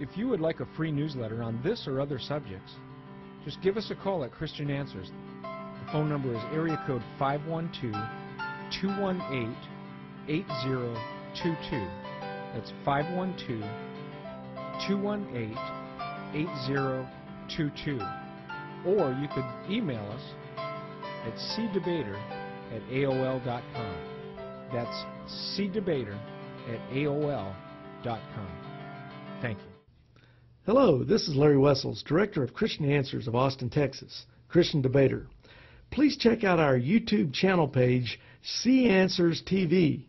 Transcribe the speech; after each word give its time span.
If 0.00 0.16
you 0.16 0.28
would 0.28 0.40
like 0.40 0.60
a 0.60 0.66
free 0.76 0.90
newsletter 0.90 1.42
on 1.42 1.60
this 1.62 1.86
or 1.86 2.00
other 2.00 2.18
subjects, 2.18 2.72
just 3.44 3.60
give 3.62 3.76
us 3.76 3.90
a 3.90 3.94
call 3.94 4.24
at 4.24 4.32
Christian 4.32 4.70
Answers. 4.70 5.10
The 5.42 5.92
phone 5.92 6.08
number 6.08 6.34
is 6.34 6.42
area 6.52 6.82
code 6.86 7.02
512 7.18 7.92
218 8.80 9.56
8022. 10.28 11.88
That's 12.54 12.72
512 12.84 13.60
218 14.88 15.56
8022. 16.34 18.00
Or 18.86 19.12
you 19.12 19.28
could 19.28 19.44
email 19.70 20.04
us 20.10 20.22
at 21.26 21.34
cdebater 21.34 22.18
at 22.72 22.82
AOL.com. 22.90 23.96
That's 24.72 25.04
cdebater 25.56 26.18
at 26.68 26.80
AOL.com. 26.90 28.48
Thank 29.40 29.58
you. 29.58 29.71
Hello, 30.64 31.02
this 31.02 31.26
is 31.26 31.34
Larry 31.34 31.58
Wessels, 31.58 32.04
Director 32.04 32.44
of 32.44 32.54
Christian 32.54 32.88
Answers 32.88 33.26
of 33.26 33.34
Austin, 33.34 33.68
Texas, 33.68 34.26
Christian 34.48 34.80
Debater. 34.80 35.26
Please 35.90 36.16
check 36.16 36.44
out 36.44 36.60
our 36.60 36.78
YouTube 36.78 37.32
channel 37.34 37.66
page, 37.66 38.20
C 38.44 38.88
Answers 38.88 39.42
TV. 39.42 40.04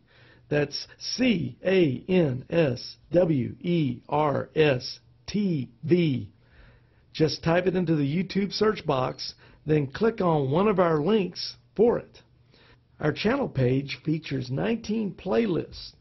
That's 0.49 0.88
C 0.99 1.58
A 1.66 2.03
N 2.08 2.45
S 2.52 2.97
W 3.11 3.55
E 3.61 4.02
R 4.08 4.52
S 4.55 4.99
T 5.25 5.71
V. 5.84 6.30
Just 7.13 7.44
type 7.44 7.66
it 7.66 7.75
into 7.75 7.95
the 7.95 8.03
YouTube 8.03 8.53
search 8.53 8.85
box, 8.85 9.33
then 9.66 9.88
click 9.88 10.22
on 10.22 10.52
one 10.52 10.67
of 10.67 10.77
our 10.77 11.02
links 11.02 11.55
for 11.75 11.97
it. 11.97 12.20
Our 12.99 13.11
channel 13.11 13.49
page 13.49 13.97
features 14.05 14.52
19 14.52 15.16
playlists 15.16 15.94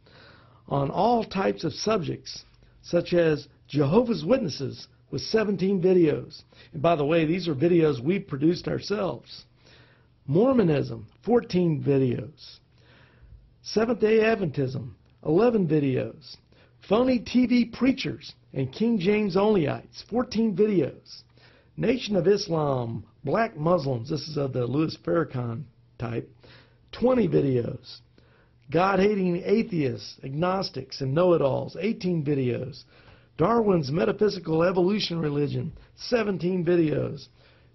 on 0.68 0.90
all 0.90 1.24
types 1.24 1.64
of 1.64 1.72
subjects, 1.72 2.44
such 2.82 3.14
as 3.14 3.48
Jehovah's 3.72 4.22
Witnesses 4.22 4.86
with 5.10 5.22
17 5.22 5.80
videos. 5.80 6.42
And 6.74 6.82
by 6.82 6.94
the 6.94 7.06
way, 7.06 7.24
these 7.24 7.48
are 7.48 7.54
videos 7.54 8.04
we 8.04 8.18
produced 8.18 8.68
ourselves. 8.68 9.46
Mormonism, 10.26 11.06
14 11.24 11.82
videos. 11.82 12.58
Seventh 13.62 14.00
day 14.00 14.18
Adventism, 14.18 14.90
11 15.24 15.66
videos. 15.66 16.36
Phony 16.86 17.18
TV 17.18 17.72
preachers 17.72 18.34
and 18.52 18.70
King 18.70 18.98
James 18.98 19.36
onlyites, 19.36 20.04
14 20.10 20.54
videos. 20.54 21.22
Nation 21.78 22.14
of 22.14 22.26
Islam, 22.26 23.06
black 23.24 23.56
Muslims, 23.56 24.10
this 24.10 24.28
is 24.28 24.36
of 24.36 24.52
the 24.52 24.66
Louis 24.66 24.94
Farrakhan 25.02 25.64
type, 25.98 26.28
20 26.92 27.26
videos. 27.26 28.00
God 28.70 28.98
hating 28.98 29.42
atheists, 29.46 30.18
agnostics, 30.22 31.00
and 31.00 31.14
know 31.14 31.32
it 31.32 31.40
alls, 31.40 31.74
18 31.80 32.22
videos. 32.22 32.84
Darwin's 33.42 33.90
Metaphysical 33.90 34.62
Evolution 34.62 35.18
Religion, 35.18 35.72
17 35.96 36.64
videos. 36.64 37.26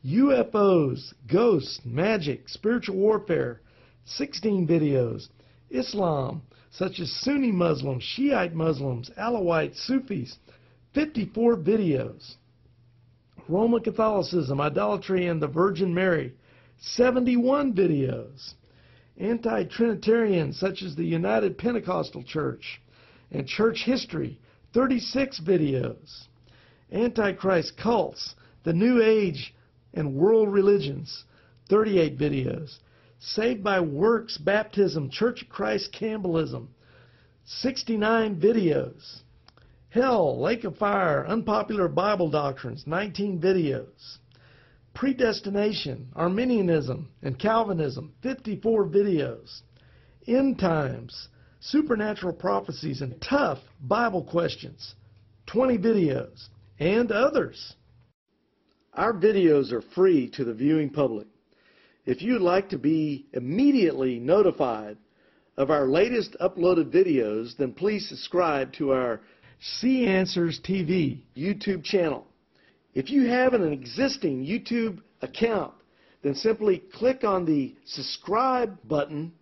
UFOs, 0.05 1.13
ghosts, 1.29 1.81
magic, 1.83 2.47
spiritual 2.47 2.95
warfare, 2.95 3.59
16 4.05 4.65
videos. 4.65 5.27
Islam, 5.69 6.41
such 6.71 7.01
as 7.01 7.11
Sunni 7.11 7.51
Muslims, 7.51 8.01
Shiite 8.01 8.55
Muslims, 8.55 9.11
Alawites, 9.19 9.75
Sufis, 9.85 10.37
54 10.93 11.57
videos. 11.57 12.35
Roman 13.49 13.83
Catholicism, 13.83 14.61
idolatry, 14.61 15.27
and 15.27 15.41
the 15.41 15.47
Virgin 15.47 15.93
Mary, 15.93 16.33
71 16.79 17.73
videos. 17.73 18.53
Anti-Trinitarians, 19.17 20.57
such 20.57 20.81
as 20.81 20.95
the 20.95 21.03
United 21.03 21.57
Pentecostal 21.57 22.23
Church, 22.23 22.81
and 23.31 23.45
church 23.45 23.83
history, 23.85 24.39
36 24.73 25.39
videos. 25.41 26.27
Antichrist 26.91 27.77
cults, 27.77 28.35
the 28.63 28.73
New 28.73 29.01
Age 29.01 29.53
and 29.93 30.15
world 30.15 30.51
religions, 30.51 31.25
38 31.69 32.17
videos. 32.17 32.77
Saved 33.19 33.63
by 33.63 33.79
Works 33.79 34.37
Baptism, 34.37 35.09
Church 35.09 35.41
of 35.41 35.49
Christ 35.49 35.91
Campbellism, 35.91 36.67
69 37.45 38.39
videos. 38.39 39.21
Hell, 39.89 40.39
Lake 40.39 40.63
of 40.65 40.77
Fire, 40.77 41.25
Unpopular 41.27 41.87
Bible 41.87 42.29
Doctrines, 42.29 42.83
19 42.85 43.39
videos. 43.41 44.17
Predestination, 44.93 46.09
Arminianism, 46.15 47.09
and 47.21 47.39
Calvinism, 47.39 48.13
54 48.21 48.85
videos. 48.85 49.61
End 50.27 50.59
Times, 50.59 51.29
supernatural 51.71 52.33
prophecies, 52.33 53.01
and 53.01 53.21
tough 53.21 53.59
Bible 53.81 54.23
questions, 54.23 54.95
20 55.47 55.77
videos, 55.77 56.47
and 56.79 57.11
others. 57.11 57.75
Our 58.93 59.13
videos 59.13 59.71
are 59.71 59.83
free 59.93 60.29
to 60.31 60.43
the 60.43 60.53
viewing 60.53 60.89
public. 60.89 61.27
If 62.05 62.21
you'd 62.21 62.41
like 62.41 62.69
to 62.69 62.77
be 62.77 63.27
immediately 63.33 64.17
notified 64.17 64.97
of 65.57 65.69
our 65.69 65.87
latest 65.87 66.37
uploaded 66.39 66.91
videos, 66.91 67.57
then 67.57 67.73
please 67.73 68.07
subscribe 68.07 68.71
to 68.73 68.93
our 68.93 69.21
C 69.59 70.05
Answers 70.05 70.61
TV 70.63 71.21
YouTube 71.35 71.83
channel. 71.83 72.25
If 72.93 73.09
you 73.09 73.27
have 73.27 73.53
an 73.53 73.71
existing 73.71 74.45
YouTube 74.45 75.01
account, 75.21 75.73
then 76.21 76.33
simply 76.33 76.83
click 76.93 77.23
on 77.23 77.45
the 77.45 77.75
subscribe 77.85 78.77
button 78.87 79.33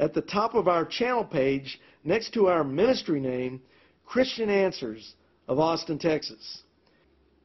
at 0.00 0.14
the 0.14 0.22
top 0.22 0.54
of 0.54 0.66
our 0.66 0.84
channel 0.84 1.24
page 1.24 1.78
next 2.02 2.32
to 2.32 2.48
our 2.48 2.64
ministry 2.64 3.20
name, 3.20 3.60
Christian 4.06 4.48
Answers 4.48 5.14
of 5.46 5.60
Austin, 5.60 5.98
Texas. 5.98 6.62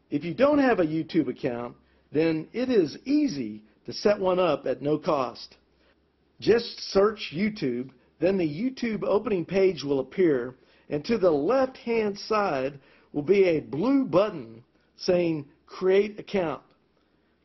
If 0.09 0.23
you 0.23 0.33
don't 0.33 0.59
have 0.59 0.79
a 0.79 0.85
YouTube 0.85 1.27
account, 1.27 1.75
then 2.13 2.47
it 2.53 2.69
is 2.69 2.97
easy 3.03 3.61
to 3.85 3.93
set 3.93 4.17
one 4.17 4.39
up 4.39 4.65
at 4.65 4.81
no 4.81 4.97
cost. 4.97 5.57
Just 6.39 6.79
search 6.91 7.33
YouTube, 7.35 7.89
then 8.19 8.37
the 8.37 8.47
YouTube 8.47 9.03
opening 9.03 9.45
page 9.45 9.83
will 9.83 9.99
appear, 9.99 10.55
and 10.89 11.03
to 11.05 11.17
the 11.17 11.29
left 11.29 11.75
hand 11.77 12.17
side 12.17 12.79
will 13.11 13.21
be 13.21 13.43
a 13.43 13.59
blue 13.59 14.05
button 14.05 14.63
saying 14.95 15.45
Create 15.65 16.19
Account. 16.19 16.61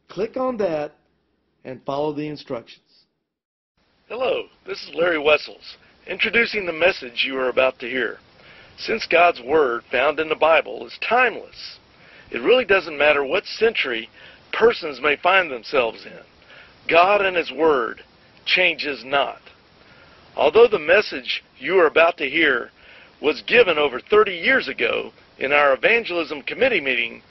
Click 0.08 0.36
on 0.36 0.56
that 0.58 0.94
and 1.64 1.84
follow 1.84 2.12
the 2.12 2.28
instructions. 2.28 2.84
Hello, 4.10 4.46
this 4.66 4.82
is 4.82 4.92
Larry 4.92 5.20
Wessels, 5.20 5.76
introducing 6.08 6.66
the 6.66 6.72
message 6.72 7.24
you 7.24 7.38
are 7.38 7.48
about 7.48 7.78
to 7.78 7.88
hear. 7.88 8.18
Since 8.76 9.06
God's 9.06 9.40
Word, 9.40 9.84
found 9.88 10.18
in 10.18 10.28
the 10.28 10.34
Bible, 10.34 10.84
is 10.84 10.98
timeless, 11.08 11.78
it 12.32 12.42
really 12.42 12.64
doesn't 12.64 12.98
matter 12.98 13.24
what 13.24 13.44
century 13.46 14.10
persons 14.52 15.00
may 15.00 15.14
find 15.14 15.48
themselves 15.48 16.04
in. 16.06 16.18
God 16.88 17.24
and 17.24 17.36
His 17.36 17.52
Word 17.52 18.02
changes 18.44 19.04
not. 19.04 19.42
Although 20.34 20.66
the 20.66 20.80
message 20.80 21.44
you 21.60 21.78
are 21.78 21.86
about 21.86 22.16
to 22.16 22.28
hear 22.28 22.72
was 23.22 23.44
given 23.46 23.78
over 23.78 24.00
30 24.00 24.32
years 24.32 24.66
ago 24.66 25.12
in 25.38 25.52
our 25.52 25.72
evangelism 25.72 26.42
committee 26.42 26.80
meeting, 26.80 27.22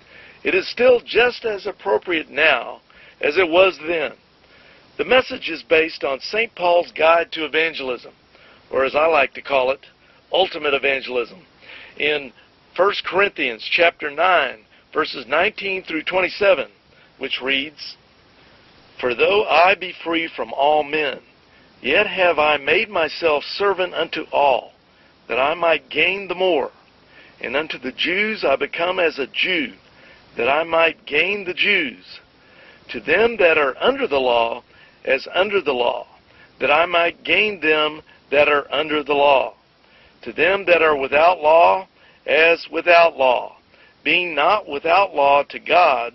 it 0.45 0.55
is 0.55 0.71
still 0.71 1.01
just 1.05 1.43
as 1.43 1.67
appropriate 1.67 2.29
now 2.29 2.79
as 3.19 3.35
it 3.35 3.49
was 3.49 3.77
then. 3.85 4.13
The 4.99 5.05
message 5.05 5.49
is 5.49 5.63
based 5.63 6.03
on 6.03 6.19
St. 6.19 6.53
Paul's 6.55 6.91
Guide 6.91 7.31
to 7.31 7.45
Evangelism, 7.45 8.11
or 8.69 8.83
as 8.83 8.95
I 8.95 9.05
like 9.05 9.33
to 9.35 9.41
call 9.41 9.71
it, 9.71 9.79
ultimate 10.29 10.73
evangelism, 10.73 11.39
in 11.97 12.33
1 12.75 12.93
Corinthians 13.05 13.65
chapter 13.71 14.11
9, 14.11 14.59
verses 14.93 15.25
19 15.25 15.83
through 15.83 16.03
27, 16.03 16.67
which 17.17 17.39
reads, 17.41 17.95
For 18.99 19.15
though 19.15 19.45
I 19.45 19.73
be 19.75 19.93
free 20.03 20.27
from 20.35 20.51
all 20.51 20.83
men, 20.83 21.21
yet 21.81 22.05
have 22.05 22.37
I 22.37 22.57
made 22.57 22.89
myself 22.89 23.45
servant 23.45 23.93
unto 23.93 24.25
all, 24.33 24.73
that 25.29 25.39
I 25.39 25.53
might 25.53 25.89
gain 25.89 26.27
the 26.27 26.35
more. 26.35 26.71
And 27.39 27.55
unto 27.55 27.79
the 27.79 27.93
Jews 27.93 28.43
I 28.43 28.57
become 28.57 28.99
as 28.99 29.17
a 29.17 29.27
Jew, 29.27 29.75
that 30.35 30.49
I 30.49 30.65
might 30.65 31.05
gain 31.05 31.45
the 31.45 31.53
Jews. 31.53 32.19
To 32.89 32.99
them 32.99 33.37
that 33.37 33.57
are 33.57 33.81
under 33.81 34.05
the 34.05 34.19
law, 34.19 34.63
as 35.05 35.27
under 35.33 35.61
the 35.61 35.73
law, 35.73 36.07
that 36.59 36.71
I 36.71 36.85
might 36.85 37.23
gain 37.23 37.59
them 37.59 38.01
that 38.31 38.47
are 38.49 38.71
under 38.71 39.03
the 39.03 39.13
law. 39.13 39.53
To 40.23 40.33
them 40.33 40.65
that 40.65 40.81
are 40.81 40.97
without 40.97 41.39
law, 41.39 41.87
as 42.25 42.67
without 42.71 43.17
law, 43.17 43.57
being 44.03 44.35
not 44.35 44.67
without 44.67 45.15
law 45.15 45.43
to 45.43 45.59
God, 45.59 46.13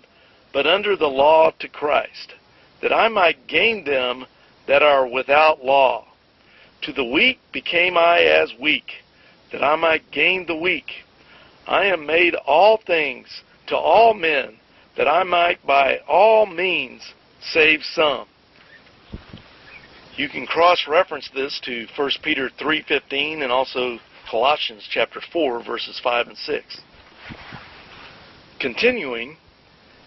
but 0.53 0.67
under 0.67 0.95
the 0.95 1.07
law 1.07 1.51
to 1.59 1.67
Christ, 1.67 2.33
that 2.81 2.93
I 2.93 3.07
might 3.07 3.47
gain 3.47 3.83
them 3.83 4.25
that 4.67 4.83
are 4.83 5.07
without 5.07 5.63
law. 5.63 6.05
To 6.83 6.93
the 6.93 7.03
weak 7.03 7.39
became 7.51 7.97
I 7.97 8.21
as 8.21 8.53
weak, 8.59 8.91
that 9.51 9.63
I 9.63 9.75
might 9.75 10.11
gain 10.11 10.45
the 10.45 10.55
weak. 10.55 10.91
I 11.67 11.85
am 11.85 12.05
made 12.05 12.35
all 12.35 12.77
things 12.85 13.41
to 13.67 13.75
all 13.75 14.13
men, 14.13 14.57
that 14.97 15.07
I 15.07 15.23
might 15.23 15.65
by 15.65 15.97
all 16.07 16.45
means 16.45 17.01
save 17.41 17.81
some. 17.83 18.27
You 20.17 20.29
can 20.29 20.47
cross-reference 20.47 21.29
this 21.35 21.59
to 21.65 21.87
1 21.97 22.09
Peter 22.23 22.49
3.15 22.57 23.43
and 23.43 23.51
also 23.51 23.99
Colossians 24.31 24.87
chapter 24.89 25.19
4, 25.33 25.61
verses 25.61 25.99
5 26.01 26.27
and 26.27 26.37
6. 26.37 26.81
Continuing, 28.61 29.35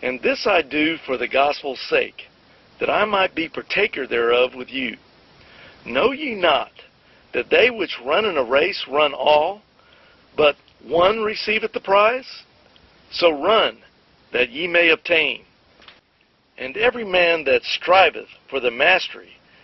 And 0.02 0.22
this 0.22 0.46
I 0.46 0.62
do 0.62 0.96
for 1.04 1.18
the 1.18 1.28
gospel's 1.28 1.80
sake, 1.90 2.22
that 2.80 2.88
I 2.88 3.04
might 3.04 3.34
be 3.34 3.50
partaker 3.50 4.06
thereof 4.06 4.54
with 4.54 4.70
you. 4.70 4.96
Know 5.84 6.12
ye 6.12 6.34
not 6.34 6.70
that 7.34 7.50
they 7.50 7.68
which 7.68 7.98
run 8.02 8.24
in 8.24 8.38
a 8.38 8.44
race 8.44 8.86
run 8.90 9.12
all, 9.12 9.60
but 10.38 10.56
one 10.82 11.20
receiveth 11.20 11.74
the 11.74 11.80
prize? 11.80 12.44
So 13.10 13.30
run, 13.42 13.82
that 14.32 14.48
ye 14.48 14.68
may 14.68 14.88
obtain. 14.88 15.42
And 16.56 16.78
every 16.78 17.04
man 17.04 17.44
that 17.44 17.62
striveth 17.62 18.28
for 18.48 18.58
the 18.58 18.70
mastery 18.70 19.37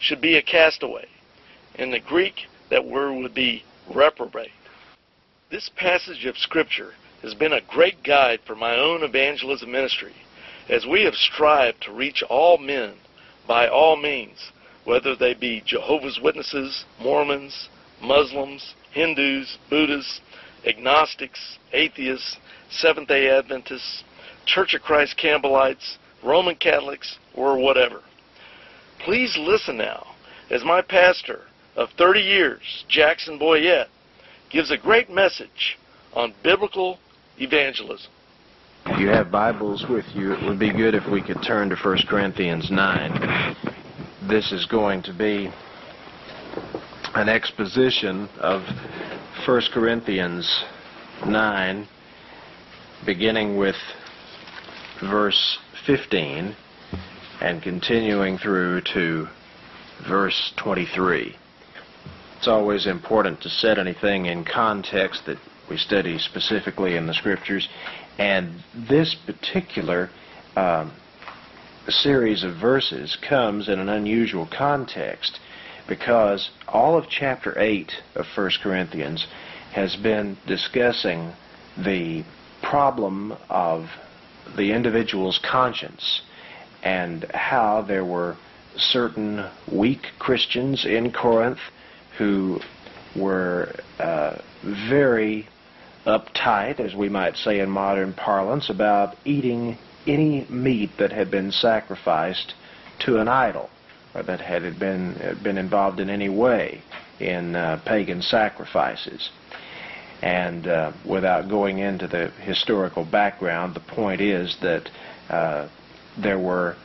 should 0.00 0.20
be 0.20 0.36
a 0.36 0.42
castaway. 0.42 1.06
In 1.76 1.90
the 1.90 2.00
Greek, 2.00 2.46
that 2.70 2.84
word 2.84 3.14
would 3.14 3.34
be 3.34 3.64
reprobate. 3.94 4.50
This 5.50 5.70
passage 5.76 6.26
of 6.26 6.38
Scripture 6.38 6.92
has 7.22 7.34
been 7.34 7.52
a 7.52 7.60
great 7.68 8.02
guide 8.02 8.40
for 8.46 8.54
my 8.54 8.76
own 8.76 9.02
evangelism 9.02 9.70
ministry, 9.70 10.14
as 10.68 10.86
we 10.86 11.04
have 11.04 11.14
strived 11.14 11.82
to 11.82 11.92
reach 11.92 12.22
all 12.28 12.56
men 12.56 12.94
by 13.46 13.68
all 13.68 13.96
means, 13.96 14.52
whether 14.84 15.14
they 15.14 15.34
be 15.34 15.62
Jehovah's 15.66 16.20
Witnesses, 16.22 16.84
Mormons, 17.00 17.68
Muslims, 18.00 18.74
Hindus, 18.92 19.58
Buddhists, 19.68 20.20
agnostics, 20.66 21.58
atheists, 21.72 22.38
Seventh 22.70 23.08
day 23.08 23.28
Adventists, 23.28 24.04
Church 24.46 24.74
of 24.74 24.82
Christ 24.82 25.18
Campbellites, 25.18 25.96
Roman 26.22 26.54
Catholics, 26.54 27.18
or 27.34 27.58
whatever. 27.58 28.00
Please 29.04 29.36
listen 29.38 29.78
now 29.78 30.14
as 30.50 30.62
my 30.64 30.82
pastor 30.82 31.42
of 31.76 31.88
30 31.96 32.20
years, 32.20 32.84
Jackson 32.88 33.38
Boyett, 33.38 33.88
gives 34.50 34.70
a 34.70 34.76
great 34.76 35.08
message 35.08 35.78
on 36.12 36.34
biblical 36.42 36.98
evangelism. 37.38 38.10
If 38.86 39.00
you 39.00 39.08
have 39.08 39.30
Bibles 39.30 39.86
with 39.88 40.04
you, 40.14 40.32
it 40.32 40.42
would 40.44 40.58
be 40.58 40.72
good 40.72 40.94
if 40.94 41.06
we 41.10 41.22
could 41.22 41.42
turn 41.42 41.70
to 41.70 41.76
1 41.76 41.98
Corinthians 42.08 42.70
9. 42.70 43.56
This 44.28 44.52
is 44.52 44.66
going 44.66 45.02
to 45.04 45.14
be 45.14 45.50
an 47.14 47.28
exposition 47.28 48.28
of 48.38 48.62
1 49.46 49.62
Corinthians 49.72 50.64
9, 51.26 51.88
beginning 53.06 53.56
with 53.56 53.76
verse 55.00 55.58
15 55.86 56.54
and 57.40 57.62
continuing 57.62 58.36
through 58.38 58.82
to 58.82 59.26
verse 60.06 60.52
23. 60.56 61.36
It's 62.36 62.48
always 62.48 62.86
important 62.86 63.40
to 63.42 63.48
set 63.48 63.78
anything 63.78 64.26
in 64.26 64.44
context 64.44 65.26
that 65.26 65.38
we 65.68 65.76
study 65.76 66.18
specifically 66.18 66.96
in 66.96 67.06
the 67.06 67.14
scriptures, 67.14 67.68
and 68.18 68.62
this 68.74 69.14
particular 69.14 70.10
um, 70.56 70.92
series 71.88 72.44
of 72.44 72.56
verses 72.56 73.16
comes 73.26 73.68
in 73.68 73.78
an 73.78 73.88
unusual 73.88 74.46
context 74.46 75.38
because 75.88 76.50
all 76.68 76.96
of 76.96 77.08
chapter 77.08 77.58
8 77.58 77.92
of 78.16 78.26
1 78.34 78.50
Corinthians 78.62 79.26
has 79.72 79.96
been 79.96 80.36
discussing 80.46 81.32
the 81.76 82.24
problem 82.62 83.34
of 83.48 83.86
the 84.56 84.72
individual's 84.72 85.38
conscience 85.38 86.22
and 86.82 87.24
how 87.34 87.82
there 87.82 88.04
were 88.04 88.36
certain 88.76 89.46
weak 89.70 90.06
Christians 90.18 90.84
in 90.84 91.12
Corinth 91.12 91.58
who 92.18 92.60
were 93.16 93.74
uh, 93.98 94.36
very 94.62 95.46
uptight, 96.06 96.80
as 96.80 96.94
we 96.94 97.08
might 97.08 97.36
say 97.36 97.60
in 97.60 97.70
modern 97.70 98.12
parlance, 98.12 98.70
about 98.70 99.16
eating 99.24 99.76
any 100.06 100.46
meat 100.48 100.90
that 100.98 101.12
had 101.12 101.30
been 101.30 101.52
sacrificed 101.52 102.54
to 103.00 103.18
an 103.18 103.28
idol 103.28 103.68
or 104.14 104.22
that 104.22 104.40
had 104.40 104.78
been 104.78 105.38
been 105.42 105.58
involved 105.58 106.00
in 106.00 106.10
any 106.10 106.28
way 106.28 106.82
in 107.18 107.54
uh, 107.54 107.80
pagan 107.84 108.22
sacrifices. 108.22 109.30
And 110.22 110.66
uh, 110.66 110.92
without 111.06 111.48
going 111.48 111.78
into 111.78 112.06
the 112.06 112.28
historical 112.42 113.04
background, 113.04 113.74
the 113.74 113.80
point 113.80 114.20
is 114.20 114.56
that 114.60 114.90
uh, 115.30 115.68
there 116.16 116.38
were 116.38 116.76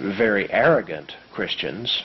very 0.00 0.50
arrogant 0.50 1.12
Christians 1.32 2.02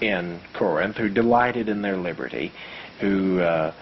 in 0.00 0.40
Corinth 0.54 0.96
who 0.96 1.08
delighted 1.08 1.68
in 1.68 1.82
their 1.82 1.96
liberty, 1.96 2.52
who 3.00 3.40
uh, 3.40 3.72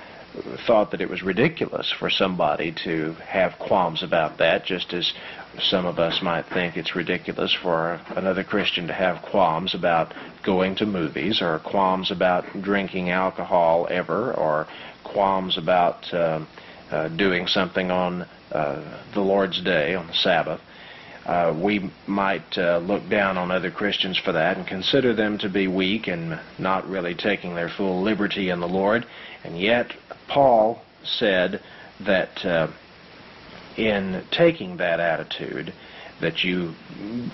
thought 0.67 0.91
that 0.91 1.01
it 1.01 1.09
was 1.09 1.23
ridiculous 1.23 1.93
for 1.99 2.11
somebody 2.11 2.73
to 2.85 3.13
have 3.27 3.59
qualms 3.59 4.03
about 4.03 4.39
that, 4.39 4.65
just 4.65 4.93
as 4.93 5.13
some 5.61 5.87
of 5.87 5.99
us 5.99 6.21
might 6.23 6.47
think 6.47 6.77
it's 6.77 6.97
ridiculous 6.97 7.53
for 7.63 8.01
another 8.17 8.43
Christian 8.43 8.89
to 8.89 8.93
have 8.93 9.23
qualms 9.23 9.75
about 9.75 10.13
going 10.43 10.75
to 10.77 10.87
movies, 10.87 11.41
or 11.41 11.61
qualms 11.61 12.11
about 12.11 12.45
drinking 12.61 13.11
alcohol 13.11 13.87
ever, 13.91 14.35
or 14.35 14.67
qualms 15.05 15.57
about 15.57 16.13
uh, 16.13 16.45
uh, 16.91 17.09
doing 17.09 17.47
something 17.47 17.91
on 17.91 18.27
uh, 18.51 19.01
the 19.15 19.21
Lord's 19.21 19.63
Day, 19.63 19.95
on 19.95 20.07
the 20.09 20.15
Sabbath. 20.15 20.61
Uh, 21.27 21.55
we 21.59 21.91
might 22.07 22.59
uh, 22.59 22.79
look 22.79 23.09
down 23.09 23.39
on 23.39 23.51
other 23.51 23.71
Christians 23.71 24.19
for 24.19 24.33
that 24.33 24.59
and 24.59 24.67
consider 24.67 25.15
them 25.15 25.39
to 25.39 25.49
be 25.49 25.67
weak 25.67 26.07
and 26.07 26.39
not 26.59 26.87
really 26.87 27.15
taking 27.15 27.55
their 27.55 27.71
full 27.71 28.03
liberty 28.03 28.51
in 28.51 28.61
the 28.61 28.69
Lord. 28.69 29.07
And 29.43 29.59
yet, 29.59 29.93
Paul 30.29 30.83
said 31.03 31.63
that 32.01 32.45
uh, 32.45 32.69
in 33.77 34.23
taking 34.31 34.77
that 34.77 35.01
attitude, 35.01 35.73
that 36.21 36.45
you 36.45 36.75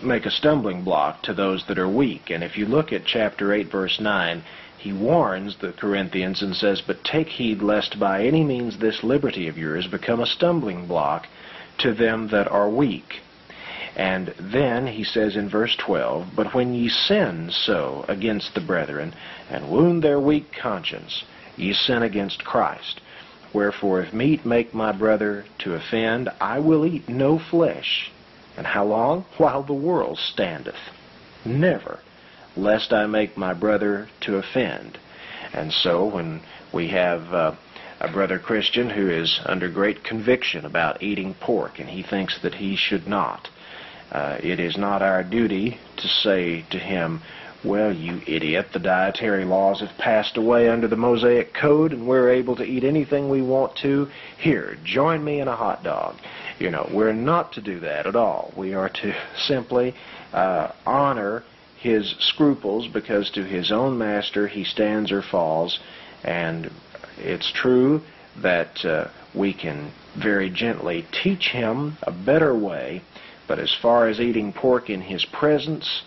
make 0.03 0.25
a 0.25 0.31
stumbling 0.31 0.83
block 0.85 1.23
to 1.25 1.35
those 1.35 1.65
that 1.67 1.79
are 1.79 1.89
weak. 1.89 2.31
And 2.31 2.45
if 2.45 2.57
you 2.57 2.67
look 2.67 2.93
at 2.93 3.05
chapter 3.05 3.53
8, 3.53 3.71
verse 3.71 4.01
9, 4.01 4.43
he 4.79 4.93
warns 4.93 5.57
the 5.57 5.73
Corinthians 5.73 6.43
and 6.43 6.57
says, 6.57 6.81
But 6.81 7.05
take 7.05 7.29
heed 7.29 7.61
lest 7.61 7.99
by 7.99 8.25
any 8.25 8.43
means 8.43 8.79
this 8.79 9.05
liberty 9.05 9.49
of 9.49 9.59
yours 9.59 9.87
become 9.87 10.21
a 10.21 10.27
stumbling 10.27 10.87
block 10.87 11.27
to 11.79 11.93
them 11.93 12.29
that 12.29 12.49
are 12.49 12.71
weak. 12.71 13.21
And 13.97 14.35
then 14.39 14.87
he 14.87 15.05
says 15.05 15.37
in 15.37 15.49
verse 15.49 15.75
12, 15.77 16.29
But 16.37 16.55
when 16.55 16.75
ye 16.75 16.89
sin 16.89 17.51
so 17.51 18.05
against 18.09 18.55
the 18.55 18.61
brethren, 18.61 19.15
and 19.51 19.71
wound 19.71 20.03
their 20.03 20.21
weak 20.21 20.53
conscience, 20.53 21.25
ye 21.57 21.73
sin 21.73 22.03
against 22.03 22.45
Christ. 22.45 23.01
Wherefore, 23.53 24.01
if 24.01 24.13
meat 24.13 24.47
make 24.47 24.73
my 24.73 24.93
brother 24.93 25.45
to 25.59 25.75
offend, 25.75 26.29
I 26.41 26.61
will 26.61 26.87
eat 26.87 27.09
no 27.09 27.39
flesh. 27.39 28.11
And 28.57 28.67
how 28.67 28.85
long? 28.85 29.25
While 29.39 29.65
the 29.65 29.73
world 29.73 30.19
standeth. 30.19 30.91
Never, 31.45 31.99
lest 32.57 32.93
I 32.93 33.07
make 33.07 33.37
my 33.37 33.55
brother 33.55 34.09
to 34.21 34.37
offend. 34.37 34.99
And 35.53 35.73
so, 35.73 36.05
when 36.07 36.43
we 36.73 36.89
have 36.89 37.35
uh, 37.35 37.55
a 38.01 38.11
brother 38.13 38.39
Christian 38.39 38.91
who 38.91 39.11
is 39.11 39.41
under 39.45 39.69
great 39.69 40.05
conviction 40.05 40.65
about 40.65 41.03
eating 41.03 41.35
pork, 41.35 41.81
and 41.81 41.89
he 41.89 42.03
thinks 42.03 42.41
that 42.43 42.55
he 42.55 42.77
should 42.77 43.09
not, 43.09 43.49
uh, 44.13 44.39
it 44.43 44.59
is 44.59 44.77
not 44.77 45.03
our 45.03 45.23
duty 45.23 45.79
to 45.97 46.09
say 46.09 46.65
to 46.71 46.79
him, 46.79 47.23
well, 47.63 47.93
you 47.93 48.23
idiot, 48.27 48.69
the 48.73 48.79
dietary 48.79 49.45
laws 49.45 49.81
have 49.81 49.97
passed 49.99 50.39
away 50.39 50.69
under 50.69 50.89
the 50.89 50.97
Mosaic 50.97 51.53
Code 51.53 51.93
and 51.93 52.09
we're 52.09 52.31
able 52.31 52.57
to 52.57 52.65
eat 52.65 52.85
anything 52.85 53.29
we 53.29 53.43
want 53.43 53.77
to. 53.77 54.09
Here, 54.39 54.79
join 54.83 55.23
me 55.23 55.41
in 55.41 55.49
a 55.49 55.57
hot 55.57 55.85
dog. 55.85 56.17
You 56.59 56.71
know, 56.71 56.89
we're 56.91 57.13
not 57.13 57.53
to 57.55 57.61
do 57.61 57.81
that 57.81 58.07
at 58.07 58.17
all. 58.17 58.53
We 58.57 58.73
are 58.75 58.89
to 58.89 59.15
simply 59.37 59.95
uh, 60.33 60.73
honor 60.87 61.45
his 61.79 62.15
scruples 62.19 62.89
because 62.89 63.31
to 63.31 63.45
his 63.45 63.71
own 63.71 63.99
master 63.99 64.49
he 64.49 64.65
stands 64.65 65.13
or 65.13 65.23
falls. 65.23 65.79
And 66.25 66.71
it's 67.19 67.51
true 67.53 68.01
that 68.39 68.85
uh, 68.85 69.09
we 69.35 69.53
can 69.53 69.93
very 70.17 70.49
gently 70.49 71.07
teach 71.13 71.49
him 71.49 71.99
a 72.03 72.11
better 72.11 72.55
way 72.57 73.03
but 73.51 73.59
as 73.59 73.75
far 73.83 74.07
as 74.07 74.21
eating 74.21 74.53
pork 74.53 74.89
in 74.89 75.01
his 75.01 75.25
presence 75.25 76.05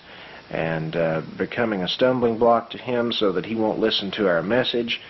and 0.50 0.96
uh, 0.96 1.22
becoming 1.38 1.82
a 1.82 1.88
stumbling 1.90 2.38
block 2.38 2.70
to 2.70 2.78
him 2.78 3.12
so 3.12 3.34
that 3.34 3.46
he 3.46 3.54
won't 3.54 3.80
listen 3.80 4.10
to 4.10 4.30
our 4.30 4.42
message, 4.42 5.02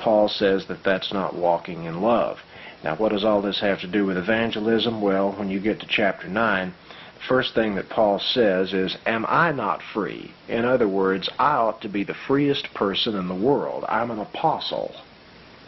Paul 0.00 0.28
says 0.28 0.66
that 0.66 0.82
that's 0.82 1.12
not 1.12 1.36
walking 1.36 1.84
in 1.84 2.02
love. 2.02 2.38
Now, 2.82 2.96
what 2.96 3.12
does 3.12 3.24
all 3.24 3.40
this 3.40 3.60
have 3.60 3.80
to 3.82 3.86
do 3.86 4.04
with 4.04 4.16
evangelism? 4.16 5.00
Well, 5.00 5.30
when 5.34 5.48
you 5.48 5.60
get 5.60 5.78
to 5.78 5.86
chapter 5.86 6.26
9, 6.26 6.74
the 7.14 7.24
first 7.28 7.54
thing 7.54 7.76
that 7.76 7.88
Paul 7.88 8.18
says 8.18 8.72
is, 8.72 8.96
Am 9.06 9.24
I 9.28 9.52
not 9.52 9.80
free? 9.94 10.32
In 10.48 10.64
other 10.64 10.88
words, 10.88 11.28
I 11.38 11.52
ought 11.52 11.82
to 11.82 11.88
be 11.88 12.02
the 12.02 12.16
freest 12.26 12.66
person 12.74 13.14
in 13.14 13.28
the 13.28 13.34
world. 13.36 13.84
I'm 13.88 14.10
an 14.10 14.18
apostle. 14.18 14.92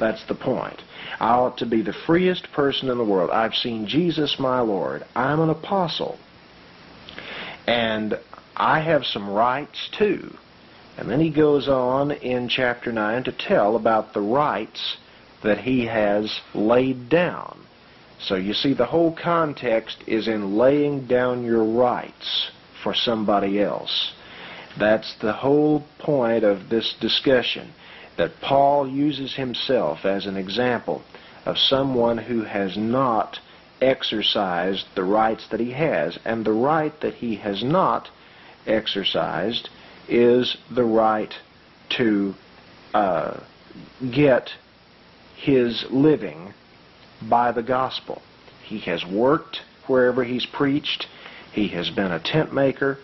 That's 0.01 0.25
the 0.25 0.35
point. 0.35 0.83
I 1.21 1.31
ought 1.31 1.59
to 1.59 1.67
be 1.67 1.83
the 1.83 1.93
freest 2.07 2.49
person 2.53 2.89
in 2.89 2.99
the 2.99 3.05
world. 3.05 3.31
I've 3.31 3.55
seen 3.55 3.87
Jesus 3.87 4.39
my 4.39 4.61
Lord. 4.61 5.05
I'm 5.17 5.41
an 5.41 5.51
apostle. 5.51 6.19
And 7.67 8.19
I 8.57 8.81
have 8.81 9.05
some 9.05 9.29
rights 9.29 9.89
too. 9.97 10.37
And 10.97 11.09
then 11.09 11.21
he 11.21 11.31
goes 11.31 11.69
on 11.69 12.11
in 12.11 12.49
chapter 12.49 12.93
9 12.93 13.25
to 13.25 13.33
tell 13.33 13.77
about 13.77 14.15
the 14.15 14.21
rights 14.21 14.97
that 15.43 15.59
he 15.59 15.87
has 15.87 16.41
laid 16.55 17.09
down. 17.09 17.61
So 18.21 18.35
you 18.35 18.53
see, 18.53 18.75
the 18.75 18.87
whole 18.87 19.15
context 19.15 20.03
is 20.07 20.27
in 20.27 20.57
laying 20.57 21.07
down 21.07 21.45
your 21.45 21.65
rights 21.65 22.51
for 22.83 22.95
somebody 22.95 23.63
else. 23.63 24.13
That's 24.79 25.15
the 25.21 25.33
whole 25.33 25.85
point 25.99 26.45
of 26.45 26.69
this 26.69 26.95
discussion, 27.01 27.73
that 28.19 28.41
Paul 28.43 28.87
uses 28.87 29.35
himself 29.35 30.05
as 30.05 30.27
an 30.27 30.37
example 30.37 31.03
of 31.47 31.57
someone 31.57 32.19
who 32.19 32.43
has 32.43 32.77
not 32.77 33.39
exercised 33.81 34.85
the 34.95 35.05
rights 35.05 35.47
that 35.51 35.61
he 35.61 35.71
has. 35.71 36.19
And 36.25 36.45
the 36.45 36.53
right 36.53 36.93
that 37.01 37.15
he 37.15 37.37
has 37.37 37.63
not 37.63 38.09
exercised 38.67 39.71
is 40.09 40.57
the 40.71 40.85
right 40.85 41.33
to 41.91 42.35
uh, 42.93 43.41
get 44.13 44.51
his 45.37 45.87
living 45.91 46.53
by 47.23 47.53
the 47.53 47.63
gospel. 47.63 48.21
He 48.65 48.81
has 48.81 49.05
worked 49.07 49.61
wherever 49.87 50.25
he's 50.25 50.45
preached. 50.45 51.07
He 51.53 51.69
has 51.69 51.89
been 51.91 52.11
a 52.11 52.21
tent 52.21 52.53
maker. 52.53 52.99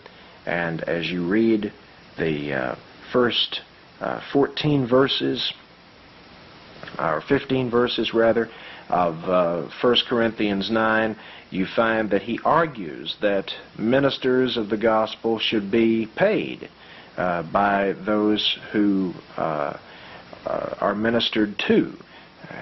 And 0.44 0.82
as 0.82 1.06
you 1.06 1.26
read 1.26 1.72
the 2.18 2.52
uh, 2.52 2.76
first 3.12 3.62
uh, 4.00 4.20
14 4.32 4.86
verses, 4.86 5.52
or 6.98 7.22
15 7.28 7.70
verses 7.70 8.14
rather, 8.14 8.48
of 8.88 9.14
uh, 9.24 9.68
1 9.80 9.96
Corinthians 10.08 10.70
9, 10.70 11.16
you 11.50 11.66
find 11.66 12.10
that 12.10 12.22
he 12.22 12.38
argues 12.44 13.16
that 13.22 13.50
ministers 13.78 14.56
of 14.56 14.68
the 14.68 14.76
gospel 14.76 15.38
should 15.38 15.70
be 15.70 16.06
paid 16.16 16.68
uh, 17.16 17.42
by 17.44 17.94
those 18.04 18.58
who 18.72 19.12
uh, 19.36 19.78
uh 20.46 20.74
are 20.80 20.94
ministered 20.94 21.58
to. 21.58 21.96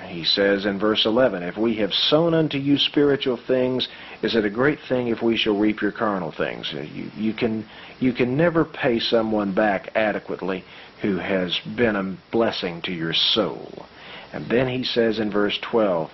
He 0.06 0.24
says 0.24 0.66
in 0.66 0.78
verse 0.78 1.06
11, 1.06 1.42
If 1.42 1.56
we 1.56 1.76
have 1.76 1.92
sown 1.92 2.34
unto 2.34 2.58
you 2.58 2.78
spiritual 2.78 3.36
things, 3.36 3.88
is 4.22 4.36
it 4.36 4.44
a 4.44 4.50
great 4.50 4.78
thing 4.88 5.08
if 5.08 5.22
we 5.22 5.36
shall 5.36 5.56
reap 5.56 5.80
your 5.80 5.92
carnal 5.92 6.30
things? 6.30 6.72
You, 6.72 7.10
you, 7.16 7.32
can, 7.32 7.66
you 7.98 8.12
can 8.12 8.36
never 8.36 8.64
pay 8.64 9.00
someone 9.00 9.52
back 9.54 9.90
adequately 9.94 10.64
who 11.02 11.18
has 11.18 11.58
been 11.76 11.96
a 11.96 12.16
blessing 12.30 12.80
to 12.82 12.92
your 12.92 13.12
soul. 13.12 13.86
And 14.32 14.48
then 14.48 14.68
he 14.68 14.84
says 14.84 15.18
in 15.18 15.30
verse 15.30 15.58
12, 15.60 16.10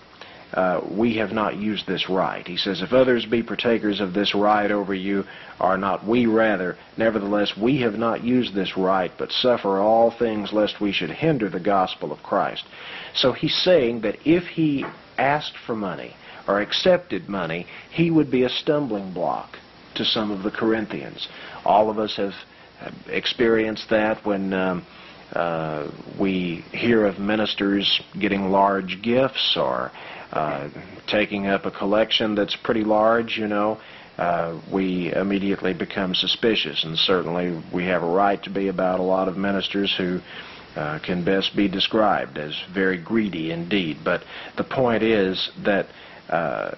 uh, 0.52 0.80
we 0.90 1.16
have 1.16 1.30
not 1.30 1.56
used 1.56 1.86
this 1.86 2.08
right. 2.08 2.46
He 2.46 2.56
says, 2.56 2.80
If 2.80 2.94
others 2.94 3.26
be 3.26 3.42
partakers 3.42 4.00
of 4.00 4.14
this 4.14 4.34
right 4.34 4.70
over 4.70 4.94
you, 4.94 5.24
are 5.60 5.76
not 5.76 6.06
we 6.06 6.24
rather? 6.24 6.78
Nevertheless, 6.96 7.52
we 7.56 7.82
have 7.82 7.98
not 7.98 8.24
used 8.24 8.54
this 8.54 8.76
right, 8.76 9.12
but 9.18 9.30
suffer 9.30 9.78
all 9.78 10.10
things 10.10 10.52
lest 10.52 10.80
we 10.80 10.90
should 10.90 11.10
hinder 11.10 11.50
the 11.50 11.60
gospel 11.60 12.12
of 12.12 12.22
Christ. 12.22 12.64
So 13.14 13.32
he's 13.32 13.54
saying 13.62 14.00
that 14.00 14.16
if 14.24 14.44
he 14.44 14.86
asked 15.18 15.56
for 15.66 15.76
money 15.76 16.16
or 16.46 16.60
accepted 16.60 17.28
money, 17.28 17.66
he 17.90 18.10
would 18.10 18.30
be 18.30 18.44
a 18.44 18.48
stumbling 18.48 19.12
block 19.12 19.58
to 19.96 20.04
some 20.04 20.30
of 20.30 20.42
the 20.42 20.50
Corinthians. 20.50 21.28
All 21.66 21.90
of 21.90 21.98
us 21.98 22.16
have 22.16 22.32
experienced 23.08 23.90
that 23.90 24.24
when. 24.24 24.52
Um, 24.52 24.86
uh, 25.32 25.90
we 26.18 26.64
hear 26.72 27.04
of 27.04 27.18
ministers 27.18 28.00
getting 28.18 28.50
large 28.50 29.02
gifts 29.02 29.58
or 29.58 29.92
uh, 30.32 30.70
taking 31.06 31.46
up 31.46 31.66
a 31.66 31.70
collection 31.70 32.34
that's 32.34 32.56
pretty 32.56 32.82
large, 32.82 33.36
you 33.36 33.46
know, 33.46 33.78
uh, 34.16 34.60
we 34.72 35.12
immediately 35.14 35.72
become 35.74 36.14
suspicious. 36.14 36.84
And 36.84 36.98
certainly 36.98 37.62
we 37.72 37.84
have 37.84 38.02
a 38.02 38.06
right 38.06 38.42
to 38.42 38.50
be 38.50 38.68
about 38.68 39.00
a 39.00 39.02
lot 39.02 39.28
of 39.28 39.36
ministers 39.36 39.94
who 39.96 40.20
uh, 40.76 40.98
can 41.04 41.24
best 41.24 41.56
be 41.56 41.68
described 41.68 42.38
as 42.38 42.54
very 42.72 42.98
greedy 42.98 43.52
indeed. 43.52 43.98
But 44.04 44.22
the 44.56 44.64
point 44.64 45.02
is 45.02 45.50
that 45.64 45.86
uh, 46.28 46.74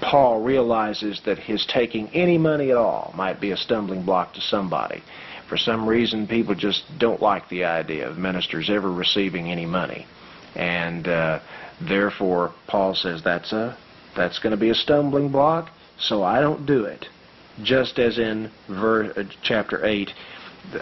Paul 0.00 0.42
realizes 0.42 1.20
that 1.24 1.38
his 1.38 1.66
taking 1.66 2.08
any 2.08 2.38
money 2.38 2.70
at 2.70 2.76
all 2.76 3.12
might 3.16 3.40
be 3.40 3.50
a 3.50 3.56
stumbling 3.56 4.04
block 4.04 4.34
to 4.34 4.40
somebody. 4.40 5.02
For 5.48 5.56
some 5.56 5.88
reason, 5.88 6.28
people 6.28 6.54
just 6.54 6.84
don't 6.98 7.20
like 7.20 7.48
the 7.48 7.64
idea 7.64 8.08
of 8.08 8.16
ministers 8.16 8.70
ever 8.70 8.90
receiving 8.90 9.50
any 9.50 9.66
money. 9.66 10.06
And 10.54 11.08
uh, 11.08 11.40
therefore, 11.80 12.54
Paul 12.68 12.94
says 12.94 13.22
that's 13.22 13.52
a 13.52 13.76
that's 14.16 14.38
going 14.38 14.50
to 14.50 14.56
be 14.56 14.70
a 14.70 14.74
stumbling 14.74 15.30
block, 15.30 15.70
so 15.98 16.22
I 16.22 16.40
don't 16.40 16.66
do 16.66 16.84
it. 16.84 17.06
Just 17.62 17.98
as 17.98 18.18
in 18.18 18.50
ver, 18.68 19.12
uh, 19.16 19.24
chapter 19.42 19.84
8, 19.84 20.10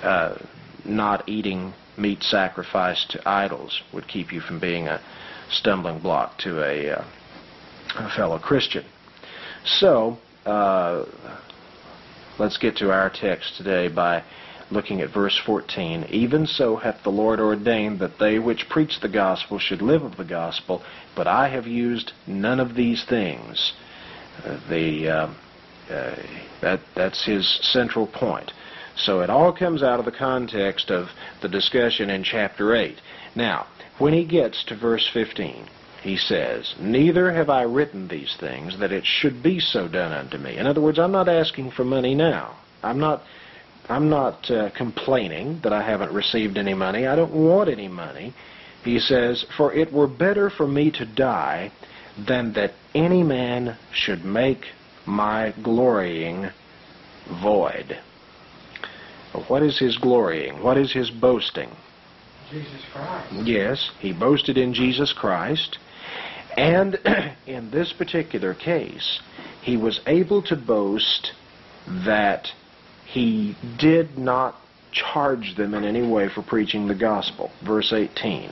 uh, 0.03 0.39
not 0.85 1.29
eating 1.29 1.75
meat 1.97 2.23
sacrificed 2.23 3.11
to 3.11 3.29
idols 3.29 3.83
would 3.93 4.09
keep 4.09 4.33
you 4.33 4.41
from 4.41 4.61
being 4.61 4.87
a 4.89 5.01
stumbling 5.51 5.99
block 5.99 6.39
to 6.39 6.63
a, 6.63 6.91
uh, 6.91 7.05
a 7.97 8.11
fellow 8.15 8.39
Christian. 8.39 8.85
So, 9.65 10.19
uh, 10.47 11.05
let's 12.39 12.57
get 12.59 12.77
to 12.77 12.91
our 12.91 13.11
text 13.11 13.57
today 13.57 13.89
by 13.89 14.23
looking 14.71 15.01
at 15.01 15.13
verse 15.13 15.39
14, 15.45 16.07
Even 16.11 16.47
so 16.47 16.77
hath 16.77 17.03
the 17.03 17.11
Lord 17.11 17.41
ordained 17.41 17.99
that 18.01 18.19
they 18.19 18.39
which 18.39 18.69
preach 18.69 19.01
the 19.01 19.09
gospel 19.09 19.59
should 19.59 19.83
live 19.83 20.03
of 20.03 20.17
the 20.17 20.25
gospel, 20.25 20.83
but 21.17 21.27
I 21.27 21.49
have 21.49 21.67
used 21.67 22.13
none 22.27 22.61
of 22.61 22.75
these 22.75 23.05
things. 23.05 23.73
Uh, 24.45 24.59
the, 24.69 25.09
uh, 25.09 25.35
uh, 25.91 26.17
that, 26.61 26.81
that's 26.95 27.25
his 27.25 27.59
central 27.63 28.07
point. 28.07 28.53
So 28.97 29.21
it 29.21 29.31
all 29.31 29.53
comes 29.53 29.83
out 29.83 30.01
of 30.01 30.05
the 30.05 30.13
context 30.13 30.91
of 30.91 31.09
the 31.41 31.49
discussion 31.49 32.11
in 32.11 32.23
chapter 32.23 32.75
8. 32.75 32.97
Now, 33.35 33.67
when 33.99 34.13
he 34.13 34.25
gets 34.25 34.65
to 34.65 34.77
verse 34.77 35.09
15, 35.13 35.67
he 36.03 36.17
says, 36.17 36.75
Neither 36.81 37.33
have 37.33 37.51
I 37.51 37.63
written 37.63 38.09
these 38.09 38.37
things 38.39 38.79
that 38.79 38.93
it 38.93 39.05
should 39.05 39.43
be 39.43 39.59
so 39.59 39.89
done 39.89 40.13
unto 40.13 40.39
me. 40.39 40.57
In 40.57 40.67
other 40.67 40.81
words, 40.81 40.99
I'm 40.99 41.13
not 41.13 41.29
asking 41.29 41.73
for 41.73 41.85
money 41.85 42.15
now. 42.15 42.57
I'm 42.83 43.01
not 43.01 43.23
I'm 43.89 44.11
not 44.11 44.51
uh, 44.51 44.71
complaining 44.77 45.61
that 45.63 45.73
I 45.73 45.83
haven't 45.83 46.13
received 46.13 46.59
any 46.59 46.75
money. 46.75 47.07
I 47.07 47.17
don't 47.17 47.33
want 47.33 47.71
any 47.71 47.89
money. 47.89 48.35
He 48.85 48.99
says, 48.99 49.47
For 49.57 49.73
it 49.73 49.93
were 49.93 50.07
better 50.07 50.51
for 50.51 50.67
me 50.67 50.91
to 50.93 51.07
die 51.07 51.73
than 52.27 52.53
that 52.53 52.73
any 52.95 53.23
man 53.23 53.79
should 53.93 54.25
make 54.25 54.67
my 55.07 55.55
glorying 55.63 56.51
void. 57.43 57.99
What 59.47 59.63
is 59.63 59.79
his 59.79 59.97
glorying? 59.97 60.63
What 60.63 60.77
is 60.77 60.93
his 60.93 61.11
boasting? 61.11 61.71
Jesus 62.51 62.83
Christ. 62.93 63.33
Yes, 63.47 63.91
he 64.01 64.13
boasted 64.13 64.59
in 64.59 64.75
Jesus 64.75 65.13
Christ. 65.13 65.79
And 66.59 66.99
in 67.47 67.71
this 67.71 67.93
particular 67.93 68.53
case, 68.53 69.21
he 69.63 69.77
was 69.77 70.01
able 70.09 70.43
to 70.43 70.57
boast 70.57 71.33
that 72.05 72.49
he 73.07 73.57
did 73.79 74.19
not 74.19 74.57
charge 74.91 75.55
them 75.57 75.73
in 75.73 75.85
any 75.85 76.03
way 76.03 76.29
for 76.29 76.43
preaching 76.43 76.89
the 76.89 76.97
gospel. 76.97 77.53
Verse 77.65 77.93
18. 77.93 78.51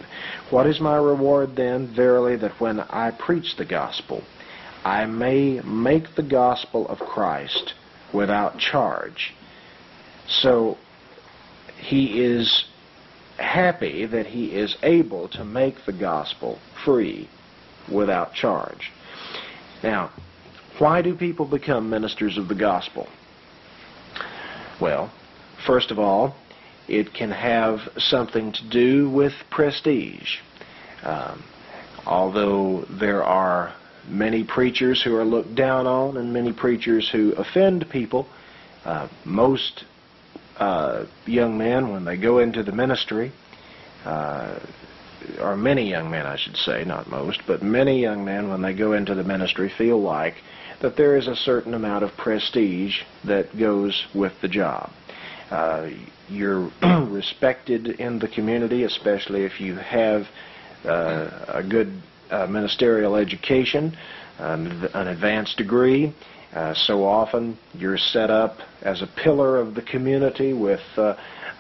What 0.51 0.69
is 0.69 0.81
my 0.81 0.97
reward 0.97 1.57
then? 1.57 1.93
Verily, 1.97 2.37
that 2.37 2.61
when 2.61 2.79
I 2.79 3.11
preach 3.11 3.57
the 3.57 3.65
gospel, 3.65 4.23
I 4.85 5.07
may 5.07 5.61
make 5.63 6.15
the 6.15 6.23
gospel 6.23 6.87
of 6.87 7.01
Christ 7.01 7.75
without 8.15 8.59
charge. 8.59 9.35
So, 10.29 10.79
he 11.77 12.23
is 12.23 12.67
happy 13.37 14.07
that 14.07 14.27
he 14.27 14.55
is 14.55 14.77
able 14.85 15.29
to 15.31 15.45
make 15.45 15.85
the 15.87 15.93
gospel 15.93 16.61
free 16.85 17.29
without 17.93 18.35
charge. 18.35 18.91
Now, 19.83 20.11
why 20.79 21.03
do 21.03 21.15
people 21.15 21.47
become 21.47 21.89
ministers 21.89 22.37
of 22.39 22.49
the 22.49 22.55
gospel? 22.55 23.09
Well, 24.81 25.11
first 25.67 25.91
of 25.91 25.99
all, 25.99 26.37
it 26.89 27.15
can 27.15 27.31
have 27.31 27.81
something 27.97 28.53
to 28.53 28.69
do 28.69 29.11
with 29.11 29.33
prestige. 29.51 30.37
Um, 31.03 31.45
although 32.05 32.85
there 33.01 33.25
are 33.25 33.75
many 34.09 34.45
preachers 34.45 35.03
who 35.03 35.17
are 35.17 35.25
looked 35.25 35.55
down 35.55 35.87
on 35.87 36.17
and 36.17 36.33
many 36.33 36.53
preachers 36.53 37.09
who 37.11 37.33
offend 37.33 37.89
people, 37.91 38.29
uh, 38.85 39.09
most 39.25 39.85
uh, 40.59 41.07
young 41.27 41.59
men, 41.59 41.91
when 41.91 42.05
they 42.05 42.17
go 42.17 42.39
into 42.39 42.63
the 42.63 42.73
ministry, 42.73 43.33
uh, 44.05 44.59
or 45.41 45.57
many 45.57 45.89
young 45.89 46.11
men, 46.11 46.27
I 46.27 46.37
should 46.37 46.57
say, 46.57 46.85
not 46.85 47.09
most, 47.09 47.41
but 47.47 47.63
many 47.63 48.01
young 48.01 48.25
men, 48.25 48.49
when 48.49 48.63
they 48.63 48.75
go 48.75 48.93
into 48.93 49.15
the 49.15 49.25
ministry, 49.25 49.69
feel 49.77 50.01
like 50.01 50.35
that 50.81 50.97
there 50.97 51.17
is 51.17 51.27
a 51.27 51.37
certain 51.37 51.75
amount 51.75 52.05
of 52.05 52.17
prestige 52.17 53.01
that 53.25 53.57
goes 53.59 54.07
with 54.15 54.33
the 54.41 54.49
job. 54.49 54.91
Uh, 55.51 55.91
you're 56.29 56.71
respected 57.09 57.89
in 57.89 58.19
the 58.19 58.29
community, 58.29 58.85
especially 58.85 59.45
if 59.45 59.61
you 59.61 59.77
have 59.77 60.27
uh, 60.85 61.45
a 61.49 61.63
good 61.63 62.01
uh, 62.31 62.47
ministerial 62.47 63.17
education, 63.17 63.97
an, 64.39 64.89
an 64.95 65.09
advanced 65.09 65.57
degree. 65.57 66.13
Uh, 66.53 66.75
so 66.75 67.05
often 67.05 67.57
you're 67.75 67.99
set 67.99 68.31
up 68.31 68.59
as 68.83 69.03
a 69.03 69.07
pillar 69.07 69.59
of 69.59 69.75
the 69.75 69.83
community 69.83 70.53
with 70.53 70.81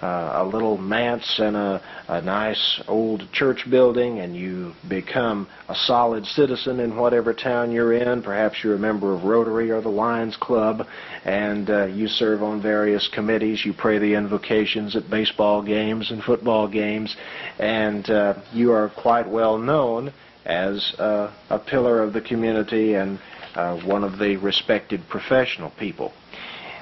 uh, 0.02 0.32
a 0.34 0.44
little 0.44 0.76
manse 0.76 1.38
and 1.38 1.56
a, 1.56 1.80
a 2.08 2.20
nice 2.20 2.80
old 2.86 3.30
church 3.32 3.64
building, 3.70 4.18
and 4.18 4.36
you 4.36 4.72
become 4.88 5.48
a 5.68 5.74
solid 5.74 6.26
citizen 6.26 6.80
in 6.80 6.96
whatever 6.96 7.32
town 7.32 7.72
you're 7.72 7.94
in. 7.94 8.22
Perhaps 8.22 8.62
you're 8.62 8.74
a 8.74 8.78
member 8.78 9.14
of 9.14 9.24
Rotary 9.24 9.70
or 9.70 9.80
the 9.80 9.88
Lions 9.88 10.36
Club, 10.36 10.86
and 11.24 11.70
uh, 11.70 11.86
you 11.86 12.08
serve 12.08 12.42
on 12.42 12.60
various 12.60 13.08
committees. 13.08 13.64
You 13.64 13.72
pray 13.72 13.98
the 13.98 14.14
invocations 14.14 14.96
at 14.96 15.08
baseball 15.08 15.62
games 15.62 16.10
and 16.10 16.22
football 16.22 16.68
games, 16.68 17.16
and 17.58 18.08
uh, 18.10 18.34
you 18.52 18.72
are 18.72 18.90
quite 18.90 19.28
well 19.28 19.58
known 19.58 20.12
as 20.44 20.94
uh, 20.98 21.32
a 21.50 21.58
pillar 21.58 22.02
of 22.02 22.12
the 22.12 22.20
community 22.20 22.94
and 22.94 23.18
uh, 23.54 23.80
one 23.80 24.04
of 24.04 24.18
the 24.18 24.36
respected 24.36 25.00
professional 25.08 25.70
people. 25.78 26.12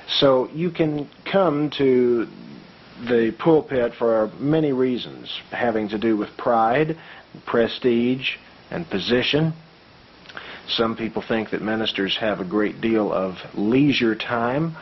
So 0.09 0.49
you 0.53 0.71
can 0.71 1.09
come 1.31 1.71
to 1.79 2.27
the 3.03 3.35
pulpit 3.39 3.93
for 3.99 4.31
many 4.39 4.73
reasons 4.73 5.41
having 5.51 5.89
to 5.89 5.99
do 5.99 6.17
with 6.17 6.29
pride, 6.37 6.97
prestige, 7.47 8.37
and 8.71 8.89
position. 8.89 9.53
Some 10.69 10.97
people 10.97 11.23
think 11.27 11.51
that 11.51 11.61
ministers 11.61 12.17
have 12.19 12.41
a 12.41 12.45
great 12.45 12.81
deal 12.81 13.13
of 13.13 13.37
leisure 13.55 14.15
time, 14.15 14.77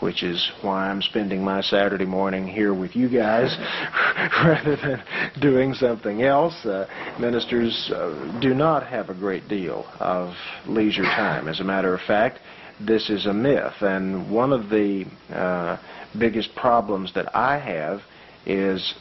which 0.00 0.22
is 0.22 0.50
why 0.62 0.88
I'm 0.88 1.02
spending 1.02 1.44
my 1.44 1.60
Saturday 1.60 2.04
morning 2.04 2.46
here 2.46 2.74
with 2.74 2.96
you 2.96 3.08
guys 3.08 3.56
rather 4.44 4.76
than 4.76 5.02
doing 5.40 5.74
something 5.74 6.22
else. 6.22 6.64
Uh, 6.64 6.86
ministers 7.20 7.90
uh, 7.94 8.38
do 8.40 8.54
not 8.54 8.86
have 8.86 9.10
a 9.10 9.14
great 9.14 9.48
deal 9.48 9.86
of 10.00 10.34
leisure 10.66 11.02
time. 11.02 11.48
As 11.48 11.60
a 11.60 11.64
matter 11.64 11.94
of 11.94 12.00
fact, 12.00 12.40
this 12.80 13.10
is 13.10 13.26
a 13.26 13.34
myth, 13.34 13.82
and 13.82 14.30
one 14.30 14.52
of 14.52 14.70
the 14.70 15.04
uh, 15.32 15.76
biggest 16.18 16.54
problems 16.54 17.12
that 17.14 17.34
I 17.34 17.58
have 17.58 18.02
is 18.46 18.94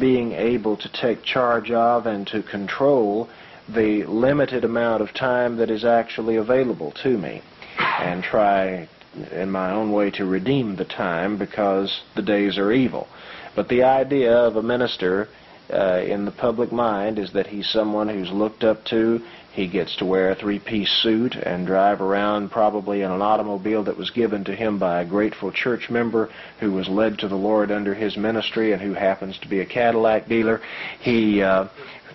being 0.00 0.32
able 0.32 0.76
to 0.76 0.88
take 0.92 1.22
charge 1.22 1.70
of 1.70 2.06
and 2.06 2.26
to 2.28 2.42
control 2.42 3.28
the 3.68 4.04
limited 4.04 4.64
amount 4.64 5.02
of 5.02 5.12
time 5.12 5.56
that 5.56 5.70
is 5.70 5.84
actually 5.84 6.36
available 6.36 6.92
to 7.02 7.18
me 7.18 7.42
and 7.78 8.22
try 8.22 8.88
in 9.32 9.50
my 9.50 9.70
own 9.70 9.92
way 9.92 10.10
to 10.10 10.24
redeem 10.24 10.76
the 10.76 10.84
time 10.84 11.36
because 11.38 12.02
the 12.16 12.22
days 12.22 12.56
are 12.56 12.72
evil. 12.72 13.08
But 13.54 13.68
the 13.68 13.82
idea 13.82 14.32
of 14.32 14.56
a 14.56 14.62
minister 14.62 15.28
uh, 15.72 16.02
in 16.06 16.24
the 16.24 16.30
public 16.30 16.72
mind 16.72 17.18
is 17.18 17.32
that 17.32 17.46
he's 17.46 17.68
someone 17.70 18.08
who's 18.08 18.30
looked 18.30 18.64
up 18.64 18.84
to 18.86 19.20
he 19.58 19.66
gets 19.66 19.96
to 19.96 20.04
wear 20.04 20.30
a 20.30 20.36
three-piece 20.36 21.02
suit 21.02 21.34
and 21.34 21.66
drive 21.66 22.00
around 22.00 22.48
probably 22.48 23.02
in 23.02 23.10
an 23.10 23.20
automobile 23.20 23.82
that 23.82 23.96
was 23.96 24.08
given 24.10 24.44
to 24.44 24.54
him 24.54 24.78
by 24.78 25.00
a 25.00 25.04
grateful 25.04 25.50
church 25.50 25.90
member 25.90 26.30
who 26.60 26.70
was 26.70 26.88
led 26.88 27.18
to 27.18 27.26
the 27.26 27.34
Lord 27.34 27.72
under 27.72 27.92
his 27.92 28.16
ministry 28.16 28.72
and 28.72 28.80
who 28.80 28.92
happens 28.94 29.36
to 29.38 29.48
be 29.48 29.58
a 29.58 29.66
Cadillac 29.66 30.28
dealer. 30.28 30.60
He 31.00 31.42
uh, 31.42 31.66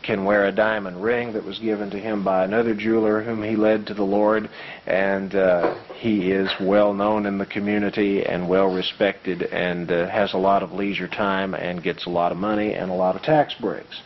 can 0.03 0.25
wear 0.25 0.45
a 0.45 0.51
diamond 0.51 1.01
ring 1.01 1.33
that 1.33 1.43
was 1.43 1.59
given 1.59 1.89
to 1.91 1.97
him 1.97 2.23
by 2.23 2.43
another 2.43 2.75
jeweler 2.75 3.23
whom 3.23 3.41
he 3.41 3.55
led 3.55 3.87
to 3.87 3.93
the 3.93 4.03
Lord, 4.03 4.49
and 4.85 5.33
uh, 5.33 5.75
he 5.95 6.31
is 6.31 6.51
well 6.59 6.93
known 6.93 7.25
in 7.25 7.37
the 7.37 7.45
community 7.45 8.25
and 8.25 8.47
well 8.47 8.73
respected 8.73 9.43
and 9.43 9.91
uh, 9.91 10.09
has 10.09 10.33
a 10.33 10.37
lot 10.37 10.61
of 10.61 10.73
leisure 10.73 11.07
time 11.07 11.53
and 11.53 11.81
gets 11.81 12.05
a 12.05 12.09
lot 12.09 12.31
of 12.31 12.37
money 12.37 12.73
and 12.73 12.91
a 12.91 12.93
lot 12.93 13.15
of 13.15 13.21
tax 13.21 13.53
breaks. 13.55 14.01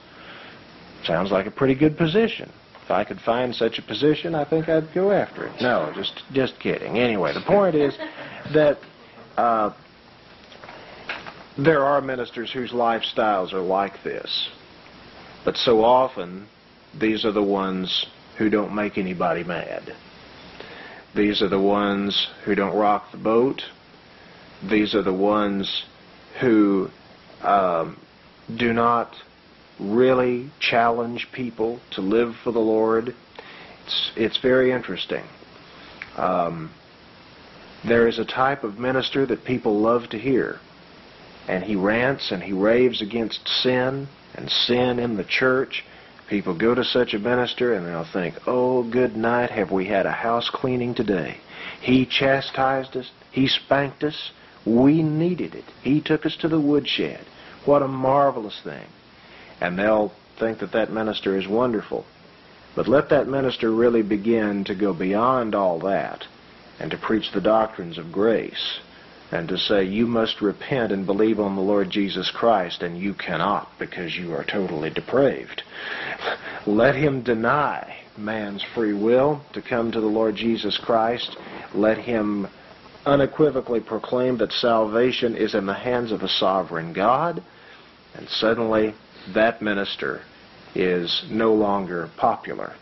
Sounds 1.03 1.31
like 1.31 1.45
a 1.45 1.51
pretty 1.51 1.75
good 1.75 1.97
position. 1.97 2.51
If 2.83 2.91
I 2.91 3.03
could 3.03 3.19
find 3.19 3.53
such 3.53 3.79
a 3.79 3.81
position, 3.81 4.33
I 4.33 4.45
think 4.45 4.69
I'd 4.69 4.93
go 4.93 5.11
after 5.11 5.45
it. 5.45 5.61
No, 5.61 5.91
just 5.93 6.21
just 6.31 6.59
kidding. 6.59 6.97
Anyway, 6.97 7.33
the 7.33 7.41
point 7.41 7.75
is 7.75 7.97
that 8.53 8.77
uh, 9.35 9.73
there 11.57 11.83
are 11.83 12.01
ministers 12.01 12.51
whose 12.51 12.71
lifestyles 12.71 13.51
are 13.51 13.61
like 13.61 14.03
this. 14.03 14.49
But 15.47 15.55
so 15.55 15.81
often, 15.81 16.45
these 16.99 17.23
are 17.23 17.31
the 17.31 17.41
ones 17.41 18.05
who 18.37 18.49
don't 18.49 18.75
make 18.75 18.97
anybody 18.97 19.45
mad. 19.45 19.95
These 21.15 21.41
are 21.41 21.47
the 21.47 21.57
ones 21.57 22.27
who 22.43 22.53
don't 22.53 22.75
rock 22.75 23.11
the 23.13 23.17
boat. 23.17 23.61
These 24.69 24.93
are 24.93 25.03
the 25.03 25.13
ones 25.13 25.85
who 26.41 26.89
um, 27.43 27.97
do 28.57 28.73
not 28.73 29.15
really 29.79 30.51
challenge 30.59 31.29
people 31.31 31.79
to 31.91 32.01
live 32.01 32.35
for 32.43 32.51
the 32.51 32.59
Lord. 32.59 33.15
It's, 33.85 34.11
it's 34.17 34.37
very 34.41 34.73
interesting. 34.73 35.23
Um, 36.17 36.71
there 37.87 38.05
is 38.09 38.19
a 38.19 38.25
type 38.25 38.65
of 38.65 38.79
minister 38.79 39.25
that 39.27 39.45
people 39.45 39.79
love 39.79 40.09
to 40.09 40.19
hear, 40.19 40.59
and 41.47 41.63
he 41.63 41.77
rants 41.77 42.31
and 42.31 42.43
he 42.43 42.51
raves 42.51 43.01
against 43.01 43.47
sin 43.47 44.09
and 44.37 44.49
sin 44.49 44.99
in 44.99 45.17
the 45.17 45.25
church. 45.25 45.83
People 46.29 46.57
go 46.57 46.73
to 46.73 46.83
such 46.83 47.13
a 47.13 47.19
minister 47.19 47.73
and 47.73 47.85
they'll 47.85 48.05
think, 48.13 48.35
oh, 48.47 48.89
good 48.89 49.17
night, 49.17 49.49
have 49.49 49.71
we 49.71 49.87
had 49.87 50.05
a 50.05 50.11
house 50.11 50.49
cleaning 50.49 50.93
today? 50.93 51.37
He 51.81 52.05
chastised 52.05 52.95
us. 52.95 53.11
He 53.31 53.47
spanked 53.47 54.03
us. 54.03 54.31
We 54.65 55.03
needed 55.03 55.55
it. 55.55 55.65
He 55.81 56.01
took 56.01 56.25
us 56.25 56.37
to 56.37 56.47
the 56.47 56.59
woodshed. 56.59 57.25
What 57.65 57.81
a 57.81 57.87
marvelous 57.87 58.61
thing 58.63 58.87
and 59.59 59.77
they'll 59.77 60.11
think 60.39 60.59
that 60.59 60.71
that 60.73 60.91
minister 60.91 61.37
is 61.37 61.47
wonderful. 61.47 62.05
But 62.75 62.87
let 62.87 63.09
that 63.09 63.27
minister 63.27 63.71
really 63.71 64.03
begin 64.03 64.63
to 64.65 64.75
go 64.75 64.93
beyond 64.93 65.55
all 65.55 65.79
that 65.79 66.25
and 66.79 66.91
to 66.91 66.97
preach 66.97 67.31
the 67.31 67.41
doctrines 67.41 67.97
of 67.97 68.11
grace 68.11 68.79
and 69.31 69.47
to 69.49 69.57
say 69.57 69.83
you 69.83 70.07
must 70.07 70.41
repent 70.41 70.91
and 70.91 71.05
believe 71.05 71.39
on 71.39 71.55
the 71.55 71.61
Lord 71.61 71.89
Jesus 71.89 72.31
Christ 72.31 72.81
and 72.81 72.97
you 72.97 73.13
cannot 73.13 73.69
because 73.77 74.15
you 74.15 74.33
are 74.33 74.45
totally 74.45 74.89
depraved. 74.89 75.63
Let 76.65 76.95
him 76.95 77.23
deny 77.23 77.97
man's 78.17 78.63
free 78.73 78.93
will 78.93 79.41
to 79.53 79.61
come 79.61 79.91
to 79.91 80.01
the 80.01 80.07
Lord 80.07 80.35
Jesus 80.35 80.77
Christ. 80.77 81.37
Let 81.73 81.97
him 81.97 82.47
unequivocally 83.05 83.79
proclaim 83.79 84.37
that 84.37 84.51
salvation 84.51 85.35
is 85.35 85.55
in 85.55 85.65
the 85.65 85.73
hands 85.73 86.11
of 86.11 86.21
a 86.21 86.27
sovereign 86.27 86.93
God. 86.93 87.43
And 88.15 88.27
suddenly 88.29 88.95
that 89.33 89.61
minister 89.61 90.21
is 90.73 91.25
no 91.29 91.53
longer 91.53 92.09
popular. 92.17 92.75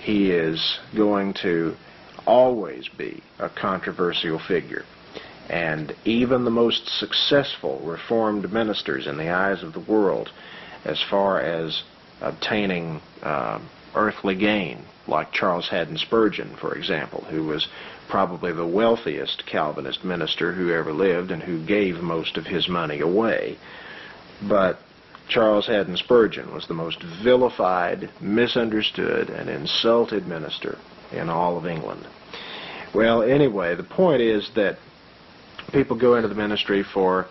He 0.00 0.30
is 0.30 0.78
going 0.96 1.34
to 1.42 1.74
always 2.26 2.88
be 2.88 3.22
a 3.38 3.48
controversial 3.48 4.38
figure. 4.46 4.84
And 5.48 5.94
even 6.04 6.44
the 6.44 6.50
most 6.50 6.88
successful 6.88 7.80
Reformed 7.82 8.52
ministers 8.52 9.06
in 9.06 9.16
the 9.16 9.30
eyes 9.30 9.62
of 9.62 9.72
the 9.72 9.80
world, 9.80 10.30
as 10.84 11.02
far 11.02 11.40
as 11.40 11.82
obtaining 12.20 13.00
uh, 13.22 13.58
earthly 13.94 14.34
gain, 14.34 14.84
like 15.06 15.32
Charles 15.32 15.68
Haddon 15.68 15.96
Spurgeon, 15.96 16.54
for 16.56 16.74
example, 16.74 17.24
who 17.30 17.44
was 17.44 17.66
probably 18.08 18.52
the 18.52 18.66
wealthiest 18.66 19.46
Calvinist 19.46 20.04
minister 20.04 20.52
who 20.52 20.72
ever 20.72 20.92
lived 20.92 21.30
and 21.30 21.42
who 21.42 21.64
gave 21.64 21.96
most 21.96 22.36
of 22.36 22.46
his 22.46 22.68
money 22.68 23.00
away. 23.00 23.56
But 24.46 24.78
Charles 25.28 25.66
Haddon 25.66 25.96
Spurgeon 25.96 26.52
was 26.52 26.66
the 26.66 26.74
most 26.74 27.02
vilified, 27.02 28.10
misunderstood, 28.20 29.28
and 29.30 29.48
insulted 29.48 30.26
minister 30.26 30.78
in 31.12 31.28
all 31.28 31.56
of 31.56 31.66
England. 31.66 32.06
Well, 32.94 33.22
anyway, 33.22 33.74
the 33.74 33.82
point 33.82 34.22
is 34.22 34.50
that 34.54 34.78
people 35.72 35.98
go 35.98 36.16
into 36.16 36.28
the 36.28 36.34
ministry 36.34 36.82
for 36.82 37.26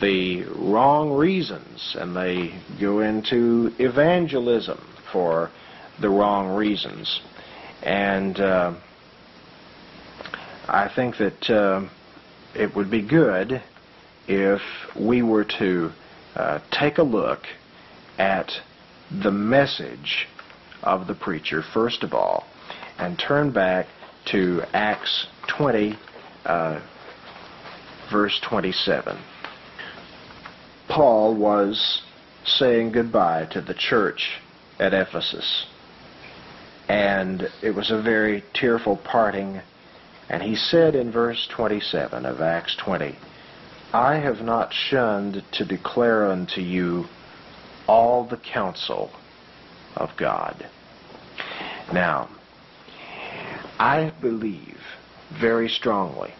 the 0.00 0.44
wrong 0.56 1.12
reasons, 1.12 1.96
and 1.98 2.14
they 2.14 2.60
go 2.80 3.00
into 3.00 3.72
evangelism 3.78 4.78
for 5.12 5.50
the 6.00 6.08
wrong 6.08 6.54
reasons. 6.54 7.20
And 7.82 8.38
uh, 8.38 8.74
I 10.68 10.90
think 10.94 11.16
that 11.18 11.50
uh, 11.50 11.88
it 12.54 12.74
would 12.74 12.90
be 12.90 13.02
good 13.02 13.62
if 14.26 14.60
we 14.98 15.22
were 15.22 15.44
to 15.58 15.90
uh, 16.34 16.58
take 16.70 16.98
a 16.98 17.02
look 17.02 17.44
at 18.18 18.50
the 19.22 19.30
message 19.30 20.26
of 20.82 21.06
the 21.06 21.14
preacher, 21.14 21.62
first 21.72 22.02
of 22.02 22.12
all, 22.12 22.44
and 22.98 23.18
turn 23.18 23.52
back 23.52 23.86
to 24.26 24.62
Acts 24.72 25.26
20, 25.56 25.96
uh, 26.44 26.80
verse 28.10 28.40
27. 28.48 29.18
Paul 30.88 31.34
was 31.34 32.02
saying 32.44 32.92
goodbye 32.92 33.46
to 33.52 33.60
the 33.60 33.74
church 33.74 34.40
at 34.78 34.94
Ephesus. 34.94 35.66
And 36.88 37.48
it 37.62 37.74
was 37.74 37.90
a 37.90 38.00
very 38.00 38.44
tearful 38.54 38.96
parting. 38.96 39.60
And 40.28 40.42
he 40.42 40.54
said 40.54 40.94
in 40.94 41.10
verse 41.10 41.48
27 41.50 42.24
of 42.24 42.40
Acts 42.40 42.76
20, 42.76 43.16
I 43.92 44.16
have 44.16 44.40
not 44.40 44.72
shunned 44.72 45.42
to 45.52 45.64
declare 45.64 46.26
unto 46.26 46.60
you 46.60 47.06
all 47.88 48.24
the 48.24 48.36
counsel 48.36 49.10
of 49.96 50.10
God. 50.16 50.68
Now, 51.92 52.28
I 53.78 54.12
believe 54.20 54.78
very 55.40 55.68
strongly 55.68 56.32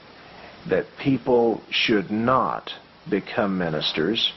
that 0.69 0.87
people 1.03 1.63
should 1.71 2.11
not 2.11 2.71
become 3.09 3.59
ministers 3.59 4.33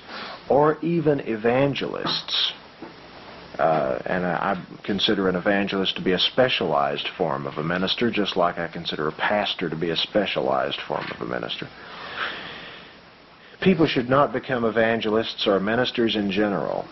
or 0.49 0.77
even 0.81 1.19
evangelists. 1.21 2.53
Uh, 3.57 4.01
and 4.05 4.25
I, 4.25 4.53
I 4.53 4.83
consider 4.83 5.27
an 5.27 5.35
evangelist 5.35 5.95
to 5.97 6.01
be 6.01 6.13
a 6.13 6.19
specialized 6.19 7.07
form 7.17 7.45
of 7.45 7.57
a 7.57 7.63
minister, 7.63 8.09
just 8.09 8.37
like 8.37 8.57
I 8.57 8.67
consider 8.67 9.07
a 9.07 9.11
pastor 9.11 9.69
to 9.69 9.75
be 9.75 9.89
a 9.89 9.97
specialized 9.97 10.79
form 10.87 11.05
of 11.13 11.21
a 11.21 11.25
minister. 11.25 11.67
People 13.61 13.87
should 13.87 14.09
not 14.09 14.31
become 14.31 14.63
evangelists 14.63 15.45
or 15.45 15.59
ministers 15.59 16.15
in 16.15 16.31
general 16.31 16.87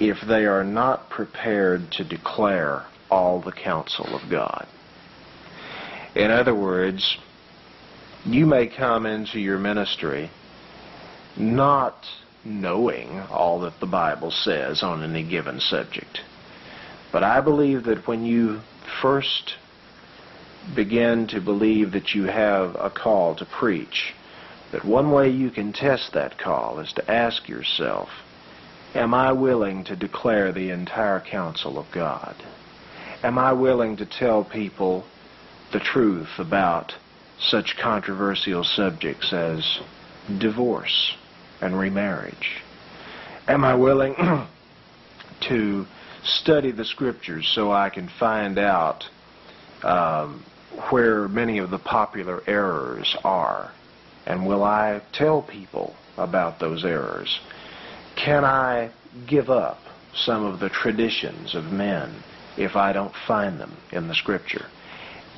if 0.00 0.16
they 0.26 0.46
are 0.46 0.64
not 0.64 1.08
prepared 1.10 1.92
to 1.92 2.04
declare 2.04 2.86
all 3.10 3.40
the 3.40 3.52
counsel 3.52 4.06
of 4.06 4.28
God. 4.28 4.66
In 6.16 6.32
other 6.32 6.54
words, 6.54 7.18
you 8.24 8.46
may 8.46 8.66
come 8.66 9.06
into 9.06 9.38
your 9.38 9.58
ministry 9.58 10.30
not 11.36 12.04
knowing 12.44 13.20
all 13.30 13.60
that 13.60 13.78
the 13.80 13.86
Bible 13.86 14.30
says 14.30 14.82
on 14.82 15.02
any 15.02 15.22
given 15.22 15.60
subject. 15.60 16.20
But 17.12 17.22
I 17.22 17.40
believe 17.40 17.84
that 17.84 18.06
when 18.06 18.24
you 18.24 18.60
first 19.00 19.54
begin 20.74 21.26
to 21.28 21.40
believe 21.40 21.92
that 21.92 22.14
you 22.14 22.24
have 22.24 22.74
a 22.78 22.90
call 22.90 23.34
to 23.36 23.46
preach, 23.46 24.14
that 24.72 24.84
one 24.84 25.10
way 25.10 25.30
you 25.30 25.50
can 25.50 25.72
test 25.72 26.12
that 26.12 26.38
call 26.38 26.80
is 26.80 26.92
to 26.94 27.10
ask 27.10 27.48
yourself, 27.48 28.08
am 28.94 29.14
I 29.14 29.32
willing 29.32 29.84
to 29.84 29.96
declare 29.96 30.52
the 30.52 30.70
entire 30.70 31.20
counsel 31.20 31.78
of 31.78 31.86
God? 31.92 32.34
Am 33.22 33.38
I 33.38 33.52
willing 33.52 33.96
to 33.96 34.06
tell 34.06 34.44
people 34.44 35.04
the 35.72 35.80
truth 35.80 36.38
about 36.38 36.94
such 37.40 37.76
controversial 37.76 38.64
subjects 38.64 39.32
as 39.32 39.80
divorce 40.38 41.16
and 41.60 41.78
remarriage? 41.78 42.62
Am 43.46 43.64
I 43.64 43.74
willing 43.74 44.14
to 45.48 45.86
study 46.22 46.70
the 46.70 46.84
scriptures 46.84 47.50
so 47.54 47.72
I 47.72 47.90
can 47.90 48.08
find 48.18 48.58
out 48.58 49.04
um, 49.82 50.44
where 50.90 51.28
many 51.28 51.58
of 51.58 51.70
the 51.70 51.78
popular 51.78 52.42
errors 52.46 53.16
are? 53.24 53.72
And 54.26 54.46
will 54.46 54.64
I 54.64 55.00
tell 55.12 55.42
people 55.42 55.94
about 56.18 56.60
those 56.60 56.84
errors? 56.84 57.40
Can 58.16 58.44
I 58.44 58.90
give 59.26 59.48
up 59.48 59.78
some 60.14 60.44
of 60.44 60.60
the 60.60 60.68
traditions 60.68 61.54
of 61.54 61.72
men 61.72 62.22
if 62.56 62.76
I 62.76 62.92
don't 62.92 63.14
find 63.26 63.58
them 63.58 63.76
in 63.92 64.08
the 64.08 64.14
scripture? 64.14 64.66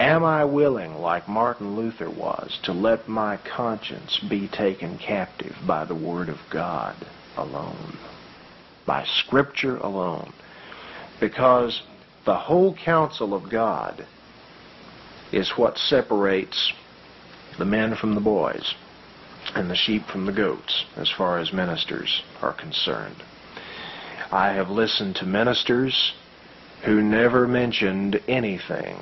Am 0.00 0.24
I 0.24 0.46
willing, 0.46 0.94
like 0.94 1.28
Martin 1.28 1.76
Luther 1.76 2.08
was, 2.08 2.58
to 2.62 2.72
let 2.72 3.06
my 3.06 3.36
conscience 3.36 4.18
be 4.30 4.48
taken 4.48 4.96
captive 4.96 5.54
by 5.66 5.84
the 5.84 5.94
Word 5.94 6.30
of 6.30 6.38
God 6.48 6.96
alone? 7.36 7.98
By 8.86 9.04
Scripture 9.04 9.76
alone? 9.76 10.32
Because 11.20 11.82
the 12.24 12.34
whole 12.34 12.74
counsel 12.74 13.34
of 13.34 13.50
God 13.50 14.06
is 15.32 15.58
what 15.58 15.76
separates 15.76 16.72
the 17.58 17.66
men 17.66 17.94
from 17.94 18.14
the 18.14 18.22
boys 18.22 18.74
and 19.54 19.68
the 19.68 19.76
sheep 19.76 20.06
from 20.06 20.24
the 20.24 20.32
goats 20.32 20.86
as 20.96 21.10
far 21.10 21.38
as 21.38 21.52
ministers 21.52 22.22
are 22.40 22.54
concerned. 22.54 23.22
I 24.32 24.54
have 24.54 24.70
listened 24.70 25.16
to 25.16 25.26
ministers 25.26 26.14
who 26.86 27.02
never 27.02 27.46
mentioned 27.46 28.18
anything 28.26 28.96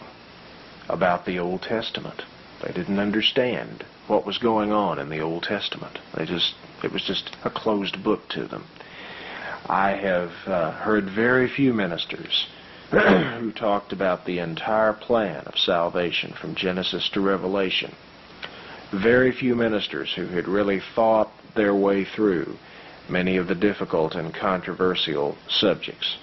about 0.88 1.26
the 1.26 1.38
Old 1.38 1.62
Testament. 1.62 2.22
They 2.62 2.72
didn't 2.72 2.98
understand 2.98 3.84
what 4.06 4.26
was 4.26 4.38
going 4.38 4.72
on 4.72 4.98
in 4.98 5.10
the 5.10 5.20
Old 5.20 5.44
Testament. 5.44 5.98
They 6.16 6.24
just 6.24 6.54
it 6.82 6.92
was 6.92 7.02
just 7.02 7.36
a 7.44 7.50
closed 7.50 8.02
book 8.02 8.28
to 8.30 8.46
them. 8.46 8.64
I 9.66 9.90
have 9.90 10.32
uh, 10.46 10.72
heard 10.72 11.10
very 11.10 11.48
few 11.48 11.74
ministers 11.74 12.46
who 12.90 13.52
talked 13.52 13.92
about 13.92 14.24
the 14.24 14.38
entire 14.38 14.94
plan 14.94 15.44
of 15.44 15.58
salvation 15.58 16.32
from 16.40 16.54
Genesis 16.54 17.08
to 17.10 17.20
Revelation. 17.20 17.94
Very 18.92 19.32
few 19.32 19.54
ministers 19.54 20.14
who 20.14 20.26
had 20.26 20.48
really 20.48 20.80
thought 20.94 21.30
their 21.54 21.74
way 21.74 22.04
through 22.04 22.56
many 23.08 23.36
of 23.36 23.46
the 23.46 23.54
difficult 23.54 24.14
and 24.14 24.34
controversial 24.34 25.36
subjects. 25.48 26.16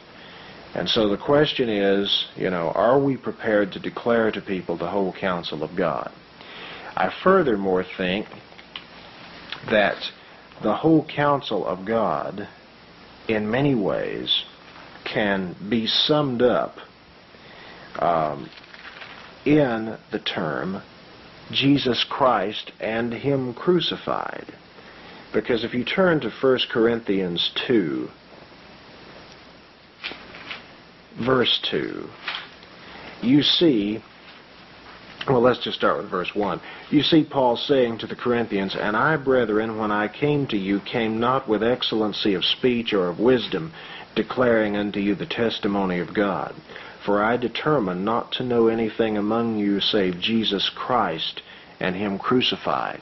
And 0.76 0.90
so 0.90 1.08
the 1.08 1.18
question 1.18 1.70
is, 1.70 2.26
you 2.36 2.50
know, 2.50 2.70
are 2.76 3.00
we 3.00 3.16
prepared 3.16 3.72
to 3.72 3.80
declare 3.80 4.30
to 4.32 4.42
people 4.42 4.76
the 4.76 4.90
whole 4.90 5.14
counsel 5.14 5.64
of 5.64 5.74
God? 5.74 6.12
I 6.98 7.14
furthermore 7.24 7.86
think 7.98 8.28
that 9.70 9.96
the 10.62 10.76
whole 10.76 11.06
counsel 11.06 11.66
of 11.66 11.86
God, 11.86 12.50
in 13.30 13.50
many 13.50 13.74
ways, 13.74 14.44
can 15.06 15.56
be 15.70 15.88
summed 15.88 16.42
up 16.42 16.78
um, 18.00 18.50
in 19.46 19.98
the 20.12 20.20
term 20.20 20.82
Jesus 21.52 22.04
Christ 22.10 22.74
and 22.82 23.14
Him 23.14 23.54
crucified. 23.54 24.54
Because 25.32 25.64
if 25.64 25.74
you 25.74 25.86
turn 25.86 26.20
to 26.22 26.30
1 26.30 26.60
Corinthians 26.70 27.52
2, 27.68 28.10
verse 31.20 31.60
2, 31.70 32.08
you 33.22 33.42
see, 33.42 34.04
well, 35.28 35.42
let's 35.42 35.64
just 35.64 35.78
start 35.78 35.98
with 35.98 36.10
verse 36.10 36.34
1. 36.34 36.60
You 36.92 37.02
see 37.02 37.24
Paul 37.24 37.58
saying 37.58 38.00
to 38.00 38.08
the 38.08 38.16
Corinthians, 38.16 38.76
And 38.76 38.96
I, 38.96 39.18
brethren, 39.18 39.78
when 39.78 39.92
I 39.92 40.08
came 40.08 40.46
to 40.48 40.58
you, 40.58 40.80
came 40.82 41.20
not 41.20 41.48
with 41.48 41.64
excellency 41.64 42.34
of 42.34 42.46
speech 42.46 42.94
or 42.94 43.08
of 43.08 43.20
wisdom, 43.20 43.74
declaring 44.16 44.78
unto 44.78 45.00
you 45.00 45.16
the 45.16 45.26
testimony 45.26 46.00
of 46.00 46.14
God. 46.14 46.54
For 47.06 47.24
I 47.24 47.38
determined 47.38 48.04
not 48.04 48.32
to 48.34 48.44
know 48.44 48.68
anything 48.68 49.18
among 49.18 49.58
you 49.58 49.80
save 49.80 50.20
Jesus 50.20 50.70
Christ 50.70 51.42
and 51.80 51.96
Him 51.96 52.18
crucified. 52.18 53.02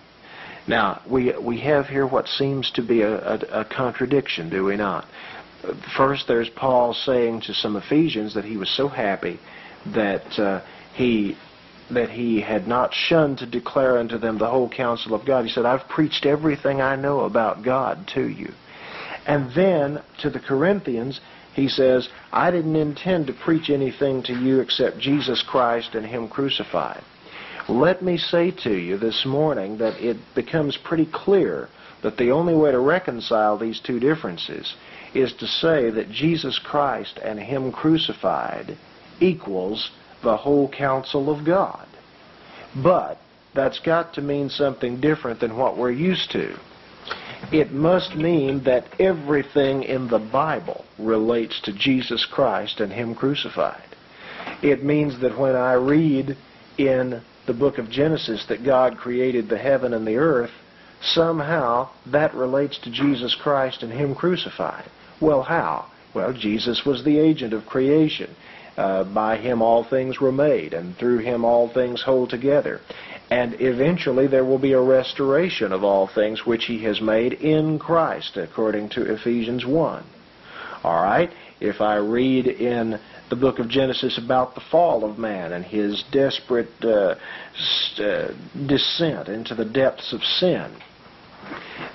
Now, 0.68 1.02
we, 1.10 1.34
we 1.38 1.60
have 1.60 1.88
here 1.88 2.08
what 2.08 2.28
seems 2.28 2.72
to 2.72 2.82
be 2.82 3.02
a, 3.02 3.18
a, 3.18 3.62
a 3.62 3.66
contradiction, 3.66 4.50
do 4.50 4.64
we 4.64 4.78
not? 4.78 5.06
First, 5.96 6.28
there's 6.28 6.50
Paul 6.50 6.94
saying 6.94 7.42
to 7.42 7.54
some 7.54 7.76
Ephesians 7.76 8.34
that 8.34 8.46
he 8.46 8.58
was 8.58 8.70
so 8.70 8.88
happy 8.88 9.40
that 9.94 10.40
uh, 10.40 10.62
he 10.94 11.38
that 11.90 12.10
he 12.10 12.42
had 12.42 12.68
not 12.68 12.94
shunned 12.94 13.38
to 13.38 13.46
declare 13.46 13.98
unto 13.98 14.18
them 14.18 14.38
the 14.38 14.50
whole 14.50 14.70
counsel 14.70 15.14
of 15.14 15.26
God. 15.26 15.46
He 15.46 15.52
said, 15.52 15.66
I've 15.66 15.88
preached 15.90 16.26
everything 16.26 16.82
I 16.82 16.96
know 16.96 17.22
about 17.22 17.64
God 17.64 18.08
to 18.16 18.28
you. 18.28 18.54
And 19.28 19.54
then 19.54 20.02
to 20.20 20.30
the 20.30 20.40
Corinthians, 20.40 21.20
he 21.54 21.68
says, 21.68 22.10
I 22.32 22.52
didn't 22.52 22.76
intend 22.76 23.28
to 23.28 23.34
preach 23.34 23.70
anything 23.70 24.24
to 24.24 24.34
you 24.34 24.60
except 24.60 24.98
Jesus 24.98 25.44
Christ 25.48 25.94
and 25.94 26.06
Him 26.06 26.28
crucified. 26.28 27.04
Let 27.70 28.02
me 28.02 28.18
say 28.18 28.52
to 28.64 28.74
you 28.74 28.98
this 28.98 29.26
morning 29.26 29.78
that 29.78 30.04
it 30.04 30.18
becomes 30.36 30.78
pretty 30.78 31.08
clear 31.14 31.70
that 32.02 32.18
the 32.18 32.32
only 32.32 32.56
way 32.56 32.72
to 32.72 32.80
reconcile 32.80 33.58
these 33.58 33.80
two 33.80 34.00
differences 34.00 34.76
is 35.14 35.34
to 35.34 35.48
say 35.48 35.90
that 35.90 36.12
Jesus 36.12 36.60
Christ 36.60 37.20
and 37.24 37.40
Him 37.40 37.72
crucified 37.72 38.78
equals 39.20 39.92
the 40.24 40.38
whole 40.38 40.70
counsel 40.70 41.30
of 41.30 41.46
God. 41.46 41.88
But 42.76 43.20
that's 43.54 43.80
got 43.80 44.14
to 44.16 44.22
mean 44.22 44.50
something 44.50 45.00
different 45.00 45.40
than 45.40 45.58
what 45.58 45.78
we're 45.78 45.92
used 45.92 46.32
to. 46.32 46.58
It 47.52 47.72
must 47.72 48.16
mean 48.16 48.64
that 48.64 48.86
everything 49.00 49.84
in 49.84 50.08
the 50.08 50.20
Bible 50.20 50.86
relates 50.98 51.60
to 51.62 51.74
Jesus 51.74 52.26
Christ 52.26 52.80
and 52.80 52.92
Him 52.92 53.14
crucified. 53.14 53.84
It 54.62 54.84
means 54.84 55.20
that 55.20 55.38
when 55.38 55.56
I 55.56 55.74
read 55.74 56.38
in 56.78 57.22
the 57.46 57.54
book 57.54 57.78
of 57.78 57.90
Genesis 57.90 58.46
that 58.48 58.64
God 58.64 58.98
created 58.98 59.50
the 59.50 59.58
heaven 59.58 59.94
and 59.94 60.08
the 60.08 60.16
earth, 60.16 60.52
somehow 61.02 61.90
that 62.08 62.34
relates 62.34 62.80
to 62.80 62.92
Jesus 62.92 63.36
Christ 63.36 63.84
and 63.84 63.92
Him 63.92 64.16
crucified. 64.16 64.90
Well, 65.24 65.44
how? 65.44 65.86
Well, 66.14 66.34
Jesus 66.34 66.86
was 66.86 67.06
the 67.06 67.18
agent 67.18 67.54
of 67.54 67.66
creation. 67.66 68.36
Uh, 68.76 69.06
by 69.06 69.38
him 69.38 69.62
all 69.62 69.86
things 69.86 70.20
were 70.20 70.34
made, 70.34 70.74
and 70.74 70.98
through 70.98 71.20
him 71.20 71.46
all 71.46 71.70
things 71.70 72.02
hold 72.02 72.30
together. 72.30 72.82
And 73.32 73.56
eventually 73.62 74.28
there 74.28 74.44
will 74.44 74.58
be 74.58 74.74
a 74.74 74.82
restoration 74.82 75.72
of 75.72 75.82
all 75.82 76.08
things 76.08 76.46
which 76.46 76.66
he 76.66 76.84
has 76.84 77.00
made 77.00 77.34
in 77.34 77.80
Christ, 77.80 78.36
according 78.36 78.90
to 78.90 79.14
Ephesians 79.14 79.66
1. 79.66 80.04
All 80.84 81.02
right? 81.02 81.32
If 81.62 81.80
I 81.80 81.96
read 81.96 82.46
in 82.46 83.00
the 83.30 83.38
book 83.38 83.60
of 83.60 83.70
Genesis 83.70 84.18
about 84.18 84.56
the 84.56 84.62
fall 84.72 85.10
of 85.10 85.18
man 85.18 85.54
and 85.54 85.64
his 85.64 86.04
desperate 86.12 86.74
uh, 86.84 87.16
uh, 87.98 88.34
descent 88.68 89.30
into 89.30 89.56
the 89.56 89.66
depths 89.72 90.12
of 90.12 90.22
sin, 90.22 90.76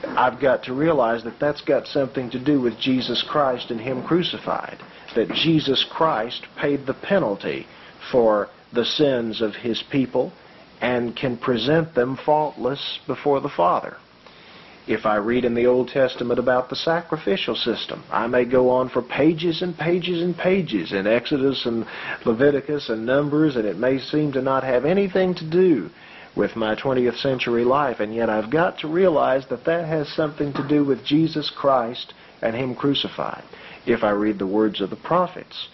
I've 0.05 0.41
got 0.41 0.65
to 0.65 0.75
realize 0.75 1.25
that 1.25 1.39
that's 1.39 1.61
got 1.61 1.87
something 1.87 2.31
to 2.31 2.39
do 2.39 2.61
with 2.61 2.79
Jesus 2.79 3.23
Christ 3.23 3.71
and 3.71 3.81
Him 3.81 4.03
crucified. 4.03 4.79
That 5.15 5.33
Jesus 5.33 5.85
Christ 5.85 6.47
paid 6.57 6.87
the 6.87 6.95
penalty 6.95 7.67
for 8.11 8.49
the 8.73 8.85
sins 8.85 9.41
of 9.41 9.55
His 9.55 9.83
people 9.91 10.33
and 10.81 11.17
can 11.17 11.37
present 11.37 11.95
them 11.95 12.17
faultless 12.17 12.99
before 13.07 13.41
the 13.41 13.49
Father. 13.49 13.97
If 14.87 15.05
I 15.05 15.17
read 15.17 15.45
in 15.45 15.55
the 15.55 15.67
Old 15.67 15.89
Testament 15.89 16.39
about 16.39 16.71
the 16.71 16.77
sacrificial 16.77 17.55
system, 17.55 18.05
I 18.11 18.27
may 18.27 18.47
go 18.47 18.71
on 18.71 18.89
for 18.89 19.03
pages 19.03 19.61
and 19.61 19.77
pages 19.77 20.23
and 20.23 20.37
pages 20.37 20.93
in 20.93 21.07
Exodus 21.07 21.67
and 21.67 21.87
Leviticus 22.25 22.89
and 22.89 23.05
Numbers, 23.05 23.57
and 23.57 23.67
it 23.67 23.77
may 23.77 23.99
seem 23.99 24.33
to 24.33 24.41
not 24.41 24.65
have 24.65 24.87
anything 24.87 25.35
to 25.35 25.45
do 25.45 25.91
with 26.37 26.57
my 26.57 26.75
20th 26.75 27.19
century 27.19 27.65
life, 27.65 28.01
and 28.01 28.15
yet 28.15 28.31
I've 28.31 28.51
got 28.51 28.79
to 28.81 28.89
realize 28.89 29.47
that 29.49 29.65
that 29.65 29.87
has 29.87 30.09
something 30.09 30.53
to 30.55 30.67
do 30.67 30.85
with 30.85 31.05
Jesus 31.05 31.51
Christ 31.51 32.15
and 32.43 32.55
Him 32.55 32.75
crucified. 32.75 33.43
If 33.87 34.05
I 34.05 34.11
read 34.11 34.39
the 34.39 34.47
words 34.47 34.81
of 34.81 34.91
the 34.91 34.97
prophets, 34.97 35.69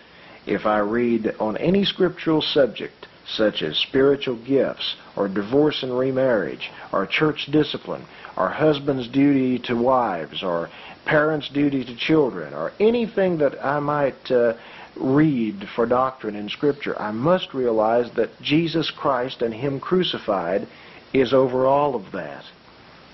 if 0.47 0.67
I 0.67 0.79
read 0.79 1.35
on 1.41 1.57
any 1.57 1.85
scriptural 1.85 2.43
subject, 2.43 3.07
such 3.27 3.63
as 3.63 3.77
spiritual 3.79 4.37
gifts, 4.37 4.97
or 5.17 5.29
divorce 5.29 5.83
and 5.83 5.99
remarriage, 5.99 6.71
or 6.93 7.07
church 7.07 7.47
discipline, 7.51 8.05
or 8.37 8.49
husband's 8.49 9.09
duty 9.09 9.59
to 9.61 9.75
wives, 9.75 10.43
or 10.43 10.69
parents' 11.07 11.49
duty 11.49 11.85
to 11.85 11.97
children, 11.97 12.53
or 12.53 12.73
anything 12.79 13.39
that 13.39 13.65
I 13.65 13.81
might 13.81 14.31
uh, 14.31 14.55
read 14.97 15.67
for 15.75 15.87
doctrine 15.87 16.37
in 16.37 16.49
Scripture, 16.49 17.01
I 17.01 17.11
must 17.11 17.55
realize 17.55 18.11
that 18.17 18.41
Jesus 18.41 18.91
Christ 18.91 19.43
and 19.43 19.53
Him 19.53 19.81
crucified 19.81 20.69
is 21.13 21.33
over 21.33 21.67
all 21.67 21.95
of 21.95 22.13
that, 22.13 22.45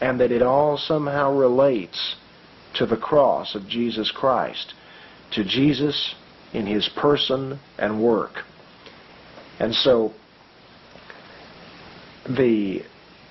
and 0.00 0.20
that 0.20 0.32
it 0.32 0.42
all 0.42 0.78
somehow 0.78 1.36
relates 1.36 2.16
to 2.74 2.86
the 2.86 2.96
cross 2.96 3.54
of 3.54 3.68
Jesus 3.68 4.10
Christ, 4.10 4.74
to 5.32 5.44
Jesus 5.44 6.14
in 6.52 6.66
His 6.66 6.88
person 6.96 7.58
and 7.78 8.02
work. 8.02 8.44
And 9.58 9.74
so 9.74 10.12
the 12.28 12.82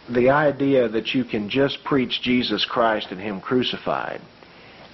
the 0.09 0.29
idea 0.29 0.89
that 0.89 1.13
you 1.13 1.23
can 1.23 1.49
just 1.49 1.83
preach 1.83 2.21
Jesus 2.23 2.65
Christ 2.65 3.07
and 3.11 3.19
Him 3.19 3.39
crucified 3.39 4.21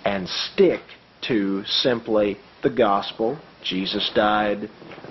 and 0.04 0.28
stick 0.28 0.82
to 1.22 1.64
simply 1.66 2.38
the 2.66 2.70
gospel, 2.72 3.40
Jesus 3.64 4.12
died 4.16 4.70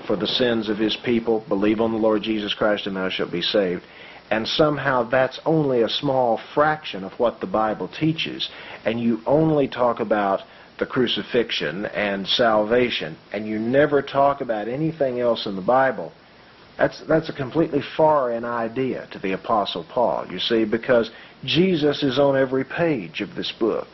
for 0.08 0.16
the 0.16 0.26
sins 0.26 0.68
of 0.68 0.76
His 0.76 0.96
people, 0.96 1.44
believe 1.48 1.80
on 1.80 1.92
the 1.92 1.98
Lord 1.98 2.22
Jesus 2.22 2.52
Christ 2.52 2.88
and 2.88 2.96
thou 2.96 3.08
shalt 3.08 3.30
be 3.30 3.42
saved, 3.42 3.84
and 4.30 4.46
somehow 4.46 5.08
that's 5.08 5.40
only 5.46 5.82
a 5.82 5.88
small 5.88 6.40
fraction 6.52 7.04
of 7.04 7.12
what 7.12 7.40
the 7.40 7.46
Bible 7.46 7.88
teaches, 7.88 8.50
and 8.84 9.00
you 9.00 9.20
only 9.24 9.68
talk 9.68 10.00
about 10.00 10.40
the 10.80 10.86
crucifixion 10.86 11.86
and 11.86 12.26
salvation, 12.26 13.16
and 13.32 13.46
you 13.46 13.60
never 13.60 14.02
talk 14.02 14.40
about 14.40 14.66
anything 14.66 15.20
else 15.20 15.46
in 15.46 15.54
the 15.54 15.62
Bible, 15.62 16.12
that's, 16.76 17.04
that's 17.06 17.28
a 17.28 17.32
completely 17.32 17.82
foreign 17.96 18.44
idea 18.44 19.06
to 19.12 19.20
the 19.20 19.32
Apostle 19.32 19.86
Paul, 19.88 20.26
you 20.28 20.40
see, 20.40 20.64
because 20.64 21.12
Jesus 21.44 22.02
is 22.02 22.18
on 22.18 22.36
every 22.36 22.64
page 22.64 23.20
of 23.20 23.36
this 23.36 23.52
book. 23.52 23.86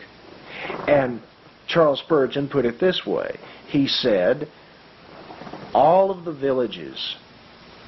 And 0.89 1.21
Charles 1.71 2.01
Spurgeon 2.01 2.49
put 2.49 2.65
it 2.65 2.81
this 2.81 3.07
way. 3.07 3.39
He 3.67 3.87
said, 3.87 4.49
all 5.73 6.11
of 6.11 6.25
the 6.25 6.33
villages 6.33 7.17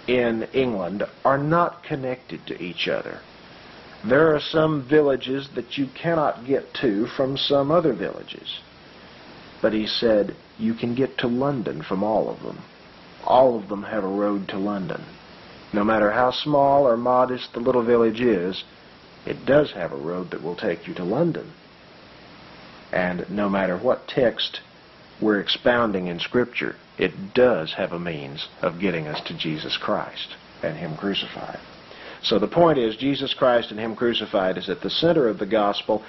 in 0.07 0.45
England 0.53 1.05
are 1.25 1.39
not 1.39 1.83
connected 1.83 2.47
to 2.47 2.63
each 2.63 2.87
other. 2.89 3.21
There 4.05 4.35
are 4.35 4.41
some 4.41 4.87
villages 4.89 5.49
that 5.55 5.79
you 5.79 5.89
cannot 6.01 6.47
get 6.47 6.73
to 6.75 7.07
from 7.07 7.37
some 7.37 7.71
other 7.71 7.93
villages. 7.93 8.61
But 9.61 9.73
he 9.73 9.87
said, 9.87 10.35
you 10.59 10.75
can 10.75 10.95
get 10.95 11.19
to 11.19 11.29
London 11.29 11.83
from 11.83 12.03
all 12.03 12.29
of 12.29 12.43
them. 12.43 12.59
All 13.25 13.57
of 13.59 13.69
them 13.69 13.85
have 13.85 14.05
a 14.05 14.09
road 14.09 14.49
to 14.49 14.59
London. 14.59 15.05
No 15.73 15.85
matter 15.85 16.11
how 16.11 16.31
small 16.31 16.87
or 16.87 16.97
modest 16.97 17.53
the 17.53 17.61
little 17.61 17.85
village 17.85 18.21
is, 18.21 18.65
it 19.25 19.47
does 19.47 19.73
have 19.73 19.93
a 19.93 19.97
road 19.97 20.31
that 20.31 20.43
will 20.43 20.57
take 20.57 20.87
you 20.87 20.95
to 20.95 21.05
London. 21.05 21.53
And 22.93 23.29
no 23.31 23.49
matter 23.49 23.79
what 23.79 24.07
text 24.07 24.61
we're 25.21 25.41
expounding 25.41 26.09
in 26.09 26.19
Scripture, 26.19 26.77
it 26.99 27.35
does 27.35 27.73
have 27.75 27.93
a 27.93 27.99
means 27.99 28.49
of 28.61 28.81
getting 28.81 29.07
us 29.07 29.21
to 29.27 29.39
Jesus 29.39 29.79
Christ 29.81 30.37
and 30.63 30.77
Him 30.77 30.97
crucified. 30.97 31.59
So 32.23 32.39
the 32.39 32.49
point 32.49 32.79
is, 32.79 32.97
Jesus 32.97 33.35
Christ 33.35 33.71
and 33.71 33.81
Him 33.81 33.97
crucified 33.97 34.59
is 34.59 34.69
at 34.69 34.81
the 34.81 34.91
center 34.91 35.27
of 35.29 35.39
the 35.39 35.47
gospel, 35.47 36.05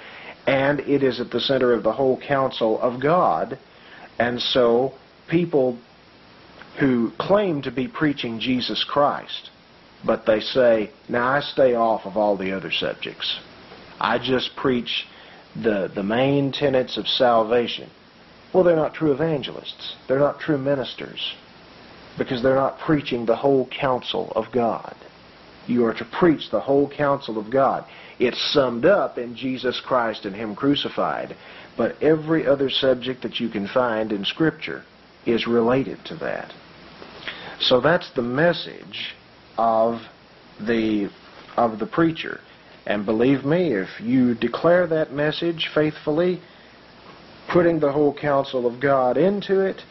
and 0.46 0.80
it 0.80 1.02
is 1.02 1.20
at 1.20 1.30
the 1.30 1.40
center 1.40 1.72
of 1.72 1.82
the 1.82 1.92
whole 1.92 2.20
counsel 2.20 2.80
of 2.80 3.00
God. 3.00 3.58
And 4.18 4.40
so 4.40 4.92
people 5.28 5.78
who 6.78 7.10
claim 7.18 7.62
to 7.62 7.70
be 7.70 7.88
preaching 7.88 8.38
Jesus 8.38 8.84
Christ, 8.84 9.50
but 10.04 10.26
they 10.26 10.40
say, 10.40 10.90
now 11.08 11.28
I 11.28 11.40
stay 11.40 11.74
off 11.74 12.04
of 12.04 12.16
all 12.16 12.36
the 12.36 12.52
other 12.52 12.70
subjects. 12.70 13.40
I 13.98 14.18
just 14.18 14.50
preach 14.56 15.06
the, 15.62 15.90
the 15.94 16.02
main 16.02 16.52
tenets 16.52 16.96
of 16.96 17.06
salvation. 17.06 17.90
Well, 18.52 18.64
they're 18.64 18.76
not 18.76 18.94
true 18.94 19.12
evangelists. 19.12 19.96
They're 20.08 20.18
not 20.18 20.40
true 20.40 20.58
ministers 20.58 21.34
because 22.18 22.42
they're 22.42 22.54
not 22.54 22.78
preaching 22.78 23.26
the 23.26 23.36
whole 23.36 23.68
counsel 23.68 24.32
of 24.36 24.46
God. 24.52 24.94
You 25.66 25.84
are 25.86 25.94
to 25.94 26.04
preach 26.04 26.50
the 26.50 26.60
whole 26.60 26.88
counsel 26.88 27.38
of 27.38 27.50
God. 27.50 27.84
It's 28.18 28.52
summed 28.52 28.84
up 28.84 29.18
in 29.18 29.34
Jesus 29.34 29.80
Christ 29.84 30.24
and 30.24 30.36
Him 30.36 30.54
crucified, 30.54 31.36
but 31.76 32.00
every 32.02 32.46
other 32.46 32.70
subject 32.70 33.22
that 33.22 33.40
you 33.40 33.48
can 33.48 33.66
find 33.66 34.12
in 34.12 34.24
Scripture 34.24 34.84
is 35.26 35.46
related 35.46 35.98
to 36.04 36.16
that. 36.16 36.52
So 37.60 37.80
that's 37.80 38.10
the 38.14 38.22
message 38.22 39.14
of 39.56 40.00
the 40.60 41.08
of 41.56 41.78
the 41.78 41.86
preacher. 41.86 42.40
And 42.86 43.06
believe 43.06 43.44
me, 43.44 43.72
if 43.72 43.88
you 44.00 44.34
declare 44.34 44.86
that 44.88 45.12
message 45.12 45.70
faithfully, 45.74 46.40
putting 47.48 47.80
the 47.80 47.92
whole 47.92 48.14
counsel 48.14 48.66
of 48.66 48.80
God 48.80 49.16
into 49.16 49.60
it, 49.60 49.82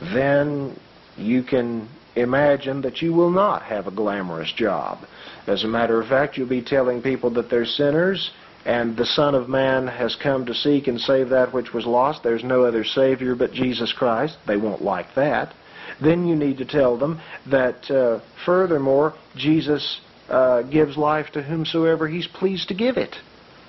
then 0.00 0.78
you 1.16 1.42
can 1.42 1.88
imagine 2.14 2.82
that 2.82 3.02
you 3.02 3.12
will 3.12 3.30
not 3.30 3.62
have 3.62 3.86
a 3.86 3.90
glamorous 3.90 4.52
job. 4.52 4.98
As 5.46 5.64
a 5.64 5.68
matter 5.68 6.00
of 6.00 6.08
fact, 6.08 6.36
you'll 6.36 6.48
be 6.48 6.62
telling 6.62 7.02
people 7.02 7.30
that 7.30 7.50
they're 7.50 7.64
sinners 7.64 8.30
and 8.64 8.96
the 8.96 9.06
Son 9.06 9.36
of 9.36 9.48
Man 9.48 9.86
has 9.86 10.16
come 10.16 10.44
to 10.46 10.54
seek 10.54 10.88
and 10.88 11.00
save 11.00 11.28
that 11.28 11.54
which 11.54 11.72
was 11.72 11.86
lost. 11.86 12.24
There's 12.24 12.42
no 12.42 12.64
other 12.64 12.82
Savior 12.82 13.36
but 13.36 13.52
Jesus 13.52 13.92
Christ. 13.92 14.38
They 14.46 14.56
won't 14.56 14.82
like 14.82 15.14
that. 15.14 15.54
Then 16.02 16.26
you 16.26 16.34
need 16.34 16.58
to 16.58 16.64
tell 16.64 16.96
them 16.98 17.20
that, 17.48 17.88
uh, 17.90 18.20
furthermore, 18.44 19.14
Jesus 19.36 20.00
uh, 20.28 20.62
gives 20.62 20.96
life 20.96 21.30
to 21.32 21.42
whomsoever 21.42 22.08
he's 22.08 22.26
pleased 22.26 22.68
to 22.68 22.74
give 22.74 22.96
it. 22.96 23.16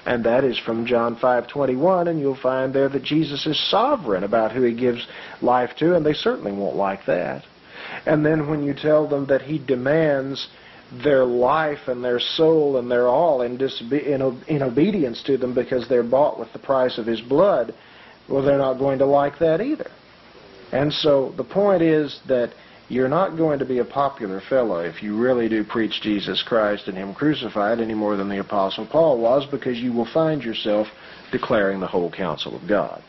And 0.05 0.23
that 0.23 0.43
is 0.43 0.57
from 0.57 0.85
John 0.85 1.17
5:21, 1.17 2.07
and 2.07 2.19
you'll 2.19 2.35
find 2.35 2.73
there 2.73 2.87
that 2.89 3.03
Jesus 3.03 3.45
is 3.45 3.59
sovereign 3.69 4.23
about 4.23 4.53
who 4.53 4.61
he 4.61 4.73
gives 4.73 5.05
life 5.41 5.75
to, 5.79 5.95
and 5.95 6.05
they 6.05 6.13
certainly 6.13 6.53
won't 6.53 6.77
like 6.77 7.05
that. 7.05 7.43
And 8.05 8.25
then 8.25 8.47
when 8.47 8.63
you 8.63 8.73
tell 8.73 9.07
them 9.07 9.25
that 9.25 9.41
he 9.41 9.59
demands 9.59 10.47
their 11.03 11.25
life 11.25 11.87
and 11.87 12.03
their 12.03 12.19
soul 12.19 12.77
and 12.77 12.89
their 12.89 13.07
all 13.07 13.41
in, 13.41 13.59
in, 13.91 14.41
in 14.47 14.63
obedience 14.63 15.21
to 15.23 15.37
them 15.37 15.53
because 15.53 15.87
they're 15.89 16.03
bought 16.03 16.39
with 16.39 16.51
the 16.53 16.59
price 16.59 16.97
of 16.97 17.05
his 17.05 17.19
blood, 17.19 17.73
well, 18.29 18.41
they're 18.41 18.57
not 18.57 18.79
going 18.79 18.99
to 18.99 19.05
like 19.05 19.39
that 19.39 19.59
either. 19.59 19.89
And 20.71 20.91
so 20.91 21.33
the 21.35 21.43
point 21.43 21.81
is 21.81 22.19
that 22.27 22.53
you're 22.89 23.09
not 23.09 23.35
going 23.35 23.59
to 23.59 23.65
be 23.65 23.79
a 23.79 23.85
popular 23.85 24.41
fellow 24.41 24.79
if 24.79 25.03
you 25.03 25.17
really 25.17 25.49
do 25.49 25.63
preach 25.63 26.01
Jesus 26.01 26.41
Christ 26.41 26.87
and 26.87 26.97
Him 26.97 27.13
crucified 27.13 27.79
any 27.79 27.93
more 27.93 28.15
than 28.15 28.29
the 28.29 28.39
Apostle 28.39 28.87
Paul 28.89 29.19
was 29.19 29.45
because 29.45 29.77
you 29.77 29.91
will 29.91 30.05
find 30.05 30.41
yourself 30.41 30.87
declaring 31.31 31.79
the 31.79 31.87
whole 31.87 32.11
counsel 32.11 32.55
of 32.55 32.67
God. 32.67 33.03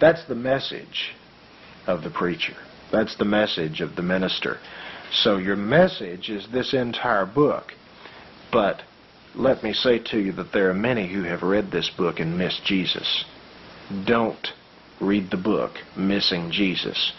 That's 0.00 0.24
the 0.26 0.34
message 0.34 1.14
of 1.86 2.02
the 2.02 2.10
preacher. 2.10 2.54
That's 2.92 3.16
the 3.16 3.24
message 3.24 3.80
of 3.80 3.96
the 3.96 4.02
minister. 4.02 4.58
So 5.10 5.38
your 5.38 5.56
message 5.56 6.28
is 6.28 6.46
this 6.52 6.74
entire 6.74 7.26
book. 7.26 7.72
But 8.52 8.82
let 9.34 9.62
me 9.62 9.72
say 9.72 9.98
to 10.10 10.18
you 10.18 10.32
that 10.32 10.52
there 10.52 10.70
are 10.70 10.74
many 10.74 11.12
who 11.12 11.22
have 11.22 11.42
read 11.42 11.70
this 11.70 11.90
book 11.90 12.20
and 12.20 12.38
missed 12.38 12.64
Jesus. 12.64 13.24
Don't 14.06 14.48
read 15.00 15.30
the 15.30 15.36
book, 15.36 15.72
Missing 15.96 16.50
Jesus. 16.50 17.12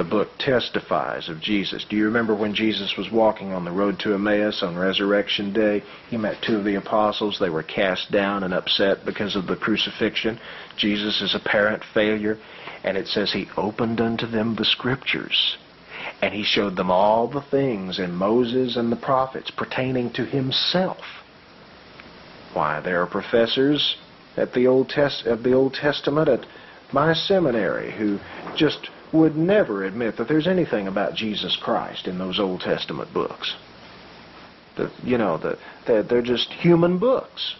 The 0.00 0.04
book 0.04 0.30
testifies 0.38 1.28
of 1.28 1.42
Jesus. 1.42 1.84
Do 1.84 1.94
you 1.94 2.06
remember 2.06 2.34
when 2.34 2.54
Jesus 2.54 2.96
was 2.96 3.10
walking 3.10 3.52
on 3.52 3.66
the 3.66 3.70
road 3.70 3.98
to 3.98 4.14
Emmaus 4.14 4.62
on 4.62 4.74
Resurrection 4.74 5.52
Day? 5.52 5.82
He 6.08 6.16
met 6.16 6.40
two 6.40 6.56
of 6.56 6.64
the 6.64 6.76
apostles. 6.76 7.38
They 7.38 7.50
were 7.50 7.62
cast 7.62 8.10
down 8.10 8.42
and 8.42 8.54
upset 8.54 9.04
because 9.04 9.36
of 9.36 9.46
the 9.46 9.56
crucifixion. 9.56 10.40
Jesus' 10.78 11.34
apparent 11.34 11.84
failure. 11.92 12.38
And 12.82 12.96
it 12.96 13.08
says 13.08 13.30
he 13.30 13.50
opened 13.58 14.00
unto 14.00 14.26
them 14.26 14.54
the 14.54 14.64
scriptures. 14.64 15.58
And 16.22 16.32
he 16.32 16.44
showed 16.44 16.76
them 16.76 16.90
all 16.90 17.28
the 17.28 17.42
things 17.50 17.98
in 17.98 18.14
Moses 18.14 18.76
and 18.76 18.90
the 18.90 18.96
prophets 18.96 19.50
pertaining 19.50 20.14
to 20.14 20.24
himself. 20.24 21.04
Why, 22.54 22.80
there 22.80 23.02
are 23.02 23.06
professors 23.06 23.98
at 24.38 24.54
the 24.54 24.66
Old 24.66 24.88
Test 24.88 25.26
of 25.26 25.42
the 25.42 25.52
Old 25.52 25.74
Testament 25.74 26.30
at 26.30 26.46
my 26.90 27.12
seminary 27.12 27.92
who 27.92 28.18
just 28.56 28.88
would 29.12 29.36
never 29.36 29.84
admit 29.84 30.16
that 30.16 30.28
there's 30.28 30.46
anything 30.46 30.86
about 30.86 31.14
Jesus 31.14 31.56
Christ 31.60 32.06
in 32.06 32.18
those 32.18 32.38
Old 32.38 32.60
Testament 32.60 33.12
books. 33.12 33.56
That 34.76 34.92
you 35.02 35.18
know 35.18 35.38
that 35.38 35.58
they're, 35.86 36.02
they're 36.02 36.22
just 36.22 36.50
human 36.52 36.98
books 36.98 37.56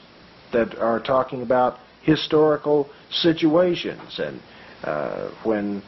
that 0.53 0.77
are 0.79 1.01
talking 1.01 1.43
about 1.43 1.79
historical 2.03 2.89
situations. 3.11 4.19
And 4.19 4.41
uh, 4.85 5.31
when 5.45 5.83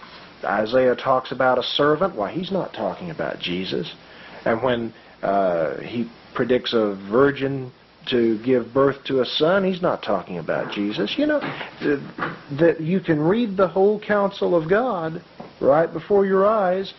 Isaiah 0.44 0.96
talks 0.96 1.33
about 1.33 1.59
a 1.59 1.62
servant, 1.62 2.16
why 2.16 2.33
he's 2.33 2.51
not 2.51 2.72
talking 2.72 3.11
about 3.11 3.38
Jesus. 3.38 3.94
And 4.44 4.62
when 4.62 4.92
uh, 5.22 5.79
he 5.81 6.11
predicts 6.35 6.72
a 6.72 6.94
virgin 7.11 7.72
to 8.07 8.43
give 8.45 8.73
birth 8.73 9.05
to 9.05 9.21
a 9.21 9.25
son, 9.25 9.65
he's 9.65 9.83
not 9.83 10.03
talking 10.03 10.38
about 10.38 10.73
Jesus. 10.73 11.15
You 11.17 11.27
know, 11.27 11.41
that 12.59 12.81
you 12.81 13.01
can 13.01 13.21
read 13.21 13.57
the 13.57 13.69
whole 13.69 14.01
counsel 14.01 14.55
of 14.55 14.69
God 14.69 15.23
right 15.61 15.93
before 15.93 16.27
your 16.27 16.47
eyes 16.47 16.93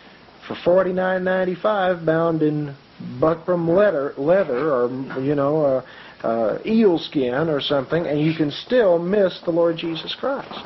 for 0.48 0.56
forty 0.64 0.94
nine 0.94 1.24
ninety 1.24 1.56
five, 1.56 2.06
bound 2.06 2.42
in 2.42 2.76
buckram 3.20 3.68
leather, 3.68 4.14
leather 4.18 4.72
or 4.74 4.90
you 5.22 5.36
know, 5.36 5.66
uh, 5.66 6.26
uh, 6.26 6.60
eel 6.66 6.98
skin 6.98 7.50
or 7.50 7.60
something, 7.60 8.06
and 8.06 8.22
you 8.22 8.34
can 8.34 8.52
still 8.52 9.00
miss 9.00 9.42
the 9.46 9.52
Lord 9.52 9.78
Jesus 9.78 10.16
Christ. 10.16 10.66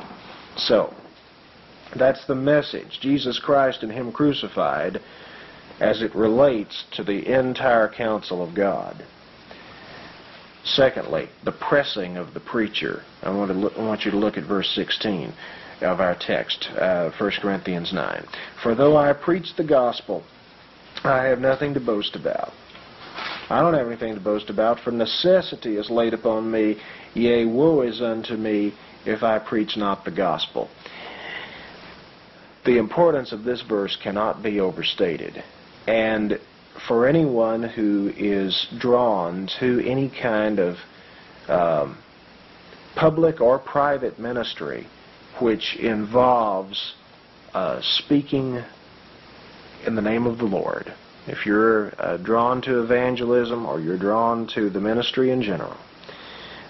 So, 0.55 0.93
that's 1.95 2.25
the 2.27 2.35
message: 2.35 2.99
Jesus 3.01 3.39
Christ 3.39 3.83
and 3.83 3.91
Him 3.91 4.11
crucified, 4.11 5.01
as 5.79 6.01
it 6.01 6.13
relates 6.15 6.85
to 6.93 7.03
the 7.03 7.31
entire 7.33 7.89
counsel 7.89 8.47
of 8.47 8.55
God. 8.55 9.03
Secondly, 10.75 11.29
the 11.45 11.51
pressing 11.53 12.17
of 12.17 12.33
the 12.33 12.39
preacher. 12.41 13.03
I 13.23 13.29
want, 13.29 13.51
to 13.51 13.57
look, 13.57 13.73
I 13.77 13.85
want 13.85 14.03
you 14.03 14.11
to 14.11 14.17
look 14.17 14.37
at 14.37 14.43
verse 14.43 14.69
16 14.75 15.33
of 15.81 16.01
our 16.01 16.15
text, 16.19 16.69
uh, 16.77 17.09
1 17.17 17.31
Corinthians 17.41 17.93
9. 17.93 18.25
For 18.61 18.75
though 18.75 18.97
I 18.97 19.13
preach 19.13 19.55
the 19.55 19.63
gospel, 19.63 20.23
I 21.03 21.23
have 21.25 21.39
nothing 21.39 21.73
to 21.75 21.79
boast 21.79 22.15
about. 22.15 22.51
I 23.49 23.61
don't 23.61 23.75
have 23.75 23.87
anything 23.87 24.13
to 24.15 24.19
boast 24.19 24.49
about, 24.49 24.79
for 24.81 24.91
necessity 24.91 25.77
is 25.77 25.89
laid 25.89 26.13
upon 26.13 26.51
me. 26.51 26.77
Yea, 27.13 27.45
woe 27.45 27.81
is 27.81 28.01
unto 28.01 28.35
me 28.35 28.73
if 29.05 29.23
I 29.23 29.39
preach 29.39 29.77
not 29.77 30.03
the 30.03 30.11
gospel. 30.11 30.69
The 32.65 32.77
importance 32.77 33.31
of 33.31 33.45
this 33.45 33.61
verse 33.61 33.97
cannot 34.03 34.43
be 34.43 34.59
overstated. 34.59 35.41
And 35.87 36.39
for 36.87 37.07
anyone 37.07 37.63
who 37.63 38.11
is 38.15 38.67
drawn 38.77 39.47
to 39.59 39.83
any 39.85 40.09
kind 40.09 40.59
of 40.59 40.77
um, 41.47 41.97
public 42.95 43.41
or 43.41 43.59
private 43.59 44.19
ministry 44.19 44.87
which 45.39 45.75
involves 45.77 46.95
uh, 47.53 47.79
speaking 47.81 48.63
in 49.85 49.95
the 49.95 50.01
name 50.01 50.25
of 50.25 50.37
the 50.37 50.45
Lord, 50.45 50.93
if 51.27 51.45
you're 51.45 51.93
uh, 51.99 52.17
drawn 52.17 52.61
to 52.63 52.83
evangelism 52.83 53.65
or 53.65 53.79
you're 53.79 53.97
drawn 53.97 54.47
to 54.55 54.69
the 54.69 54.79
ministry 54.79 55.31
in 55.31 55.41
general, 55.41 55.77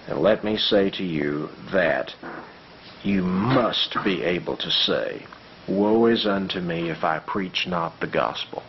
let 0.08 0.44
me 0.44 0.56
say 0.56 0.90
to 0.90 1.04
you 1.04 1.48
that 1.72 2.14
you 3.02 3.22
must 3.22 3.96
be 4.04 4.22
able 4.22 4.56
to 4.56 4.70
say, 4.70 5.26
Woe 5.68 6.06
is 6.06 6.26
unto 6.26 6.60
me 6.60 6.90
if 6.90 7.04
I 7.04 7.18
preach 7.18 7.66
not 7.66 8.00
the 8.00 8.06
gospel. 8.06 8.62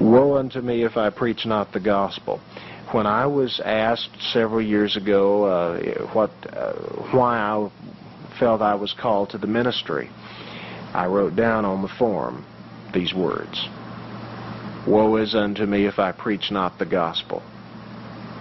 Woe 0.00 0.36
unto 0.36 0.60
me 0.60 0.82
if 0.84 0.96
I 0.96 1.10
preach 1.10 1.46
not 1.46 1.72
the 1.72 1.80
gospel. 1.80 2.40
When 2.92 3.06
I 3.06 3.26
was 3.26 3.60
asked 3.64 4.10
several 4.32 4.62
years 4.62 4.96
ago 4.96 5.44
uh, 5.44 6.06
what, 6.12 6.30
uh, 6.52 6.72
why 7.10 7.38
I 7.38 7.70
felt 8.38 8.60
I 8.60 8.74
was 8.74 8.92
called 8.92 9.30
to 9.30 9.38
the 9.38 9.46
ministry, 9.46 10.10
I 10.92 11.06
wrote 11.06 11.34
down 11.34 11.64
on 11.64 11.82
the 11.82 11.88
form 11.98 12.44
these 12.92 13.14
words. 13.14 13.68
Woe 14.86 15.16
is 15.16 15.34
unto 15.34 15.64
me 15.64 15.86
if 15.86 15.98
I 15.98 16.12
preach 16.12 16.50
not 16.50 16.78
the 16.78 16.86
gospel. 16.86 17.42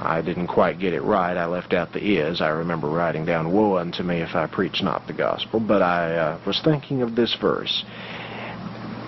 I 0.02 0.22
didn't 0.22 0.48
quite 0.48 0.80
get 0.80 0.94
it 0.94 1.02
right. 1.02 1.38
I 1.38 1.46
left 1.46 1.72
out 1.72 1.94
the 1.94 2.18
is. 2.18 2.42
I 2.42 2.50
remember 2.50 2.90
writing 2.90 3.26
down, 3.26 3.54
Woe 3.54 3.78
unto 3.78 4.04
me 4.04 4.18
if 4.22 4.36
I 4.36 4.48
preach 4.48 4.82
not 4.84 5.08
the 5.08 5.14
gospel. 5.14 5.62
But 5.62 5.82
I 5.82 6.16
uh, 6.16 6.40
was 6.46 6.60
thinking 6.64 7.02
of 7.02 7.16
this 7.16 7.36
verse. 7.40 7.86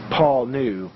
Paul 0.09 0.45
knew 0.45 0.89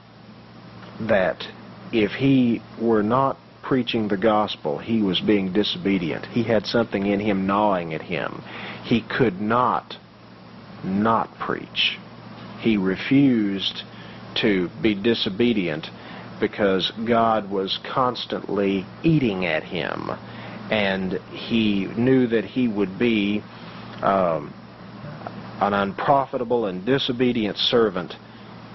that 1.08 1.48
if 1.92 2.12
he 2.12 2.62
were 2.80 3.04
not 3.04 3.38
preaching 3.64 4.08
the 4.08 4.18
gospel, 4.18 4.78
he 4.78 5.02
was 5.02 5.20
being 5.22 5.54
disobedient. 5.54 6.26
He 6.28 6.44
had 6.44 6.66
something 6.66 7.06
in 7.06 7.20
him 7.20 7.46
gnawing 7.46 7.94
at 7.94 8.02
him. 8.02 8.42
He 8.84 9.02
could 9.02 9.40
not 9.40 9.98
not 10.84 11.38
preach. 11.38 12.00
He 12.60 12.78
refused 12.78 13.84
to 14.36 14.70
be 14.82 14.96
disobedient 14.96 15.88
because 16.40 16.92
God 17.06 17.50
was 17.50 17.80
constantly 17.84 18.86
eating 19.04 19.46
at 19.46 19.64
him. 19.64 20.10
And 20.72 21.14
he 21.32 21.86
knew 21.98 22.28
that 22.28 22.46
he 22.46 22.68
would 22.68 22.98
be 22.98 23.44
um, 24.02 24.54
an 25.60 25.74
unprofitable 25.74 26.68
and 26.68 26.86
disobedient 26.86 27.58
servant 27.58 28.16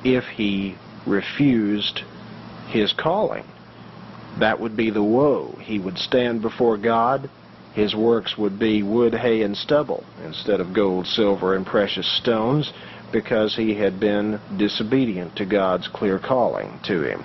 if 0.04 0.24
he 0.24 0.76
refused 1.06 2.02
his 2.74 2.92
calling. 2.92 3.44
That 4.40 4.58
would 4.58 4.76
be 4.76 4.90
the 4.90 5.02
woe. 5.02 5.56
He 5.60 5.78
would 5.78 5.96
stand 5.96 6.42
before 6.42 6.76
God. 6.76 7.30
His 7.72 7.94
works 7.94 8.36
would 8.36 8.58
be 8.58 8.82
wood, 8.82 9.14
hay, 9.14 9.42
and 9.42 9.56
stubble 9.56 10.04
instead 10.24 10.60
of 10.60 10.74
gold, 10.74 11.06
silver, 11.06 11.54
and 11.54 11.64
precious 11.64 12.18
stones 12.18 12.72
because 13.12 13.54
he 13.54 13.74
had 13.74 14.00
been 14.00 14.40
disobedient 14.58 15.36
to 15.36 15.46
God's 15.46 15.86
clear 15.88 16.18
calling 16.18 16.80
to 16.84 17.02
him. 17.02 17.22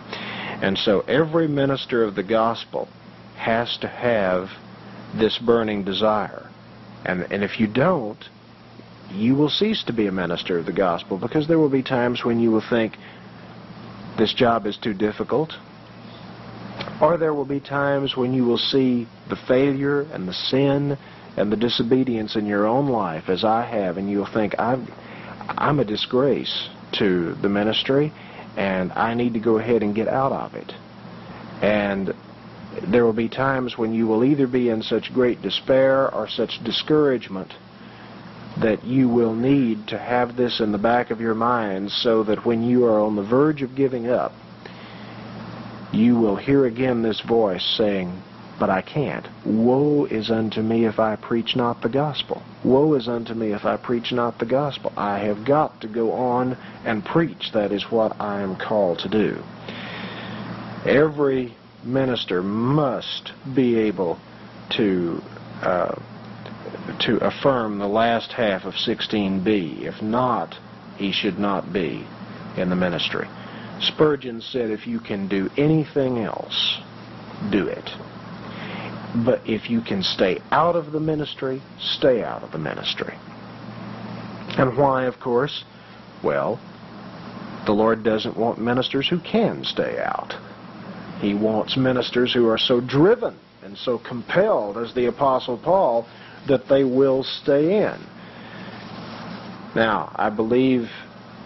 And 0.61 0.77
so 0.77 1.01
every 1.01 1.47
minister 1.47 2.03
of 2.03 2.15
the 2.15 2.23
gospel 2.23 2.87
has 3.37 3.75
to 3.81 3.87
have 3.87 4.49
this 5.15 5.39
burning 5.39 5.83
desire. 5.83 6.47
And, 7.05 7.25
and 7.31 7.43
if 7.43 7.59
you 7.59 7.65
don't, 7.65 8.23
you 9.11 9.33
will 9.33 9.49
cease 9.49 9.83
to 9.85 9.93
be 9.93 10.05
a 10.05 10.11
minister 10.11 10.59
of 10.59 10.67
the 10.67 10.73
gospel 10.73 11.17
because 11.17 11.47
there 11.47 11.57
will 11.57 11.69
be 11.69 11.81
times 11.81 12.23
when 12.23 12.39
you 12.39 12.51
will 12.51 12.63
think, 12.69 12.97
this 14.19 14.33
job 14.33 14.67
is 14.67 14.77
too 14.77 14.93
difficult. 14.93 15.53
Or 17.01 17.17
there 17.17 17.33
will 17.33 17.45
be 17.45 17.61
times 17.61 18.17
when 18.17 18.33
you 18.33 18.43
will 18.43 18.57
see 18.57 19.07
the 19.29 19.37
failure 19.47 20.01
and 20.01 20.27
the 20.27 20.33
sin 20.33 20.97
and 21.37 21.51
the 21.51 21.55
disobedience 21.55 22.35
in 22.35 22.45
your 22.45 22.67
own 22.67 22.89
life, 22.89 23.29
as 23.29 23.45
I 23.45 23.65
have, 23.65 23.97
and 23.97 24.09
you'll 24.09 24.31
think, 24.31 24.55
I'm, 24.59 24.91
I'm 25.47 25.79
a 25.79 25.85
disgrace 25.85 26.67
to 26.99 27.35
the 27.35 27.47
ministry, 27.47 28.11
and 28.57 28.91
I 28.91 29.13
need 29.13 29.33
to 29.35 29.39
go 29.39 29.57
ahead 29.57 29.83
and 29.83 29.95
get 29.95 30.09
out 30.09 30.33
of 30.33 30.53
it. 30.53 30.73
And 31.61 32.13
there 32.91 33.05
will 33.05 33.13
be 33.13 33.29
times 33.29 33.77
when 33.77 33.93
you 33.93 34.05
will 34.05 34.25
either 34.25 34.47
be 34.47 34.69
in 34.69 34.81
such 34.81 35.13
great 35.13 35.41
despair 35.41 36.13
or 36.13 36.27
such 36.27 36.61
discouragement 36.65 37.53
that 38.61 38.83
you 38.83 39.07
will 39.07 39.33
need 39.33 39.87
to 39.87 39.97
have 39.97 40.35
this 40.35 40.59
in 40.59 40.71
the 40.71 40.77
back 40.77 41.11
of 41.11 41.21
your 41.21 41.35
mind 41.35 41.91
so 41.91 42.23
that 42.23 42.45
when 42.45 42.63
you 42.63 42.85
are 42.85 42.99
on 42.99 43.15
the 43.15 43.23
verge 43.23 43.61
of 43.61 43.75
giving 43.75 44.09
up, 44.09 44.33
you 45.93 46.15
will 46.15 46.35
hear 46.35 46.65
again 46.65 47.01
this 47.01 47.21
voice 47.21 47.63
saying, 47.77 48.21
But 48.59 48.69
I 48.69 48.81
can't. 48.81 49.27
Woe 49.45 50.05
is 50.05 50.29
unto 50.29 50.61
me 50.61 50.85
if 50.85 50.99
I 50.99 51.15
preach 51.15 51.55
not 51.55 51.81
the 51.81 51.89
gospel. 51.89 52.43
Woe 52.63 52.93
is 52.93 53.07
unto 53.07 53.33
me 53.33 53.53
if 53.53 53.65
I 53.65 53.77
preach 53.77 54.11
not 54.11 54.37
the 54.37 54.45
gospel. 54.45 54.91
I 54.97 55.19
have 55.19 55.45
got 55.45 55.79
to 55.81 55.87
go 55.87 56.11
on 56.11 56.57
and 56.85 57.03
preach. 57.03 57.51
That 57.53 57.71
is 57.71 57.83
what 57.89 58.19
I 58.19 58.41
am 58.41 58.55
called 58.57 58.99
to 58.99 59.09
do. 59.09 59.41
Every 60.85 61.55
minister 61.83 62.43
must 62.43 63.31
be 63.55 63.77
able 63.79 64.19
to 64.71 65.21
uh, 65.61 65.95
to 66.99 67.17
affirm 67.25 67.79
the 67.79 67.87
last 67.87 68.31
half 68.31 68.65
of 68.65 68.73
16b. 68.73 69.81
If 69.81 70.01
not, 70.01 70.55
he 70.97 71.11
should 71.11 71.39
not 71.39 71.71
be 71.71 72.05
in 72.57 72.69
the 72.69 72.75
ministry. 72.75 73.27
Spurgeon 73.81 74.41
said, 74.41 74.71
if 74.71 74.85
you 74.85 74.99
can 74.99 75.27
do 75.27 75.49
anything 75.57 76.19
else, 76.19 76.79
do 77.51 77.67
it. 77.67 77.89
But 79.25 79.41
if 79.47 79.69
you 79.69 79.81
can 79.81 80.03
stay 80.03 80.39
out 80.51 80.75
of 80.75 80.91
the 80.91 80.99
ministry, 80.99 81.61
stay 81.79 82.23
out 82.23 82.43
of 82.43 82.51
the 82.51 82.57
ministry. 82.57 83.15
And 84.57 84.77
why, 84.77 85.05
of 85.05 85.19
course? 85.19 85.63
Well, 86.23 86.59
The 87.65 87.75
Lord 87.75 88.03
doesn't 88.03 88.37
want 88.37 88.59
ministers 88.59 89.07
who 89.07 89.19
can 89.19 89.63
stay 89.63 89.99
out. 89.99 90.33
He 91.21 91.33
wants 91.33 91.77
ministers 91.77 92.33
who 92.33 92.47
are 92.47 92.57
so 92.57 92.81
driven 92.81 93.37
and 93.61 93.77
so 93.77 93.99
compelled 93.99 94.77
as 94.77 94.93
the 94.93 95.05
Apostle 95.05 95.57
Paul 95.57 96.07
that 96.47 96.67
they 96.67 96.83
will 96.83 97.23
stay 97.23 97.83
in. 97.83 97.97
Now, 99.75 100.11
I 100.15 100.29
believe 100.29 100.89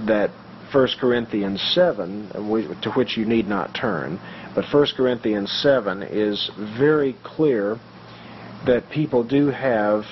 that 0.07 0.31
1 0.71 0.87
Corinthians 0.99 1.61
7, 1.73 2.29
to 2.81 2.91
which 2.91 3.17
you 3.17 3.25
need 3.25 3.47
not 3.47 3.75
turn, 3.75 4.19
but 4.55 4.65
1 4.71 4.87
Corinthians 4.95 5.51
7 5.61 6.03
is 6.03 6.49
very 6.79 7.15
clear 7.23 7.79
that 8.65 8.89
people 8.89 9.23
do 9.23 9.47
have 9.47 10.05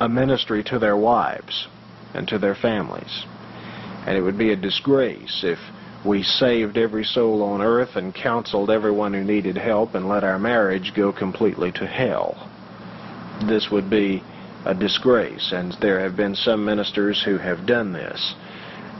a 0.00 0.08
ministry 0.08 0.62
to 0.64 0.78
their 0.78 0.96
wives 0.96 1.66
and 2.14 2.26
to 2.28 2.38
their 2.38 2.54
families. 2.54 3.24
And 4.06 4.16
it 4.16 4.22
would 4.22 4.38
be 4.38 4.52
a 4.52 4.56
disgrace 4.56 5.42
if 5.44 5.58
we 6.06 6.22
saved 6.22 6.78
every 6.78 7.04
soul 7.04 7.42
on 7.42 7.60
earth 7.60 7.96
and 7.96 8.14
counseled 8.14 8.70
everyone 8.70 9.12
who 9.12 9.22
needed 9.22 9.58
help 9.58 9.94
and 9.94 10.08
let 10.08 10.24
our 10.24 10.38
marriage 10.38 10.92
go 10.96 11.12
completely 11.12 11.70
to 11.72 11.86
hell. 11.86 12.49
This 13.46 13.70
would 13.70 13.88
be 13.88 14.22
a 14.64 14.74
disgrace, 14.74 15.52
and 15.52 15.72
there 15.80 16.00
have 16.00 16.16
been 16.16 16.34
some 16.34 16.64
ministers 16.64 17.22
who 17.22 17.38
have 17.38 17.66
done 17.66 17.92
this. 17.92 18.34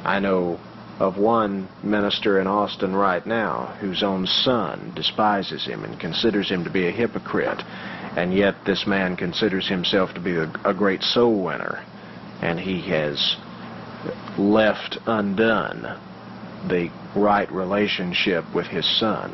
I 0.05 0.19
know 0.19 0.59
of 0.99 1.17
one 1.17 1.69
minister 1.83 2.41
in 2.41 2.47
Austin 2.47 2.95
right 2.95 3.25
now 3.27 3.75
whose 3.81 4.03
own 4.03 4.27
son 4.27 4.93
despises 4.95 5.65
him 5.65 5.85
and 5.85 5.99
considers 5.99 6.51
him 6.51 6.65
to 6.65 6.71
be 6.71 6.87
a 6.87 6.91
hypocrite, 6.91 7.63
and 8.17 8.35
yet 8.35 8.55
this 8.67 8.87
man 8.87 9.17
considers 9.17 9.69
himself 9.69 10.13
to 10.15 10.21
be 10.21 10.37
a, 10.37 10.53
a 10.65 10.75
great 10.75 11.03
soul 11.03 11.43
winner, 11.43 11.85
and 12.43 12.61
he 12.61 12.81
has 12.83 13.37
left 14.39 14.99
undone 15.07 15.83
the 16.69 16.91
right 17.17 17.51
relationship 17.51 18.45
with 18.55 18.67
his 18.67 18.87
son 18.99 19.33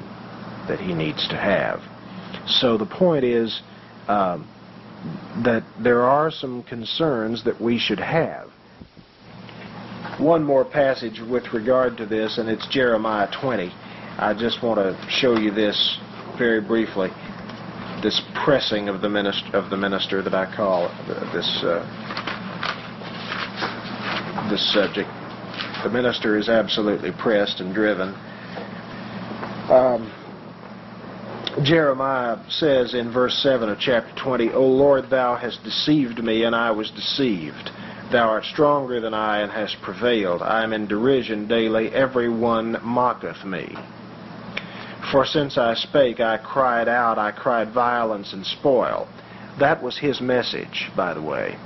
that 0.69 0.81
he 0.81 0.95
needs 0.95 1.27
to 1.29 1.37
have. 1.37 1.81
So 2.47 2.77
the 2.77 2.87
point 2.87 3.25
is 3.25 3.61
um, 4.09 4.49
that 5.45 5.65
there 5.83 6.03
are 6.03 6.31
some 6.31 6.63
concerns 6.63 7.45
that 7.45 7.61
we 7.61 7.79
should 7.79 8.01
have. 8.01 8.49
One 10.19 10.43
more 10.43 10.65
passage 10.65 11.21
with 11.21 11.53
regard 11.53 11.97
to 11.99 12.07
this, 12.07 12.39
and 12.39 12.49
it's 12.49 12.67
Jeremiah 12.69 13.29
20. 13.41 13.71
I 14.19 14.33
just 14.33 14.63
want 14.63 14.79
to 14.79 14.97
show 15.11 15.37
you 15.39 15.51
this 15.51 15.99
very 16.39 16.61
briefly. 16.61 17.11
This 18.03 18.21
pressing 18.45 18.89
of 18.89 19.03
the 19.03 19.09
minister, 19.09 19.57
of 19.57 19.69
the 19.71 19.77
minister 19.77 20.23
that 20.23 20.35
I 20.35 20.55
call 20.55 20.89
this 21.33 21.63
uh, 21.65 21.85
this 24.51 24.73
subject. 24.73 25.09
The 25.83 25.91
minister 25.91 26.39
is 26.39 26.49
absolutely 26.49 27.13
pressed 27.13 27.61
and 27.61 27.75
driven. 27.75 28.15
Um, 29.71 30.13
Jeremiah 31.67 32.39
says 32.49 32.95
in 32.95 33.11
verse 33.11 33.37
7 33.43 33.69
of 33.69 33.81
chapter 33.81 34.15
20, 34.23 34.53
O 34.53 34.65
Lord, 34.65 35.11
thou 35.11 35.35
hast 35.35 35.65
deceived 35.65 36.23
me, 36.23 36.45
and 36.45 36.55
I 36.55 36.71
was 36.71 36.93
deceived. 36.93 37.71
Thou 38.13 38.29
art 38.29 38.45
stronger 38.45 39.01
than 39.01 39.13
I, 39.13 39.41
and 39.41 39.51
hast 39.51 39.83
prevailed. 39.83 40.43
I 40.43 40.63
am 40.63 40.73
in 40.73 40.87
derision 40.87 41.49
daily. 41.49 41.89
Every 41.89 42.29
one 42.29 42.79
mocketh 42.85 43.45
me. 43.45 43.75
For 45.11 45.27
since 45.27 45.59
I 45.59 45.75
spake, 45.75 46.21
I 46.21 46.39
cried 46.39 46.87
out, 46.87 47.19
I 47.19 47.33
cried 47.33 47.73
violence 47.73 48.33
and 48.33 48.47
spoil. 48.47 49.09
That 49.59 49.83
was 49.83 49.99
his 49.99 50.21
message, 50.21 50.93
by 50.97 51.15
the 51.15 51.23
way. 51.23 51.57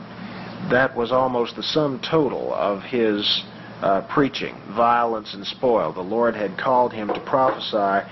That 0.71 0.97
was 0.97 1.13
almost 1.13 1.57
the 1.57 1.63
sum 1.63 2.01
total 2.01 2.55
of 2.55 2.83
his 2.85 3.45
uh, 3.83 4.01
preaching, 4.09 4.55
violence 4.75 5.35
and 5.35 5.47
spoil. 5.47 5.93
The 5.93 6.01
Lord 6.01 6.35
had 6.35 6.57
called 6.57 6.95
him 6.95 7.09
to 7.09 7.21
prophesy 7.21 8.09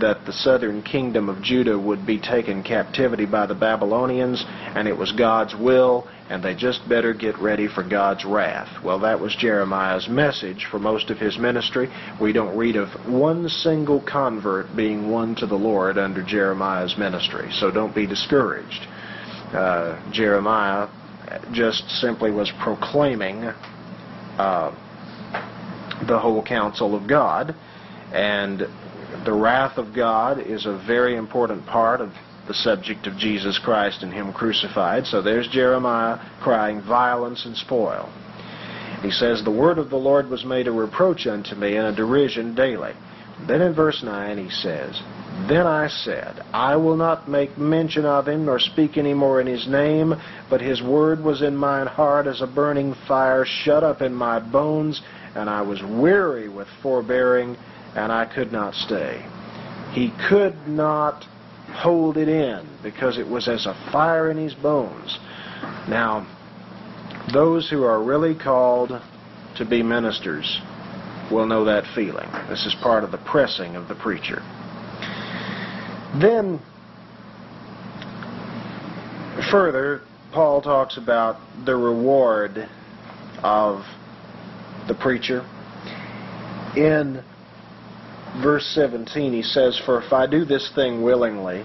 that 0.00 0.24
the 0.24 0.32
southern 0.32 0.82
kingdom 0.82 1.28
of 1.28 1.42
Judah 1.42 1.78
would 1.78 2.06
be 2.06 2.18
taken 2.18 2.62
captivity 2.62 3.26
by 3.26 3.46
the 3.46 3.54
Babylonians, 3.54 4.44
and 4.48 4.88
it 4.88 4.96
was 4.96 5.12
God's 5.12 5.54
will, 5.54 6.08
and 6.30 6.42
they 6.42 6.54
just 6.54 6.88
better 6.88 7.12
get 7.12 7.38
ready 7.38 7.68
for 7.68 7.82
God's 7.82 8.24
wrath. 8.24 8.82
Well, 8.82 8.98
that 9.00 9.20
was 9.20 9.36
Jeremiah's 9.36 10.08
message 10.08 10.66
for 10.70 10.78
most 10.78 11.10
of 11.10 11.18
his 11.18 11.38
ministry. 11.38 11.90
We 12.20 12.32
don't 12.32 12.56
read 12.56 12.76
of 12.76 12.88
one 13.06 13.48
single 13.48 14.00
convert 14.00 14.74
being 14.74 15.10
won 15.10 15.34
to 15.36 15.46
the 15.46 15.56
Lord 15.56 15.98
under 15.98 16.22
Jeremiah's 16.22 16.96
ministry, 16.96 17.50
so 17.52 17.70
don't 17.70 17.94
be 17.94 18.06
discouraged. 18.06 18.86
Uh, 19.52 20.00
Jeremiah 20.10 20.88
just 21.52 21.88
simply 22.00 22.30
was 22.30 22.50
proclaiming 22.62 23.44
uh, 24.38 24.74
the 26.06 26.18
whole 26.18 26.42
counsel 26.42 26.94
of 26.94 27.06
God, 27.06 27.54
and 28.12 28.66
the 29.24 29.32
wrath 29.32 29.78
of 29.78 29.94
God 29.94 30.40
is 30.40 30.66
a 30.66 30.82
very 30.86 31.16
important 31.16 31.66
part 31.66 32.00
of 32.00 32.12
the 32.48 32.54
subject 32.54 33.06
of 33.06 33.16
Jesus 33.16 33.58
Christ 33.58 34.02
and 34.02 34.12
Him 34.12 34.32
crucified. 34.32 35.06
So 35.06 35.22
there's 35.22 35.48
Jeremiah 35.48 36.18
crying 36.40 36.80
violence 36.82 37.46
and 37.46 37.56
spoil. 37.56 38.10
He 39.02 39.10
says, 39.10 39.42
The 39.42 39.50
word 39.50 39.78
of 39.78 39.90
the 39.90 39.96
Lord 39.96 40.28
was 40.28 40.44
made 40.44 40.66
a 40.66 40.72
reproach 40.72 41.26
unto 41.26 41.54
me 41.54 41.76
and 41.76 41.86
a 41.86 41.94
derision 41.94 42.54
daily. 42.54 42.94
Then 43.46 43.60
in 43.60 43.74
verse 43.74 44.02
9 44.02 44.38
he 44.38 44.50
says, 44.50 45.00
Then 45.48 45.66
I 45.66 45.88
said, 45.88 46.42
I 46.52 46.76
will 46.76 46.96
not 46.96 47.28
make 47.28 47.58
mention 47.58 48.04
of 48.04 48.28
him, 48.28 48.44
nor 48.44 48.60
speak 48.60 48.96
any 48.96 49.14
more 49.14 49.40
in 49.40 49.46
his 49.46 49.66
name, 49.66 50.14
but 50.48 50.60
his 50.60 50.82
word 50.82 51.20
was 51.20 51.42
in 51.42 51.56
mine 51.56 51.88
heart 51.88 52.26
as 52.26 52.40
a 52.40 52.46
burning 52.46 52.94
fire 53.08 53.44
shut 53.44 53.82
up 53.82 54.00
in 54.00 54.14
my 54.14 54.38
bones, 54.38 55.02
and 55.34 55.50
I 55.50 55.62
was 55.62 55.82
weary 55.82 56.48
with 56.48 56.68
forbearing, 56.82 57.56
and 57.94 58.12
I 58.12 58.24
could 58.24 58.52
not 58.52 58.74
stay. 58.74 59.24
He 59.92 60.12
could 60.28 60.66
not 60.66 61.24
hold 61.72 62.16
it 62.16 62.28
in 62.28 62.66
because 62.82 63.18
it 63.18 63.28
was 63.28 63.48
as 63.48 63.66
a 63.66 63.74
fire 63.92 64.30
in 64.30 64.36
his 64.36 64.54
bones. 64.54 65.18
Now, 65.88 66.26
those 67.32 67.68
who 67.68 67.84
are 67.84 68.02
really 68.02 68.34
called 68.34 68.92
to 69.56 69.64
be 69.64 69.82
ministers 69.82 70.60
will 71.30 71.46
know 71.46 71.64
that 71.64 71.84
feeling. 71.94 72.28
This 72.48 72.66
is 72.66 72.74
part 72.82 73.04
of 73.04 73.10
the 73.10 73.18
pressing 73.18 73.76
of 73.76 73.88
the 73.88 73.94
preacher. 73.94 74.42
Then, 76.20 76.60
further, 79.50 80.02
Paul 80.32 80.60
talks 80.62 80.96
about 80.96 81.38
the 81.64 81.76
reward 81.76 82.68
of 83.42 83.84
the 84.88 84.94
preacher. 84.94 85.46
In 86.76 87.22
verse 88.40 88.66
17, 88.74 89.32
he 89.32 89.42
says, 89.42 89.80
For 89.84 90.02
if 90.02 90.12
I 90.12 90.26
do 90.26 90.44
this 90.44 90.70
thing 90.74 91.02
willingly, 91.02 91.64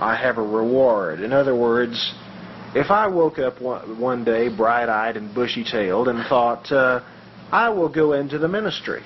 I 0.00 0.14
have 0.14 0.38
a 0.38 0.42
reward. 0.42 1.20
In 1.20 1.32
other 1.32 1.54
words, 1.54 2.14
if 2.74 2.90
I 2.90 3.06
woke 3.06 3.38
up 3.38 3.60
one, 3.60 4.24
day 4.24 4.48
bright 4.54 4.88
eyed 4.88 5.16
and 5.16 5.34
bushy 5.34 5.64
tailed 5.64 6.08
and 6.08 6.24
thought, 6.26 6.70
uh, 6.70 7.00
I 7.50 7.70
will 7.70 7.88
go 7.88 8.12
into 8.12 8.38
the 8.38 8.48
ministry, 8.48 9.02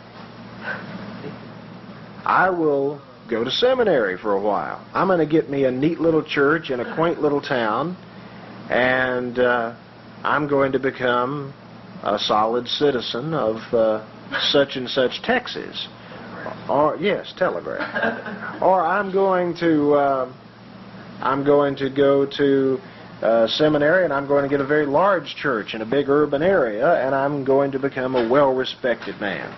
I 2.24 2.50
will 2.50 3.00
go 3.30 3.44
to 3.44 3.50
seminary 3.50 4.18
for 4.18 4.32
a 4.32 4.40
while. 4.40 4.84
I'm 4.92 5.07
going 5.07 5.18
to 5.18 5.26
get 5.26 5.48
me 5.48 5.64
a 5.64 5.70
neat 5.70 6.00
little 6.00 6.22
church 6.22 6.70
in 6.70 6.80
a 6.80 6.94
quaint 6.94 7.22
little 7.22 7.40
town, 7.40 7.96
and 8.68 9.38
uh, 9.38 9.74
I'm 10.22 10.48
going 10.48 10.72
to 10.72 10.78
become 10.78 11.55
a 12.03 12.18
solid 12.18 12.66
citizen 12.66 13.32
of 13.32 13.57
uh, 13.72 14.05
such 14.50 14.76
and 14.76 14.88
such 14.88 15.22
Texas. 15.22 15.88
Or 16.68 16.97
yes, 17.01 17.32
telegraph. 17.36 18.62
or 18.62 18.84
I'm 18.84 19.12
going 19.12 19.57
to 19.59 19.95
uh, 19.95 20.32
I'm 21.20 21.45
going 21.45 21.76
to 21.76 21.90
go 21.90 22.26
to 22.26 22.78
uh, 23.22 23.47
seminary 23.47 24.05
and 24.05 24.12
I'm 24.12 24.26
going 24.26 24.43
to 24.43 24.49
get 24.49 24.61
a 24.61 24.66
very 24.66 24.86
large 24.86 25.36
church 25.36 25.74
in 25.74 25.80
a 25.80 25.86
big 25.86 26.09
urban 26.09 26.43
area 26.43 27.05
and 27.05 27.14
I'm 27.14 27.45
going 27.45 27.70
to 27.72 27.78
become 27.78 28.16
a 28.16 28.28
well-respected 28.28 29.20
man 29.20 29.49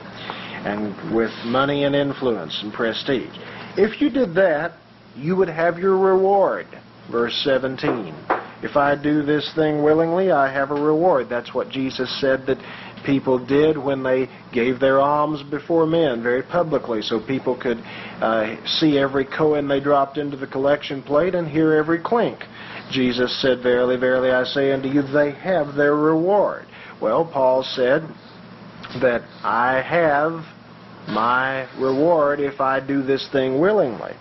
and 0.66 1.14
with 1.14 1.32
money 1.44 1.84
and 1.84 1.94
influence 1.94 2.60
and 2.62 2.72
prestige. 2.72 3.34
If 3.76 4.00
you 4.00 4.10
did 4.10 4.34
that, 4.34 4.72
you 5.16 5.36
would 5.36 5.48
have 5.48 5.78
your 5.78 5.96
reward. 5.96 6.66
Verse 7.10 7.38
17. 7.44 8.14
If 8.62 8.76
I 8.76 8.94
do 8.94 9.22
this 9.22 9.52
thing 9.54 9.82
willingly, 9.82 10.30
I 10.30 10.50
have 10.50 10.70
a 10.70 10.74
reward. 10.74 11.28
That's 11.28 11.52
what 11.52 11.68
Jesus 11.68 12.08
said 12.20 12.46
that 12.46 12.58
people 13.04 13.38
did 13.38 13.76
when 13.76 14.02
they 14.02 14.28
gave 14.52 14.80
their 14.80 15.00
alms 15.00 15.42
before 15.42 15.86
men 15.86 16.22
very 16.22 16.42
publicly 16.42 17.02
so 17.02 17.20
people 17.20 17.56
could 17.56 17.78
uh, 18.20 18.56
see 18.66 18.98
every 18.98 19.24
coin 19.24 19.68
they 19.68 19.80
dropped 19.80 20.18
into 20.18 20.36
the 20.36 20.46
collection 20.46 21.02
plate 21.02 21.34
and 21.34 21.46
hear 21.48 21.74
every 21.74 22.00
clink. 22.00 22.38
Jesus 22.90 23.40
said, 23.40 23.62
Verily, 23.62 23.96
verily, 23.96 24.30
I 24.30 24.44
say 24.44 24.72
unto 24.72 24.88
you, 24.88 25.02
they 25.02 25.32
have 25.32 25.74
their 25.74 25.96
reward. 25.96 26.66
Well, 27.00 27.24
Paul 27.24 27.62
said 27.62 28.02
that 29.00 29.22
I 29.42 29.80
have 29.82 30.44
my 31.08 31.68
reward 31.78 32.40
if 32.40 32.60
I 32.60 32.80
do 32.84 33.02
this 33.02 33.28
thing 33.32 33.60
willingly. 33.60 34.12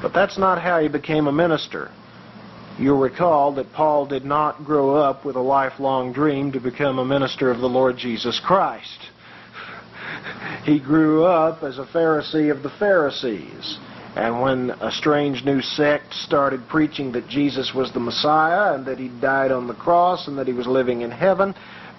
But 0.00 0.12
that's 0.12 0.38
not 0.38 0.60
how 0.60 0.80
he 0.80 0.88
became 0.88 1.26
a 1.26 1.32
minister. 1.32 1.90
You'll 2.78 2.98
recall 2.98 3.52
that 3.54 3.72
Paul 3.72 4.06
did 4.06 4.24
not 4.24 4.64
grow 4.64 4.96
up 4.96 5.24
with 5.24 5.36
a 5.36 5.40
lifelong 5.40 6.12
dream 6.12 6.52
to 6.52 6.60
become 6.60 6.98
a 6.98 7.04
minister 7.04 7.50
of 7.50 7.60
the 7.60 7.68
Lord 7.68 7.96
Jesus 7.98 8.40
Christ. 8.40 9.10
He 10.64 10.78
grew 10.78 11.24
up 11.24 11.62
as 11.62 11.78
a 11.78 11.84
Pharisee 11.84 12.50
of 12.50 12.62
the 12.62 12.70
Pharisees. 12.70 13.78
And 14.14 14.42
when 14.42 14.70
a 14.70 14.90
strange 14.90 15.44
new 15.44 15.62
sect 15.62 16.14
started 16.14 16.68
preaching 16.68 17.12
that 17.12 17.28
Jesus 17.28 17.72
was 17.74 17.92
the 17.92 18.00
Messiah 18.00 18.74
and 18.74 18.86
that 18.86 18.98
he 18.98 19.08
died 19.08 19.50
on 19.50 19.66
the 19.66 19.74
cross 19.74 20.28
and 20.28 20.38
that 20.38 20.46
he 20.46 20.52
was 20.52 20.66
living 20.66 21.00
in 21.00 21.10
heaven, 21.10 21.54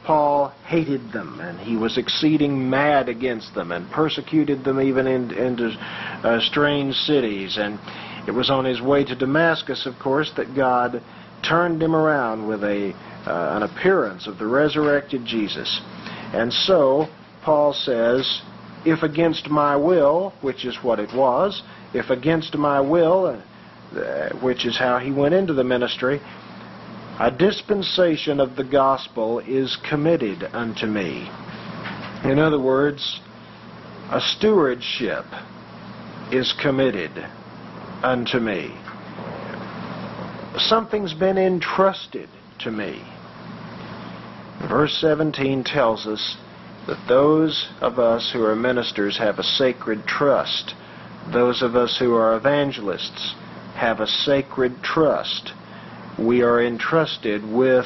Paul 0.05 0.49
hated 0.65 1.11
them 1.11 1.39
and 1.39 1.59
he 1.59 1.76
was 1.76 1.97
exceeding 1.97 2.69
mad 2.69 3.09
against 3.09 3.55
them 3.55 3.71
and 3.71 3.89
persecuted 3.89 4.63
them 4.63 4.80
even 4.80 5.07
in, 5.07 5.32
into 5.32 5.69
uh, 5.69 6.39
strange 6.41 6.95
cities. 6.95 7.57
And 7.57 7.80
it 8.28 8.32
was 8.32 8.49
on 8.49 8.65
his 8.65 8.82
way 8.82 9.03
to 9.03 9.15
Damascus, 9.15 9.86
of 9.86 9.99
course, 9.99 10.32
that 10.38 10.55
God 10.55 11.01
turned 11.47 11.84
him 11.84 11.95
around 11.95 12.47
with 12.47 12.63
a, 12.63 12.93
uh, 13.26 13.57
an 13.57 13.63
appearance 13.63 14.28
of 14.28 14.38
the 14.38 14.47
resurrected 14.47 15.26
Jesus. 15.26 15.82
And 16.34 16.51
so, 16.51 17.07
Paul 17.43 17.74
says, 17.74 18.41
if 18.86 19.03
against 19.03 19.49
my 19.49 19.76
will, 19.76 20.34
which 20.41 20.65
is 20.65 20.78
what 20.82 20.99
it 20.99 21.13
was, 21.13 21.61
if 21.93 22.09
against 22.09 22.55
my 22.55 22.80
will, 22.80 23.41
uh, 23.95 24.30
which 24.39 24.65
is 24.65 24.78
how 24.78 24.99
he 24.99 25.11
went 25.11 25.34
into 25.34 25.53
the 25.53 25.63
ministry, 25.63 26.21
a 27.19 27.30
dispensation 27.30 28.39
of 28.39 28.55
the 28.55 28.63
gospel 28.63 29.39
is 29.39 29.78
committed 29.88 30.43
unto 30.53 30.88
me. 30.88 31.30
In 32.24 32.39
other 32.39 32.59
words, 32.59 33.19
a 34.09 34.19
stewardship 34.19 35.26
is 36.32 36.53
committed 36.61 37.11
unto 38.04 38.39
me. 38.39 38.76
Something's 40.58 41.14
been 41.14 41.38
entrusted 41.38 42.30
to 42.60 42.72
me. 42.72 43.01
Verse 44.70 44.95
17 45.01 45.64
tells 45.64 46.06
us 46.06 46.38
that 46.88 47.04
those 47.08 47.70
of 47.82 47.97
us 47.97 48.32
who 48.34 48.43
are 48.43 48.56
ministers 48.56 49.18
have 49.18 49.39
a 49.39 49.43
sacred 49.43 50.06
trust 50.06 50.76
those 51.32 51.62
of 51.62 51.76
us 51.76 51.97
who 51.99 52.14
are 52.16 52.36
evangelists 52.36 53.34
have 53.76 54.01
a 54.01 54.08
sacred 54.08 54.84
trust. 54.84 55.54
We 56.20 56.41
are 56.41 56.62
entrusted 56.62 57.43
with 57.45 57.86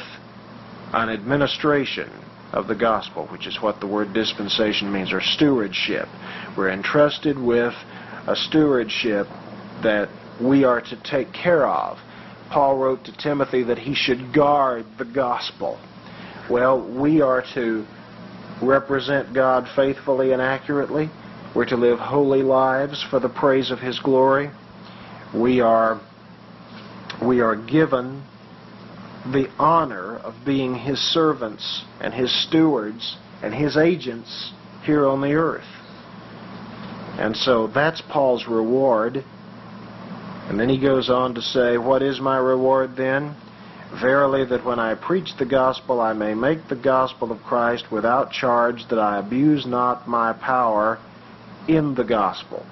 an 0.92 1.08
administration 1.08 2.10
of 2.52 2.66
the 2.66 2.74
gospel, 2.74 3.26
which 3.28 3.46
is 3.46 3.62
what 3.62 3.80
the 3.80 3.86
word 3.86 4.12
dispensation 4.12 4.92
means, 4.92 5.12
or 5.12 5.20
stewardship. 5.20 6.08
We're 6.56 6.70
entrusted 6.70 7.38
with 7.38 7.74
a 8.26 8.34
stewardship 8.34 9.28
that 9.82 10.08
we 10.40 10.64
are 10.64 10.80
to 10.80 11.02
take 11.02 11.32
care 11.32 11.66
of. 11.66 11.98
Paul 12.50 12.78
wrote 12.78 13.04
to 13.04 13.16
Timothy 13.16 13.62
that 13.64 13.78
he 13.78 13.94
should 13.94 14.32
guard 14.32 14.86
the 14.96 15.04
gospel. 15.04 15.78
Well, 16.50 16.80
we 16.98 17.20
are 17.20 17.44
to 17.54 17.86
represent 18.62 19.34
God 19.34 19.68
faithfully 19.76 20.32
and 20.32 20.40
accurately. 20.40 21.10
We're 21.54 21.66
to 21.66 21.76
live 21.76 21.98
holy 21.98 22.42
lives 22.42 23.04
for 23.10 23.20
the 23.20 23.28
praise 23.28 23.70
of 23.70 23.78
His 23.78 23.98
glory. 23.98 24.50
We 25.34 25.60
are, 25.60 26.00
we 27.24 27.40
are 27.40 27.56
given 27.56 28.22
the 29.32 29.48
honor 29.58 30.16
of 30.16 30.34
being 30.44 30.74
His 30.74 30.98
servants 30.98 31.84
and 32.00 32.14
His 32.14 32.32
stewards 32.46 33.16
and 33.42 33.54
His 33.54 33.76
agents 33.76 34.52
here 34.84 35.06
on 35.06 35.20
the 35.20 35.34
earth. 35.34 35.66
And 37.18 37.36
so 37.36 37.66
that's 37.66 38.00
Paul's 38.00 38.46
reward. 38.46 39.24
And 40.48 40.58
then 40.58 40.68
he 40.68 40.80
goes 40.80 41.10
on 41.10 41.34
to 41.34 41.42
say, 41.42 41.76
What 41.76 42.02
is 42.02 42.20
my 42.20 42.38
reward 42.38 42.96
then? 42.96 43.36
Verily, 44.00 44.44
that 44.46 44.64
when 44.64 44.78
I 44.78 44.94
preach 44.94 45.36
the 45.38 45.46
gospel, 45.46 46.00
I 46.00 46.12
may 46.12 46.34
make 46.34 46.68
the 46.68 46.76
gospel 46.76 47.32
of 47.32 47.42
Christ 47.42 47.90
without 47.90 48.30
charge, 48.30 48.86
that 48.88 48.98
I 48.98 49.18
abuse 49.18 49.66
not 49.66 50.08
my 50.08 50.32
power 50.32 50.98
in 51.68 51.94
the 51.94 52.04
gospel. 52.04 52.64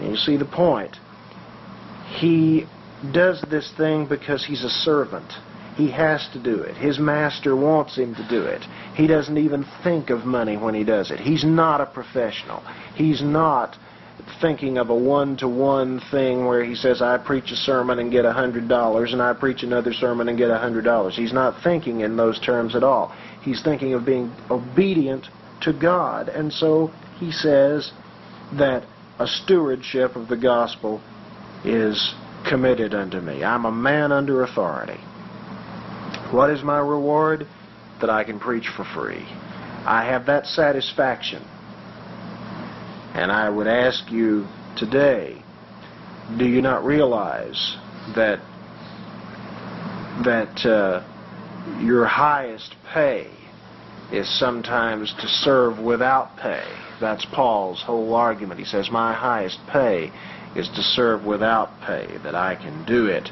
And 0.00 0.10
you 0.10 0.16
see 0.16 0.36
the 0.36 0.44
point. 0.44 0.96
He 2.18 2.66
does 3.12 3.42
this 3.50 3.72
thing 3.76 4.06
because 4.06 4.44
he's 4.44 4.64
a 4.64 4.68
servant. 4.68 5.32
He 5.76 5.90
has 5.90 6.28
to 6.32 6.42
do 6.42 6.62
it. 6.62 6.76
His 6.76 6.98
master 6.98 7.56
wants 7.56 7.96
him 7.96 8.14
to 8.14 8.28
do 8.28 8.44
it. 8.44 8.62
He 8.94 9.08
doesn't 9.08 9.38
even 9.38 9.64
think 9.82 10.10
of 10.10 10.24
money 10.24 10.56
when 10.56 10.74
he 10.74 10.84
does 10.84 11.10
it. 11.10 11.18
He's 11.18 11.44
not 11.44 11.80
a 11.80 11.86
professional. 11.86 12.62
He's 12.94 13.22
not 13.22 13.76
thinking 14.40 14.78
of 14.78 14.90
a 14.90 14.94
one-to-one 14.94 16.00
thing 16.10 16.46
where 16.46 16.64
he 16.64 16.74
says, 16.74 17.02
I 17.02 17.18
preach 17.18 17.50
a 17.50 17.56
sermon 17.56 17.98
and 17.98 18.10
get 18.10 18.24
a 18.24 18.32
$100 18.32 19.12
and 19.12 19.22
I 19.22 19.32
preach 19.32 19.62
another 19.62 19.92
sermon 19.92 20.28
and 20.28 20.38
get 20.38 20.50
a 20.50 20.54
$100. 20.54 21.12
He's 21.12 21.32
not 21.32 21.62
thinking 21.62 22.00
in 22.00 22.16
those 22.16 22.38
terms 22.40 22.76
at 22.76 22.82
all. 22.82 23.14
He's 23.42 23.62
thinking 23.62 23.94
of 23.94 24.04
being 24.04 24.32
obedient 24.50 25.28
to 25.62 25.72
God. 25.72 26.28
And 26.28 26.52
so 26.52 26.90
he 27.18 27.32
says, 27.32 27.92
that 28.58 28.84
a 29.18 29.26
stewardship 29.26 30.16
of 30.16 30.28
the 30.28 30.36
gospel 30.36 31.00
is 31.64 32.14
committed 32.48 32.94
unto 32.94 33.20
me. 33.20 33.42
I'm 33.42 33.64
a 33.64 33.72
man 33.72 34.12
under 34.12 34.42
authority. 34.42 35.00
What 36.30 36.50
is 36.50 36.62
my 36.62 36.78
reward? 36.78 37.46
That 38.00 38.10
I 38.10 38.24
can 38.24 38.38
preach 38.38 38.68
for 38.76 38.84
free. 38.84 39.24
I 39.86 40.04
have 40.06 40.26
that 40.26 40.46
satisfaction. 40.46 41.42
And 43.14 43.30
I 43.30 43.48
would 43.48 43.66
ask 43.68 44.10
you 44.10 44.46
today, 44.76 45.42
do 46.36 46.46
you 46.46 46.60
not 46.60 46.84
realize 46.84 47.76
that 48.14 48.40
that 50.24 50.66
uh, 50.66 51.02
your 51.80 52.06
highest 52.06 52.74
pay 52.92 53.30
is 54.12 54.28
sometimes 54.38 55.14
to 55.20 55.26
serve 55.26 55.78
without 55.78 56.36
pay? 56.36 56.64
That's 57.00 57.24
Paul's 57.26 57.82
whole 57.82 58.14
argument. 58.14 58.58
He 58.58 58.66
says, 58.66 58.90
My 58.90 59.12
highest 59.12 59.58
pay 59.70 60.10
is 60.56 60.68
to 60.70 60.82
serve 60.82 61.24
without 61.24 61.70
pay, 61.80 62.18
that 62.22 62.34
I 62.34 62.54
can 62.54 62.84
do 62.84 63.06
it 63.06 63.28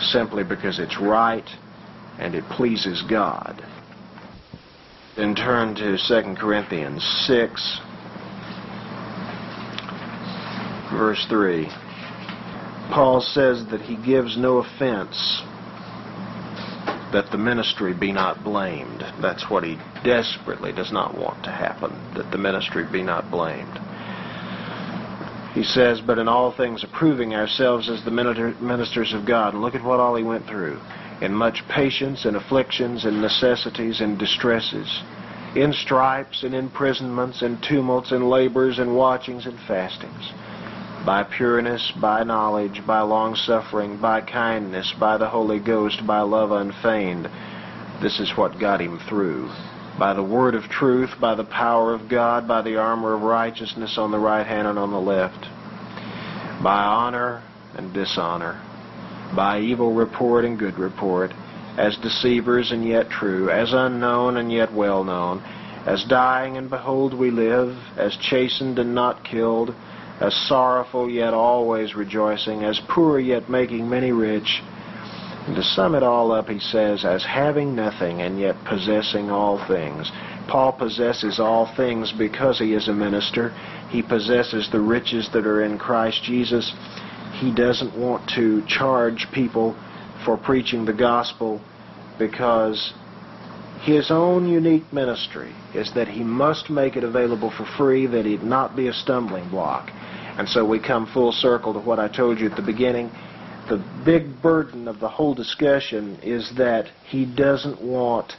simply 0.00 0.44
because 0.44 0.78
it's 0.78 0.98
right 1.00 1.48
and 2.18 2.34
it 2.34 2.44
pleases 2.44 3.02
God. 3.08 3.62
Then 5.16 5.34
turn 5.34 5.74
to 5.76 5.96
2 5.96 6.34
Corinthians 6.38 7.02
6, 7.26 7.80
verse 10.96 11.24
3. 11.28 11.68
Paul 12.90 13.20
says 13.20 13.66
that 13.70 13.82
he 13.82 13.96
gives 13.96 14.36
no 14.36 14.58
offense 14.58 15.42
that 17.12 17.30
the 17.30 17.38
ministry 17.38 17.94
be 17.94 18.12
not 18.12 18.42
blamed. 18.44 19.02
That's 19.20 19.50
what 19.50 19.64
he 19.64 19.78
desperately 20.04 20.72
does 20.72 20.92
not 20.92 21.16
want 21.16 21.42
to 21.44 21.50
happen, 21.50 21.90
that 22.14 22.30
the 22.30 22.38
ministry 22.38 22.84
be 22.90 23.02
not 23.02 23.30
blamed. 23.30 23.78
He 25.54 25.64
says, 25.64 26.00
but 26.00 26.18
in 26.18 26.28
all 26.28 26.52
things 26.52 26.84
approving 26.84 27.34
ourselves 27.34 27.88
as 27.88 28.04
the 28.04 28.10
ministers 28.10 29.14
of 29.14 29.24
God. 29.26 29.54
And 29.54 29.62
look 29.62 29.74
at 29.74 29.82
what 29.82 30.00
all 30.00 30.14
he 30.14 30.22
went 30.22 30.46
through. 30.46 30.78
In 31.22 31.32
much 31.32 31.62
patience 31.68 32.26
and 32.26 32.36
afflictions 32.36 33.06
and 33.06 33.22
necessities 33.22 34.00
and 34.00 34.18
distresses, 34.18 35.02
in 35.54 35.72
stripes 35.72 36.42
and 36.42 36.54
imprisonments 36.54 37.40
and 37.40 37.62
tumults 37.62 38.12
and 38.12 38.28
labors 38.28 38.78
and 38.78 38.94
watchings 38.94 39.46
and 39.46 39.58
fastings 39.66 40.32
by 41.06 41.22
pureness, 41.22 41.92
by 42.00 42.24
knowledge, 42.24 42.84
by 42.84 43.00
long-suffering, 43.00 43.96
by 44.00 44.20
kindness, 44.20 44.92
by 44.98 45.16
the 45.16 45.28
Holy 45.28 45.60
Ghost, 45.60 46.04
by 46.04 46.20
love 46.20 46.50
unfeigned. 46.50 47.28
This 48.02 48.18
is 48.18 48.36
what 48.36 48.58
got 48.58 48.80
him 48.80 48.98
through. 49.08 49.48
By 50.00 50.14
the 50.14 50.24
word 50.24 50.56
of 50.56 50.64
truth, 50.64 51.10
by 51.20 51.36
the 51.36 51.44
power 51.44 51.94
of 51.94 52.10
God, 52.10 52.48
by 52.48 52.60
the 52.60 52.76
armor 52.76 53.14
of 53.14 53.22
righteousness 53.22 53.96
on 53.96 54.10
the 54.10 54.18
right 54.18 54.44
hand 54.44 54.66
and 54.66 54.80
on 54.80 54.90
the 54.90 54.98
left. 54.98 55.42
By 56.60 56.82
honor 56.82 57.44
and 57.76 57.94
dishonor. 57.94 58.60
By 59.34 59.60
evil 59.60 59.94
report 59.94 60.44
and 60.44 60.58
good 60.58 60.76
report. 60.76 61.30
As 61.78 61.96
deceivers 61.98 62.72
and 62.72 62.84
yet 62.84 63.10
true. 63.10 63.48
As 63.48 63.72
unknown 63.72 64.38
and 64.38 64.50
yet 64.52 64.74
well 64.74 65.04
known. 65.04 65.38
As 65.86 66.04
dying 66.04 66.56
and 66.56 66.68
behold 66.68 67.14
we 67.14 67.30
live. 67.30 67.76
As 67.96 68.16
chastened 68.16 68.80
and 68.80 68.92
not 68.92 69.24
killed 69.24 69.72
as 70.20 70.34
sorrowful 70.48 71.10
yet 71.10 71.34
always 71.34 71.94
rejoicing, 71.94 72.64
as 72.64 72.80
poor 72.88 73.18
yet 73.18 73.50
making 73.50 73.88
many 73.88 74.12
rich. 74.12 74.62
And 75.46 75.54
to 75.54 75.62
sum 75.62 75.94
it 75.94 76.02
all 76.02 76.32
up, 76.32 76.48
he 76.48 76.58
says, 76.58 77.04
as 77.04 77.24
having 77.24 77.76
nothing 77.76 78.22
and 78.22 78.38
yet 78.38 78.56
possessing 78.64 79.30
all 79.30 79.64
things. 79.68 80.10
Paul 80.48 80.72
possesses 80.72 81.38
all 81.38 81.72
things 81.76 82.12
because 82.16 82.58
he 82.58 82.72
is 82.72 82.88
a 82.88 82.92
minister. 82.92 83.50
He 83.90 84.02
possesses 84.02 84.68
the 84.70 84.80
riches 84.80 85.28
that 85.32 85.46
are 85.46 85.62
in 85.62 85.78
Christ 85.78 86.22
Jesus. 86.24 86.72
He 87.34 87.54
doesn't 87.54 87.96
want 87.96 88.28
to 88.36 88.64
charge 88.66 89.26
people 89.32 89.76
for 90.24 90.36
preaching 90.36 90.84
the 90.84 90.92
gospel 90.92 91.60
because 92.18 92.94
his 93.82 94.10
own 94.10 94.48
unique 94.48 94.90
ministry 94.92 95.54
is 95.74 95.92
that 95.94 96.08
he 96.08 96.24
must 96.24 96.70
make 96.70 96.96
it 96.96 97.04
available 97.04 97.52
for 97.56 97.66
free, 97.76 98.06
that 98.06 98.26
it 98.26 98.42
not 98.42 98.74
be 98.74 98.88
a 98.88 98.92
stumbling 98.92 99.48
block. 99.50 99.90
And 100.38 100.48
so 100.48 100.64
we 100.64 100.78
come 100.78 101.06
full 101.06 101.32
circle 101.32 101.72
to 101.72 101.80
what 101.80 101.98
I 101.98 102.08
told 102.08 102.38
you 102.38 102.50
at 102.50 102.56
the 102.56 102.62
beginning. 102.62 103.10
The 103.68 103.82
big 104.04 104.42
burden 104.42 104.86
of 104.86 105.00
the 105.00 105.08
whole 105.08 105.34
discussion 105.34 106.18
is 106.22 106.52
that 106.56 106.86
he 107.04 107.24
doesn't 107.24 107.80
want 107.80 108.34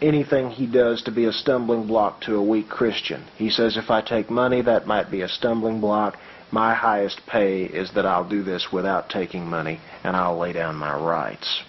anything 0.00 0.50
he 0.50 0.66
does 0.66 1.02
to 1.02 1.10
be 1.10 1.26
a 1.26 1.32
stumbling 1.32 1.86
block 1.86 2.20
to 2.22 2.36
a 2.36 2.42
weak 2.42 2.68
Christian. 2.68 3.24
He 3.36 3.50
says, 3.50 3.76
if 3.76 3.90
I 3.90 4.02
take 4.02 4.30
money, 4.30 4.62
that 4.62 4.86
might 4.86 5.10
be 5.10 5.22
a 5.22 5.28
stumbling 5.28 5.80
block. 5.80 6.16
My 6.50 6.74
highest 6.74 7.22
pay 7.26 7.64
is 7.64 7.92
that 7.94 8.04
I'll 8.04 8.28
do 8.28 8.42
this 8.42 8.68
without 8.72 9.08
taking 9.08 9.46
money, 9.46 9.80
and 10.04 10.14
I'll 10.14 10.38
lay 10.38 10.52
down 10.52 10.76
my 10.76 10.94
rights. 10.94 11.62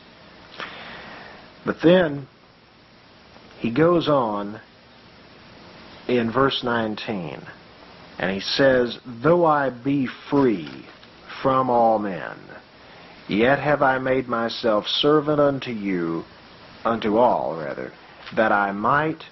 But 1.65 1.77
then 1.81 2.27
he 3.59 3.71
goes 3.71 4.09
on 4.09 4.59
in 6.07 6.31
verse 6.31 6.63
19, 6.63 7.43
and 8.19 8.31
he 8.31 8.39
says, 8.39 8.99
Though 9.05 9.45
I 9.45 9.69
be 9.69 10.07
free 10.29 10.85
from 11.41 11.69
all 11.69 11.99
men, 11.99 12.37
yet 13.27 13.59
have 13.59 13.81
I 13.81 13.99
made 13.99 14.27
myself 14.27 14.87
servant 14.87 15.39
unto 15.39 15.71
you, 15.71 16.23
unto 16.85 17.17
all, 17.17 17.57
rather, 17.57 17.91
that 18.35 18.51
I 18.51 18.71
might 18.71 19.23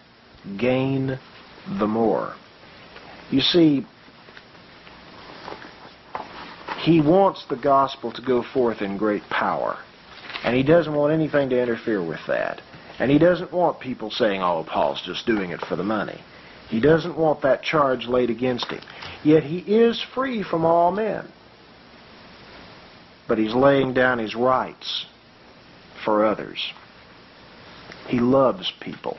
gain 0.57 1.19
the 1.79 1.87
more. 1.87 2.35
You 3.29 3.41
see, 3.41 3.85
he 6.79 6.99
wants 6.99 7.45
the 7.49 7.55
gospel 7.55 8.11
to 8.11 8.21
go 8.21 8.43
forth 8.53 8.81
in 8.81 8.97
great 8.97 9.23
power. 9.29 9.77
And 10.43 10.55
he 10.55 10.63
doesn't 10.63 10.93
want 10.93 11.13
anything 11.13 11.49
to 11.51 11.61
interfere 11.61 12.03
with 12.03 12.19
that. 12.27 12.61
And 12.99 13.11
he 13.11 13.19
doesn't 13.19 13.53
want 13.53 13.79
people 13.79 14.09
saying, 14.09 14.41
oh, 14.41 14.65
Paul's 14.67 15.01
just 15.05 15.25
doing 15.25 15.51
it 15.51 15.61
for 15.61 15.75
the 15.75 15.83
money. 15.83 16.19
He 16.71 16.79
doesn't 16.79 17.17
want 17.17 17.41
that 17.41 17.63
charge 17.63 18.07
laid 18.07 18.29
against 18.29 18.67
him. 18.71 18.79
Yet 19.25 19.43
he 19.43 19.57
is 19.57 20.01
free 20.15 20.41
from 20.41 20.63
all 20.63 20.89
men. 20.89 21.27
But 23.27 23.37
he's 23.37 23.53
laying 23.53 23.93
down 23.93 24.19
his 24.19 24.35
rights 24.35 25.05
for 26.05 26.25
others. 26.25 26.71
He 28.07 28.21
loves 28.21 28.71
people. 28.79 29.17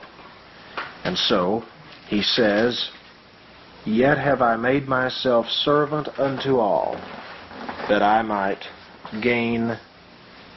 And 1.04 1.18
so 1.18 1.62
he 2.08 2.22
says, 2.22 2.88
Yet 3.84 4.16
have 4.16 4.40
I 4.40 4.56
made 4.56 4.88
myself 4.88 5.46
servant 5.46 6.08
unto 6.18 6.56
all, 6.56 6.94
that 7.90 8.02
I 8.02 8.22
might 8.22 8.64
gain 9.20 9.78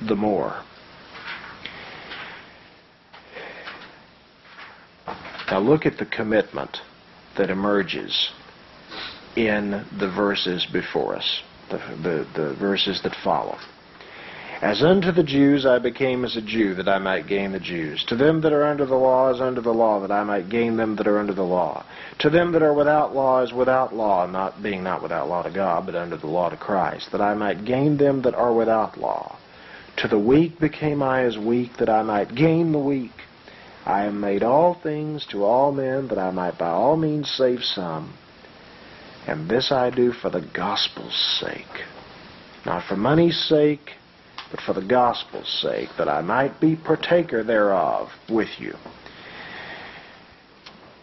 the 0.08 0.16
more. 0.16 0.64
Now 5.50 5.60
look 5.60 5.86
at 5.86 5.98
the 5.98 6.06
commitment 6.06 6.82
that 7.38 7.50
emerges 7.50 8.32
in 9.36 9.86
the 10.00 10.10
verses 10.10 10.66
before 10.72 11.16
us, 11.16 11.42
the, 11.70 11.78
the, 11.78 12.28
the 12.36 12.54
verses 12.56 13.02
that 13.04 13.16
follow. 13.24 13.58
As 14.62 14.82
unto 14.82 15.12
the 15.12 15.24
Jews 15.24 15.66
I 15.66 15.80
became 15.80 16.24
as 16.24 16.38
a 16.38 16.42
Jew, 16.42 16.76
that 16.76 16.88
I 16.88 16.98
might 16.98 17.28
gain 17.28 17.52
the 17.52 17.60
Jews. 17.60 18.04
To 18.06 18.16
them 18.16 18.40
that 18.42 18.54
are 18.54 18.64
under 18.64 18.86
the 18.86 18.96
law 18.96 19.30
as 19.30 19.42
under 19.42 19.60
the 19.60 19.74
law, 19.74 20.00
that 20.00 20.12
I 20.12 20.24
might 20.24 20.50
gain 20.50 20.78
them 20.78 20.96
that 20.96 21.08
are 21.08 21.20
under 21.20 21.34
the 21.34 21.44
law. 21.44 21.86
To 22.20 22.30
them 22.30 22.54
that 22.54 22.64
are 22.64 22.74
without 22.74 23.14
law 23.14 23.44
as 23.44 23.52
without 23.52 23.94
law, 23.94 24.26
not 24.26 24.64
being 24.64 24.82
not 24.82 25.04
without 25.04 25.28
law 25.28 25.44
to 25.44 25.52
God, 25.52 25.86
but 25.86 25.96
under 25.96 26.16
the 26.16 26.28
law 26.28 26.50
to 26.50 26.58
Christ, 26.58 27.12
that 27.12 27.22
I 27.22 27.34
might 27.34 27.66
gain 27.66 27.98
them 27.98 28.22
that 28.22 28.34
are 28.34 28.54
without 28.54 28.98
law. 28.98 29.38
To 29.98 30.08
the 30.08 30.20
weak 30.20 30.60
became 30.60 31.04
I 31.04 31.24
as 31.24 31.38
weak, 31.38 31.78
that 31.78 31.90
I 31.90 32.02
might 32.02 32.34
gain 32.34 32.72
the 32.72 32.80
weak. 32.80 33.12
I 33.86 34.06
am 34.06 34.20
made 34.20 34.42
all 34.42 34.74
things 34.74 35.26
to 35.28 35.44
all 35.44 35.72
men, 35.72 36.08
that 36.08 36.18
I 36.18 36.32
might 36.32 36.58
by 36.58 36.70
all 36.70 36.98
means 36.98 37.30
save 37.30 37.64
some. 37.64 38.18
And 39.28 39.50
this 39.50 39.72
I 39.72 39.92
do 39.92 40.12
for 40.12 40.30
the 40.30 40.42
gospel's 40.42 41.16
sake. 41.40 41.84
Not 42.66 42.84
for 42.88 42.96
money's 42.96 43.40
sake, 43.48 43.92
but 44.50 44.60
for 44.62 44.74
the 44.74 44.86
gospel's 44.86 45.48
sake, 45.62 45.90
that 45.98 46.10
I 46.10 46.22
might 46.22 46.60
be 46.60 46.76
partaker 46.76 47.44
thereof 47.44 48.10
with 48.28 48.50
you. 48.60 48.74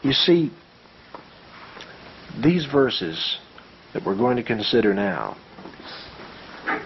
You 0.03 0.13
see, 0.13 0.51
these 2.43 2.67
verses 2.67 3.39
that 3.93 4.05
we're 4.05 4.17
going 4.17 4.37
to 4.37 4.43
consider 4.43 4.93
now 4.93 5.37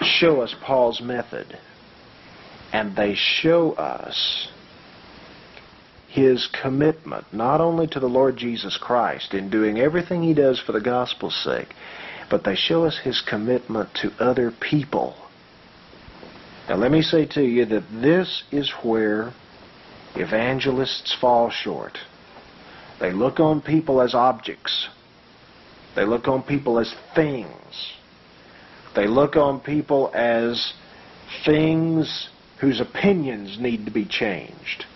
show 0.03 0.42
us 0.42 0.55
Paul's 0.62 1.01
method, 1.01 1.59
and 2.72 2.94
they 2.97 3.14
show 3.14 3.72
us 3.72 4.49
his 6.17 6.49
commitment 6.62 7.25
not 7.33 7.61
only 7.61 7.87
to 7.87 8.01
the 8.01 8.09
Lord 8.09 8.37
Jesus 8.37 8.77
Christ 8.77 9.35
in 9.35 9.51
doing 9.51 9.79
everything 9.79 10.23
he 10.23 10.35
does 10.35 10.59
for 10.59 10.73
the 10.73 10.81
gospel's 10.81 11.37
sake, 11.45 11.75
but 12.29 12.43
they 12.43 12.57
show 12.57 12.85
us 12.85 12.99
his 12.99 13.21
commitment 13.21 13.95
to 14.03 14.11
other 14.19 14.51
people 14.51 15.14
now 16.69 16.77
let 16.77 16.91
me 16.91 17.03
say 17.03 17.27
to 17.27 17.43
you 17.43 17.64
that 17.67 17.85
this 17.93 18.43
is 18.51 18.73
where 18.83 19.33
evangelists 20.17 21.17
fall 21.21 21.51
short. 21.51 21.99
They 22.99 23.12
look 23.12 23.39
on 23.39 23.61
people 23.61 24.01
as 24.01 24.14
objects. 24.14 24.89
They 25.95 26.05
look 26.05 26.27
on 26.27 26.43
people 26.43 26.81
as 26.81 26.93
things. 27.14 27.93
They 28.97 29.07
look 29.07 29.37
on 29.37 29.61
people 29.61 30.11
as 30.12 30.73
things 31.45 32.31
whose 32.61 32.81
opinions 32.81 33.59
need 33.61 33.85
to 33.85 33.93
be 33.93 34.05
changed. 34.05 34.87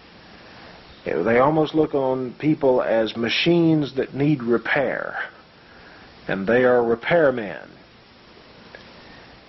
They 1.04 1.38
almost 1.38 1.74
look 1.74 1.94
on 1.94 2.34
people 2.38 2.82
as 2.82 3.16
machines 3.16 3.94
that 3.96 4.14
need 4.14 4.42
repair. 4.42 5.16
And 6.28 6.46
they 6.46 6.64
are 6.64 6.82
repairmen. 6.82 7.68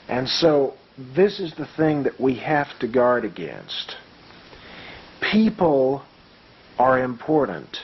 And 0.08 0.28
so 0.28 0.74
this 1.16 1.40
is 1.40 1.54
the 1.56 1.68
thing 1.78 2.04
that 2.04 2.20
we 2.20 2.36
have 2.36 2.68
to 2.80 2.88
guard 2.88 3.26
against. 3.26 3.96
People 5.32 6.04
are 6.78 7.00
important, 7.00 7.78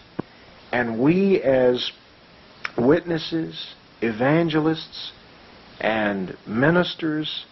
and 0.71 0.99
we 0.99 1.41
as 1.41 1.91
witnesses, 2.77 3.75
evangelists, 4.01 5.11
and 5.79 6.35
ministers 6.47 7.45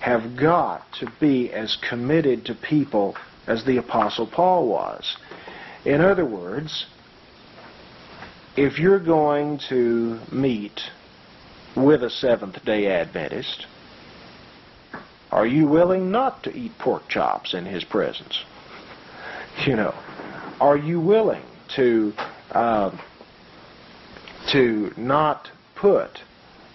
have 0.00 0.36
got 0.36 0.82
to 1.00 1.06
be 1.20 1.52
as 1.52 1.76
committed 1.88 2.44
to 2.46 2.54
people 2.54 3.16
as 3.46 3.64
the 3.64 3.76
Apostle 3.76 4.26
Paul 4.26 4.68
was. 4.68 5.16
In 5.84 6.00
other 6.00 6.24
words, 6.24 6.86
if 8.56 8.78
you're 8.78 8.98
going 8.98 9.60
to 9.68 10.18
meet 10.32 10.80
with 11.76 12.02
a 12.02 12.10
Seventh 12.10 12.64
day 12.64 12.86
Adventist, 12.88 13.66
are 15.30 15.46
you 15.46 15.68
willing 15.68 16.10
not 16.10 16.42
to 16.44 16.52
eat 16.52 16.72
pork 16.78 17.08
chops 17.08 17.54
in 17.54 17.64
his 17.66 17.84
presence? 17.84 18.44
You 19.66 19.76
know, 19.76 19.94
are 20.60 20.76
you 20.76 21.00
willing 21.00 21.44
to 21.76 22.12
uh, 22.50 22.90
to 24.52 24.92
not 24.96 25.50
put 25.76 26.20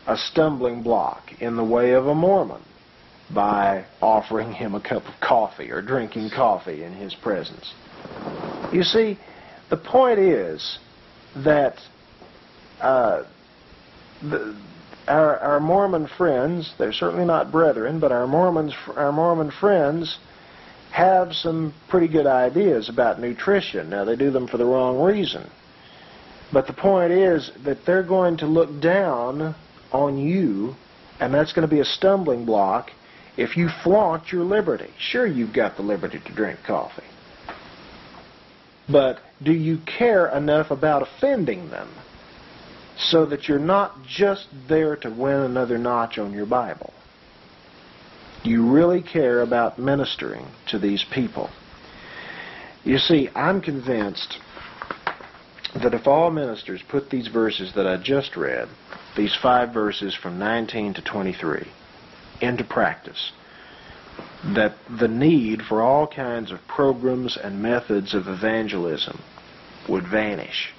a 0.08 0.16
stumbling 0.16 0.84
block 0.84 1.42
in 1.42 1.56
the 1.56 1.64
way 1.64 1.92
of 1.92 2.08
a 2.08 2.16
Mormon 2.16 2.62
by 3.34 3.86
offering 4.02 4.54
him 4.54 4.76
a 4.76 4.82
cup 4.82 5.06
of 5.08 5.20
coffee 5.20 5.72
or 5.72 5.82
drinking 5.82 6.30
coffee 6.30 6.84
in 6.84 6.94
his 6.94 7.16
presence? 7.16 7.74
You 8.72 8.84
see, 8.84 9.20
the 9.70 9.78
point 9.78 10.20
is 10.20 10.80
that 11.36 11.78
uh, 12.82 13.24
the 14.22 14.56
our, 15.08 15.38
our 15.40 15.60
Mormon 15.60 16.08
friends, 16.08 16.74
they're 16.78 16.94
certainly 16.94 17.26
not 17.26 17.52
brethren, 17.52 18.00
but 18.00 18.12
our 18.12 18.28
Mormons, 18.28 18.74
our 18.96 19.12
Mormon 19.12 19.52
friends 19.52 20.18
have 20.92 21.34
some 21.34 21.74
pretty 21.90 22.08
good 22.08 22.28
ideas 22.28 22.90
about 22.90 23.20
nutrition. 23.20 23.90
Now, 23.90 24.06
they 24.06 24.16
do 24.16 24.32
them 24.32 24.48
for 24.48 24.58
the 24.58 24.66
wrong 24.66 25.02
reason. 25.02 25.50
But 26.52 26.68
the 26.68 26.74
point 26.74 27.12
is 27.12 27.52
that 27.66 27.86
they're 27.86 28.04
going 28.04 28.38
to 28.38 28.46
look 28.46 28.80
down 28.80 29.56
on 29.92 30.18
you, 30.18 30.76
and 31.20 31.34
that's 31.34 31.52
going 31.52 31.68
to 31.68 31.74
be 31.74 31.82
a 31.82 31.86
stumbling 31.86 32.46
block 32.46 32.92
if 33.38 33.58
you 33.58 33.70
flaunt 33.84 34.32
your 34.32 34.44
liberty. 34.44 34.90
Sure, 35.00 35.26
you've 35.26 35.54
got 35.54 35.78
the 35.78 35.82
liberty 35.82 36.20
to 36.24 36.32
drink 36.34 36.60
coffee. 36.66 37.04
But 38.90 39.20
do 39.42 39.54
you 39.54 39.80
care 39.86 40.28
enough 40.28 40.72
about 40.72 41.02
offending 41.02 41.70
them 41.70 41.90
so 42.98 43.26
that 43.26 43.48
you're 43.48 43.60
not 43.60 44.04
just 44.06 44.48
there 44.68 44.96
to 44.98 45.10
win 45.10 45.40
another 45.40 45.78
notch 45.78 46.18
on 46.18 46.34
your 46.34 46.46
Bible. 46.46 46.94
You 48.44 48.70
really 48.72 49.02
care 49.02 49.42
about 49.42 49.80
ministering 49.80 50.48
to 50.70 50.80
these 50.80 51.06
people. 51.14 51.50
You 52.84 52.98
see, 52.98 53.30
I'm 53.34 53.62
convinced 53.62 54.38
that 55.82 55.94
if 55.94 56.06
all 56.06 56.30
ministers 56.30 56.82
put 56.90 57.10
these 57.10 57.28
verses 57.28 57.74
that 57.76 57.88
I 57.88 57.98
just 57.98 58.36
read, 58.36 58.68
these 59.16 59.36
five 59.42 59.74
verses 59.74 60.14
from 60.14 60.38
19 60.38 60.96
to 60.96 61.02
23, 61.02 61.68
into 62.42 62.64
practice, 62.64 63.32
that 64.56 64.76
the 65.00 65.08
need 65.08 65.62
for 65.62 65.82
all 65.82 66.06
kinds 66.08 66.52
of 66.52 66.60
programs 66.68 67.38
and 67.38 67.62
methods 67.62 68.14
of 68.14 68.28
evangelism 68.28 69.22
would 69.88 70.08
vanish. 70.08 70.74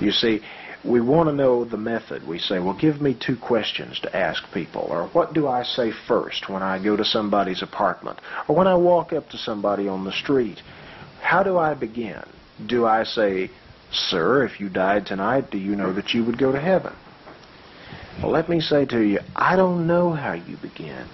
You 0.00 0.10
see, 0.10 0.40
we 0.84 1.00
want 1.00 1.28
to 1.28 1.34
know 1.34 1.64
the 1.64 1.76
method. 1.76 2.26
We 2.26 2.38
say, 2.38 2.58
well, 2.58 2.74
give 2.74 3.00
me 3.00 3.14
two 3.14 3.36
questions 3.36 3.98
to 4.00 4.16
ask 4.16 4.42
people. 4.52 4.86
Or 4.90 5.08
what 5.08 5.34
do 5.34 5.48
I 5.48 5.62
say 5.62 5.92
first 6.06 6.48
when 6.48 6.62
I 6.62 6.82
go 6.82 6.96
to 6.96 7.04
somebody's 7.04 7.62
apartment? 7.62 8.20
Or 8.48 8.56
when 8.56 8.66
I 8.66 8.76
walk 8.76 9.12
up 9.12 9.28
to 9.30 9.38
somebody 9.38 9.88
on 9.88 10.04
the 10.04 10.12
street? 10.12 10.62
How 11.20 11.42
do 11.42 11.58
I 11.58 11.74
begin? 11.74 12.22
Do 12.66 12.86
I 12.86 13.04
say, 13.04 13.50
Sir, 13.90 14.44
if 14.44 14.60
you 14.60 14.68
died 14.68 15.06
tonight, 15.06 15.50
do 15.50 15.58
you 15.58 15.76
know 15.76 15.92
that 15.92 16.14
you 16.14 16.24
would 16.24 16.38
go 16.38 16.52
to 16.52 16.60
heaven? 16.60 16.94
Well, 18.22 18.32
let 18.32 18.48
me 18.48 18.60
say 18.60 18.86
to 18.86 19.00
you, 19.00 19.20
I 19.34 19.56
don't 19.56 19.86
know 19.86 20.12
how 20.12 20.32
you 20.32 20.56
begin. 20.56 21.06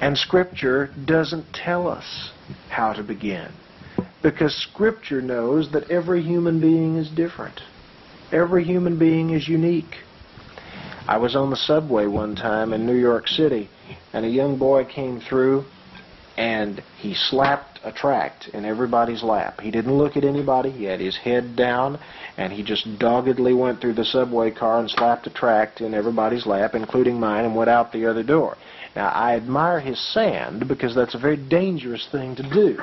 And 0.00 0.16
Scripture 0.18 0.90
doesn't 1.04 1.52
tell 1.52 1.88
us 1.88 2.30
how 2.68 2.92
to 2.92 3.02
begin. 3.02 3.52
Because 4.22 4.54
Scripture 4.54 5.22
knows 5.22 5.70
that 5.72 5.90
every 5.90 6.22
human 6.22 6.60
being 6.60 6.96
is 6.96 7.08
different. 7.10 7.60
Every 8.30 8.64
human 8.64 8.98
being 8.98 9.30
is 9.30 9.48
unique. 9.48 9.96
I 11.06 11.18
was 11.18 11.34
on 11.34 11.50
the 11.50 11.56
subway 11.56 12.06
one 12.06 12.36
time 12.36 12.72
in 12.72 12.86
New 12.86 12.96
York 12.96 13.26
City, 13.26 13.68
and 14.12 14.24
a 14.24 14.28
young 14.28 14.56
boy 14.56 14.84
came 14.84 15.20
through, 15.20 15.64
and 16.36 16.82
he 16.98 17.14
slapped 17.14 17.80
a 17.84 17.92
tract 17.92 18.48
in 18.54 18.64
everybody's 18.64 19.22
lap. 19.22 19.60
He 19.60 19.70
didn't 19.70 19.98
look 19.98 20.16
at 20.16 20.24
anybody. 20.24 20.70
He 20.70 20.84
had 20.84 21.00
his 21.00 21.16
head 21.16 21.56
down, 21.56 21.98
and 22.36 22.52
he 22.52 22.62
just 22.62 22.98
doggedly 22.98 23.52
went 23.52 23.80
through 23.80 23.94
the 23.94 24.04
subway 24.04 24.52
car 24.52 24.78
and 24.78 24.88
slapped 24.88 25.26
a 25.26 25.30
tract 25.30 25.80
in 25.80 25.92
everybody's 25.92 26.46
lap, 26.46 26.74
including 26.74 27.18
mine, 27.18 27.44
and 27.44 27.56
went 27.56 27.68
out 27.68 27.92
the 27.92 28.06
other 28.06 28.22
door. 28.22 28.56
Now, 28.94 29.08
I 29.08 29.36
admire 29.36 29.80
his 29.80 29.98
sand 30.12 30.68
because 30.68 30.94
that's 30.94 31.14
a 31.14 31.18
very 31.18 31.36
dangerous 31.36 32.06
thing 32.10 32.36
to 32.36 32.42
do. 32.42 32.78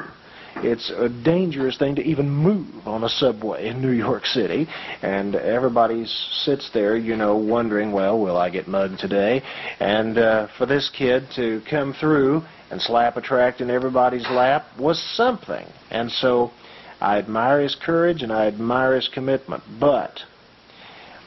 It's 0.56 0.90
a 0.90 1.08
dangerous 1.08 1.78
thing 1.78 1.96
to 1.96 2.02
even 2.02 2.30
move 2.30 2.88
on 2.88 3.04
a 3.04 3.10
subway 3.10 3.68
in 3.68 3.82
New 3.82 3.92
York 3.92 4.26
City, 4.26 4.68
and 5.02 5.36
everybody 5.36 6.06
sits 6.06 6.70
there, 6.74 6.98
you 6.98 7.16
know, 7.16 7.38
wondering, 7.38 7.92
well, 7.92 8.20
will 8.20 8.36
I 8.36 8.50
get 8.50 8.68
mugged 8.68 9.00
today? 9.00 9.42
And 9.80 10.18
uh, 10.18 10.48
for 10.58 10.66
this 10.66 10.90
kid 10.90 11.28
to 11.36 11.62
come 11.70 11.94
through 11.94 12.42
and 12.72 12.82
slap 12.82 13.16
a 13.16 13.22
tract 13.22 13.62
in 13.62 13.70
everybody's 13.70 14.28
lap 14.30 14.66
was 14.78 15.02
something. 15.16 15.66
And 15.92 16.12
so 16.12 16.52
I 17.00 17.20
admire 17.20 17.62
his 17.62 17.76
courage 17.76 18.22
and 18.22 18.32
I 18.32 18.48
admire 18.48 18.96
his 18.96 19.08
commitment. 19.08 19.64
But 19.80 20.20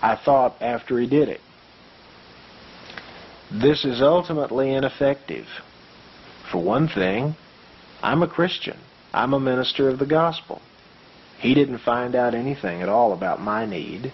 I 0.03 0.17
thought 0.23 0.57
after 0.61 0.99
he 0.99 1.07
did 1.07 1.29
it, 1.29 1.41
this 3.53 3.85
is 3.85 4.01
ultimately 4.01 4.73
ineffective. 4.73 5.47
For 6.51 6.63
one 6.63 6.89
thing, 6.89 7.37
I'm 8.03 8.23
a 8.23 8.29
Christian. 8.29 8.79
I'm 9.13 9.35
a 9.35 9.41
minister 9.41 9.89
of 9.89 9.99
the 9.99 10.07
gospel. 10.07 10.63
He 11.39 11.55
didn't 11.55 11.79
find 11.79 12.15
out 12.15 12.35
anything 12.35 12.83
at 12.83 12.89
all 12.89 13.13
about 13.13 13.41
my 13.41 13.67
need. 13.67 14.13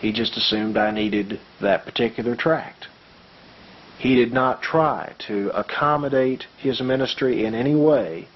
He 0.00 0.12
just 0.12 0.36
assumed 0.36 0.76
I 0.76 0.90
needed 0.90 1.40
that 1.60 1.84
particular 1.84 2.36
tract. 2.36 2.86
He 3.98 4.16
did 4.16 4.32
not 4.32 4.62
try 4.62 5.14
to 5.28 5.50
accommodate 5.54 6.44
his 6.58 6.80
ministry 6.80 7.44
in 7.44 7.54
any 7.54 7.74
way 7.74 8.28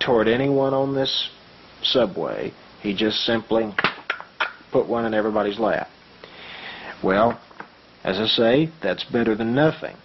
toward 0.00 0.28
anyone 0.28 0.74
on 0.74 0.94
this 0.94 1.30
subway. 1.82 2.52
He 2.80 2.94
just 2.94 3.24
simply 3.24 3.74
put 4.72 4.88
one 4.88 5.04
in 5.04 5.14
everybody's 5.14 5.58
lap. 5.58 5.88
Well, 7.02 7.38
as 8.04 8.18
I 8.18 8.26
say, 8.26 8.70
that's 8.82 9.02
better 9.04 9.34
than 9.34 9.54
nothing. 9.54 9.96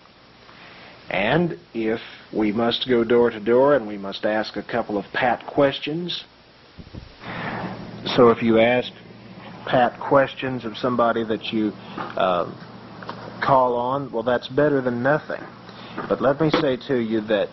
And 1.10 1.60
if 1.74 2.00
we 2.32 2.52
must 2.52 2.88
go 2.88 3.04
door 3.04 3.30
to 3.30 3.40
door 3.40 3.76
and 3.76 3.88
we 3.88 3.98
must 3.98 4.26
ask 4.26 4.56
a 4.56 4.64
couple 4.64 4.98
of 4.98 5.06
pat 5.12 5.46
questions, 5.46 6.24
so 8.16 8.30
if 8.30 8.42
you 8.42 8.60
ask 8.60 8.92
pat 9.66 10.00
questions 10.00 10.66
of 10.66 10.78
somebody 10.78 11.24
that 11.26 11.52
you 11.52 11.72
uh, 11.98 12.46
call 13.44 13.76
on, 13.76 14.12
well, 14.12 14.24
that's 14.24 14.48
better 14.48 14.82
than 14.82 15.04
nothing. 15.04 15.42
But 16.08 16.22
let 16.22 16.40
me 16.40 16.50
say 16.52 16.78
to 16.88 17.00
you 17.00 17.22
that 17.22 17.50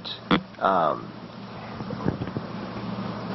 um, 0.60 1.10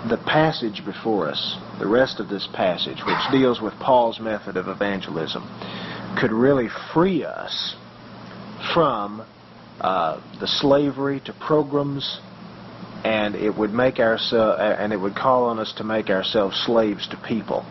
the 0.09 0.17
passage 0.25 0.85
before 0.85 1.27
us, 1.27 1.57
the 1.79 1.87
rest 1.87 2.19
of 2.19 2.29
this 2.29 2.47
passage, 2.53 2.99
which 3.05 3.31
deals 3.31 3.59
with 3.59 3.73
Paul's 3.79 4.19
method 4.19 4.55
of 4.55 4.67
evangelism, 4.67 5.43
could 6.19 6.31
really 6.31 6.67
free 6.93 7.23
us 7.23 7.75
from 8.73 9.25
uh, 9.79 10.21
the 10.39 10.47
slavery 10.47 11.19
to 11.25 11.33
programs, 11.33 12.19
and 13.03 13.35
it 13.35 13.55
would 13.55 13.73
make 13.73 13.99
ourselves, 13.99 14.59
and 14.59 14.93
it 14.93 14.97
would 14.97 15.15
call 15.15 15.45
on 15.45 15.59
us 15.59 15.73
to 15.77 15.83
make 15.83 16.09
ourselves 16.09 16.55
slaves 16.65 17.07
to 17.07 17.17
people. 17.27 17.65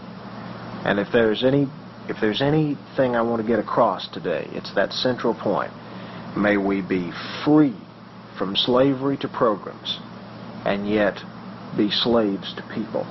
And 0.84 0.99
if 0.99 1.09
there's 1.12 1.45
any, 1.45 1.68
if 2.09 2.16
there's 2.20 2.43
anything 2.43 3.14
I 3.14 3.22
want 3.22 3.43
to 3.43 3.47
get 3.47 3.59
across 3.59 4.09
today, 4.09 4.49
it's 4.51 4.74
that 4.74 4.93
central 4.93 5.34
point. 5.34 5.72
May 6.36 6.57
we 6.57 6.80
be 6.80 7.12
free 7.45 7.76
from 8.38 8.57
slavery 8.57 9.16
to 9.18 9.28
programs, 9.28 9.99
and 10.64 10.88
yet 10.88 11.18
be 11.76 11.91
slaves 11.91 12.55
to 12.57 12.62
people. 12.74 13.05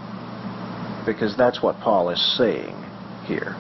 Because 1.06 1.38
that's 1.38 1.62
what 1.64 1.80
Paul 1.80 2.10
is 2.10 2.38
saying 2.38 2.76
here. 3.26 3.56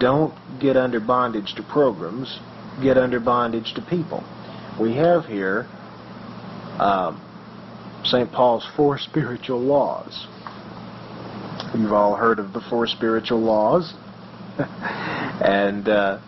Don't 0.00 0.34
get 0.60 0.76
under 0.76 1.00
bondage 1.00 1.54
to 1.56 1.62
programs, 1.62 2.38
get 2.82 2.96
under 2.96 3.20
bondage 3.20 3.74
to 3.74 3.82
people. 3.82 4.24
We 4.80 4.94
have 4.96 5.24
here 5.24 5.66
um, 6.78 7.20
St. 8.04 8.30
Paul's 8.30 8.66
four 8.76 8.98
spiritual 8.98 9.60
laws. 9.60 10.26
You've 11.76 11.92
all 11.92 12.16
heard 12.16 12.38
of 12.38 12.52
the 12.52 12.60
four 12.70 12.86
spiritual 12.86 13.40
laws. 13.40 13.92
and 14.58 15.88
uh, 15.88 16.20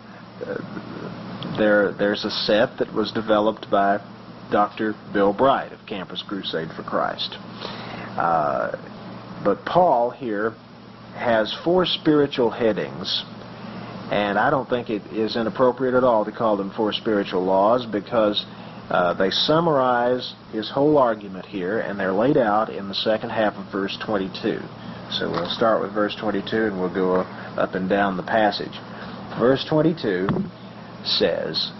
there, 1.57 1.93
there's 1.93 2.25
a 2.25 2.31
set 2.31 2.77
that 2.79 2.93
was 2.93 3.11
developed 3.11 3.69
by 3.69 3.99
Dr. 4.51 4.93
Bill 5.13 5.33
Bright 5.33 5.71
of 5.71 5.79
Campus 5.87 6.23
Crusade 6.27 6.69
for 6.75 6.83
Christ. 6.83 7.37
Uh, 8.17 8.77
but 9.43 9.65
Paul 9.65 10.11
here 10.11 10.53
has 11.15 11.55
four 11.63 11.85
spiritual 11.85 12.51
headings 12.51 13.23
and 14.11 14.37
I 14.37 14.49
don't 14.49 14.69
think 14.69 14.89
it 14.89 15.01
is 15.13 15.37
inappropriate 15.37 15.95
at 15.95 16.03
all 16.03 16.25
to 16.25 16.33
call 16.33 16.57
them 16.57 16.71
four 16.75 16.91
spiritual 16.91 17.45
laws 17.45 17.85
because 17.85 18.45
uh, 18.89 19.13
they 19.13 19.29
summarize 19.29 20.33
his 20.51 20.69
whole 20.69 20.97
argument 20.97 21.45
here, 21.45 21.79
and 21.79 21.97
they're 21.97 22.11
laid 22.11 22.35
out 22.35 22.69
in 22.69 22.89
the 22.89 22.93
second 22.93 23.29
half 23.29 23.55
of 23.55 23.71
verse 23.71 23.97
22. 24.05 24.59
So 25.11 25.31
we'll 25.31 25.49
start 25.49 25.81
with 25.81 25.93
verse 25.93 26.13
22 26.19 26.65
and 26.65 26.79
we'll 26.79 26.93
go 26.93 27.21
up 27.21 27.73
and 27.73 27.87
down 27.89 28.17
the 28.17 28.23
passage. 28.23 28.73
Verse 29.39 29.65
22 29.69 30.27
says, 31.05 31.71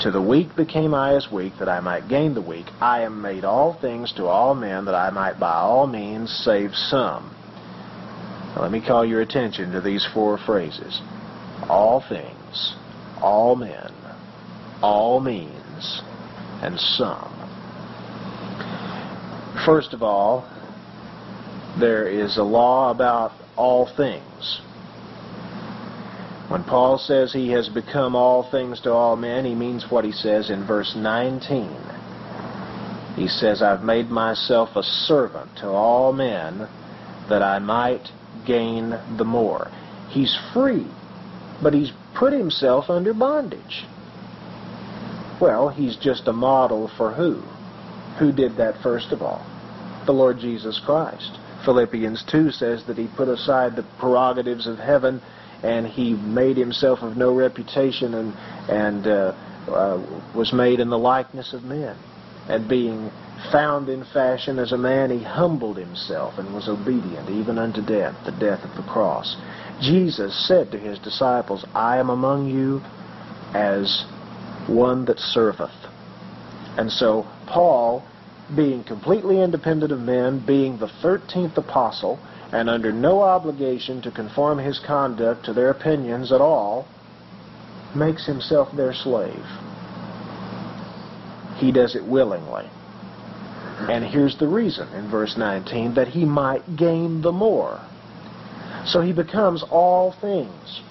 To 0.00 0.10
the 0.10 0.22
weak 0.22 0.56
became 0.56 0.94
I 0.94 1.16
as 1.16 1.28
weak, 1.30 1.52
that 1.58 1.68
I 1.68 1.80
might 1.80 2.08
gain 2.08 2.32
the 2.32 2.42
weak. 2.42 2.66
I 2.80 3.02
am 3.02 3.20
made 3.20 3.44
all 3.44 3.78
things 3.78 4.12
to 4.14 4.24
all 4.24 4.54
men, 4.54 4.86
that 4.86 4.94
I 4.94 5.10
might 5.10 5.38
by 5.38 5.52
all 5.52 5.86
means 5.86 6.30
save 6.44 6.74
some. 6.74 7.33
Now, 8.54 8.62
let 8.62 8.70
me 8.70 8.80
call 8.80 9.04
your 9.04 9.20
attention 9.20 9.72
to 9.72 9.80
these 9.80 10.06
four 10.14 10.38
phrases. 10.38 11.00
All 11.68 12.04
things, 12.08 12.74
all 13.20 13.56
men, 13.56 13.92
all 14.82 15.20
means, 15.20 16.02
and 16.62 16.78
some. 16.78 17.32
First 19.64 19.92
of 19.92 20.02
all, 20.02 20.48
there 21.80 22.06
is 22.06 22.36
a 22.36 22.42
law 22.42 22.90
about 22.90 23.32
all 23.56 23.86
things. 23.96 24.60
When 26.48 26.62
Paul 26.62 26.98
says 26.98 27.32
he 27.32 27.50
has 27.50 27.68
become 27.68 28.14
all 28.14 28.48
things 28.48 28.80
to 28.82 28.92
all 28.92 29.16
men, 29.16 29.44
he 29.44 29.54
means 29.54 29.86
what 29.90 30.04
he 30.04 30.12
says 30.12 30.50
in 30.50 30.66
verse 30.66 30.94
19. 30.94 31.68
He 33.16 33.26
says, 33.26 33.62
I've 33.62 33.82
made 33.82 34.10
myself 34.10 34.76
a 34.76 34.82
servant 34.82 35.56
to 35.56 35.68
all 35.68 36.12
men 36.12 36.68
that 37.28 37.42
I 37.42 37.58
might 37.58 38.12
gain 38.46 38.90
the 39.16 39.24
more. 39.24 39.70
He's 40.10 40.36
free, 40.52 40.86
but 41.62 41.74
he's 41.74 41.92
put 42.14 42.32
himself 42.32 42.88
under 42.88 43.12
bondage. 43.12 43.84
Well, 45.40 45.68
he's 45.68 45.96
just 45.96 46.28
a 46.28 46.32
model 46.32 46.90
for 46.96 47.12
who? 47.12 47.42
Who 48.18 48.32
did 48.32 48.56
that 48.56 48.80
first 48.82 49.12
of 49.12 49.22
all? 49.22 49.44
The 50.06 50.12
Lord 50.12 50.38
Jesus 50.38 50.80
Christ. 50.84 51.38
Philippians 51.64 52.24
2 52.30 52.50
says 52.50 52.84
that 52.86 52.98
he 52.98 53.08
put 53.16 53.28
aside 53.28 53.74
the 53.74 53.86
prerogatives 53.98 54.66
of 54.66 54.78
heaven 54.78 55.20
and 55.62 55.86
he 55.86 56.12
made 56.12 56.56
himself 56.56 57.00
of 57.00 57.16
no 57.16 57.34
reputation 57.34 58.14
and, 58.14 58.34
and 58.68 59.06
uh, 59.06 59.34
uh, 59.68 59.98
was 60.34 60.52
made 60.52 60.78
in 60.78 60.90
the 60.90 60.98
likeness 60.98 61.54
of 61.54 61.64
men. 61.64 61.96
And 62.48 62.68
being 62.68 63.10
found 63.50 63.88
in 63.88 64.04
fashion 64.04 64.58
as 64.58 64.72
a 64.72 64.78
man, 64.78 65.10
he 65.10 65.22
humbled 65.22 65.76
himself 65.76 66.38
and 66.38 66.54
was 66.54 66.68
obedient 66.68 67.28
even 67.30 67.58
unto 67.58 67.84
death, 67.84 68.14
the 68.24 68.32
death 68.32 68.64
of 68.64 68.74
the 68.76 68.90
cross. 68.90 69.36
Jesus 69.80 70.46
said 70.46 70.70
to 70.70 70.78
his 70.78 70.98
disciples, 70.98 71.64
I 71.74 71.98
am 71.98 72.10
among 72.10 72.48
you 72.48 72.80
as 73.54 74.04
one 74.66 75.04
that 75.06 75.18
serveth. 75.18 75.70
And 76.76 76.90
so 76.90 77.26
Paul, 77.46 78.04
being 78.56 78.84
completely 78.84 79.40
independent 79.40 79.92
of 79.92 80.00
men, 80.00 80.44
being 80.44 80.78
the 80.78 80.90
13th 81.02 81.56
apostle, 81.56 82.18
and 82.52 82.68
under 82.70 82.92
no 82.92 83.22
obligation 83.22 84.00
to 84.02 84.10
conform 84.10 84.58
his 84.58 84.78
conduct 84.86 85.44
to 85.46 85.52
their 85.52 85.70
opinions 85.70 86.32
at 86.32 86.40
all, 86.40 86.86
makes 87.94 88.26
himself 88.26 88.68
their 88.76 88.92
slave. 88.92 89.44
He 91.56 91.72
does 91.72 91.94
it 91.94 92.04
willingly. 92.04 92.68
And 93.90 94.04
here's 94.04 94.38
the 94.38 94.48
reason 94.48 94.88
in 94.94 95.10
verse 95.10 95.36
19 95.36 95.94
that 95.94 96.08
he 96.08 96.24
might 96.24 96.76
gain 96.76 97.22
the 97.22 97.32
more. 97.32 97.80
So 98.86 99.00
he 99.00 99.12
becomes 99.12 99.62
all 99.70 100.12
things. 100.20 100.82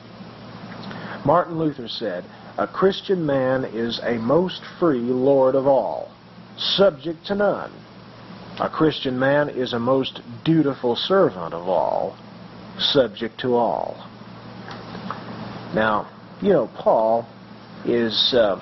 Martin 1.26 1.58
Luther 1.58 1.88
said, 1.88 2.26
A 2.58 2.68
Christian 2.68 3.26
man 3.26 3.66
is 3.66 4.00
a 4.04 4.18
most 4.18 4.62
free 4.80 5.00
Lord 5.00 5.56
of 5.56 5.68
all, 5.68 6.12
subject 6.58 7.26
to 7.28 7.36
none. 7.36 7.72
A 8.60 8.70
Christian 8.70 9.18
man 9.18 9.50
is 9.50 9.74
a 9.74 9.80
most 9.80 10.22
dutiful 10.44 10.96
servant 10.96 11.54
of 11.54 11.68
all, 11.68 12.16
subject 12.78 13.40
to 13.40 13.56
all. 13.56 13.96
Now, 15.74 16.10
you 16.42 16.54
know, 16.54 16.70
Paul 16.78 17.28
is 17.86 18.34
uh, 18.38 18.62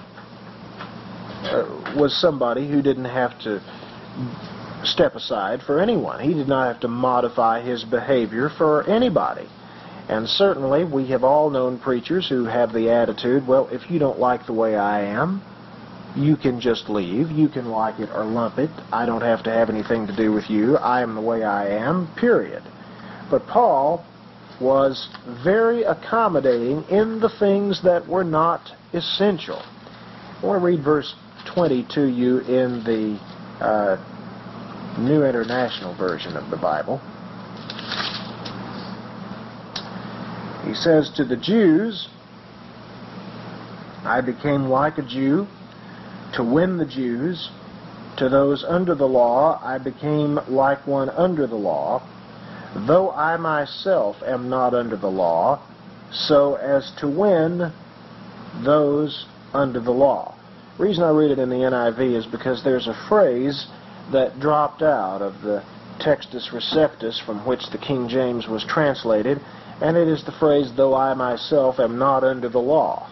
uh, 1.43 1.93
was 1.97 2.15
somebody 2.21 2.69
who 2.69 2.82
didn't 2.82 3.05
have 3.05 3.38
to 3.41 3.59
step 4.84 5.16
aside 5.16 5.62
for 5.62 5.80
anyone. 5.80 6.20
He 6.20 6.34
did 6.34 6.47
not 6.47 6.68
have 6.68 6.82
to 6.82 6.88
modify 6.88 7.62
his 7.62 7.84
behavior 7.84 8.49
for 8.49 8.84
anybody. 8.84 9.47
And 10.09 10.28
certainly 10.28 10.84
we 10.84 11.07
have 11.07 11.24
all 11.24 11.49
known 11.49 11.80
preachers 11.80 12.28
who 12.28 12.45
have 12.45 12.74
the 12.74 12.89
attitude, 12.89 13.47
well, 13.47 13.70
if 13.72 13.89
you 13.89 13.99
don't 13.99 14.20
like 14.20 14.45
the 14.45 14.53
way 14.53 14.76
I 14.76 15.01
am, 15.03 15.41
you 16.16 16.36
can 16.36 16.59
just 16.59 16.89
leave. 16.89 17.32
You 17.32 17.47
can 17.47 17.70
like 17.70 17.99
it 17.99 18.09
or 18.14 18.26
lump 18.26 18.57
it. 18.57 18.70
I 18.91 19.05
don't 19.05 19.22
have 19.22 19.43
to 19.43 19.51
have 19.51 19.70
anything 19.70 20.07
to 20.07 20.16
do 20.16 20.34
with 20.34 20.49
you. 20.49 20.76
I 20.78 21.01
am 21.01 21.16
the 21.16 21.22
way 21.22 21.43
I 21.43 21.68
am, 21.68 22.14
period. 22.18 22.64
But 23.30 23.47
Paul 23.47 24.05
was 24.59 25.07
very 25.43 25.84
accommodating 25.84 26.84
in 26.89 27.20
the 27.20 27.30
things 27.39 27.82
that 27.84 28.07
were 28.07 28.24
not 28.24 28.62
essential. 28.93 29.62
I 30.41 30.45
want 30.45 30.62
to 30.62 30.66
read 30.66 30.84
verse 30.84 31.16
20 31.53 31.88
to 31.95 32.05
you 32.05 32.39
in 32.39 32.84
the 32.84 33.20
uh, 33.62 33.97
New 34.99 35.24
International 35.24 35.95
Version 35.95 36.36
of 36.36 36.49
the 36.49 36.57
Bible. 36.57 36.99
He 40.66 40.74
says, 40.74 41.09
To 41.16 41.26
the 41.26 41.38
Jews, 41.38 42.07
I 44.03 44.22
became 44.22 44.66
like 44.66 44.97
a 44.97 45.03
Jew 45.03 45.47
to 46.34 46.43
win 46.43 46.78
the 46.78 46.86
Jews. 46.86 47.49
To 48.18 48.30
those 48.30 48.64
under 48.64 48.93
the 48.93 49.07
law, 49.07 49.59
I 49.64 49.78
became 49.78 50.39
like 50.47 50.86
one 50.86 51.09
under 51.09 51.47
the 51.47 51.55
law, 51.55 52.03
though 52.76 53.12
I 53.12 53.38
myself 53.38 54.18
am 54.24 54.49
not 54.49 54.74
under 54.74 54.95
the 54.95 55.09
law, 55.09 55.62
so 56.12 56.55
as 56.55 56.91
to 56.99 57.07
win 57.07 57.72
those 58.64 59.26
under 59.53 59.80
the 59.80 59.91
law. 59.91 60.36
Reason 60.78 61.03
I 61.03 61.09
read 61.09 61.32
it 61.32 61.39
in 61.39 61.49
the 61.49 61.57
NIV 61.57 62.15
is 62.15 62.26
because 62.26 62.63
there's 62.63 62.88
a 62.88 63.05
phrase 63.07 63.67
that 64.11 64.39
dropped 64.39 64.82
out 64.82 65.22
of 65.22 65.41
the 65.41 65.63
Textus 65.99 66.51
Receptus 66.51 67.24
from 67.24 67.45
which 67.45 67.69
the 67.72 67.78
King 67.78 68.07
James 68.07 68.47
was 68.47 68.63
translated, 68.65 69.39
and 69.82 69.95
it 69.97 70.07
is 70.07 70.24
the 70.24 70.32
phrase, 70.32 70.72
though 70.76 70.95
I 70.95 71.13
myself 71.13 71.80
am 71.80 71.97
not 71.97 72.24
under 72.24 72.49
the 72.49 72.59
law. 72.59 73.07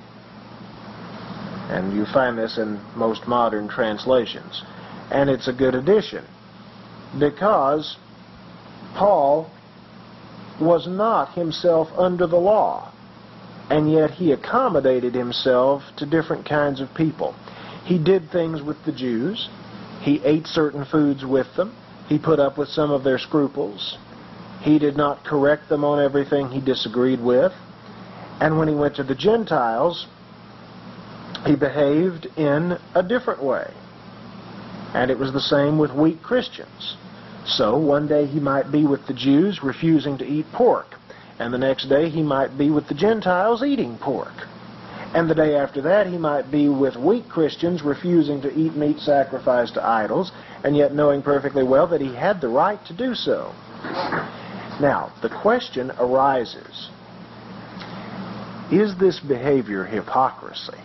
And 1.70 1.94
you 1.94 2.06
find 2.06 2.38
this 2.38 2.58
in 2.58 2.80
most 2.96 3.28
modern 3.28 3.68
translations. 3.68 4.64
And 5.12 5.30
it's 5.30 5.48
a 5.48 5.54
good 5.54 5.76
addition 5.76 6.26
because 7.20 7.98
Paul 8.96 9.52
was 10.60 10.88
not 10.88 11.34
himself 11.34 11.88
under 11.98 12.28
the 12.28 12.38
law, 12.38 12.92
and 13.70 13.92
yet 13.92 14.12
he 14.12 14.32
accommodated 14.32 15.14
himself 15.14 15.84
to 15.98 16.06
different 16.06 16.48
kinds 16.48 16.82
of 16.82 16.94
people. 16.96 17.36
He 17.86 17.98
did 17.98 18.30
things 18.32 18.62
with 18.62 18.84
the 18.86 18.92
Jews. 18.92 19.50
He 20.02 20.22
ate 20.24 20.48
certain 20.48 20.86
foods 20.86 21.26
with 21.26 21.48
them. 21.56 21.76
He 22.08 22.18
put 22.18 22.40
up 22.40 22.58
with 22.58 22.70
some 22.70 22.92
of 22.92 23.04
their 23.04 23.20
scruples. 23.20 23.98
He 24.62 24.80
did 24.80 24.98
not 24.98 25.24
correct 25.24 25.70
them 25.70 25.84
on 25.84 26.04
everything 26.04 26.50
he 26.50 26.60
disagreed 26.60 27.22
with. 27.22 27.54
And 28.42 28.58
when 28.58 28.68
he 28.68 28.76
went 28.76 28.96
to 28.96 29.04
the 29.04 29.16
Gentiles, 29.16 30.08
he 31.46 31.56
behaved 31.56 32.28
in 32.38 32.78
a 32.96 33.04
different 33.04 33.44
way. 33.44 33.72
And 34.94 35.12
it 35.12 35.20
was 35.20 35.32
the 35.32 35.42
same 35.42 35.78
with 35.78 35.92
weak 35.92 36.22
Christians. 36.24 36.98
So 37.46 37.78
one 37.78 38.08
day 38.08 38.26
he 38.26 38.40
might 38.40 38.72
be 38.72 38.86
with 38.86 39.06
the 39.08 39.14
Jews 39.14 39.64
refusing 39.64 40.18
to 40.18 40.26
eat 40.26 40.46
pork, 40.52 40.99
and 41.40 41.54
the 41.54 41.58
next 41.58 41.88
day 41.88 42.10
he 42.10 42.22
might 42.22 42.58
be 42.58 42.70
with 42.70 42.88
the 42.88 42.94
Gentiles 42.94 43.64
eating 43.64 43.98
pork. 43.98 44.34
And 45.16 45.28
the 45.28 45.36
day 45.36 45.56
after 45.56 45.82
that, 45.84 46.06
he 46.06 46.18
might 46.18 46.52
be 46.52 46.70
with 46.70 46.96
weak 46.96 47.28
Christians 47.30 47.82
refusing 47.82 48.42
to 48.42 48.54
eat 48.54 48.76
meat 48.76 49.00
sacrificed 49.00 49.74
to 49.74 49.84
idols, 49.84 50.32
and 50.64 50.78
yet 50.78 50.94
knowing 50.94 51.24
perfectly 51.24 51.64
well 51.64 51.88
that 51.88 52.02
he 52.02 52.14
had 52.14 52.42
the 52.42 52.50
right 52.50 52.80
to 52.86 52.94
do 52.94 53.16
so. 53.16 53.52
Now, 54.80 55.12
the 55.22 55.30
question 55.30 55.92
arises 55.92 56.90
is 58.72 58.96
this 59.00 59.20
behavior 59.20 59.84
hypocrisy? 59.84 60.78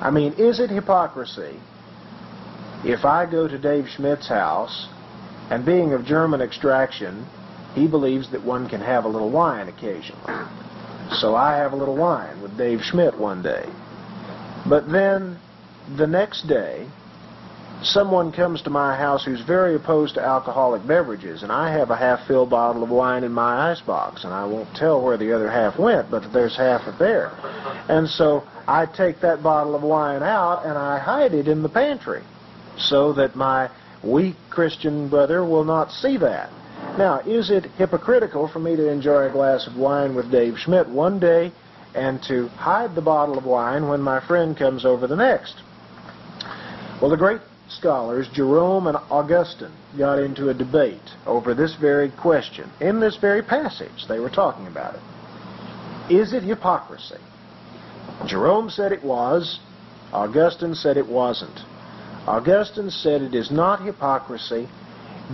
I 0.00 0.10
mean, 0.12 0.34
is 0.34 0.60
it 0.60 0.68
hypocrisy 0.68 1.58
if 2.84 3.06
I 3.06 3.24
go 3.24 3.48
to 3.48 3.56
Dave 3.56 3.86
Schmidt's 3.88 4.28
house 4.28 4.88
and 5.50 5.64
being 5.64 5.94
of 5.94 6.04
German 6.04 6.42
extraction, 6.42 7.26
he 7.74 7.86
believes 7.86 8.30
that 8.30 8.42
one 8.42 8.68
can 8.68 8.80
have 8.80 9.04
a 9.04 9.08
little 9.08 9.30
wine 9.30 9.68
occasionally? 9.68 10.46
So 11.20 11.34
I 11.34 11.56
have 11.56 11.72
a 11.72 11.76
little 11.76 11.96
wine 11.96 12.40
with 12.40 12.56
Dave 12.56 12.80
Schmidt 12.82 13.18
one 13.18 13.42
day. 13.42 13.66
But 14.68 14.90
then 14.90 15.38
the 15.96 16.06
next 16.06 16.46
day, 16.48 16.86
someone 17.82 18.32
comes 18.32 18.62
to 18.62 18.70
my 18.70 18.96
house 18.96 19.24
who's 19.24 19.42
very 19.42 19.74
opposed 19.74 20.14
to 20.14 20.22
alcoholic 20.22 20.86
beverages, 20.86 21.42
and 21.42 21.52
I 21.52 21.70
have 21.72 21.90
a 21.90 21.96
half-filled 21.96 22.48
bottle 22.48 22.82
of 22.82 22.90
wine 22.90 23.24
in 23.24 23.32
my 23.32 23.70
icebox, 23.70 24.24
and 24.24 24.32
I 24.32 24.44
won't 24.46 24.74
tell 24.74 25.02
where 25.02 25.18
the 25.18 25.32
other 25.32 25.50
half 25.50 25.78
went, 25.78 26.10
but 26.10 26.32
there's 26.32 26.56
half 26.56 26.86
of 26.86 26.98
there. 26.98 27.32
And 27.88 28.08
so 28.08 28.44
I 28.66 28.86
take 28.86 29.20
that 29.20 29.42
bottle 29.42 29.74
of 29.74 29.82
wine 29.82 30.22
out 30.22 30.64
and 30.64 30.78
I 30.78 30.98
hide 30.98 31.34
it 31.34 31.48
in 31.48 31.62
the 31.62 31.68
pantry 31.68 32.22
so 32.78 33.12
that 33.14 33.36
my 33.36 33.70
weak 34.02 34.36
Christian 34.50 35.08
brother 35.08 35.44
will 35.44 35.64
not 35.64 35.90
see 35.90 36.16
that. 36.18 36.50
Now, 36.96 37.20
is 37.26 37.50
it 37.50 37.64
hypocritical 37.76 38.46
for 38.46 38.60
me 38.60 38.76
to 38.76 38.88
enjoy 38.88 39.26
a 39.26 39.32
glass 39.32 39.66
of 39.66 39.76
wine 39.76 40.14
with 40.14 40.30
Dave 40.30 40.56
Schmidt 40.56 40.88
one 40.88 41.18
day 41.18 41.50
and 41.92 42.22
to 42.24 42.46
hide 42.48 42.94
the 42.94 43.02
bottle 43.02 43.36
of 43.36 43.44
wine 43.44 43.88
when 43.88 44.00
my 44.00 44.24
friend 44.24 44.56
comes 44.56 44.84
over 44.84 45.08
the 45.08 45.16
next? 45.16 45.56
Well, 47.00 47.10
the 47.10 47.16
great 47.16 47.40
scholars, 47.68 48.28
Jerome 48.32 48.86
and 48.86 48.96
Augustine, 49.10 49.72
got 49.98 50.20
into 50.20 50.50
a 50.50 50.54
debate 50.54 51.10
over 51.26 51.52
this 51.52 51.74
very 51.80 52.10
question. 52.10 52.70
In 52.80 53.00
this 53.00 53.16
very 53.16 53.42
passage, 53.42 54.06
they 54.08 54.20
were 54.20 54.30
talking 54.30 54.68
about 54.68 54.94
it. 54.94 56.12
Is 56.14 56.32
it 56.32 56.44
hypocrisy? 56.44 57.18
Jerome 58.26 58.70
said 58.70 58.92
it 58.92 59.02
was. 59.02 59.58
Augustine 60.12 60.76
said 60.76 60.96
it 60.96 61.08
wasn't. 61.08 61.58
Augustine 62.26 62.90
said 62.90 63.20
it 63.20 63.34
is 63.34 63.50
not 63.50 63.84
hypocrisy 63.84 64.68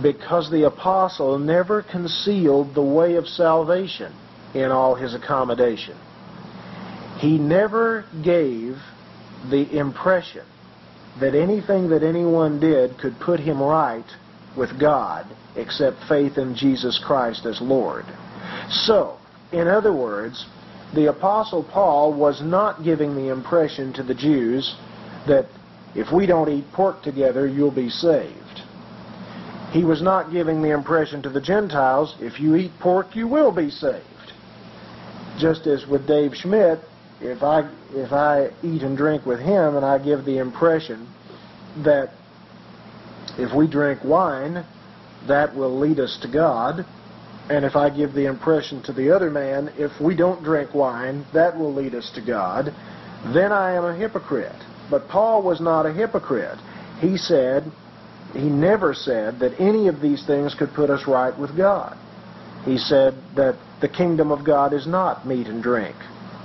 because 0.01 0.49
the 0.49 0.65
apostle 0.65 1.37
never 1.37 1.81
concealed 1.81 2.73
the 2.73 2.81
way 2.81 3.15
of 3.15 3.27
salvation 3.27 4.13
in 4.53 4.71
all 4.71 4.95
his 4.95 5.13
accommodation. 5.13 5.97
He 7.19 7.37
never 7.37 8.05
gave 8.23 8.77
the 9.49 9.77
impression 9.77 10.45
that 11.19 11.35
anything 11.35 11.89
that 11.89 12.03
anyone 12.03 12.59
did 12.59 12.97
could 12.97 13.19
put 13.19 13.39
him 13.39 13.61
right 13.61 14.05
with 14.57 14.79
God 14.79 15.25
except 15.55 15.97
faith 16.07 16.37
in 16.37 16.55
Jesus 16.55 16.99
Christ 17.05 17.45
as 17.45 17.59
Lord. 17.61 18.05
So, 18.69 19.17
in 19.51 19.67
other 19.67 19.93
words, 19.93 20.45
the 20.93 21.09
Apostle 21.09 21.63
Paul 21.63 22.13
was 22.13 22.41
not 22.41 22.83
giving 22.83 23.15
the 23.15 23.29
impression 23.29 23.93
to 23.93 24.03
the 24.03 24.15
Jews 24.15 24.75
that 25.27 25.47
if 25.95 26.11
we 26.11 26.25
don't 26.25 26.49
eat 26.49 26.65
pork 26.73 27.03
together, 27.03 27.47
you'll 27.47 27.71
be 27.71 27.89
saved. 27.89 28.61
He 29.71 29.85
was 29.85 30.01
not 30.01 30.31
giving 30.31 30.61
the 30.61 30.71
impression 30.71 31.21
to 31.21 31.29
the 31.29 31.41
Gentiles, 31.41 32.15
if 32.19 32.39
you 32.39 32.55
eat 32.55 32.71
pork, 32.79 33.15
you 33.15 33.27
will 33.27 33.51
be 33.51 33.69
saved. 33.69 34.05
Just 35.39 35.65
as 35.65 35.87
with 35.87 36.05
Dave 36.05 36.35
Schmidt, 36.35 36.79
if 37.21 37.41
I, 37.41 37.69
if 37.93 38.11
I 38.11 38.49
eat 38.63 38.81
and 38.81 38.97
drink 38.97 39.25
with 39.25 39.39
him 39.39 39.77
and 39.77 39.85
I 39.85 39.97
give 39.97 40.25
the 40.25 40.39
impression 40.39 41.07
that 41.83 42.11
if 43.37 43.55
we 43.55 43.67
drink 43.67 44.03
wine, 44.03 44.65
that 45.27 45.55
will 45.55 45.79
lead 45.79 45.99
us 45.99 46.17
to 46.21 46.27
God, 46.27 46.85
and 47.49 47.63
if 47.63 47.75
I 47.75 47.89
give 47.89 48.13
the 48.13 48.25
impression 48.25 48.81
to 48.83 48.93
the 48.93 49.11
other 49.11 49.29
man, 49.29 49.71
if 49.77 49.91
we 50.01 50.15
don't 50.15 50.43
drink 50.43 50.73
wine, 50.73 51.25
that 51.33 51.57
will 51.57 51.73
lead 51.73 51.95
us 51.95 52.11
to 52.15 52.21
God, 52.21 52.73
then 53.33 53.51
I 53.51 53.73
am 53.73 53.85
a 53.85 53.95
hypocrite. 53.95 54.55
But 54.89 55.07
Paul 55.07 55.43
was 55.43 55.61
not 55.61 55.85
a 55.85 55.93
hypocrite. 55.93 56.57
He 56.99 57.17
said, 57.17 57.71
he 58.33 58.49
never 58.49 58.93
said 58.93 59.39
that 59.39 59.59
any 59.59 59.87
of 59.87 60.01
these 60.01 60.25
things 60.25 60.55
could 60.55 60.73
put 60.73 60.89
us 60.89 61.07
right 61.07 61.37
with 61.37 61.55
God. 61.55 61.97
He 62.65 62.77
said 62.77 63.15
that 63.35 63.57
the 63.81 63.89
kingdom 63.89 64.31
of 64.31 64.45
God 64.45 64.73
is 64.73 64.87
not 64.87 65.27
meat 65.27 65.47
and 65.47 65.61
drink, 65.61 65.95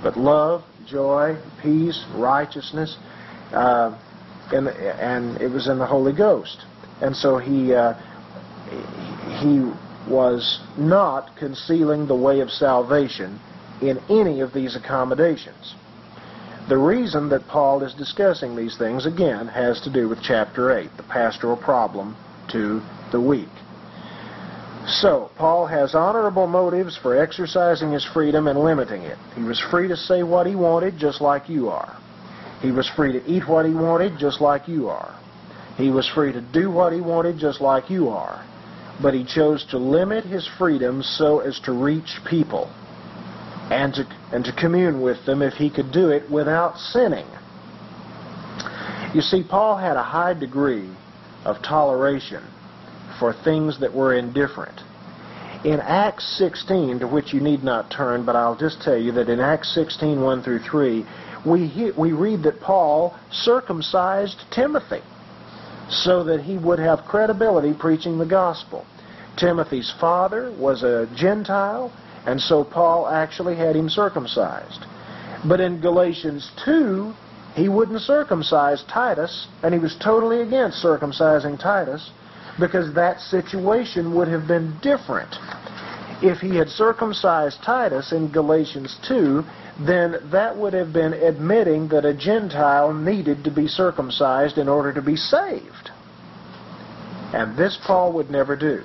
but 0.03 0.17
love, 0.17 0.63
joy, 0.87 1.37
peace, 1.61 2.03
righteousness, 2.15 2.97
uh, 3.51 3.97
in, 4.51 4.67
and 4.67 5.39
it 5.41 5.49
was 5.49 5.67
in 5.67 5.77
the 5.77 5.85
Holy 5.85 6.13
Ghost. 6.13 6.65
And 7.01 7.15
so 7.15 7.37
he, 7.37 7.73
uh, 7.73 7.93
he 9.41 9.59
was 10.11 10.61
not 10.77 11.35
concealing 11.37 12.07
the 12.07 12.15
way 12.15 12.39
of 12.39 12.49
salvation 12.49 13.39
in 13.81 13.99
any 14.09 14.41
of 14.41 14.53
these 14.53 14.75
accommodations. 14.75 15.75
The 16.69 16.77
reason 16.77 17.29
that 17.29 17.47
Paul 17.47 17.81
is 17.83 17.93
discussing 17.93 18.53
these 18.53 18.77
things, 18.77 19.05
again, 19.05 19.47
has 19.47 19.79
to 19.81 19.89
do 19.89 20.09
with 20.09 20.21
chapter 20.21 20.77
8, 20.77 20.89
the 20.97 21.03
pastoral 21.03 21.55
problem 21.55 22.17
to 22.51 22.81
the 23.13 23.21
weak. 23.21 23.47
So, 24.85 25.31
Paul 25.37 25.65
has 25.67 25.95
honorable 25.95 26.45
motives 26.45 26.97
for 26.97 27.17
exercising 27.17 27.93
his 27.93 28.03
freedom 28.03 28.47
and 28.47 28.59
limiting 28.59 29.03
it. 29.03 29.17
He 29.35 29.43
was 29.43 29.61
free 29.71 29.87
to 29.87 29.95
say 29.95 30.23
what 30.23 30.45
he 30.45 30.55
wanted, 30.55 30.97
just 30.97 31.21
like 31.21 31.47
you 31.47 31.69
are. 31.69 31.97
He 32.61 32.71
was 32.71 32.89
free 32.89 33.13
to 33.13 33.25
eat 33.25 33.47
what 33.47 33.65
he 33.65 33.73
wanted, 33.73 34.17
just 34.17 34.41
like 34.41 34.67
you 34.67 34.89
are. 34.89 35.17
He 35.77 35.89
was 35.89 36.09
free 36.09 36.33
to 36.33 36.41
do 36.41 36.69
what 36.69 36.91
he 36.91 36.99
wanted, 36.99 37.37
just 37.37 37.61
like 37.61 37.89
you 37.89 38.09
are. 38.09 38.45
But 39.01 39.13
he 39.13 39.23
chose 39.23 39.65
to 39.69 39.77
limit 39.77 40.25
his 40.25 40.45
freedom 40.57 41.01
so 41.01 41.39
as 41.39 41.61
to 41.61 41.71
reach 41.71 42.19
people 42.29 42.69
and 43.69 43.93
to, 43.95 44.07
and 44.31 44.45
to 44.45 44.53
commune 44.53 45.01
with 45.01 45.25
them 45.25 45.41
if 45.41 45.53
he 45.53 45.69
could 45.69 45.91
do 45.91 46.09
it 46.09 46.29
without 46.29 46.77
sinning. 46.77 47.27
You 49.13 49.21
see, 49.21 49.43
Paul 49.43 49.77
had 49.77 49.97
a 49.97 50.03
high 50.03 50.33
degree 50.33 50.89
of 51.45 51.61
toleration 51.63 52.43
for 53.19 53.33
things 53.33 53.79
that 53.79 53.93
were 53.93 54.13
indifferent. 54.13 54.81
In 55.63 55.79
Acts 55.79 56.37
16, 56.37 56.99
to 56.99 57.07
which 57.07 57.33
you 57.33 57.41
need 57.41 57.63
not 57.63 57.89
turn, 57.89 58.25
but 58.25 58.35
I'll 58.35 58.57
just 58.57 58.81
tell 58.81 58.97
you 58.97 59.11
that 59.13 59.29
in 59.29 59.39
Acts 59.39 59.73
16, 59.73 60.21
1 60.21 60.43
through 60.43 60.59
3, 60.59 61.05
we, 61.45 61.91
we 61.97 62.11
read 62.11 62.43
that 62.43 62.61
Paul 62.61 63.17
circumcised 63.31 64.43
Timothy 64.51 65.01
so 65.89 66.23
that 66.25 66.41
he 66.41 66.57
would 66.57 66.79
have 66.79 67.05
credibility 67.05 67.73
preaching 67.73 68.17
the 68.17 68.25
gospel. 68.25 68.85
Timothy's 69.37 69.93
father 69.99 70.53
was 70.57 70.83
a 70.83 71.09
Gentile, 71.15 71.91
and 72.27 72.41
so 72.41 72.63
Paul 72.63 73.07
actually 73.07 73.55
had 73.55 73.75
him 73.75 73.89
circumcised. 73.89 74.85
But 75.47 75.61
in 75.61 75.79
Galatians 75.79 76.51
2, 76.65 77.13
he 77.55 77.69
wouldn't 77.69 78.01
circumcise 78.01 78.83
Titus, 78.83 79.47
and 79.63 79.73
he 79.73 79.79
was 79.79 79.95
totally 80.03 80.41
against 80.41 80.83
circumcising 80.83 81.57
Titus 81.57 82.11
because 82.59 82.93
that 82.95 83.21
situation 83.21 84.13
would 84.13 84.27
have 84.27 84.45
been 84.45 84.77
different. 84.81 85.33
If 86.21 86.39
he 86.39 86.57
had 86.57 86.67
circumcised 86.67 87.63
Titus 87.63 88.11
in 88.11 88.29
Galatians 88.29 88.97
2, 89.07 89.43
then 89.85 90.15
that 90.31 90.57
would 90.57 90.73
have 90.73 90.91
been 90.91 91.13
admitting 91.13 91.87
that 91.89 92.03
a 92.03 92.13
Gentile 92.13 92.93
needed 92.93 93.45
to 93.45 93.51
be 93.51 93.67
circumcised 93.67 94.57
in 94.57 94.67
order 94.67 94.91
to 94.91 95.01
be 95.01 95.15
saved. 95.15 95.91
And 97.33 97.55
this 97.55 97.77
Paul 97.85 98.11
would 98.13 98.29
never 98.29 98.57
do. 98.57 98.83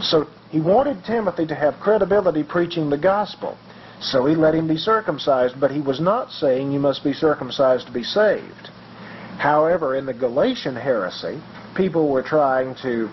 So 0.00 0.28
he 0.52 0.60
wanted 0.60 1.02
Timothy 1.04 1.46
to 1.46 1.54
have 1.54 1.80
credibility 1.80 2.44
preaching 2.44 2.90
the 2.90 2.98
gospel. 2.98 3.56
So 4.00 4.26
he 4.26 4.34
let 4.34 4.54
him 4.54 4.68
be 4.68 4.76
circumcised, 4.76 5.58
but 5.58 5.70
he 5.70 5.80
was 5.80 5.98
not 5.98 6.30
saying 6.30 6.72
you 6.72 6.78
must 6.78 7.02
be 7.02 7.14
circumcised 7.14 7.86
to 7.86 7.92
be 7.92 8.02
saved. 8.02 8.68
However, 9.38 9.96
in 9.96 10.04
the 10.04 10.12
Galatian 10.12 10.76
heresy, 10.76 11.40
people 11.74 12.10
were 12.10 12.22
trying 12.22 12.74
to 12.82 13.08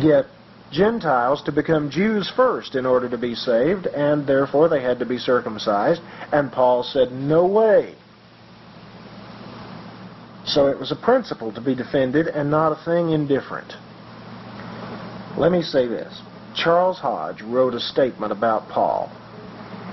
get 0.00 0.26
Gentiles 0.70 1.42
to 1.42 1.50
become 1.50 1.90
Jews 1.90 2.30
first 2.36 2.76
in 2.76 2.86
order 2.86 3.08
to 3.08 3.18
be 3.18 3.34
saved, 3.34 3.88
and 3.88 4.24
therefore 4.24 4.68
they 4.68 4.80
had 4.80 5.00
to 5.00 5.06
be 5.06 5.18
circumcised. 5.18 6.00
And 6.32 6.52
Paul 6.52 6.84
said, 6.84 7.10
no 7.10 7.46
way. 7.46 7.96
So 10.44 10.68
it 10.68 10.78
was 10.78 10.92
a 10.92 10.96
principle 10.96 11.52
to 11.52 11.60
be 11.60 11.74
defended 11.74 12.28
and 12.28 12.48
not 12.48 12.70
a 12.70 12.84
thing 12.84 13.10
indifferent. 13.10 13.72
Let 15.36 15.50
me 15.50 15.62
say 15.62 15.86
this. 15.88 16.20
Charles 16.58 16.98
Hodge 16.98 17.40
wrote 17.42 17.74
a 17.74 17.80
statement 17.80 18.32
about 18.32 18.68
Paul. 18.68 19.10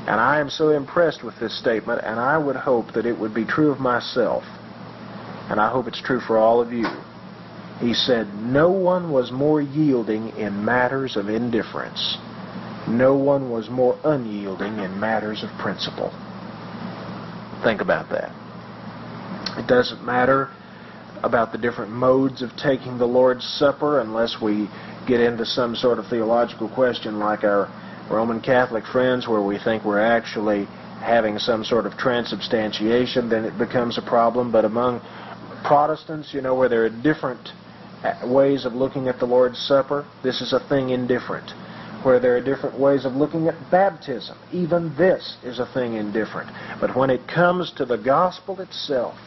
And 0.07 0.19
I 0.19 0.39
am 0.39 0.49
so 0.49 0.69
impressed 0.69 1.23
with 1.23 1.39
this 1.39 1.57
statement, 1.57 2.01
and 2.03 2.19
I 2.19 2.37
would 2.37 2.55
hope 2.55 2.93
that 2.93 3.05
it 3.05 3.17
would 3.17 3.33
be 3.33 3.45
true 3.45 3.71
of 3.71 3.79
myself. 3.79 4.43
And 5.49 5.59
I 5.59 5.69
hope 5.69 5.87
it's 5.87 6.01
true 6.01 6.19
for 6.19 6.37
all 6.37 6.61
of 6.61 6.71
you. 6.71 6.87
He 7.79 7.93
said, 7.93 8.33
No 8.33 8.69
one 8.69 9.11
was 9.11 9.31
more 9.31 9.61
yielding 9.61 10.29
in 10.37 10.63
matters 10.63 11.15
of 11.17 11.29
indifference. 11.29 12.17
No 12.87 13.15
one 13.15 13.49
was 13.49 13.69
more 13.69 13.99
unyielding 14.03 14.79
in 14.79 14.99
matters 14.99 15.43
of 15.43 15.49
principle. 15.59 16.09
Think 17.63 17.81
about 17.81 18.09
that. 18.09 18.31
It 19.57 19.67
doesn't 19.67 20.03
matter 20.05 20.49
about 21.23 21.51
the 21.51 21.57
different 21.57 21.91
modes 21.91 22.41
of 22.41 22.55
taking 22.55 22.97
the 22.97 23.07
Lord's 23.07 23.43
Supper 23.43 23.99
unless 23.99 24.37
we 24.41 24.69
get 25.07 25.21
into 25.21 25.45
some 25.45 25.75
sort 25.75 25.99
of 25.99 26.07
theological 26.07 26.69
question 26.69 27.19
like 27.19 27.43
our 27.43 27.69
Roman 28.09 28.41
Catholic 28.41 28.85
friends 28.85 29.27
where 29.27 29.41
we 29.41 29.57
think 29.57 29.83
we're 29.83 29.99
actually 29.99 30.65
having 31.01 31.37
some 31.39 31.63
sort 31.63 31.85
of 31.85 31.97
transubstantiation, 31.97 33.29
then 33.29 33.45
it 33.45 33.57
becomes 33.57 33.97
a 33.97 34.01
problem. 34.01 34.51
But 34.51 34.65
among 34.65 35.01
Protestants, 35.63 36.33
you 36.33 36.41
know, 36.41 36.55
where 36.55 36.69
there 36.69 36.85
are 36.85 36.89
different 36.89 37.49
uh, 38.03 38.27
ways 38.27 38.65
of 38.65 38.73
looking 38.73 39.07
at 39.07 39.19
the 39.19 39.25
Lord's 39.25 39.59
Supper, 39.59 40.05
this 40.23 40.41
is 40.41 40.53
a 40.53 40.59
thing 40.67 40.89
indifferent. 40.89 41.49
Where 42.03 42.19
there 42.19 42.37
are 42.37 42.41
different 42.41 42.79
ways 42.79 43.03
of 43.03 43.13
looking 43.13 43.47
at 43.47 43.55
baptism, 43.71 44.37
even 44.51 44.95
this 44.95 45.37
is 45.43 45.57
a 45.57 45.65
thing 45.73 45.95
indifferent. 45.95 46.51
But 46.79 46.95
when 46.95 47.09
it 47.09 47.27
comes 47.27 47.71
to 47.77 47.85
the 47.85 47.97
gospel 47.97 48.61
itself, 48.61 49.17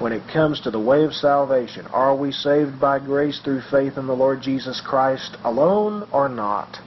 when 0.00 0.12
it 0.12 0.22
comes 0.32 0.60
to 0.60 0.70
the 0.70 0.78
way 0.78 1.04
of 1.04 1.12
salvation, 1.12 1.86
are 1.88 2.14
we 2.14 2.30
saved 2.30 2.80
by 2.80 2.98
grace 2.98 3.40
through 3.40 3.62
faith 3.62 3.96
in 3.96 4.06
the 4.06 4.14
Lord 4.14 4.40
Jesus 4.40 4.80
Christ 4.80 5.36
alone 5.44 6.08
or 6.12 6.28
not? 6.28 6.78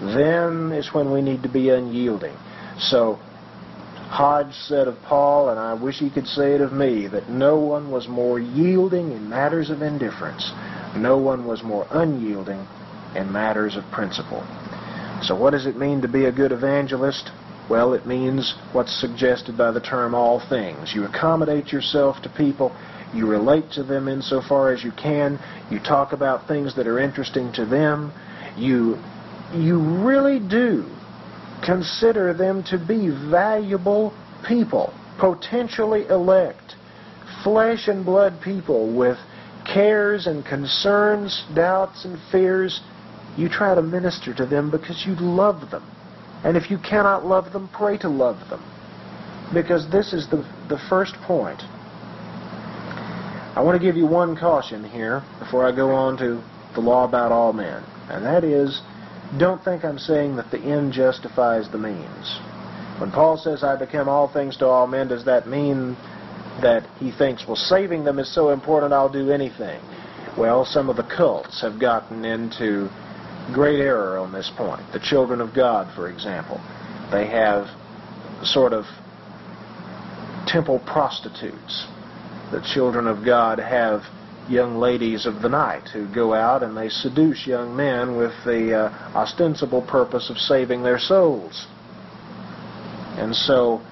Then 0.00 0.72
is 0.72 0.92
when 0.92 1.10
we 1.10 1.22
need 1.22 1.42
to 1.42 1.48
be 1.48 1.70
unyielding. 1.70 2.36
So 2.78 3.18
Hodge 4.08 4.54
said 4.54 4.88
of 4.88 4.96
Paul, 5.02 5.50
and 5.50 5.58
I 5.58 5.74
wish 5.74 5.98
he 5.98 6.10
could 6.10 6.26
say 6.26 6.54
it 6.54 6.60
of 6.60 6.72
me, 6.72 7.08
that 7.08 7.28
no 7.28 7.58
one 7.58 7.90
was 7.90 8.08
more 8.08 8.38
yielding 8.38 9.12
in 9.12 9.28
matters 9.28 9.70
of 9.70 9.82
indifference. 9.82 10.50
No 10.96 11.18
one 11.18 11.46
was 11.46 11.62
more 11.62 11.86
unyielding 11.90 12.66
in 13.14 13.32
matters 13.32 13.76
of 13.76 13.84
principle. 13.90 14.46
So 15.22 15.34
what 15.34 15.50
does 15.50 15.66
it 15.66 15.76
mean 15.76 16.02
to 16.02 16.08
be 16.08 16.26
a 16.26 16.32
good 16.32 16.52
evangelist? 16.52 17.30
Well, 17.70 17.92
it 17.92 18.06
means 18.06 18.54
what's 18.72 18.98
suggested 18.98 19.58
by 19.58 19.72
the 19.72 19.80
term 19.80 20.14
all 20.14 20.40
things. 20.48 20.94
You 20.94 21.04
accommodate 21.04 21.70
yourself 21.70 22.22
to 22.22 22.30
people. 22.30 22.74
You 23.12 23.26
relate 23.26 23.70
to 23.72 23.82
them 23.82 24.08
insofar 24.08 24.72
as 24.72 24.82
you 24.82 24.92
can. 24.92 25.38
You 25.70 25.78
talk 25.78 26.12
about 26.12 26.48
things 26.48 26.74
that 26.76 26.86
are 26.86 26.98
interesting 26.98 27.52
to 27.54 27.66
them. 27.66 28.12
You, 28.56 28.96
you 29.54 29.78
really 29.78 30.38
do 30.38 30.86
consider 31.64 32.32
them 32.32 32.62
to 32.64 32.78
be 32.78 33.08
valuable 33.30 34.14
people, 34.46 34.94
potentially 35.18 36.06
elect, 36.06 36.74
flesh 37.44 37.88
and 37.88 38.04
blood 38.04 38.40
people 38.42 38.96
with 38.96 39.18
cares 39.66 40.26
and 40.26 40.44
concerns, 40.44 41.44
doubts 41.54 42.06
and 42.06 42.18
fears. 42.32 42.80
You 43.36 43.50
try 43.50 43.74
to 43.74 43.82
minister 43.82 44.32
to 44.34 44.46
them 44.46 44.70
because 44.70 45.04
you 45.06 45.14
love 45.14 45.70
them. 45.70 45.84
And 46.44 46.56
if 46.56 46.70
you 46.70 46.78
cannot 46.78 47.26
love 47.26 47.52
them, 47.52 47.68
pray 47.72 47.98
to 47.98 48.08
love 48.08 48.48
them. 48.48 48.62
Because 49.52 49.90
this 49.90 50.12
is 50.12 50.28
the, 50.30 50.36
the 50.68 50.78
first 50.88 51.14
point. 51.26 51.60
I 53.56 53.62
want 53.62 53.80
to 53.80 53.84
give 53.84 53.96
you 53.96 54.06
one 54.06 54.36
caution 54.36 54.84
here 54.84 55.22
before 55.40 55.66
I 55.66 55.74
go 55.74 55.90
on 55.90 56.16
to 56.18 56.42
the 56.74 56.80
law 56.80 57.04
about 57.04 57.32
all 57.32 57.52
men. 57.52 57.82
And 58.08 58.24
that 58.24 58.44
is 58.44 58.80
don't 59.36 59.62
think 59.62 59.84
I'm 59.84 59.98
saying 59.98 60.36
that 60.36 60.50
the 60.50 60.58
end 60.58 60.92
justifies 60.92 61.70
the 61.70 61.78
means. 61.78 62.38
When 62.98 63.10
Paul 63.10 63.36
says, 63.36 63.62
I 63.62 63.76
become 63.76 64.08
all 64.08 64.32
things 64.32 64.56
to 64.58 64.66
all 64.66 64.86
men, 64.86 65.08
does 65.08 65.24
that 65.26 65.46
mean 65.46 65.96
that 66.62 66.88
he 66.98 67.12
thinks, 67.12 67.46
well, 67.46 67.56
saving 67.56 68.04
them 68.04 68.18
is 68.18 68.32
so 68.34 68.50
important, 68.50 68.92
I'll 68.92 69.12
do 69.12 69.30
anything? 69.30 69.80
Well, 70.36 70.64
some 70.64 70.88
of 70.88 70.96
the 70.96 71.02
cults 71.02 71.60
have 71.60 71.78
gotten 71.80 72.24
into 72.24 72.88
great 73.52 73.80
error 73.80 74.18
on 74.18 74.32
this 74.32 74.50
point. 74.56 74.82
The 74.92 75.00
children 75.00 75.40
of 75.40 75.54
God, 75.54 75.94
for 75.94 76.08
example, 76.08 76.60
they 77.10 77.26
have 77.26 77.66
sort 78.42 78.72
of 78.72 78.84
temple 80.46 80.80
prostitutes. 80.86 81.86
The 82.50 82.62
children 82.74 83.06
of 83.06 83.24
God 83.24 83.58
have 83.58 84.02
young 84.48 84.78
ladies 84.78 85.26
of 85.26 85.42
the 85.42 85.48
night 85.48 85.88
who 85.92 86.12
go 86.14 86.32
out 86.32 86.62
and 86.62 86.76
they 86.76 86.88
seduce 86.88 87.46
young 87.46 87.76
men 87.76 88.16
with 88.16 88.32
the 88.44 88.74
uh, 88.74 89.12
ostensible 89.14 89.82
purpose 89.82 90.30
of 90.30 90.38
saving 90.38 90.82
their 90.82 90.98
souls. 90.98 91.66
And 93.18 93.34
so 93.34 93.82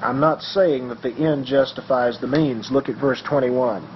I'm 0.00 0.18
not 0.18 0.42
saying 0.42 0.88
that 0.88 1.02
the 1.02 1.12
end 1.12 1.46
justifies 1.46 2.20
the 2.20 2.26
means. 2.26 2.70
Look 2.70 2.88
at 2.88 2.96
verse 2.96 3.22
21. 3.22 3.86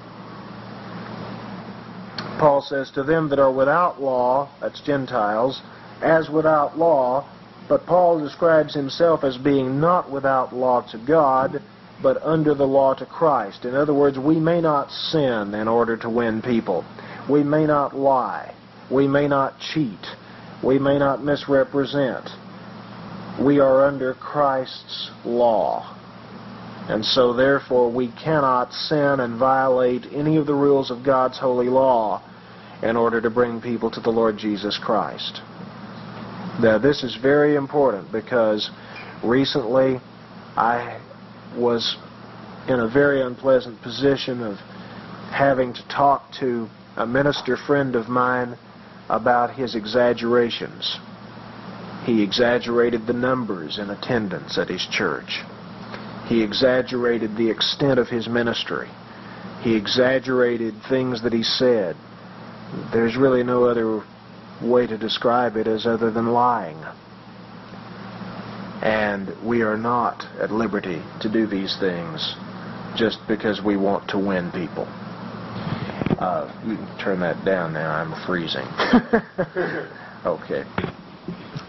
Paul 2.39 2.63
says, 2.63 2.91
To 2.91 3.03
them 3.03 3.29
that 3.31 3.39
are 3.39 3.53
without 3.53 4.01
law, 4.01 4.49
that's 4.61 4.81
Gentiles, 4.81 5.63
as 6.03 6.29
without 6.29 6.79
law, 6.79 7.29
but 7.69 7.87
Paul 7.87 8.21
describes 8.21 8.75
himself 8.75 9.25
as 9.25 9.37
being 9.39 9.81
not 9.81 10.11
without 10.11 10.55
law 10.55 10.83
to 10.93 10.99
God, 10.99 11.63
but 12.03 12.23
under 12.23 12.55
the 12.55 12.67
law 12.67 12.95
to 12.95 13.07
Christ. 13.07 13.65
In 13.65 13.75
other 13.75 13.95
words, 13.95 14.19
we 14.19 14.39
may 14.39 14.61
not 14.61 14.91
sin 14.91 15.55
in 15.55 15.67
order 15.67 15.97
to 15.97 16.11
win 16.11 16.43
people. 16.43 16.85
We 17.29 17.43
may 17.43 17.67
not 17.67 17.97
lie. 17.97 18.55
We 18.91 19.09
may 19.09 19.27
not 19.27 19.59
cheat. 19.59 20.07
We 20.63 20.79
may 20.79 20.99
not 20.99 21.25
misrepresent. 21.25 22.29
We 23.41 23.61
are 23.61 23.85
under 23.85 24.15
Christ's 24.15 25.11
law. 25.25 25.96
And 26.89 27.05
so, 27.05 27.33
therefore, 27.33 27.91
we 27.91 28.13
cannot 28.13 28.73
sin 28.73 29.21
and 29.21 29.39
violate 29.39 30.07
any 30.13 30.37
of 30.37 30.47
the 30.47 30.55
rules 30.55 30.91
of 30.91 31.05
God's 31.05 31.39
holy 31.39 31.69
law 31.69 32.23
in 32.83 32.97
order 32.97 33.21
to 33.21 33.31
bring 33.31 33.61
people 33.61 33.91
to 33.91 34.01
the 34.01 34.11
Lord 34.11 34.39
Jesus 34.39 34.79
Christ. 34.79 35.41
Now, 36.61 36.79
this 36.79 37.03
is 37.03 37.17
very 37.21 37.57
important 37.57 38.13
because 38.13 38.71
recently 39.25 40.01
I 40.57 41.01
was 41.57 41.97
in 42.69 42.81
a 42.81 42.89
very 42.89 43.21
unpleasant 43.21 43.83
position 43.83 44.43
of 44.43 44.57
having 45.33 45.75
to 45.75 45.89
talk 45.89 46.33
to 46.41 46.69
a 46.97 47.07
minister 47.07 47.57
friend 47.57 47.97
of 47.97 48.09
mine 48.09 48.57
about 49.09 49.55
his 49.55 49.75
exaggerations. 49.75 50.99
He 52.05 52.23
exaggerated 52.23 53.07
the 53.07 53.13
numbers 53.13 53.79
in 53.79 53.91
attendance 53.91 54.57
at 54.57 54.69
his 54.69 54.87
church. 54.91 55.43
He 56.27 56.43
exaggerated 56.43 57.37
the 57.37 57.49
extent 57.49 57.99
of 57.99 58.09
his 58.09 58.29
ministry. 58.29 58.89
He 59.63 59.75
exaggerated 59.75 60.75
things 60.89 61.23
that 61.23 61.33
he 61.33 61.43
said. 61.43 61.97
There's 62.93 63.17
really 63.17 63.43
no 63.43 63.65
other 63.65 64.03
way 64.63 64.87
to 64.87 64.99
describe 64.99 65.57
it 65.57 65.67
as 65.67 65.87
other 65.87 66.11
than 66.11 66.29
lying. 66.29 66.79
And 68.83 69.33
we 69.45 69.63
are 69.63 69.77
not 69.77 70.25
at 70.41 70.51
liberty 70.51 71.03
to 71.21 71.33
do 71.33 71.47
these 71.47 71.77
things 71.79 72.35
just 72.97 73.19
because 73.29 73.63
we 73.63 73.77
want 73.77 74.09
to 74.11 74.19
win 74.19 74.51
people. 74.53 74.87
Uh, 76.19 76.51
you 76.67 76.77
can 76.77 76.99
turn 76.99 77.21
that 77.21 77.45
down 77.45 77.73
now. 77.73 77.93
I'm 77.93 78.27
freezing. 78.27 78.67
okay. 80.27 80.65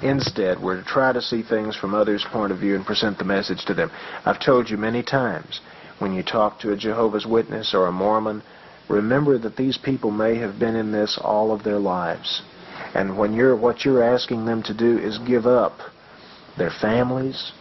Instead, 0.02 0.62
we're 0.62 0.78
to 0.78 0.84
try 0.84 1.12
to 1.12 1.22
see 1.22 1.41
things 1.41 1.76
from 1.76 1.95
others' 1.95 2.26
point 2.32 2.52
of 2.52 2.60
view 2.60 2.76
and 2.76 2.86
present 2.86 3.18
the 3.18 3.24
message 3.24 3.66
to 3.66 3.74
them. 3.74 3.91
I've 4.26 4.39
told 4.39 4.70
you 4.70 4.78
many 4.78 5.02
times, 5.02 5.60
when 6.00 6.14
you 6.14 6.22
talk 6.22 6.60
to 6.60 6.72
a 6.72 6.78
Jehovah's 6.78 7.26
Witness 7.26 7.74
or 7.74 7.88
a 7.88 7.91
Mormon, 7.91 8.43
remember 8.88 9.38
that 9.39 9.58
these 9.58 9.78
people 9.78 10.12
may 10.12 10.36
have 10.36 10.60
been 10.60 10.76
in 10.76 10.91
this 10.91 11.18
all 11.22 11.52
of 11.52 11.64
their 11.64 11.80
lives. 11.80 12.43
And 12.93 13.18
when 13.18 13.34
you're 13.34 13.56
what 13.56 13.86
you're 13.86 14.04
asking 14.04 14.45
them 14.45 14.62
to 14.64 14.74
do 14.74 15.00
is 15.00 15.18
give 15.20 15.48
up 15.48 15.80
their 16.58 16.70
families, 16.70 17.52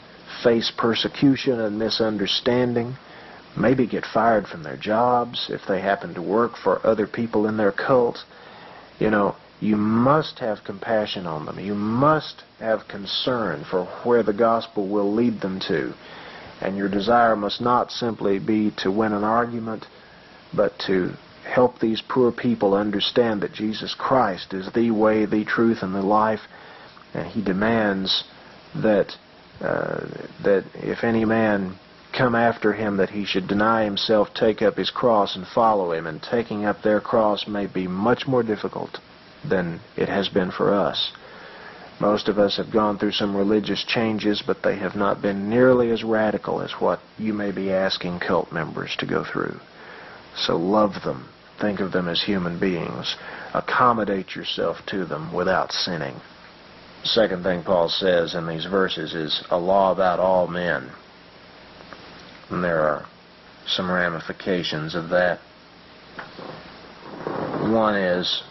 face 0.43 0.71
persecution 0.77 1.61
and 1.61 1.79
misunderstanding, 1.79 2.97
maybe 3.57 3.87
get 3.87 4.05
fired 4.05 4.47
from 4.47 4.63
their 4.63 4.77
jobs 4.77 5.49
if 5.51 5.63
they 5.67 5.81
happen 5.81 6.15
to 6.15 6.23
work 6.23 6.53
for 6.63 6.87
other 6.87 7.07
people 7.07 7.47
in 7.47 7.57
their 7.57 7.73
cult. 7.73 8.19
You 8.99 9.11
know, 9.11 9.37
you 9.61 9.77
must 9.77 10.39
have 10.41 10.65
compassion 10.65 11.27
on 11.27 11.47
them. 11.47 11.59
You 11.59 11.75
must 11.75 12.43
have 12.59 12.89
concern 12.89 13.65
for 13.71 13.87
where 14.05 14.23
the 14.23 14.35
gospel 14.35 14.89
will 14.89 15.13
lead 15.13 15.41
them 15.41 15.61
to. 15.69 15.95
And 16.61 16.77
your 16.77 16.89
desire 16.89 17.37
must 17.37 17.61
not 17.61 17.91
simply 17.91 18.39
be 18.39 18.73
to 18.79 18.91
win 18.91 19.13
an 19.13 19.25
argument, 19.25 19.87
but 20.55 20.79
to 20.87 21.13
help 21.45 21.79
these 21.79 22.03
poor 22.07 22.33
people 22.33 22.75
understand 22.75 23.43
that 23.43 23.53
Jesus 23.53 23.95
Christ 23.95 24.53
is 24.53 24.71
the 24.73 24.91
way, 24.91 25.25
the 25.25 25.45
truth, 25.45 25.79
and 25.83 25.95
the 25.95 26.03
life. 26.03 26.41
And 27.15 27.27
he 27.27 27.43
demands 27.43 28.25
that 28.75 29.13
uh, 29.61 30.07
that 30.45 30.65
if 30.75 31.03
any 31.03 31.25
man 31.25 31.79
come 32.17 32.35
after 32.35 32.75
him 32.75 32.99
that 32.99 33.09
he 33.09 33.25
should 33.25 33.49
deny 33.49 33.85
himself, 33.85 34.29
take 34.35 34.61
up 34.61 34.77
his 34.77 34.91
cross, 34.91 35.35
and 35.35 35.47
follow 35.47 35.93
him. 35.93 36.07
And 36.07 36.23
taking 36.23 36.67
up 36.67 36.83
their 36.83 37.01
cross 37.01 37.47
may 37.47 37.67
be 37.67 37.87
much 37.87 38.27
more 38.27 38.43
difficult 38.43 38.99
than 39.49 39.81
it 39.97 40.09
has 40.09 40.29
been 40.29 40.51
for 40.51 40.75
us. 40.75 41.13
Most 41.99 42.29
of 42.29 42.39
us 42.39 42.59
have 42.59 42.71
gone 42.71 42.99
through 42.99 43.13
some 43.13 43.35
religious 43.35 43.83
changes, 43.85 44.43
but 44.47 44.63
they 44.63 44.77
have 44.77 44.97
not 44.97 45.23
been 45.23 45.49
nearly 45.49 45.91
as 45.91 46.05
radical 46.05 46.61
as 46.61 46.73
what 46.73 47.01
you 47.19 47.33
may 47.33 47.53
be 47.53 47.73
asking 47.73 48.21
cult 48.21 48.53
members 48.53 48.95
to 48.99 49.07
go 49.07 49.25
through. 49.25 49.59
So 50.37 50.57
love 50.57 51.03
them. 51.05 51.29
Think 51.59 51.81
of 51.81 51.93
them 51.93 52.07
as 52.07 52.23
human 52.23 52.59
beings. 52.59 53.17
Accommodate 53.55 54.37
yourself 54.37 54.85
to 54.87 55.07
them 55.07 55.33
without 55.33 55.73
sinning. 55.73 56.21
Second 57.03 57.43
thing 57.45 57.63
Paul 57.63 57.89
says 57.89 58.35
in 58.35 58.47
these 58.47 58.67
verses 58.67 59.15
is 59.15 59.43
a 59.51 59.57
law 59.57 59.93
about 59.93 60.19
all 60.19 60.47
men. 60.47 60.91
And 62.51 62.63
there 62.63 62.81
are 62.81 63.07
some 63.67 63.91
ramifications 63.91 64.95
of 64.95 65.09
that. 65.09 65.39
One 67.63 67.95
is 67.97 68.43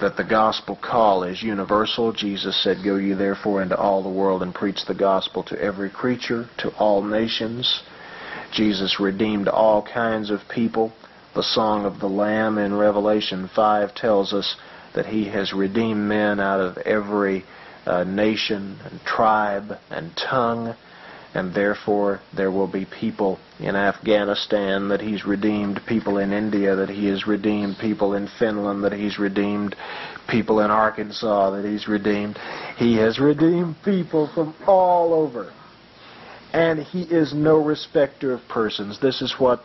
that 0.00 0.16
the 0.16 0.24
gospel 0.24 0.78
call 0.82 1.22
is 1.24 1.42
universal. 1.42 2.12
Jesus 2.12 2.62
said, 2.62 2.78
Go 2.84 2.96
ye 2.96 3.12
therefore 3.12 3.62
into 3.62 3.76
all 3.76 4.02
the 4.02 4.08
world 4.08 4.42
and 4.42 4.54
preach 4.54 4.84
the 4.86 4.94
gospel 4.94 5.42
to 5.44 5.60
every 5.60 5.90
creature, 5.90 6.48
to 6.58 6.70
all 6.76 7.02
nations. 7.02 7.82
Jesus 8.52 8.98
redeemed 8.98 9.48
all 9.48 9.82
kinds 9.82 10.30
of 10.30 10.40
people. 10.48 10.92
The 11.34 11.42
Song 11.42 11.84
of 11.84 12.00
the 12.00 12.08
Lamb 12.08 12.58
in 12.58 12.74
Revelation 12.74 13.48
5 13.54 13.94
tells 13.94 14.32
us 14.32 14.56
that 14.94 15.06
he 15.06 15.28
has 15.28 15.52
redeemed 15.52 16.08
men 16.08 16.40
out 16.40 16.60
of 16.60 16.78
every 16.78 17.44
uh, 17.86 18.04
nation 18.04 18.78
and 18.84 19.00
tribe 19.02 19.78
and 19.90 20.10
tongue 20.16 20.74
and 21.34 21.54
therefore 21.54 22.20
there 22.34 22.50
will 22.50 22.66
be 22.66 22.84
people 22.84 23.38
in 23.58 23.76
Afghanistan 23.76 24.88
that 24.88 25.00
he's 25.00 25.24
redeemed, 25.24 25.80
people 25.86 26.18
in 26.18 26.32
India 26.32 26.74
that 26.76 26.88
he 26.88 27.06
has 27.06 27.26
redeemed, 27.26 27.76
people 27.80 28.14
in 28.14 28.28
Finland 28.38 28.82
that 28.84 28.92
he's 28.92 29.18
redeemed, 29.18 29.76
people 30.28 30.60
in 30.60 30.70
Arkansas 30.70 31.50
that 31.50 31.64
he's 31.64 31.86
redeemed. 31.86 32.38
He 32.76 32.96
has 32.96 33.18
redeemed 33.18 33.76
people 33.84 34.30
from 34.34 34.54
all 34.66 35.14
over. 35.14 35.52
And 36.52 36.80
he 36.80 37.02
is 37.02 37.32
no 37.32 37.58
respecter 37.58 38.32
of 38.32 38.40
persons. 38.48 38.98
This 39.00 39.22
is 39.22 39.36
what 39.38 39.62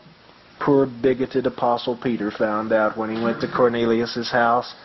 poor 0.59 0.86
bigoted 0.86 1.47
Apostle 1.47 1.97
Peter 2.01 2.30
found 2.30 2.72
out 2.72 2.95
when 2.95 3.16
he 3.16 3.22
went 3.22 3.41
to 3.41 3.47
Cornelius's 3.47 4.32
house 4.32 4.76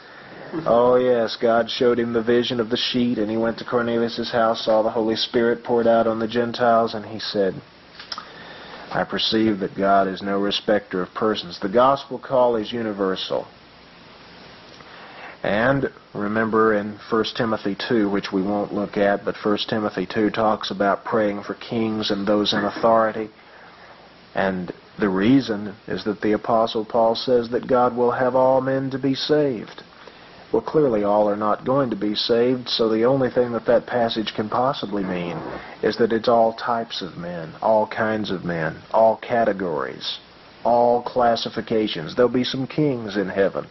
Oh, 0.67 0.97
yes, 0.97 1.37
God 1.41 1.71
showed 1.71 1.99
him 1.99 2.13
the 2.13 2.23
vision 2.23 2.61
of 2.61 2.71
the 2.71 2.77
sheet, 2.77 3.19
and 3.19 3.31
he 3.31 3.37
went 3.37 3.59
to 3.59 3.65
Cornelius' 3.65 4.33
house, 4.33 4.65
saw 4.65 4.83
the 4.83 4.91
Holy 4.91 5.17
Spirit 5.17 5.63
poured 5.65 5.87
out 5.87 6.07
on 6.07 6.19
the 6.19 6.29
Gentiles, 6.29 6.95
and 6.95 7.07
he 7.07 7.19
said, 7.19 7.55
I 8.91 9.05
perceive 9.05 9.61
that 9.61 9.77
God 9.77 10.09
is 10.09 10.21
no 10.21 10.39
respecter 10.41 11.01
of 11.03 11.15
persons. 11.15 11.61
The 11.61 11.69
gospel 11.69 12.19
call 12.19 12.57
is 12.57 12.73
universal. 12.73 13.47
And 15.45 15.91
remember 16.13 16.75
in 16.75 16.99
1 17.09 17.25
Timothy 17.37 17.77
2, 17.89 18.11
which 18.11 18.33
we 18.33 18.43
won't 18.43 18.75
look 18.75 18.97
at, 18.97 19.25
but 19.25 19.37
1 19.43 19.59
Timothy 19.69 20.07
2 20.07 20.31
talks 20.31 20.71
about 20.71 21.05
praying 21.05 21.45
for 21.45 21.55
kings 21.55 22.11
and 22.11 22.27
those 22.27 22.53
in 22.53 22.65
authority. 22.65 23.31
And 24.35 24.73
the 24.99 25.09
reason 25.09 25.77
is 25.87 26.05
that 26.05 26.21
the 26.21 26.33
Apostle 26.33 26.85
Paul 26.85 27.15
says 27.15 27.49
that 27.51 27.69
God 27.69 27.97
will 27.97 28.11
have 28.11 28.35
all 28.35 28.61
men 28.61 28.91
to 28.91 28.99
be 28.99 29.15
saved. 29.15 29.83
Well, 30.53 30.63
clearly 30.63 31.05
all 31.05 31.29
are 31.29 31.37
not 31.37 31.65
going 31.65 31.91
to 31.91 31.97
be 31.97 32.17
saved, 32.17 32.69
so 32.69 32.89
the 32.89 33.05
only 33.05 33.31
thing 33.31 33.53
that 33.53 33.67
that 33.67 33.87
passage 33.87 34.33
can 34.35 34.49
possibly 34.49 35.05
mean 35.05 35.37
is 35.83 35.97
that 35.99 36.13
it's 36.13 36.29
all 36.29 36.55
types 36.55 37.03
of 37.03 37.17
men, 37.17 37.53
all 37.63 37.87
kinds 37.87 38.33
of 38.33 38.45
men, 38.45 38.83
all 38.91 39.17
categories, 39.17 40.19
all 40.65 41.03
classifications. 41.03 42.17
There'll 42.17 42.33
be 42.33 42.43
some 42.43 42.67
kings 42.67 43.17
in 43.17 43.29
heaven. 43.29 43.67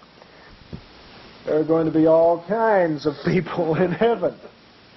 There 1.45 1.60
are 1.60 1.65
going 1.65 1.85
to 1.85 1.91
be 1.91 2.07
all 2.07 2.45
kinds 2.47 3.06
of 3.06 3.15
people 3.26 3.76
in 3.81 3.91
heaven. 3.91 4.35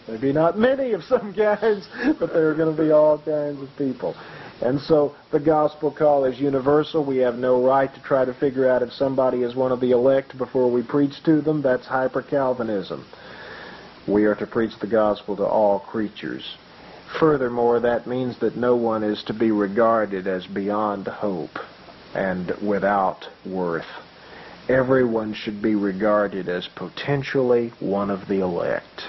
Maybe 0.07 0.33
not 0.33 0.59
many 0.59 0.93
of 0.93 1.03
some 1.05 1.35
kinds, 1.35 1.89
but 2.19 2.33
there 2.33 2.51
are 2.51 2.55
going 2.55 2.77
to 2.77 2.83
be 2.83 2.93
all 2.93 3.19
kinds 3.19 3.61
of 3.61 3.69
people. 3.77 4.15
And 4.63 4.81
so 4.81 5.17
the 5.33 5.41
gospel 5.41 5.91
call 5.91 6.25
is 6.25 6.39
universal. 6.39 7.05
We 7.05 7.19
have 7.19 7.35
no 7.35 7.65
right 7.65 7.93
to 7.93 8.01
try 8.03 8.25
to 8.25 8.33
figure 8.33 8.71
out 8.71 8.83
if 8.83 8.93
somebody 8.93 9.43
is 9.43 9.57
one 9.57 9.73
of 9.73 9.81
the 9.81 9.91
elect 9.91 10.39
before 10.39 10.71
we 10.71 10.83
preach 10.83 11.23
to 11.25 11.41
them. 11.41 11.63
That's 11.63 11.87
hyper-Calvinism. 11.87 13.05
We 14.07 14.25
are 14.25 14.37
to 14.37 14.47
preach 14.47 14.73
the 14.81 14.87
gospel 14.87 15.37
to 15.37 15.45
all 15.45 15.81
creatures. 15.81 16.57
Furthermore, 17.19 17.81
that 17.81 18.07
means 18.07 18.39
that 18.39 18.57
no 18.57 18.77
one 18.77 19.03
is 19.03 19.23
to 19.25 19.35
be 19.35 19.51
regarded 19.51 20.27
as 20.29 20.47
beyond 20.47 21.09
hope 21.09 21.59
and 22.15 22.53
without 22.63 23.27
worth. 23.45 23.87
Everyone 24.69 25.35
should 25.35 25.61
be 25.61 25.75
regarded 25.75 26.49
as 26.49 26.69
potentially 26.77 27.73
one 27.81 28.11
of 28.11 28.29
the 28.29 28.41
elect. 28.41 29.03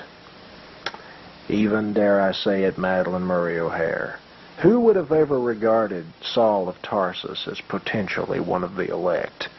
Even, 1.48 1.94
dare 1.94 2.20
I 2.20 2.32
say 2.32 2.64
it, 2.64 2.76
Madalyn 2.76 3.22
Murray 3.22 3.60
O'Hair. 3.60 4.20
Who 4.60 4.80
would 4.82 4.96
have 4.96 5.12
ever 5.12 5.40
regarded 5.40 6.06
Saul 6.22 6.70
of 6.70 6.82
Tarsus 6.82 7.48
as 7.48 7.60
potentially 7.62 8.40
one 8.40 8.64
of 8.64 8.76
the 8.76 8.90
elect? 8.90 9.50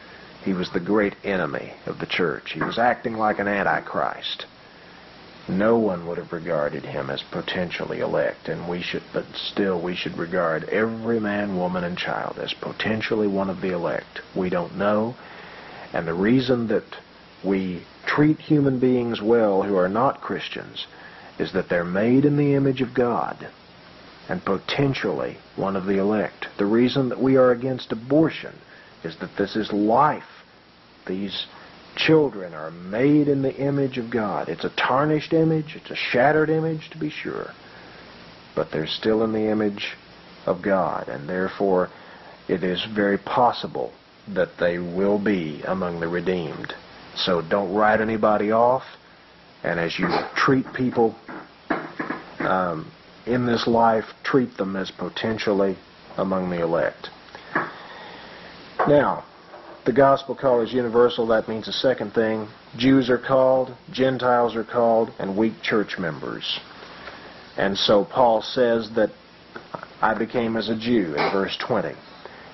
He 0.43 0.53
was 0.53 0.69
the 0.69 0.79
great 0.79 1.15
enemy 1.23 1.73
of 1.85 1.99
the 1.99 2.05
church. 2.05 2.53
He 2.53 2.61
was 2.61 2.79
acting 2.79 3.17
like 3.17 3.39
an 3.39 3.47
antichrist. 3.47 4.45
no 5.47 5.77
one 5.77 6.07
would 6.07 6.17
have 6.17 6.33
regarded 6.33 6.85
him 6.85 7.09
as 7.09 7.21
potentially 7.23 7.99
elect, 7.99 8.47
and 8.47 8.67
we 8.67 8.81
should, 8.81 9.03
but 9.13 9.25
still 9.35 9.79
we 9.79 9.95
should 9.95 10.17
regard 10.17 10.63
every 10.69 11.19
man, 11.19 11.55
woman, 11.57 11.83
and 11.83 11.97
child 11.97 12.39
as 12.39 12.53
potentially 12.53 13.27
one 13.27 13.49
of 13.49 13.61
the 13.61 13.71
elect. 13.71 14.21
We 14.33 14.49
don't 14.49 14.75
know, 14.75 15.15
and 15.93 16.07
the 16.07 16.13
reason 16.13 16.67
that 16.69 16.97
we 17.43 17.83
treat 18.07 18.39
human 18.39 18.79
beings 18.79 19.21
well 19.21 19.61
who 19.61 19.75
are 19.75 19.89
not 19.89 20.21
Christians 20.21 20.87
is 21.37 21.51
that 21.51 21.69
they're 21.69 21.83
made 21.83 22.25
in 22.25 22.37
the 22.37 22.55
image 22.55 22.81
of 22.81 22.93
God 22.93 23.47
and 24.29 24.43
potentially 24.43 25.37
one 25.55 25.75
of 25.75 25.85
the 25.85 25.99
elect. 25.99 26.47
The 26.57 26.65
reason 26.65 27.09
that 27.09 27.21
we 27.21 27.35
are 27.35 27.51
against 27.51 27.91
abortion 27.91 28.55
is 29.03 29.15
that 29.19 29.37
this 29.37 29.55
is 29.55 29.71
life. 29.71 30.23
These 31.07 31.45
children 31.95 32.53
are 32.53 32.71
made 32.71 33.27
in 33.27 33.41
the 33.41 33.55
image 33.55 33.97
of 33.97 34.09
God. 34.09 34.49
It's 34.49 34.65
a 34.65 34.75
tarnished 34.75 35.33
image, 35.33 35.75
it's 35.75 35.91
a 35.91 35.95
shattered 35.95 36.49
image 36.49 36.89
to 36.91 36.97
be 36.97 37.09
sure, 37.09 37.51
but 38.55 38.71
they're 38.71 38.87
still 38.87 39.23
in 39.23 39.31
the 39.31 39.49
image 39.49 39.95
of 40.45 40.61
God, 40.61 41.07
and 41.07 41.29
therefore 41.29 41.89
it 42.47 42.63
is 42.63 42.85
very 42.93 43.17
possible 43.17 43.93
that 44.33 44.57
they 44.59 44.79
will 44.79 45.19
be 45.19 45.61
among 45.67 45.99
the 45.99 46.07
redeemed. 46.07 46.73
So 47.15 47.41
don't 47.41 47.73
write 47.73 48.01
anybody 48.01 48.51
off, 48.51 48.83
and 49.63 49.79
as 49.79 49.97
you 49.97 50.07
treat 50.35 50.65
people 50.73 51.15
um, 52.39 52.91
in 53.25 53.45
this 53.45 53.67
life, 53.67 54.05
treat 54.23 54.57
them 54.57 54.75
as 54.75 54.91
potentially 54.91 55.77
among 56.17 56.49
the 56.49 56.61
elect. 56.61 57.09
Now, 58.87 59.23
the 59.85 59.93
gospel 59.93 60.35
call 60.35 60.61
is 60.61 60.73
universal. 60.73 61.27
That 61.27 61.47
means 61.47 61.65
the 61.65 61.71
second 61.71 62.13
thing. 62.13 62.47
Jews 62.77 63.09
are 63.09 63.17
called, 63.17 63.75
Gentiles 63.91 64.55
are 64.55 64.63
called, 64.63 65.11
and 65.19 65.37
weak 65.37 65.61
church 65.61 65.97
members. 65.97 66.59
And 67.57 67.77
so 67.77 68.03
Paul 68.03 68.41
says 68.41 68.89
that 68.95 69.11
I 70.01 70.13
became 70.13 70.57
as 70.57 70.69
a 70.69 70.75
Jew 70.75 71.15
in 71.15 71.31
verse 71.31 71.57
20. 71.57 71.93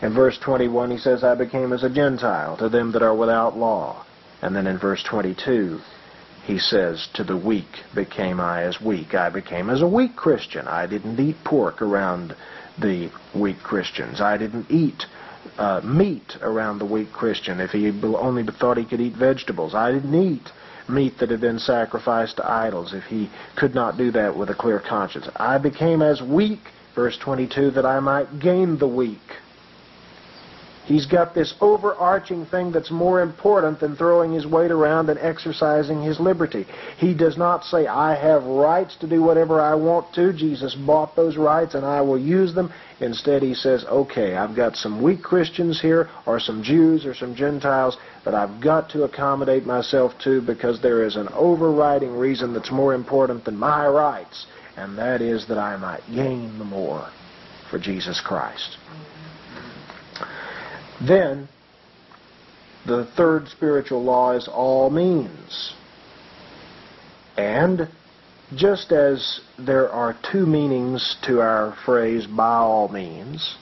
In 0.02 0.14
verse 0.14 0.38
21 0.39 0.91
he 0.91 0.98
says, 0.98 1.23
I 1.23 1.35
became 1.35 1.73
as 1.73 1.84
a 1.84 1.89
Gentile 1.89 2.57
to 2.57 2.69
them 2.69 2.91
that 2.91 3.02
are 3.02 3.15
without 3.15 3.57
law. 3.57 4.06
And 4.41 4.56
then 4.56 4.68
in 4.68 4.77
verse 4.77 5.03
22 5.03 5.80
he 6.46 6.58
says, 6.58 7.08
to 7.14 7.24
the 7.24 7.38
weak 7.38 7.84
became 7.94 8.40
I 8.40 8.64
as 8.64 8.82
weak. 8.82 9.14
I 9.14 9.30
became 9.30 9.70
as 9.70 9.82
a 9.82 9.88
weak 9.88 10.16
Christian. 10.16 10.68
I 10.68 10.88
didn't 10.88 11.20
eat 11.20 11.38
pork 11.44 11.82
around 11.82 12.36
the 12.80 13.12
weak 13.36 13.60
Christians. 13.60 14.20
I 14.22 14.38
didn't 14.38 14.70
eat 14.70 15.06
uh, 15.58 15.82
meat 15.84 16.38
around 16.42 16.80
the 16.80 16.86
weak 16.86 17.12
Christian 17.12 17.60
if 17.60 17.72
he 17.72 17.90
only 18.04 18.44
thought 18.44 18.78
he 18.78 18.86
could 18.86 19.02
eat 19.02 19.14
vegetables. 19.14 19.76
I 19.76 19.92
didn't 19.92 20.16
eat 20.16 20.52
meat 20.90 21.20
that 21.20 21.30
had 21.30 21.42
been 21.42 21.60
sacrificed 21.60 22.38
to 22.38 22.50
idols 22.50 22.94
if 22.94 23.04
he 23.04 23.30
could 23.56 23.76
not 23.76 23.98
do 23.98 24.12
that 24.12 24.36
with 24.36 24.50
a 24.50 24.56
clear 24.56 24.80
conscience. 24.80 25.28
I 25.36 25.58
became 25.58 26.02
as 26.02 26.22
weak, 26.22 26.60
verse 26.96 27.18
22, 27.18 27.72
that 27.72 27.86
I 27.86 28.00
might 28.00 28.40
gain 28.40 28.78
the 28.78 28.88
weak. 28.88 29.20
He's 30.86 31.06
got 31.06 31.36
this 31.36 31.53
overarching 31.62 32.45
thing 32.48 32.72
that's 32.72 32.91
more 32.91 33.22
important 33.22 33.80
than 33.80 33.95
throwing 33.95 34.34
his 34.34 34.48
weight 34.48 34.72
around 34.72 35.10
and 35.10 35.20
exercising 35.20 36.02
his 36.02 36.20
liberty. 36.20 36.66
He 36.98 37.14
does 37.14 37.38
not 37.38 37.64
say, 37.64 37.88
I 37.88 38.16
have 38.16 38.44
rights 38.44 38.95
to 38.98 39.08
do 39.08 39.22
whatever 39.22 39.62
I 39.62 39.76
want 39.76 40.14
to. 40.16 40.34
Jesus 40.34 40.76
bought 40.76 41.16
those 41.16 41.38
rights 41.38 41.76
and 41.76 41.86
I 41.86 42.02
will 42.02 42.18
use 42.18 42.53
them. 42.56 42.74
Instead, 42.99 43.41
he 43.41 43.53
says, 43.53 43.86
okay, 43.86 44.36
I've 44.36 44.56
got 44.56 44.76
some 44.76 45.02
weak 45.02 45.22
Christians 45.22 45.82
here, 45.82 46.10
or 46.26 46.40
some 46.40 46.62
Jews, 46.62 47.06
or 47.06 47.16
some 47.16 47.36
Gentiles 47.36 47.98
that 48.26 48.36
I've 48.36 48.62
got 48.62 48.90
to 48.91 49.03
accommodate 49.03 49.66
myself 49.66 50.14
to 50.24 50.41
because 50.41 50.82
there 50.82 51.03
is 51.03 51.16
an 51.16 51.28
overriding 51.30 52.16
reason 52.16 52.53
that's 52.53 52.72
more 52.72 52.94
important 52.94 53.44
than 53.45 53.58
my 53.58 53.88
rights, 53.88 54.45
and 54.78 54.98
that 54.99 55.22
is 55.22 55.48
that 55.48 55.58
I 55.58 55.78
might 55.78 56.03
gain 56.14 56.60
the 56.60 56.66
more 56.66 57.10
for 57.72 57.80
Jesus 57.80 58.22
Christ. 58.22 58.78
Then, 61.07 61.49
the 62.86 63.06
third 63.18 63.48
spiritual 63.48 64.03
law 64.03 64.34
is 64.34 64.48
all 64.48 64.90
means. 64.90 65.73
And 67.38 67.90
just 68.56 68.91
as 68.91 69.40
there 69.57 69.90
are 69.90 70.15
two 70.32 70.45
meanings 70.45 71.15
to 71.23 71.40
our 71.40 71.76
phrase 71.86 72.28
by 72.28 72.57
all 72.57 72.88
means 72.90 73.56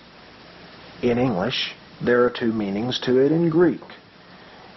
in 1.01 1.17
English, 1.17 1.73
there 2.03 2.25
are 2.25 2.29
two 2.29 2.51
meanings 2.51 2.99
to 3.05 3.19
it 3.19 3.31
in 3.31 3.49
Greek. 3.49 3.81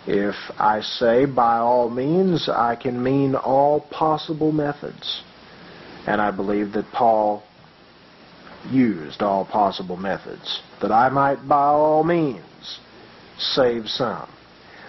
If 0.06 0.34
I 0.59 0.80
say 0.80 1.24
by 1.24 1.59
all 1.59 1.89
means, 1.89 2.48
I 2.48 2.76
can 2.76 3.02
mean 3.02 3.34
all 3.34 3.80
possible 3.80 4.52
methods. 4.52 5.22
And 6.06 6.20
I 6.20 6.32
believe 6.32 6.72
that 6.72 6.90
Paul 6.93 7.44
used 8.70 9.22
all 9.22 9.44
possible 9.44 9.97
methods, 9.97 10.60
that 10.80 10.93
I 10.93 11.09
might 11.09 11.47
by 11.48 11.66
all 11.66 12.05
means 12.05 12.44
save 13.38 13.88
some. 13.88 14.28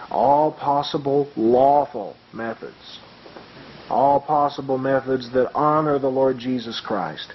All 0.10 0.52
possible 0.52 1.30
lawful 1.36 2.16
methods. 2.34 3.00
All 3.90 4.20
possible 4.20 4.78
methods 4.78 5.32
that 5.34 5.52
honor 5.54 6.00
the 6.00 6.10
Lord 6.10 6.38
Jesus 6.38 6.80
Christ. 6.80 7.34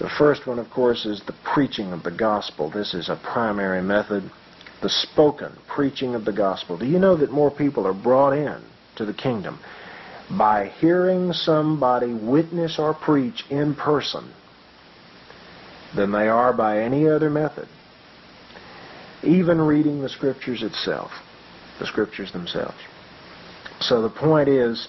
The 0.00 0.08
first 0.16 0.46
one, 0.46 0.58
of 0.58 0.70
course, 0.70 1.04
is 1.06 1.22
the 1.26 1.34
preaching 1.54 1.92
of 1.92 2.04
the 2.04 2.10
gospel. 2.10 2.70
This 2.70 2.94
is 2.94 3.08
a 3.08 3.16
primary 3.16 3.82
method. 3.82 4.30
The 4.80 4.88
spoken 4.88 5.52
preaching 5.66 6.14
of 6.14 6.24
the 6.24 6.32
gospel. 6.32 6.78
Do 6.78 6.86
you 6.86 7.00
know 7.00 7.16
that 7.16 7.32
more 7.32 7.50
people 7.50 7.86
are 7.86 7.94
brought 7.94 8.32
in 8.32 8.62
to 8.96 9.04
the 9.04 9.14
kingdom 9.14 9.58
by 10.30 10.66
hearing 10.66 11.32
somebody 11.32 12.12
witness 12.12 12.78
or 12.78 12.94
preach 12.94 13.44
in 13.50 13.74
person 13.74 14.32
than 15.96 16.12
they 16.12 16.28
are 16.28 16.52
by 16.52 16.80
any 16.80 17.08
other 17.08 17.28
method? 17.28 17.66
Even 19.22 19.60
reading 19.60 20.00
the 20.00 20.08
scriptures 20.08 20.62
itself, 20.62 21.10
the 21.78 21.86
scriptures 21.86 22.32
themselves. 22.32 22.76
So 23.80 24.02
the 24.02 24.10
point 24.10 24.48
is 24.48 24.88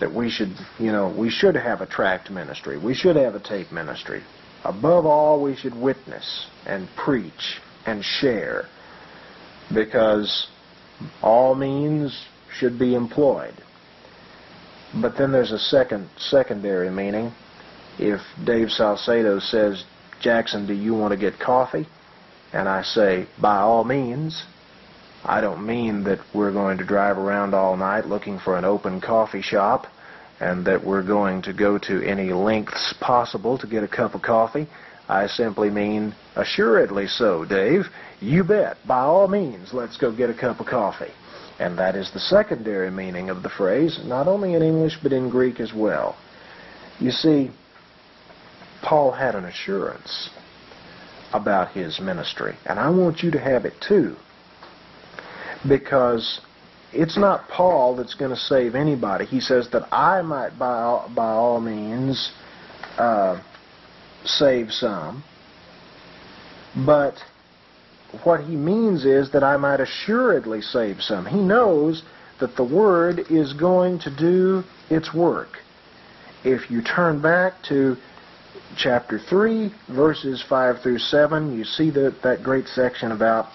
that 0.00 0.12
we 0.12 0.30
should, 0.30 0.54
you 0.78 0.92
know, 0.92 1.14
we 1.16 1.30
should 1.30 1.54
have 1.54 1.80
a 1.80 1.86
tract 1.86 2.30
ministry. 2.30 2.78
We 2.78 2.94
should 2.94 3.16
have 3.16 3.34
a 3.34 3.40
tape 3.40 3.70
ministry. 3.70 4.22
Above 4.64 5.06
all, 5.06 5.42
we 5.42 5.56
should 5.56 5.74
witness 5.74 6.46
and 6.66 6.88
preach 6.96 7.60
and 7.86 8.04
share 8.04 8.64
because 9.74 10.48
all 11.22 11.54
means 11.54 12.26
should 12.58 12.78
be 12.78 12.94
employed. 12.94 13.54
But 15.00 15.16
then 15.16 15.32
there's 15.32 15.52
a 15.52 15.58
second 15.58 16.10
secondary 16.16 16.90
meaning. 16.90 17.32
If 17.98 18.20
Dave 18.44 18.70
Salcedo 18.70 19.38
says, 19.38 19.84
Jackson, 20.20 20.66
do 20.66 20.74
you 20.74 20.94
want 20.94 21.12
to 21.12 21.18
get 21.18 21.38
coffee? 21.38 21.86
And 22.52 22.68
I 22.68 22.82
say, 22.82 23.26
by 23.40 23.58
all 23.58 23.84
means, 23.84 24.44
I 25.24 25.40
don't 25.40 25.66
mean 25.66 26.04
that 26.04 26.18
we're 26.34 26.52
going 26.52 26.78
to 26.78 26.84
drive 26.84 27.18
around 27.18 27.54
all 27.54 27.76
night 27.76 28.06
looking 28.06 28.38
for 28.38 28.56
an 28.56 28.64
open 28.64 29.00
coffee 29.00 29.42
shop 29.42 29.86
and 30.40 30.64
that 30.66 30.84
we're 30.84 31.06
going 31.06 31.42
to 31.42 31.52
go 31.52 31.78
to 31.78 32.02
any 32.02 32.32
lengths 32.32 32.94
possible 33.00 33.58
to 33.58 33.66
get 33.66 33.84
a 33.84 33.88
cup 33.88 34.14
of 34.14 34.22
coffee. 34.22 34.66
I 35.08 35.26
simply 35.26 35.70
mean, 35.70 36.14
assuredly 36.36 37.06
so, 37.06 37.44
Dave. 37.44 37.86
You 38.20 38.44
bet. 38.44 38.78
By 38.86 39.00
all 39.00 39.28
means, 39.28 39.74
let's 39.74 39.96
go 39.96 40.14
get 40.14 40.30
a 40.30 40.34
cup 40.34 40.60
of 40.60 40.66
coffee. 40.66 41.12
And 41.58 41.78
that 41.78 41.94
is 41.94 42.10
the 42.12 42.20
secondary 42.20 42.90
meaning 42.90 43.28
of 43.28 43.42
the 43.42 43.50
phrase, 43.50 44.00
not 44.04 44.26
only 44.26 44.54
in 44.54 44.62
English 44.62 44.98
but 45.02 45.12
in 45.12 45.28
Greek 45.28 45.60
as 45.60 45.74
well. 45.74 46.16
You 46.98 47.10
see, 47.10 47.50
Paul 48.82 49.12
had 49.12 49.34
an 49.34 49.44
assurance 49.44 50.30
about 51.32 51.72
his 51.72 52.00
ministry. 52.00 52.56
And 52.66 52.78
I 52.78 52.90
want 52.90 53.22
you 53.22 53.30
to 53.32 53.38
have 53.38 53.64
it 53.64 53.74
too. 53.86 54.16
Because 55.68 56.40
it's 56.92 57.16
not 57.16 57.48
Paul 57.48 57.96
that's 57.96 58.14
going 58.14 58.30
to 58.30 58.36
save 58.36 58.74
anybody. 58.74 59.26
He 59.26 59.40
says 59.40 59.68
that 59.72 59.92
I 59.92 60.22
might, 60.22 60.58
by 60.58 60.80
all, 60.80 61.10
by 61.14 61.30
all 61.30 61.60
means, 61.60 62.32
uh, 62.98 63.40
save 64.24 64.72
some. 64.72 65.22
But 66.84 67.14
what 68.24 68.40
he 68.40 68.56
means 68.56 69.04
is 69.04 69.30
that 69.32 69.44
I 69.44 69.56
might 69.56 69.80
assuredly 69.80 70.60
save 70.60 71.00
some. 71.00 71.26
He 71.26 71.40
knows 71.40 72.02
that 72.40 72.56
the 72.56 72.64
Word 72.64 73.20
is 73.30 73.52
going 73.52 73.98
to 74.00 74.16
do 74.16 74.64
its 74.88 75.14
work. 75.14 75.58
If 76.42 76.70
you 76.70 76.82
turn 76.82 77.20
back 77.20 77.62
to 77.68 77.96
chapter 78.76 79.18
3, 79.18 79.72
verses 79.88 80.42
5 80.48 80.82
through 80.82 80.98
7, 80.98 81.56
you 81.56 81.64
see 81.64 81.90
that, 81.90 82.22
that 82.22 82.42
great 82.42 82.66
section 82.66 83.12
about 83.12 83.46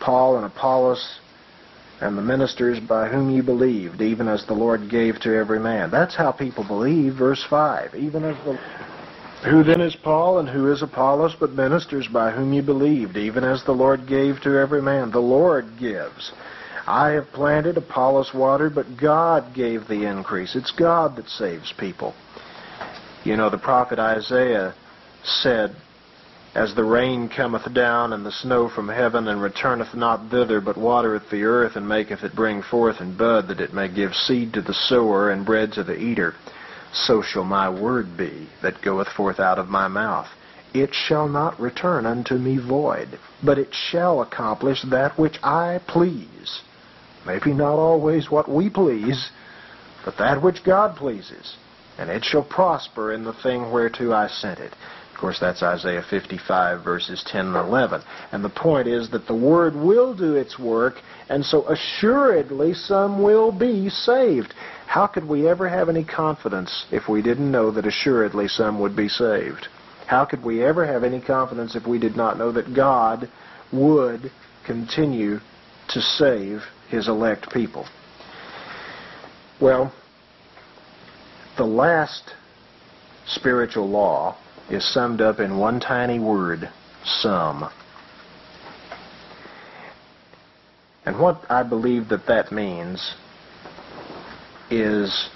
Paul 0.00 0.36
and 0.36 0.44
Apollos 0.44 1.20
and 2.00 2.18
the 2.18 2.22
ministers 2.22 2.80
by 2.80 3.08
whom 3.08 3.30
you 3.30 3.42
believed, 3.42 4.00
even 4.00 4.28
as 4.28 4.44
the 4.46 4.54
Lord 4.54 4.90
gave 4.90 5.20
to 5.20 5.34
every 5.34 5.60
man. 5.60 5.90
That's 5.90 6.14
how 6.14 6.32
people 6.32 6.64
believe, 6.64 7.14
verse 7.14 7.44
5. 7.48 7.94
Even 7.94 8.24
as 8.24 8.36
the 8.44 8.58
who 9.44 9.62
then 9.62 9.82
is 9.82 9.94
Paul 9.94 10.38
and 10.38 10.48
who 10.48 10.72
is 10.72 10.80
Apollos 10.80 11.36
but 11.38 11.50
ministers 11.50 12.08
by 12.08 12.30
whom 12.30 12.54
you 12.54 12.62
believed, 12.62 13.18
even 13.18 13.44
as 13.44 13.62
the 13.62 13.72
Lord 13.72 14.06
gave 14.06 14.40
to 14.40 14.58
every 14.58 14.80
man? 14.80 15.10
The 15.10 15.20
Lord 15.20 15.78
gives. 15.78 16.32
I 16.86 17.10
have 17.10 17.30
planted, 17.32 17.76
Apollos 17.76 18.32
watered, 18.32 18.74
but 18.74 18.96
God 18.96 19.54
gave 19.54 19.86
the 19.86 20.06
increase. 20.06 20.56
It's 20.56 20.70
God 20.70 21.16
that 21.16 21.28
saves 21.28 21.72
people. 21.78 22.14
You 23.24 23.38
know, 23.38 23.48
the 23.48 23.56
prophet 23.56 23.98
Isaiah 23.98 24.74
said, 25.22 25.74
As 26.54 26.74
the 26.74 26.84
rain 26.84 27.30
cometh 27.30 27.72
down 27.72 28.12
and 28.12 28.24
the 28.24 28.30
snow 28.30 28.68
from 28.68 28.88
heaven, 28.88 29.28
and 29.28 29.40
returneth 29.40 29.94
not 29.94 30.28
thither, 30.30 30.60
but 30.60 30.76
watereth 30.76 31.30
the 31.30 31.44
earth, 31.44 31.74
and 31.74 31.88
maketh 31.88 32.22
it 32.22 32.36
bring 32.36 32.60
forth 32.60 33.00
and 33.00 33.16
bud, 33.16 33.48
that 33.48 33.62
it 33.62 33.72
may 33.72 33.88
give 33.88 34.14
seed 34.14 34.52
to 34.52 34.60
the 34.60 34.74
sower 34.74 35.30
and 35.30 35.46
bread 35.46 35.72
to 35.72 35.82
the 35.82 35.98
eater, 35.98 36.34
so 36.92 37.22
shall 37.22 37.44
my 37.44 37.66
word 37.66 38.14
be 38.14 38.46
that 38.60 38.82
goeth 38.82 39.08
forth 39.08 39.40
out 39.40 39.58
of 39.58 39.68
my 39.68 39.88
mouth. 39.88 40.28
It 40.74 40.92
shall 40.92 41.26
not 41.26 41.58
return 41.58 42.04
unto 42.04 42.34
me 42.34 42.58
void, 42.58 43.18
but 43.42 43.58
it 43.58 43.72
shall 43.72 44.20
accomplish 44.20 44.82
that 44.82 45.18
which 45.18 45.38
I 45.42 45.80
please. 45.86 46.60
Maybe 47.26 47.54
not 47.54 47.78
always 47.78 48.30
what 48.30 48.50
we 48.50 48.68
please, 48.68 49.30
but 50.04 50.18
that 50.18 50.42
which 50.42 50.62
God 50.62 50.96
pleases 50.96 51.56
and 51.98 52.10
it 52.10 52.24
shall 52.24 52.42
prosper 52.42 53.12
in 53.12 53.24
the 53.24 53.32
thing 53.32 53.70
whereto 53.70 54.12
I 54.12 54.28
sent 54.28 54.60
it. 54.60 54.72
Of 55.12 55.20
course, 55.20 55.38
that's 55.38 55.62
Isaiah 55.62 56.02
55, 56.02 56.82
verses 56.82 57.22
10 57.28 57.46
and 57.46 57.56
11. 57.56 58.02
And 58.32 58.44
the 58.44 58.48
point 58.48 58.88
is 58.88 59.10
that 59.10 59.26
the 59.28 59.34
Word 59.34 59.76
will 59.76 60.12
do 60.12 60.34
its 60.34 60.58
work, 60.58 60.96
and 61.28 61.44
so 61.44 61.66
assuredly 61.68 62.74
some 62.74 63.22
will 63.22 63.52
be 63.52 63.88
saved. 63.88 64.54
How 64.86 65.06
could 65.06 65.26
we 65.28 65.48
ever 65.48 65.68
have 65.68 65.88
any 65.88 66.04
confidence 66.04 66.86
if 66.90 67.08
we 67.08 67.22
didn't 67.22 67.50
know 67.50 67.70
that 67.70 67.86
assuredly 67.86 68.48
some 68.48 68.80
would 68.80 68.96
be 68.96 69.08
saved? 69.08 69.68
How 70.06 70.24
could 70.24 70.44
we 70.44 70.62
ever 70.64 70.84
have 70.84 71.04
any 71.04 71.20
confidence 71.20 71.76
if 71.76 71.86
we 71.86 71.98
did 71.98 72.16
not 72.16 72.36
know 72.36 72.52
that 72.52 72.74
God 72.74 73.30
would 73.72 74.30
continue 74.66 75.38
to 75.90 76.00
save 76.00 76.64
His 76.88 77.08
elect 77.08 77.52
people? 77.52 77.86
Well, 79.60 79.92
the 81.56 81.64
last 81.64 82.34
spiritual 83.26 83.88
law 83.88 84.36
is 84.70 84.84
summed 84.92 85.20
up 85.20 85.38
in 85.40 85.58
one 85.58 85.80
tiny 85.80 86.18
word, 86.18 86.70
some. 87.04 87.70
And 91.06 91.18
what 91.18 91.44
I 91.50 91.62
believe 91.62 92.08
that 92.08 92.26
that 92.26 92.50
means 92.50 93.14
is 94.70 95.28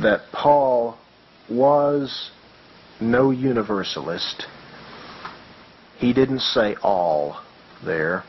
that 0.00 0.22
Paul 0.32 0.96
was 1.50 2.30
no 3.00 3.30
universalist. 3.30 4.46
He 5.98 6.12
didn't 6.12 6.40
say 6.40 6.76
all 6.82 7.42
there. 7.84 8.24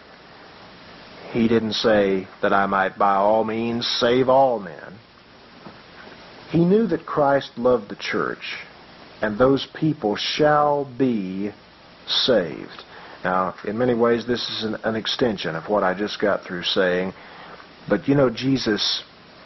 He 1.31 1.47
didn't 1.47 1.73
say 1.73 2.27
that 2.41 2.53
I 2.53 2.65
might 2.65 2.97
by 2.97 3.15
all 3.15 3.43
means 3.43 3.87
save 3.87 4.29
all 4.29 4.59
men. 4.59 4.99
He 6.53 6.63
knew 6.63 6.85
that 6.85 7.07
Christ 7.07 7.57
loved 7.57 7.89
the 7.89 7.95
church, 7.95 8.59
and 9.23 9.39
those 9.39 9.65
people 9.73 10.15
shall 10.15 10.85
be 10.85 11.51
saved. 12.05 12.83
Now, 13.23 13.55
in 13.65 13.75
many 13.75 13.95
ways, 13.95 14.27
this 14.27 14.47
is 14.47 14.63
an, 14.63 14.75
an, 14.83 14.95
extension 14.95 15.55
of 15.55 15.67
what 15.67 15.81
I 15.81 15.95
just 15.95 16.19
got 16.21 16.43
through 16.43 16.61
saying. 16.61 17.13
But 17.89 18.07
you 18.07 18.13
know, 18.13 18.29
Jesus, 18.29 19.01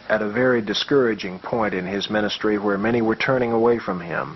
at 0.09 0.21
a 0.21 0.29
very 0.29 0.61
discouraging 0.61 1.39
point 1.39 1.73
in 1.73 1.85
his 1.85 2.09
ministry 2.09 2.57
where 2.57 2.77
many 2.77 3.01
were 3.01 3.15
turning 3.15 3.53
away 3.53 3.79
from 3.79 4.01
him, 4.01 4.35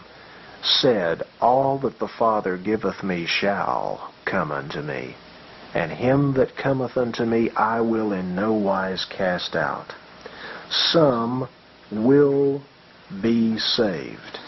said, 0.64 1.24
All 1.42 1.78
that 1.80 2.00
the 2.00 2.08
Father 2.08 2.56
giveth 2.56 3.04
me 3.04 3.26
shall 3.26 4.14
come 4.24 4.50
unto 4.50 4.82
me, 4.82 5.18
and 5.74 5.92
him 5.92 6.36
that 6.36 6.56
cometh 6.56 6.96
unto 6.96 7.26
me 7.26 7.50
I 7.50 7.82
will 7.82 8.14
in 8.14 8.34
no 8.34 8.54
wise 8.54 9.04
cast 9.04 9.58
out. 9.58 9.94
Some 10.70 11.50
will 11.92 12.62
be 13.22 13.58
saved. 13.58 14.40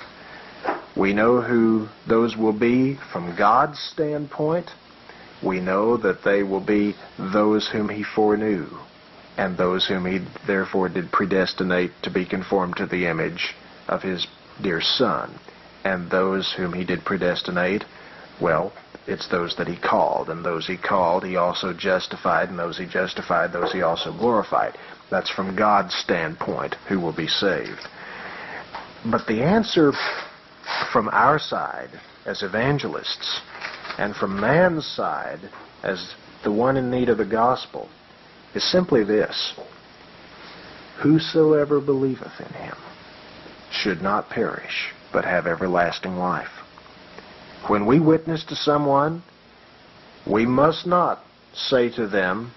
We 0.95 1.13
know 1.13 1.41
who 1.41 1.87
those 2.07 2.37
will 2.37 2.53
be 2.53 2.97
from 3.11 3.35
God's 3.35 3.79
standpoint. 3.79 4.69
We 5.43 5.59
know 5.59 5.97
that 5.97 6.23
they 6.23 6.43
will 6.43 6.61
be 6.61 6.95
those 7.17 7.67
whom 7.67 7.89
he 7.89 8.03
foreknew, 8.03 8.67
and 9.37 9.57
those 9.57 9.87
whom 9.87 10.05
he 10.05 10.19
therefore 10.45 10.89
did 10.89 11.11
predestinate 11.11 11.91
to 12.03 12.09
be 12.09 12.25
conformed 12.25 12.77
to 12.77 12.85
the 12.85 13.07
image 13.07 13.55
of 13.87 14.03
his 14.03 14.27
dear 14.61 14.81
Son. 14.81 15.39
And 15.83 16.09
those 16.09 16.53
whom 16.55 16.73
he 16.73 16.85
did 16.85 17.03
predestinate, 17.03 17.83
well, 18.39 18.71
it's 19.05 19.27
those 19.27 19.55
that 19.57 19.67
he 19.67 19.77
called, 19.77 20.29
and 20.29 20.45
those 20.45 20.65
he 20.65 20.77
called 20.77 21.25
he 21.25 21.35
also 21.35 21.73
justified, 21.73 22.49
and 22.49 22.57
those 22.57 22.77
he 22.77 22.85
justified, 22.85 23.51
those 23.51 23.73
he 23.73 23.81
also 23.81 24.11
glorified. 24.11 24.77
That's 25.11 25.29
from 25.29 25.55
God's 25.55 25.93
standpoint 25.93 26.75
who 26.87 26.99
will 26.99 27.15
be 27.15 27.27
saved. 27.27 27.87
But 29.05 29.27
the 29.27 29.43
answer 29.43 29.91
from 30.91 31.09
our 31.09 31.37
side 31.37 31.89
as 32.25 32.41
evangelists 32.41 33.41
and 33.97 34.15
from 34.15 34.39
man's 34.39 34.87
side 34.87 35.39
as 35.83 36.15
the 36.43 36.51
one 36.51 36.77
in 36.77 36.89
need 36.89 37.09
of 37.09 37.17
the 37.17 37.25
gospel 37.25 37.89
is 38.55 38.63
simply 38.71 39.03
this 39.03 39.53
Whosoever 41.01 41.81
believeth 41.81 42.39
in 42.39 42.53
him 42.53 42.75
should 43.71 44.01
not 44.01 44.29
perish, 44.29 44.93
but 45.11 45.25
have 45.25 45.47
everlasting 45.47 46.15
life. 46.15 46.62
When 47.67 47.85
we 47.85 47.99
witness 47.99 48.43
to 48.45 48.55
someone, 48.55 49.23
we 50.25 50.45
must 50.45 50.85
not 50.85 51.23
say 51.53 51.89
to 51.91 52.07
them, 52.07 52.51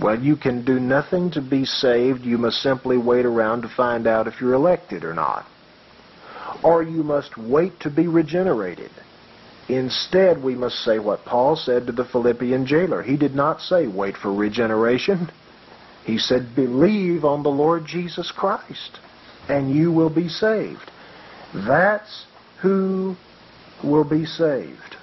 well, 0.00 0.18
you 0.18 0.36
can 0.36 0.64
do 0.64 0.80
nothing 0.80 1.30
to 1.32 1.42
be 1.42 1.64
saved. 1.64 2.24
You 2.24 2.38
must 2.38 2.62
simply 2.62 2.96
wait 2.96 3.26
around 3.26 3.62
to 3.62 3.68
find 3.68 4.06
out 4.06 4.26
if 4.26 4.40
you're 4.40 4.54
elected 4.54 5.04
or 5.04 5.14
not. 5.14 5.46
Or 6.64 6.82
you 6.82 7.02
must 7.02 7.36
wait 7.36 7.78
to 7.80 7.90
be 7.90 8.06
regenerated. 8.08 8.90
Instead, 9.68 10.42
we 10.42 10.54
must 10.54 10.76
say 10.84 10.98
what 10.98 11.24
Paul 11.24 11.54
said 11.54 11.86
to 11.86 11.92
the 11.92 12.04
Philippian 12.04 12.66
jailer. 12.66 13.02
He 13.02 13.16
did 13.16 13.34
not 13.34 13.60
say, 13.60 13.86
wait 13.86 14.16
for 14.16 14.32
regeneration. 14.32 15.30
He 16.04 16.18
said, 16.18 16.56
believe 16.56 17.24
on 17.24 17.42
the 17.42 17.50
Lord 17.50 17.84
Jesus 17.86 18.32
Christ, 18.32 18.98
and 19.48 19.70
you 19.70 19.92
will 19.92 20.10
be 20.10 20.28
saved. 20.28 20.90
That's 21.54 22.24
who 22.62 23.16
will 23.84 24.04
be 24.04 24.24
saved 24.24 24.96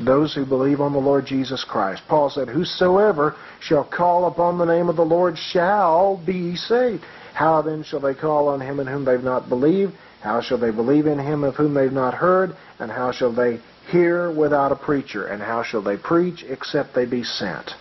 those 0.00 0.34
who 0.34 0.44
believe 0.46 0.80
on 0.80 0.92
the 0.92 0.98
Lord 0.98 1.26
Jesus 1.26 1.64
Christ. 1.64 2.02
Paul 2.08 2.30
said, 2.30 2.48
Whosoever 2.48 3.36
shall 3.60 3.84
call 3.84 4.26
upon 4.26 4.58
the 4.58 4.64
name 4.64 4.88
of 4.88 4.96
the 4.96 5.04
Lord 5.04 5.36
shall 5.36 6.22
be 6.24 6.56
saved. 6.56 7.04
How 7.34 7.62
then 7.62 7.82
shall 7.82 8.00
they 8.00 8.14
call 8.14 8.48
on 8.48 8.60
him 8.60 8.80
in 8.80 8.86
whom 8.86 9.04
they've 9.04 9.22
not 9.22 9.48
believed? 9.48 9.94
How 10.20 10.40
shall 10.40 10.58
they 10.58 10.70
believe 10.70 11.06
in 11.06 11.18
him 11.18 11.44
of 11.44 11.56
whom 11.56 11.74
they've 11.74 11.92
not 11.92 12.14
heard? 12.14 12.56
And 12.78 12.90
how 12.90 13.12
shall 13.12 13.32
they 13.32 13.60
hear 13.90 14.32
without 14.32 14.72
a 14.72 14.76
preacher? 14.76 15.26
And 15.26 15.42
how 15.42 15.62
shall 15.62 15.82
they 15.82 15.96
preach 15.96 16.44
except 16.48 16.94
they 16.94 17.06
be 17.06 17.22
sent? 17.22 17.72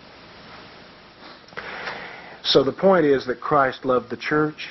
So 2.44 2.64
the 2.64 2.72
point 2.72 3.06
is 3.06 3.26
that 3.28 3.42
Christ 3.42 3.86
loved 3.86 4.10
the 4.10 4.18
church. 4.18 4.70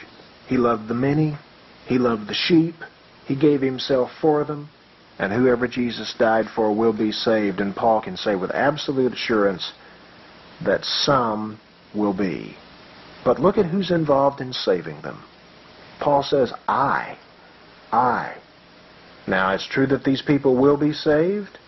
He 0.49 0.57
loved 0.57 0.89
the 0.89 0.95
many. 0.95 1.37
He 1.87 1.99
loved 1.99 2.29
the 2.29 2.35
sheep. 2.35 2.77
He 3.27 3.37
gave 3.37 3.61
himself 3.61 4.11
for 4.21 4.45
them 4.45 4.71
and 5.19 5.33
whoever 5.33 5.67
Jesus 5.67 6.15
died 6.19 6.47
for 6.55 6.73
will 6.73 6.93
be 6.93 7.13
saved. 7.13 7.61
And 7.61 7.75
Paul 7.75 8.03
can 8.03 8.17
say 8.17 8.37
with 8.37 8.51
absolute 8.51 9.13
assurance 9.13 9.73
that 10.65 10.85
some 10.85 11.59
will 11.95 12.13
be. 12.13 12.57
But 13.25 13.41
look 13.41 13.59
at 13.59 13.67
who's 13.67 13.91
involved 13.91 14.41
in 14.41 14.53
saving 14.53 15.01
them. 15.03 15.25
Paul 16.01 16.23
says, 16.23 16.53
I. 16.69 17.19
I. 17.91 18.37
Now, 19.27 19.55
it's 19.55 19.67
true 19.67 19.87
that 19.89 20.05
these 20.05 20.23
people 20.23 20.57
will 20.57 20.77
be 20.77 20.93
saved. 20.93 21.59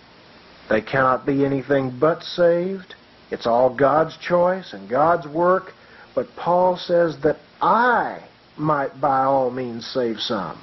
They 0.68 0.82
cannot 0.82 1.26
be 1.26 1.44
anything 1.44 1.98
but 1.98 2.22
saved. 2.22 2.94
It's 3.30 3.46
all 3.46 3.74
God's 3.74 4.16
choice 4.18 4.72
and 4.72 4.88
God's 4.88 5.26
work. 5.26 5.72
But 6.14 6.28
Paul 6.36 6.76
says 6.76 7.16
that 7.22 7.38
I 7.60 8.28
might 8.56 9.00
by 9.00 9.24
all 9.24 9.50
means 9.50 9.86
save 9.86 10.18
some. 10.18 10.60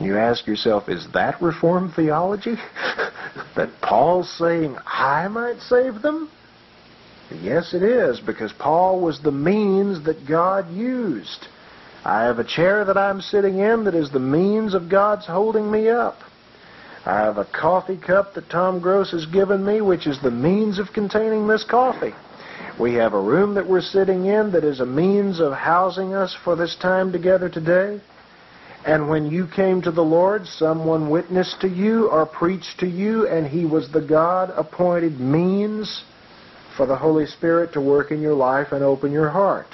You 0.00 0.16
ask 0.16 0.46
yourself, 0.46 0.88
is 0.88 1.06
that 1.12 1.42
Reformed 1.42 1.94
theology? 1.94 2.54
that 3.56 3.70
Paul's 3.82 4.30
saying, 4.38 4.76
I 4.86 5.26
might 5.28 5.60
save 5.60 6.02
them? 6.02 6.30
Yes, 7.42 7.74
it 7.74 7.82
is, 7.82 8.20
because 8.20 8.52
Paul 8.52 9.00
was 9.00 9.20
the 9.20 9.32
means 9.32 10.04
that 10.04 10.26
God 10.26 10.70
used. 10.70 11.46
I 12.04 12.22
have 12.22 12.38
a 12.38 12.44
chair 12.44 12.84
that 12.84 12.96
I'm 12.96 13.20
sitting 13.20 13.58
in 13.58 13.84
that 13.84 13.94
is 13.94 14.10
the 14.10 14.20
means 14.20 14.72
of 14.72 14.88
God's 14.88 15.26
holding 15.26 15.70
me 15.70 15.88
up. 15.88 16.18
I 17.04 17.18
have 17.20 17.38
a 17.38 17.44
coffee 17.44 17.96
cup 17.96 18.34
that 18.34 18.48
Tom 18.50 18.80
Gross 18.80 19.10
has 19.10 19.26
given 19.26 19.64
me, 19.64 19.80
which 19.80 20.06
is 20.06 20.20
the 20.22 20.30
means 20.30 20.78
of 20.78 20.92
containing 20.92 21.48
this 21.48 21.64
coffee. 21.64 22.14
We 22.78 22.94
have 22.94 23.14
a 23.14 23.20
room 23.20 23.54
that 23.54 23.68
we're 23.68 23.80
sitting 23.80 24.26
in 24.26 24.52
that 24.52 24.64
is 24.64 24.80
a 24.80 24.86
means 24.86 25.40
of 25.40 25.52
housing 25.52 26.14
us 26.14 26.36
for 26.44 26.54
this 26.54 26.76
time 26.76 27.10
together 27.10 27.48
today. 27.48 28.00
And 28.84 29.08
when 29.08 29.30
you 29.30 29.46
came 29.46 29.82
to 29.82 29.90
the 29.90 30.04
Lord, 30.04 30.46
someone 30.46 31.10
witnessed 31.10 31.60
to 31.60 31.68
you 31.68 32.08
or 32.08 32.24
preached 32.24 32.78
to 32.80 32.86
you, 32.86 33.26
and 33.26 33.46
he 33.46 33.64
was 33.64 33.90
the 33.90 34.00
God 34.00 34.50
appointed 34.56 35.20
means 35.20 36.04
for 36.76 36.86
the 36.86 36.96
Holy 36.96 37.26
Spirit 37.26 37.72
to 37.72 37.80
work 37.80 38.10
in 38.12 38.20
your 38.20 38.34
life 38.34 38.72
and 38.72 38.84
open 38.84 39.10
your 39.10 39.30
heart. 39.30 39.66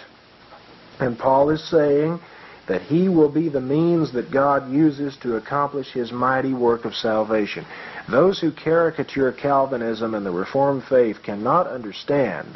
And 1.00 1.18
Paul 1.18 1.50
is 1.50 1.62
saying 1.68 2.18
that 2.66 2.82
he 2.82 3.08
will 3.08 3.28
be 3.28 3.48
the 3.50 3.60
means 3.60 4.12
that 4.12 4.30
God 4.30 4.72
uses 4.72 5.16
to 5.18 5.36
accomplish 5.36 5.92
his 5.92 6.10
mighty 6.10 6.54
work 6.54 6.86
of 6.86 6.94
salvation. 6.94 7.66
Those 8.10 8.40
who 8.40 8.52
caricature 8.52 9.32
Calvinism 9.32 10.14
and 10.14 10.24
the 10.24 10.30
Reformed 10.30 10.84
faith 10.84 11.22
cannot 11.22 11.66
understand 11.66 12.48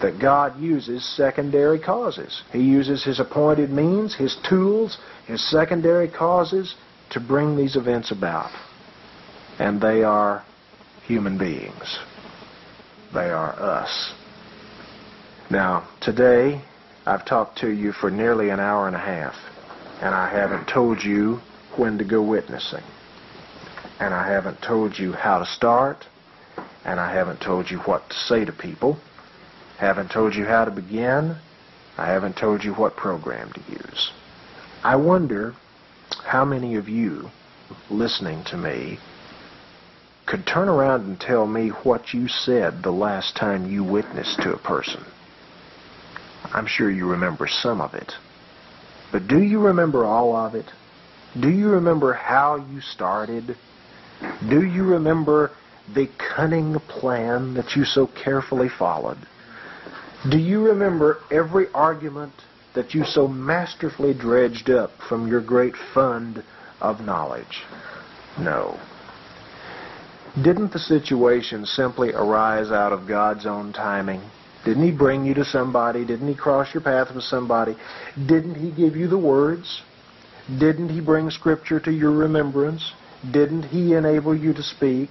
that 0.00 0.18
God 0.20 0.60
uses 0.60 1.04
secondary 1.16 1.78
causes. 1.78 2.42
He 2.52 2.60
uses 2.60 3.04
his 3.04 3.20
appointed 3.20 3.70
means, 3.70 4.14
his 4.14 4.36
tools, 4.48 4.98
his 5.26 5.42
secondary 5.50 6.08
causes 6.08 6.74
to 7.10 7.20
bring 7.20 7.56
these 7.56 7.76
events 7.76 8.10
about. 8.10 8.50
And 9.58 9.80
they 9.80 10.02
are 10.02 10.44
human 11.06 11.38
beings. 11.38 11.98
They 13.12 13.30
are 13.30 13.52
us. 13.52 14.12
Now, 15.50 15.88
today, 16.00 16.62
I've 17.06 17.24
talked 17.24 17.58
to 17.58 17.70
you 17.70 17.92
for 17.92 18.10
nearly 18.10 18.50
an 18.50 18.60
hour 18.60 18.86
and 18.86 18.96
a 18.96 19.00
half, 19.00 19.34
and 20.00 20.14
I 20.14 20.28
haven't 20.30 20.66
told 20.66 21.04
you 21.04 21.40
when 21.76 21.98
to 21.98 22.04
go 22.04 22.22
witnessing. 22.22 22.82
And 24.00 24.12
I 24.12 24.26
haven't 24.26 24.60
told 24.62 24.98
you 24.98 25.12
how 25.12 25.38
to 25.38 25.46
start, 25.46 26.06
and 26.84 26.98
I 26.98 27.12
haven't 27.12 27.40
told 27.40 27.70
you 27.70 27.78
what 27.80 28.08
to 28.08 28.16
say 28.16 28.44
to 28.44 28.52
people. 28.52 28.98
Haven't 29.78 30.10
told 30.10 30.34
you 30.34 30.44
how 30.44 30.64
to 30.64 30.70
begin. 30.70 31.36
I 31.96 32.06
haven't 32.06 32.36
told 32.36 32.64
you 32.64 32.74
what 32.74 32.96
program 32.96 33.52
to 33.52 33.60
use. 33.70 34.12
I 34.82 34.96
wonder 34.96 35.54
how 36.24 36.44
many 36.44 36.76
of 36.76 36.88
you 36.88 37.30
listening 37.90 38.44
to 38.44 38.56
me 38.56 38.98
could 40.26 40.46
turn 40.46 40.68
around 40.68 41.02
and 41.02 41.20
tell 41.20 41.46
me 41.46 41.68
what 41.68 42.14
you 42.14 42.28
said 42.28 42.82
the 42.82 42.90
last 42.90 43.36
time 43.36 43.70
you 43.70 43.84
witnessed 43.84 44.40
to 44.40 44.52
a 44.52 44.58
person. 44.58 45.04
I'm 46.52 46.66
sure 46.66 46.90
you 46.90 47.10
remember 47.10 47.46
some 47.46 47.80
of 47.80 47.94
it. 47.94 48.12
But 49.12 49.28
do 49.28 49.40
you 49.40 49.60
remember 49.60 50.04
all 50.04 50.34
of 50.34 50.54
it? 50.54 50.66
Do 51.38 51.50
you 51.50 51.68
remember 51.68 52.12
how 52.12 52.56
you 52.56 52.80
started? 52.80 53.56
Do 54.48 54.64
you 54.64 54.84
remember 54.84 55.50
the 55.94 56.08
cunning 56.36 56.78
plan 56.80 57.54
that 57.54 57.76
you 57.76 57.84
so 57.84 58.06
carefully 58.06 58.68
followed? 58.68 59.18
Do 60.30 60.38
you 60.38 60.68
remember 60.68 61.18
every 61.30 61.66
argument 61.74 62.32
that 62.74 62.94
you 62.94 63.04
so 63.04 63.28
masterfully 63.28 64.14
dredged 64.14 64.70
up 64.70 64.90
from 65.06 65.28
your 65.28 65.42
great 65.42 65.74
fund 65.92 66.42
of 66.80 67.02
knowledge? 67.02 67.62
No. 68.38 68.80
Didn't 70.42 70.72
the 70.72 70.78
situation 70.78 71.66
simply 71.66 72.12
arise 72.14 72.72
out 72.72 72.92
of 72.92 73.06
God's 73.06 73.44
own 73.44 73.74
timing? 73.74 74.22
Didn't 74.64 74.84
He 74.84 74.96
bring 74.96 75.26
you 75.26 75.34
to 75.34 75.44
somebody? 75.44 76.06
Didn't 76.06 76.28
He 76.28 76.34
cross 76.34 76.72
your 76.72 76.82
path 76.82 77.14
with 77.14 77.24
somebody? 77.24 77.76
Didn't 78.16 78.54
He 78.54 78.70
give 78.70 78.96
you 78.96 79.08
the 79.08 79.18
words? 79.18 79.82
Didn't 80.48 80.88
He 80.88 81.02
bring 81.02 81.28
Scripture 81.28 81.80
to 81.80 81.92
your 81.92 82.12
remembrance? 82.12 82.94
Didn't 83.30 83.64
He 83.64 83.92
enable 83.92 84.34
you 84.34 84.54
to 84.54 84.62
speak? 84.62 85.10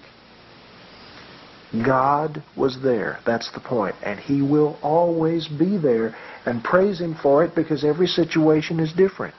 God 1.86 2.44
was 2.56 2.82
there. 2.84 3.20
That's 3.26 3.52
the 3.52 3.60
point. 3.60 3.96
And 4.04 4.20
He 4.20 4.42
will 4.42 4.78
always 4.84 5.48
be 5.48 5.78
there. 5.78 6.16
And 6.46 6.64
praise 6.64 7.00
Him 7.00 7.16
for 7.16 7.44
it 7.44 7.56
because 7.56 7.84
every 7.84 8.08
situation 8.08 8.80
is 8.80 8.94
different. 8.94 9.36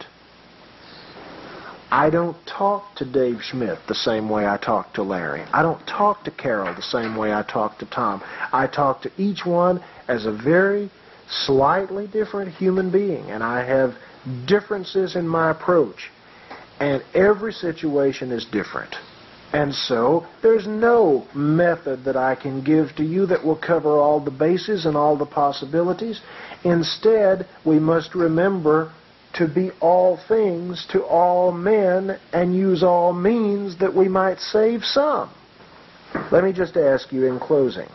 I 1.91 2.11
don't 2.11 2.37
talk 2.45 2.97
to 2.97 3.05
Dave 3.05 3.41
Schmidt 3.41 3.79
the 3.87 3.95
same 3.95 4.29
way 4.29 4.47
I 4.47 4.57
talk 4.57 4.95
to 4.95 5.05
Larry. 5.05 5.43
I 5.53 5.63
don't 5.63 5.87
talk 5.87 6.25
to 6.25 6.31
Carol 6.33 6.75
the 6.75 6.83
same 6.83 7.17
way 7.17 7.33
I 7.33 7.43
talk 7.43 7.79
to 7.79 7.87
Tom. 7.87 8.21
I 8.53 8.67
talk 8.67 9.03
to 9.03 9.13
each 9.17 9.47
one 9.47 9.81
as 10.09 10.27
a 10.27 10.33
very 10.33 10.91
slightly 11.29 12.09
different 12.09 12.53
human 12.53 12.91
being, 12.91 13.31
and 13.31 13.45
I 13.45 13.65
have 13.65 13.95
differences 14.47 15.15
in 15.15 15.29
my 15.29 15.53
approach. 15.53 16.11
And 16.81 17.05
every 17.15 17.53
situation 17.53 18.33
is 18.33 18.45
different. 18.45 18.97
And 19.55 19.73
so, 19.73 20.27
there's 20.43 20.67
no 20.67 21.29
method 21.33 22.03
that 22.07 22.17
I 22.17 22.35
can 22.35 22.65
give 22.65 22.97
to 22.97 23.05
you 23.05 23.25
that 23.27 23.45
will 23.45 23.55
cover 23.55 23.99
all 23.99 24.19
the 24.19 24.33
bases 24.33 24.85
and 24.85 24.97
all 24.97 25.17
the 25.17 25.27
possibilities. 25.27 26.21
Instead, 26.65 27.47
we 27.65 27.79
must 27.79 28.17
remember 28.17 28.93
to 29.35 29.47
be 29.47 29.71
all 29.81 30.17
things 30.27 30.85
to 30.91 31.05
all 31.05 31.53
men 31.53 32.19
and 32.33 32.57
use 32.57 32.83
all 32.83 33.13
means 33.13 33.79
that 33.79 33.95
we 33.95 34.09
might 34.09 34.41
save 34.41 34.83
some. 34.83 35.33
Let 36.33 36.43
me 36.43 36.53
just 36.53 36.77
ask 36.77 37.13
you 37.13 37.27
in 37.27 37.39
closing 37.39 37.89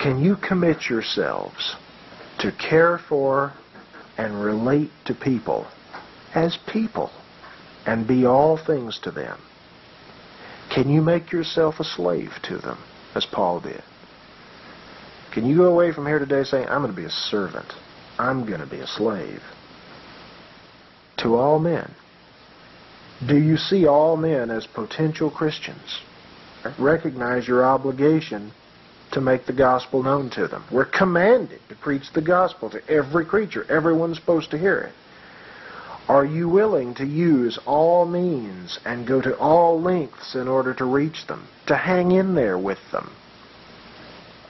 can 0.00 0.18
you 0.18 0.34
commit 0.34 0.88
yourselves 0.90 1.76
to 2.40 2.50
care 2.50 2.98
for 2.98 3.52
and 4.18 4.42
relate 4.42 4.90
to 5.04 5.14
people 5.14 5.68
as 6.34 6.58
people 6.72 7.12
and 7.86 8.08
be 8.08 8.26
all 8.26 8.56
things 8.56 8.98
to 9.04 9.12
them? 9.12 9.38
Can 10.74 10.88
you 10.88 11.02
make 11.02 11.32
yourself 11.32 11.80
a 11.80 11.84
slave 11.84 12.30
to 12.44 12.58
them, 12.58 12.78
as 13.14 13.26
Paul 13.26 13.60
did? 13.60 13.82
Can 15.32 15.46
you 15.46 15.56
go 15.56 15.64
away 15.64 15.92
from 15.92 16.06
here 16.06 16.18
today 16.18 16.44
saying, 16.44 16.68
I'm 16.68 16.82
going 16.82 16.94
to 16.94 16.96
be 16.96 17.06
a 17.06 17.10
servant? 17.10 17.72
I'm 18.18 18.46
going 18.46 18.60
to 18.60 18.66
be 18.66 18.80
a 18.80 18.86
slave 18.86 19.42
to 21.18 21.36
all 21.36 21.58
men? 21.58 21.94
Do 23.26 23.36
you 23.36 23.56
see 23.56 23.86
all 23.86 24.16
men 24.16 24.50
as 24.50 24.66
potential 24.66 25.30
Christians? 25.30 26.00
Recognize 26.78 27.46
your 27.46 27.64
obligation 27.64 28.52
to 29.12 29.20
make 29.20 29.46
the 29.46 29.52
gospel 29.52 30.02
known 30.02 30.30
to 30.30 30.46
them. 30.46 30.64
We're 30.70 30.84
commanded 30.84 31.60
to 31.68 31.74
preach 31.74 32.12
the 32.14 32.22
gospel 32.22 32.70
to 32.70 32.88
every 32.88 33.24
creature. 33.24 33.64
Everyone's 33.70 34.18
supposed 34.18 34.50
to 34.52 34.58
hear 34.58 34.78
it. 34.78 34.94
Are 36.10 36.24
you 36.24 36.48
willing 36.48 36.94
to 36.94 37.06
use 37.06 37.56
all 37.66 38.04
means 38.04 38.80
and 38.84 39.06
go 39.06 39.20
to 39.20 39.38
all 39.38 39.80
lengths 39.80 40.34
in 40.34 40.48
order 40.48 40.74
to 40.74 40.84
reach 40.84 41.28
them, 41.28 41.46
to 41.68 41.76
hang 41.76 42.10
in 42.10 42.34
there 42.34 42.58
with 42.58 42.80
them, 42.90 43.12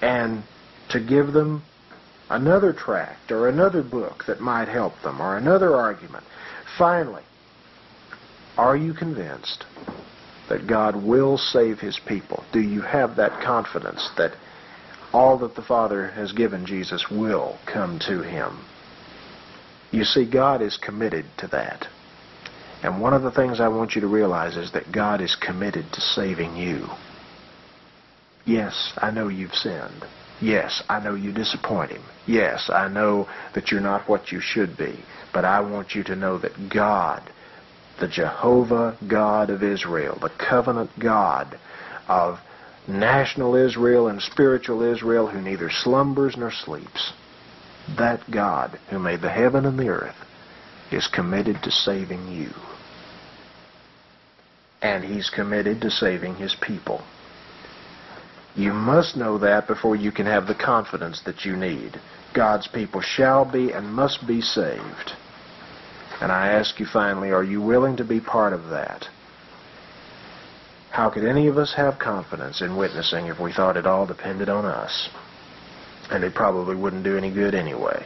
and 0.00 0.42
to 0.88 0.98
give 0.98 1.34
them 1.34 1.62
another 2.30 2.72
tract 2.72 3.30
or 3.30 3.46
another 3.46 3.82
book 3.82 4.24
that 4.26 4.40
might 4.40 4.68
help 4.68 5.02
them 5.02 5.20
or 5.20 5.36
another 5.36 5.76
argument? 5.76 6.24
Finally, 6.78 7.24
are 8.56 8.74
you 8.74 8.94
convinced 8.94 9.66
that 10.48 10.66
God 10.66 10.96
will 10.96 11.36
save 11.36 11.78
his 11.78 12.00
people? 12.08 12.42
Do 12.52 12.60
you 12.60 12.80
have 12.80 13.16
that 13.16 13.42
confidence 13.42 14.08
that 14.16 14.32
all 15.12 15.36
that 15.36 15.56
the 15.56 15.62
Father 15.62 16.08
has 16.08 16.32
given 16.32 16.64
Jesus 16.64 17.10
will 17.10 17.58
come 17.66 17.98
to 18.06 18.22
him? 18.22 18.64
You 19.90 20.04
see, 20.04 20.24
God 20.24 20.62
is 20.62 20.76
committed 20.76 21.26
to 21.38 21.48
that. 21.48 21.86
And 22.82 23.00
one 23.00 23.12
of 23.12 23.22
the 23.22 23.30
things 23.30 23.60
I 23.60 23.68
want 23.68 23.94
you 23.94 24.00
to 24.00 24.06
realize 24.06 24.56
is 24.56 24.72
that 24.72 24.92
God 24.92 25.20
is 25.20 25.36
committed 25.36 25.92
to 25.92 26.00
saving 26.00 26.56
you. 26.56 26.86
Yes, 28.46 28.92
I 28.96 29.10
know 29.10 29.28
you've 29.28 29.54
sinned. 29.54 30.04
Yes, 30.40 30.82
I 30.88 31.00
know 31.00 31.14
you 31.14 31.32
disappoint 31.32 31.92
him. 31.92 32.02
Yes, 32.26 32.70
I 32.72 32.88
know 32.88 33.28
that 33.54 33.70
you're 33.70 33.80
not 33.80 34.08
what 34.08 34.32
you 34.32 34.40
should 34.40 34.76
be. 34.78 34.98
But 35.34 35.44
I 35.44 35.60
want 35.60 35.94
you 35.94 36.02
to 36.04 36.16
know 36.16 36.38
that 36.38 36.70
God, 36.70 37.22
the 38.00 38.08
Jehovah 38.08 38.96
God 39.06 39.50
of 39.50 39.62
Israel, 39.62 40.18
the 40.20 40.30
covenant 40.30 40.90
God 40.98 41.58
of 42.08 42.38
national 42.88 43.54
Israel 43.54 44.08
and 44.08 44.22
spiritual 44.22 44.82
Israel 44.82 45.28
who 45.28 45.40
neither 45.40 45.70
slumbers 45.70 46.36
nor 46.36 46.50
sleeps, 46.50 47.12
that 47.96 48.30
God 48.30 48.78
who 48.90 48.98
made 48.98 49.20
the 49.20 49.30
heaven 49.30 49.64
and 49.66 49.78
the 49.78 49.88
earth 49.88 50.16
is 50.90 51.06
committed 51.06 51.62
to 51.62 51.70
saving 51.70 52.28
you. 52.28 52.50
And 54.82 55.04
he's 55.04 55.30
committed 55.30 55.80
to 55.82 55.90
saving 55.90 56.36
his 56.36 56.54
people. 56.60 57.02
You 58.56 58.72
must 58.72 59.16
know 59.16 59.38
that 59.38 59.66
before 59.68 59.94
you 59.94 60.10
can 60.10 60.26
have 60.26 60.46
the 60.46 60.54
confidence 60.54 61.22
that 61.24 61.44
you 61.44 61.56
need. 61.56 62.00
God's 62.34 62.66
people 62.66 63.00
shall 63.00 63.50
be 63.50 63.72
and 63.72 63.92
must 63.92 64.26
be 64.26 64.40
saved. 64.40 65.12
And 66.20 66.30
I 66.30 66.48
ask 66.48 66.78
you 66.80 66.86
finally, 66.86 67.30
are 67.30 67.44
you 67.44 67.62
willing 67.62 67.96
to 67.96 68.04
be 68.04 68.20
part 68.20 68.52
of 68.52 68.70
that? 68.70 69.06
How 70.90 71.08
could 71.08 71.24
any 71.24 71.46
of 71.46 71.56
us 71.56 71.74
have 71.76 71.98
confidence 71.98 72.60
in 72.60 72.76
witnessing 72.76 73.26
if 73.26 73.38
we 73.38 73.52
thought 73.52 73.76
it 73.76 73.86
all 73.86 74.06
depended 74.06 74.48
on 74.48 74.64
us? 74.64 75.08
And 76.10 76.24
it 76.24 76.34
probably 76.34 76.74
wouldn't 76.74 77.04
do 77.04 77.16
any 77.16 77.30
good 77.32 77.54
anyway. 77.54 78.04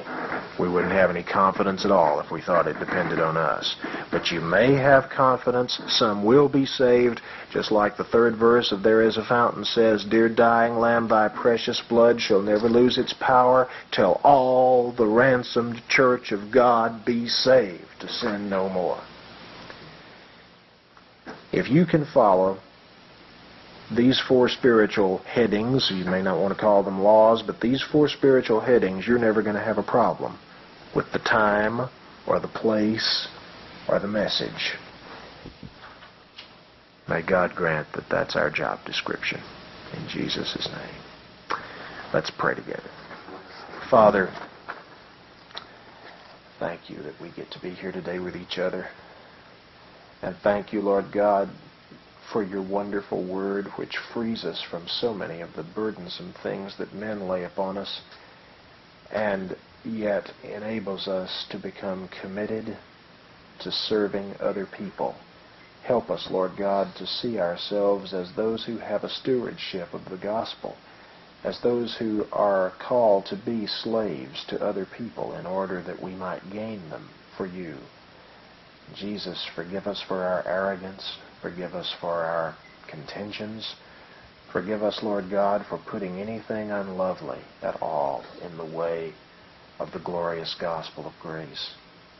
We 0.58 0.68
wouldn't 0.68 0.92
have 0.92 1.10
any 1.10 1.24
confidence 1.24 1.84
at 1.84 1.90
all 1.90 2.20
if 2.20 2.30
we 2.30 2.40
thought 2.40 2.68
it 2.68 2.78
depended 2.78 3.18
on 3.18 3.36
us. 3.36 3.74
But 4.12 4.30
you 4.30 4.40
may 4.40 4.74
have 4.74 5.10
confidence. 5.10 5.80
Some 5.88 6.22
will 6.22 6.48
be 6.48 6.64
saved, 6.64 7.20
just 7.50 7.72
like 7.72 7.96
the 7.96 8.04
third 8.04 8.36
verse 8.36 8.70
of 8.70 8.82
There 8.82 9.02
is 9.02 9.16
a 9.16 9.24
Fountain 9.24 9.64
says, 9.64 10.04
Dear 10.04 10.28
dying 10.28 10.76
Lamb, 10.76 11.08
thy 11.08 11.28
precious 11.28 11.80
blood 11.88 12.20
shall 12.20 12.40
never 12.40 12.68
lose 12.68 12.98
its 12.98 13.14
power 13.14 13.68
till 13.90 14.20
all 14.22 14.92
the 14.92 15.06
ransomed 15.06 15.82
church 15.88 16.30
of 16.30 16.52
God 16.52 17.04
be 17.04 17.26
saved 17.26 18.00
to 18.00 18.08
sin 18.08 18.48
no 18.48 18.68
more. 18.68 19.02
If 21.52 21.68
you 21.68 21.84
can 21.86 22.04
follow 22.04 22.58
these 23.90 24.20
four 24.28 24.48
spiritual 24.48 25.18
headings, 25.18 25.90
you 25.94 26.04
may 26.04 26.22
not 26.22 26.38
want 26.38 26.54
to 26.54 26.60
call 26.60 26.82
them 26.82 27.02
laws, 27.02 27.42
but 27.42 27.60
these 27.60 27.84
four 27.92 28.08
spiritual 28.08 28.60
headings, 28.60 29.06
you're 29.06 29.18
never 29.18 29.42
going 29.42 29.56
to 29.56 29.62
have 29.62 29.78
a 29.78 29.82
problem 29.82 30.38
with 30.94 31.10
the 31.12 31.18
time 31.18 31.88
or 32.26 32.40
the 32.40 32.48
place 32.48 33.28
or 33.88 33.98
the 33.98 34.08
message. 34.08 34.74
May 37.08 37.22
God 37.22 37.54
grant 37.54 37.88
that 37.94 38.04
that's 38.10 38.36
our 38.36 38.50
job 38.50 38.84
description. 38.86 39.40
In 39.92 40.08
Jesus' 40.08 40.68
name. 40.72 41.58
Let's 42.14 42.30
pray 42.38 42.54
together. 42.54 42.88
Father, 43.90 44.32
thank 46.58 46.88
you 46.88 47.02
that 47.02 47.20
we 47.20 47.30
get 47.32 47.50
to 47.50 47.60
be 47.60 47.70
here 47.70 47.92
today 47.92 48.18
with 48.18 48.34
each 48.34 48.58
other. 48.58 48.88
And 50.22 50.34
thank 50.42 50.72
you, 50.72 50.80
Lord 50.80 51.12
God, 51.12 51.50
for 52.34 52.42
your 52.42 52.62
wonderful 52.62 53.22
word 53.22 53.66
which 53.76 53.96
frees 54.12 54.44
us 54.44 54.60
from 54.68 54.84
so 54.88 55.14
many 55.14 55.40
of 55.40 55.54
the 55.54 55.62
burdensome 55.62 56.34
things 56.42 56.74
that 56.78 56.92
men 56.92 57.28
lay 57.28 57.44
upon 57.44 57.78
us 57.78 58.00
and 59.12 59.56
yet 59.84 60.28
enables 60.42 61.06
us 61.06 61.46
to 61.48 61.56
become 61.60 62.08
committed 62.20 62.76
to 63.60 63.70
serving 63.70 64.34
other 64.40 64.66
people. 64.76 65.14
Help 65.84 66.10
us, 66.10 66.26
Lord 66.28 66.50
God, 66.58 66.88
to 66.96 67.06
see 67.06 67.38
ourselves 67.38 68.12
as 68.12 68.28
those 68.34 68.64
who 68.64 68.78
have 68.78 69.04
a 69.04 69.08
stewardship 69.08 69.94
of 69.94 70.04
the 70.10 70.16
gospel, 70.16 70.74
as 71.44 71.60
those 71.62 71.94
who 72.00 72.24
are 72.32 72.72
called 72.80 73.26
to 73.26 73.36
be 73.46 73.68
slaves 73.68 74.44
to 74.48 74.60
other 74.60 74.88
people 74.98 75.34
in 75.34 75.46
order 75.46 75.84
that 75.86 76.02
we 76.02 76.10
might 76.16 76.50
gain 76.50 76.90
them 76.90 77.08
for 77.36 77.46
you. 77.46 77.76
Jesus, 78.96 79.46
forgive 79.54 79.86
us 79.86 80.02
for 80.08 80.24
our 80.24 80.44
arrogance. 80.48 81.16
Forgive 81.44 81.74
us 81.74 81.94
for 82.00 82.24
our 82.24 82.56
contentions. 82.88 83.74
Forgive 84.50 84.82
us, 84.82 85.00
Lord 85.02 85.28
God, 85.30 85.66
for 85.68 85.76
putting 85.76 86.18
anything 86.18 86.70
unlovely 86.70 87.40
at 87.60 87.82
all 87.82 88.24
in 88.42 88.56
the 88.56 88.64
way 88.64 89.12
of 89.78 89.92
the 89.92 89.98
glorious 89.98 90.56
gospel 90.58 91.06
of 91.06 91.12
grace. 91.20 91.74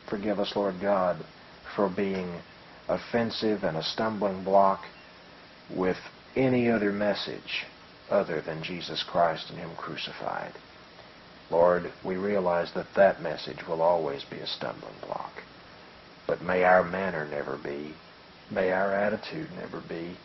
Forgive 0.07 0.39
us, 0.39 0.55
Lord 0.55 0.75
God, 0.79 1.25
for 1.75 1.89
being 1.89 2.39
offensive 2.87 3.63
and 3.63 3.77
a 3.77 3.83
stumbling 3.83 4.43
block 4.43 4.83
with 5.75 5.97
any 6.35 6.69
other 6.69 6.91
message 6.91 7.65
other 8.11 8.41
than 8.41 8.61
Jesus 8.61 9.03
Christ 9.09 9.49
and 9.49 9.57
Him 9.57 9.71
crucified. 9.75 10.53
Lord, 11.49 11.91
we 12.03 12.15
realize 12.17 12.71
that 12.75 12.93
that 12.95 13.23
message 13.23 13.67
will 13.67 13.81
always 13.81 14.23
be 14.29 14.37
a 14.37 14.45
stumbling 14.45 14.99
block. 15.03 15.31
But 16.27 16.43
may 16.43 16.63
our 16.63 16.83
manner 16.83 17.27
never 17.27 17.57
be. 17.57 17.95
May 18.51 18.71
our 18.71 18.93
attitude 18.93 19.49
never 19.55 19.81
be. 19.81 20.17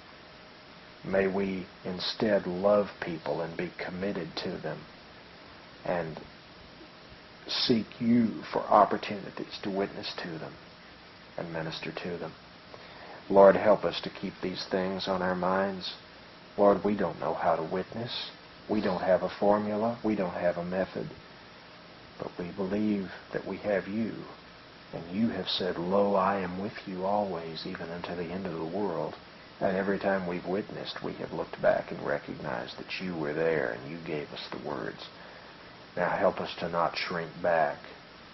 May 1.04 1.26
we 1.26 1.66
instead 1.84 2.46
love 2.46 2.88
people 3.00 3.40
and 3.40 3.56
be 3.56 3.70
committed 3.78 4.28
to 4.44 4.50
them 4.58 4.78
and 5.84 6.20
seek 7.48 7.86
you 8.00 8.42
for 8.52 8.60
opportunities 8.60 9.58
to 9.62 9.70
witness 9.70 10.12
to 10.22 10.28
them 10.38 10.52
and 11.38 11.52
minister 11.52 11.92
to 12.02 12.18
them. 12.18 12.32
Lord, 13.30 13.56
help 13.56 13.84
us 13.84 14.00
to 14.02 14.10
keep 14.10 14.34
these 14.42 14.66
things 14.70 15.08
on 15.08 15.22
our 15.22 15.34
minds. 15.36 15.94
Lord, 16.58 16.84
we 16.84 16.96
don't 16.96 17.20
know 17.20 17.34
how 17.34 17.56
to 17.56 17.62
witness. 17.62 18.12
We 18.68 18.80
don't 18.80 19.02
have 19.02 19.22
a 19.22 19.30
formula. 19.40 19.98
We 20.04 20.14
don't 20.14 20.34
have 20.34 20.58
a 20.58 20.64
method. 20.64 21.08
But 22.18 22.32
we 22.38 22.50
believe 22.50 23.08
that 23.32 23.46
we 23.46 23.56
have 23.58 23.88
you. 23.88 24.12
And 24.92 25.04
you 25.12 25.28
have 25.28 25.48
said, 25.48 25.78
Lo, 25.78 26.14
I 26.14 26.40
am 26.40 26.60
with 26.60 26.72
you 26.86 27.04
always, 27.04 27.64
even 27.66 27.90
unto 27.90 28.14
the 28.14 28.24
end 28.24 28.46
of 28.46 28.54
the 28.54 28.64
world. 28.64 29.14
And 29.60 29.76
every 29.76 29.98
time 29.98 30.26
we've 30.26 30.46
witnessed, 30.46 31.04
we 31.04 31.12
have 31.14 31.32
looked 31.32 31.60
back 31.60 31.92
and 31.92 32.04
recognized 32.04 32.78
that 32.78 33.00
you 33.00 33.14
were 33.14 33.34
there 33.34 33.72
and 33.72 33.90
you 33.90 33.98
gave 34.06 34.28
us 34.32 34.48
the 34.50 34.68
words. 34.68 35.08
Now 35.96 36.10
help 36.10 36.40
us 36.40 36.54
to 36.60 36.68
not 36.68 36.96
shrink 36.96 37.30
back 37.42 37.78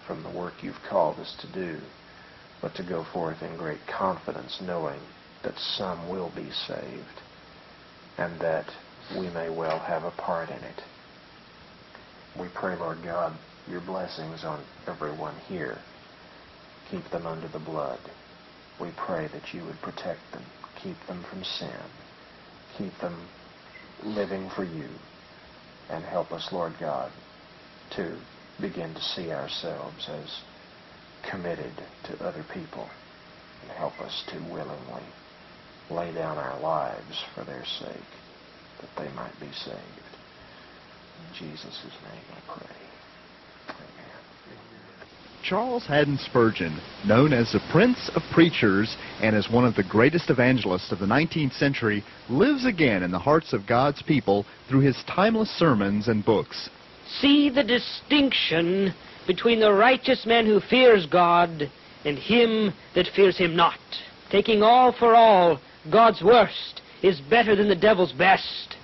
from 0.07 0.23
the 0.23 0.29
work 0.29 0.53
you've 0.63 0.81
called 0.89 1.19
us 1.19 1.35
to 1.41 1.47
do, 1.51 1.79
but 2.61 2.73
to 2.75 2.83
go 2.83 3.03
forth 3.13 3.41
in 3.43 3.57
great 3.57 3.85
confidence, 3.87 4.59
knowing 4.61 5.01
that 5.43 5.57
some 5.59 6.09
will 6.09 6.31
be 6.35 6.49
saved 6.49 7.21
and 8.17 8.39
that 8.39 8.65
we 9.17 9.29
may 9.29 9.49
well 9.49 9.79
have 9.79 10.03
a 10.03 10.11
part 10.11 10.49
in 10.49 10.57
it. 10.63 10.81
We 12.39 12.47
pray, 12.53 12.75
Lord 12.77 13.03
God, 13.03 13.37
your 13.69 13.81
blessings 13.81 14.43
on 14.43 14.63
everyone 14.87 15.35
here. 15.47 15.77
Keep 16.91 17.09
them 17.11 17.25
under 17.25 17.47
the 17.47 17.59
blood. 17.59 17.99
We 18.79 18.89
pray 18.95 19.27
that 19.27 19.53
you 19.53 19.63
would 19.65 19.81
protect 19.81 20.19
them, 20.31 20.43
keep 20.81 20.95
them 21.07 21.25
from 21.29 21.43
sin, 21.43 21.81
keep 22.77 22.97
them 22.99 23.27
living 24.03 24.49
for 24.55 24.63
you, 24.63 24.87
and 25.89 26.03
help 26.03 26.31
us, 26.31 26.47
Lord 26.51 26.73
God, 26.79 27.11
to 27.95 28.17
begin 28.61 28.93
to 28.93 29.01
see 29.01 29.31
ourselves 29.31 30.07
as 30.09 30.41
committed 31.29 31.73
to 32.05 32.23
other 32.25 32.45
people 32.53 32.87
and 33.61 33.71
help 33.71 33.99
us 33.99 34.23
to 34.29 34.39
willingly 34.51 35.03
lay 35.89 36.13
down 36.13 36.37
our 36.37 36.59
lives 36.61 37.23
for 37.33 37.43
their 37.43 37.65
sake 37.79 38.11
that 38.81 38.89
they 39.03 39.11
might 39.15 39.37
be 39.39 39.51
saved. 39.65 39.77
In 41.17 41.47
Jesus' 41.47 41.83
name 41.83 42.23
I 42.31 42.53
pray. 42.53 42.77
Charles 45.47 45.85
Haddon 45.85 46.17
Spurgeon, 46.17 46.77
known 47.05 47.31
as 47.31 47.53
the 47.53 47.61
Prince 47.71 48.11
of 48.15 48.21
Preachers 48.33 48.97
and 49.21 49.33
as 49.33 49.49
one 49.49 49.63
of 49.63 49.75
the 49.75 49.83
greatest 49.83 50.29
evangelists 50.29 50.91
of 50.91 50.99
the 50.99 51.05
19th 51.05 51.53
century, 51.53 52.03
lives 52.27 52.65
again 52.65 53.01
in 53.01 53.11
the 53.11 53.19
hearts 53.19 53.53
of 53.53 53.65
God's 53.65 54.01
people 54.01 54.45
through 54.67 54.81
his 54.81 55.01
timeless 55.07 55.49
sermons 55.51 56.09
and 56.09 56.25
books. 56.25 56.69
See 57.21 57.49
the 57.49 57.63
distinction 57.63 58.93
between 59.25 59.61
the 59.61 59.71
righteous 59.71 60.25
man 60.25 60.45
who 60.45 60.59
fears 60.59 61.05
God 61.05 61.71
and 62.03 62.17
him 62.17 62.73
that 62.93 63.07
fears 63.15 63.37
him 63.37 63.55
not. 63.55 63.79
Taking 64.29 64.61
all 64.61 64.91
for 64.91 65.15
all, 65.15 65.61
God's 65.89 66.21
worst 66.21 66.81
is 67.01 67.21
better 67.21 67.55
than 67.55 67.69
the 67.69 67.75
devil's 67.75 68.11
best. 68.11 68.75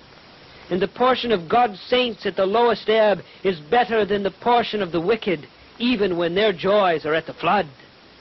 And 0.70 0.80
the 0.80 0.88
portion 0.88 1.30
of 1.30 1.46
God's 1.46 1.78
saints 1.90 2.24
at 2.24 2.36
the 2.36 2.46
lowest 2.46 2.88
ebb 2.88 3.18
is 3.42 3.60
better 3.70 4.06
than 4.06 4.22
the 4.22 4.30
portion 4.30 4.80
of 4.80 4.92
the 4.92 5.00
wicked, 5.00 5.46
even 5.78 6.16
when 6.16 6.34
their 6.34 6.52
joys 6.52 7.04
are 7.04 7.14
at 7.14 7.26
the 7.26 7.34
flood. 7.34 7.66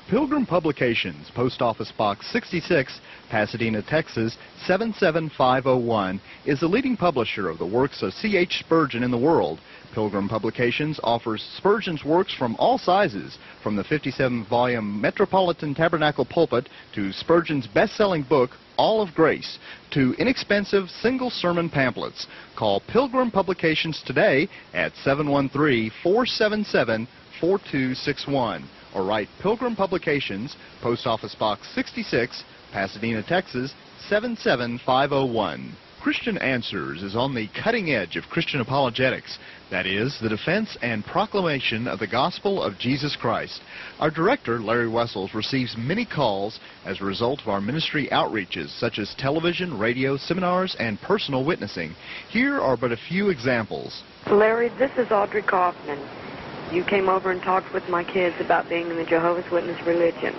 Pilgrim 0.09 0.45
Publications, 0.45 1.31
Post 1.33 1.61
Office 1.61 1.91
Box 1.97 2.27
66, 2.33 2.99
Pasadena, 3.29 3.81
Texas 3.81 4.37
77501, 4.65 6.19
is 6.45 6.59
the 6.59 6.67
leading 6.67 6.97
publisher 6.97 7.49
of 7.49 7.57
the 7.57 7.65
works 7.65 8.01
of 8.01 8.13
C.H. 8.13 8.59
Spurgeon 8.59 9.01
in 9.01 9.11
the 9.11 9.17
world. 9.17 9.59
Pilgrim 9.93 10.27
Publications 10.27 10.99
offers 11.03 11.41
Spurgeon's 11.57 12.03
works 12.03 12.33
from 12.33 12.55
all 12.59 12.77
sizes, 12.77 13.37
from 13.63 13.77
the 13.77 13.83
57-volume 13.83 14.99
Metropolitan 14.99 15.73
Tabernacle 15.73 16.25
Pulpit 16.25 16.67
to 16.95 17.13
Spurgeon's 17.13 17.67
best-selling 17.67 18.23
book, 18.23 18.51
All 18.77 19.01
of 19.01 19.15
Grace, 19.15 19.57
to 19.91 20.15
inexpensive 20.19 20.89
single 20.89 21.29
sermon 21.29 21.69
pamphlets. 21.69 22.27
Call 22.57 22.81
Pilgrim 22.81 23.31
Publications 23.31 24.03
today 24.05 24.49
at 24.73 24.93
713 24.97 25.91
477 26.03 27.07
4261 27.43 28.69
or 28.95 29.03
write 29.03 29.27
Pilgrim 29.41 29.75
Publications, 29.75 30.55
Post 30.81 31.05
Office 31.05 31.35
Box 31.35 31.67
66, 31.75 32.41
Pasadena, 32.71 33.21
Texas 33.21 33.73
77501. 34.07 35.75
Christian 36.01 36.37
Answers 36.37 37.03
is 37.03 37.17
on 37.17 37.35
the 37.35 37.49
cutting 37.61 37.91
edge 37.91 38.15
of 38.15 38.23
Christian 38.29 38.61
apologetics, 38.61 39.39
that 39.71 39.85
is, 39.85 40.17
the 40.21 40.29
defense 40.29 40.77
and 40.81 41.03
proclamation 41.03 41.85
of 41.85 41.99
the 41.99 42.07
gospel 42.07 42.63
of 42.63 42.79
Jesus 42.79 43.17
Christ. 43.17 43.59
Our 43.99 44.09
director, 44.09 44.59
Larry 44.59 44.87
Wessels, 44.87 45.33
receives 45.33 45.75
many 45.77 46.05
calls 46.05 46.61
as 46.85 47.01
a 47.01 47.05
result 47.05 47.41
of 47.41 47.49
our 47.49 47.59
ministry 47.59 48.07
outreaches, 48.13 48.69
such 48.79 48.99
as 48.99 49.15
television, 49.17 49.77
radio, 49.77 50.15
seminars, 50.15 50.77
and 50.79 50.97
personal 51.01 51.43
witnessing. 51.43 51.93
Here 52.29 52.61
are 52.61 52.77
but 52.77 52.93
a 52.93 52.97
few 53.09 53.29
examples. 53.29 54.01
Larry, 54.31 54.69
this 54.79 54.91
is 54.97 55.11
Audrey 55.11 55.43
Kaufman. 55.43 55.99
You 56.71 56.83
came 56.83 57.09
over 57.09 57.29
and 57.29 57.41
talked 57.41 57.73
with 57.73 57.87
my 57.89 58.03
kids 58.03 58.35
about 58.39 58.69
being 58.69 58.89
in 58.89 58.97
the 58.97 59.05
Jehovah's 59.05 59.49
Witness 59.51 59.79
religion. 59.85 60.33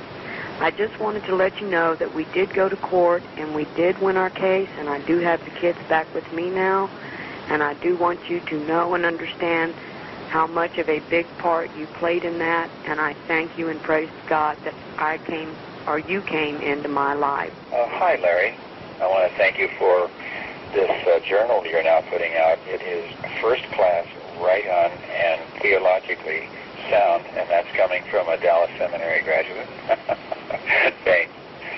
I 0.60 0.70
just 0.70 0.98
wanted 1.00 1.24
to 1.24 1.34
let 1.34 1.60
you 1.60 1.68
know 1.68 1.94
that 1.96 2.14
we 2.14 2.24
did 2.26 2.54
go 2.54 2.68
to 2.68 2.76
court 2.76 3.22
and 3.36 3.54
we 3.54 3.64
did 3.76 3.98
win 4.00 4.16
our 4.16 4.30
case, 4.30 4.68
and 4.78 4.88
I 4.88 5.00
do 5.04 5.18
have 5.18 5.44
the 5.44 5.50
kids 5.50 5.78
back 5.88 6.12
with 6.14 6.30
me 6.32 6.50
now. 6.50 6.88
And 7.48 7.62
I 7.62 7.74
do 7.74 7.96
want 7.96 8.30
you 8.30 8.40
to 8.40 8.66
know 8.66 8.94
and 8.94 9.04
understand 9.04 9.74
how 10.30 10.46
much 10.46 10.78
of 10.78 10.88
a 10.88 11.00
big 11.10 11.26
part 11.38 11.70
you 11.76 11.86
played 11.98 12.24
in 12.24 12.38
that. 12.38 12.70
And 12.86 13.00
I 13.00 13.14
thank 13.28 13.58
you 13.58 13.68
and 13.68 13.80
praise 13.82 14.10
God 14.28 14.56
that 14.64 14.74
I 14.98 15.18
came, 15.18 15.54
or 15.86 15.98
you 15.98 16.22
came 16.22 16.56
into 16.60 16.88
my 16.88 17.14
life. 17.14 17.52
Uh, 17.72 17.86
hi, 17.88 18.16
Larry. 18.16 18.56
I 19.00 19.06
want 19.06 19.30
to 19.30 19.36
thank 19.36 19.58
you 19.58 19.68
for 19.78 20.10
this 20.72 20.90
uh, 21.06 21.20
journal 21.20 21.64
you're 21.66 21.82
now 21.82 22.00
putting 22.10 22.34
out. 22.34 22.58
It 22.66 22.82
is 22.82 23.12
first 23.40 23.64
class 23.72 24.06
right 24.40 24.66
on 24.66 24.90
and 24.90 25.40
theologically 25.60 26.48
sound, 26.90 27.24
and 27.36 27.48
that's 27.48 27.70
coming 27.76 28.02
from 28.10 28.28
a 28.28 28.36
Dallas 28.40 28.70
Seminary 28.78 29.22
graduate. 29.22 29.68
Thanks. 31.04 31.32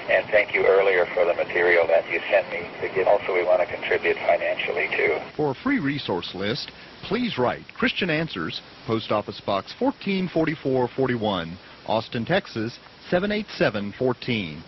And 0.09 0.25
thank 0.31 0.55
you 0.55 0.65
earlier 0.65 1.05
for 1.15 1.25
the 1.25 1.35
material 1.35 1.85
that 1.89 2.09
you 2.09 2.21
sent 2.31 2.49
me 2.51 2.63
to 2.81 2.95
give. 2.95 3.09
Also, 3.09 3.35
we 3.35 3.43
want 3.43 3.61
to 3.61 3.67
contribute 3.67 4.15
financially 4.19 4.89
too. 4.97 5.19
For 5.37 5.51
a 5.51 5.55
free 5.55 5.81
resource 5.81 6.31
list, 6.33 6.71
please 7.03 7.39
write 7.39 7.63
Christian 7.77 8.09
Answers, 8.09 8.61
Post 8.87 9.11
Office 9.11 9.41
Box 9.41 9.75
144441, 9.81 11.59
Austin, 11.89 12.25
Texas 12.25 12.79
78714. 13.11 14.63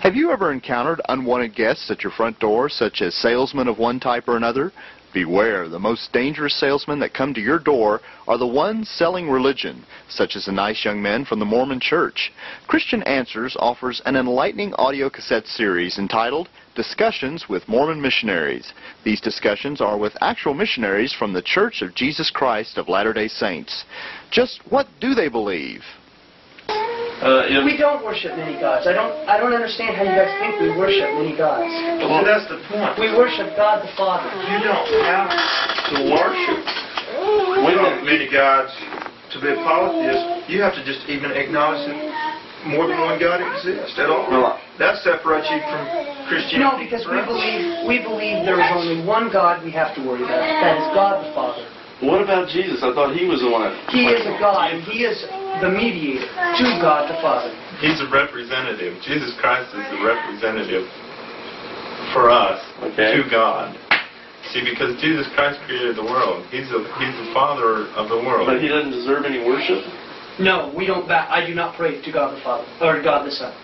Have 0.00 0.14
you 0.14 0.30
ever 0.30 0.52
encountered 0.52 1.00
unwanted 1.08 1.56
guests 1.56 1.90
at 1.90 2.04
your 2.04 2.12
front 2.12 2.38
door, 2.38 2.68
such 2.68 3.00
as 3.00 3.14
salesmen 3.14 3.66
of 3.66 3.78
one 3.78 3.98
type 3.98 4.28
or 4.28 4.36
another? 4.36 4.70
Beware, 5.14 5.68
the 5.68 5.78
most 5.78 6.12
dangerous 6.12 6.58
salesmen 6.58 6.98
that 6.98 7.14
come 7.14 7.32
to 7.34 7.40
your 7.40 7.60
door 7.60 8.00
are 8.26 8.36
the 8.36 8.46
ones 8.46 8.90
selling 8.90 9.30
religion, 9.30 9.86
such 10.08 10.34
as 10.34 10.46
the 10.46 10.52
nice 10.52 10.84
young 10.84 11.00
men 11.00 11.24
from 11.24 11.38
the 11.38 11.44
Mormon 11.44 11.78
Church. 11.78 12.32
Christian 12.66 13.02
Answers 13.04 13.56
offers 13.60 14.02
an 14.04 14.16
enlightening 14.16 14.74
audio 14.74 15.08
cassette 15.08 15.46
series 15.46 15.98
entitled 15.98 16.48
Discussions 16.74 17.48
with 17.48 17.68
Mormon 17.68 18.02
Missionaries. 18.02 18.72
These 19.04 19.20
discussions 19.20 19.80
are 19.80 19.96
with 19.96 20.16
actual 20.20 20.52
missionaries 20.52 21.12
from 21.12 21.32
the 21.32 21.42
Church 21.42 21.80
of 21.80 21.94
Jesus 21.94 22.30
Christ 22.30 22.76
of 22.76 22.88
Latter-day 22.88 23.28
Saints. 23.28 23.84
Just 24.32 24.60
what 24.68 24.88
do 25.00 25.14
they 25.14 25.28
believe? 25.28 25.84
Uh, 27.22 27.62
we 27.62 27.76
don't 27.76 28.02
worship 28.04 28.36
many 28.36 28.58
gods. 28.58 28.86
I 28.86 28.92
don't. 28.92 29.14
I 29.28 29.38
don't 29.38 29.54
understand 29.54 29.94
how 29.94 30.02
you 30.02 30.14
guys 30.14 30.32
think 30.42 30.58
we 30.60 30.74
worship 30.74 31.14
many 31.14 31.36
gods. 31.36 31.70
Well, 32.02 32.26
that's 32.26 32.46
the 32.50 32.58
point. 32.66 32.98
We 32.98 33.14
worship 33.14 33.54
God 33.54 33.86
the 33.86 33.92
Father. 33.94 34.26
You 34.50 34.58
don't 34.66 34.88
have 35.06 35.30
to 35.94 35.96
worship 36.10 36.58
with 37.62 37.78
many 38.02 38.26
gods 38.26 38.74
to 39.30 39.40
be 39.40 39.54
a 39.54 39.58
polytheist. 39.62 40.50
You 40.50 40.60
have 40.62 40.74
to 40.74 40.82
just 40.82 41.06
even 41.06 41.30
acknowledge 41.32 41.86
that 41.86 41.98
more 42.66 42.88
than 42.88 42.98
one 43.00 43.20
God 43.20 43.40
exists 43.40 43.98
at 43.98 44.08
all. 44.10 44.26
Well, 44.30 44.58
that 44.78 44.98
separates 45.04 45.46
you 45.52 45.60
from 45.70 45.82
Christianity. 46.26 46.64
No, 46.64 46.80
because 46.80 47.04
we 47.06 47.20
believe 47.22 47.86
we 47.86 48.02
believe 48.02 48.42
there 48.42 48.58
is 48.58 48.70
only 48.74 49.04
one 49.06 49.30
God 49.30 49.62
we 49.62 49.70
have 49.72 49.94
to 49.96 50.00
worry 50.02 50.24
about. 50.24 50.40
That 50.40 50.76
is 50.82 50.88
God 50.96 51.22
the 51.22 51.30
Father. 51.36 51.64
What 52.02 52.22
about 52.22 52.50
Jesus? 52.50 52.82
I 52.82 52.90
thought 52.90 53.14
he 53.14 53.26
was 53.26 53.38
the 53.38 53.50
one. 53.50 53.70
That 53.70 53.94
he 53.94 54.10
is 54.10 54.26
a 54.26 54.34
God, 54.42 54.74
and 54.74 54.82
he 54.82 55.06
is 55.06 55.22
the 55.62 55.70
mediator 55.70 56.26
to 56.26 56.66
God 56.82 57.06
the 57.06 57.18
Father. 57.22 57.54
He's 57.78 58.02
a 58.02 58.08
representative. 58.10 58.98
Jesus 59.06 59.30
Christ 59.38 59.70
is 59.70 59.84
the 59.94 60.02
representative 60.02 60.90
for 62.10 62.30
us 62.30 62.58
okay. 62.82 63.14
to 63.14 63.22
God. 63.30 63.78
See, 64.50 64.66
because 64.66 64.98
Jesus 65.00 65.26
Christ 65.34 65.58
created 65.66 65.96
the 65.96 66.04
world, 66.04 66.44
he's 66.50 66.68
the 66.68 66.82
he's 66.98 67.16
the 67.16 67.30
Father 67.32 67.88
of 67.96 68.10
the 68.10 68.20
world. 68.20 68.46
But 68.46 68.60
he 68.60 68.68
doesn't 68.68 68.92
deserve 68.92 69.24
any 69.24 69.40
worship. 69.40 69.82
No, 70.38 70.74
we 70.74 70.86
don't. 70.86 71.06
Back, 71.06 71.30
I 71.30 71.46
do 71.46 71.54
not 71.54 71.78
pray 71.78 72.02
to 72.02 72.10
God 72.12 72.36
the 72.36 72.42
Father 72.42 72.66
or 72.82 73.02
God 73.02 73.24
the 73.24 73.30
Son. 73.30 73.54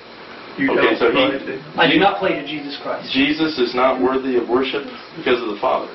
You 0.58 0.72
okay, 0.72 0.98
so 0.98 1.10
he, 1.10 1.60
I 1.78 1.86
do 1.90 1.98
not 1.98 2.18
pray 2.18 2.34
to 2.40 2.46
Jesus 2.46 2.78
Christ. 2.82 3.12
Jesus 3.12 3.58
is 3.58 3.74
not 3.74 4.02
worthy 4.02 4.36
of 4.36 4.48
worship 4.48 4.82
because 5.16 5.40
of 5.42 5.48
the 5.54 5.58
Father. 5.60 5.90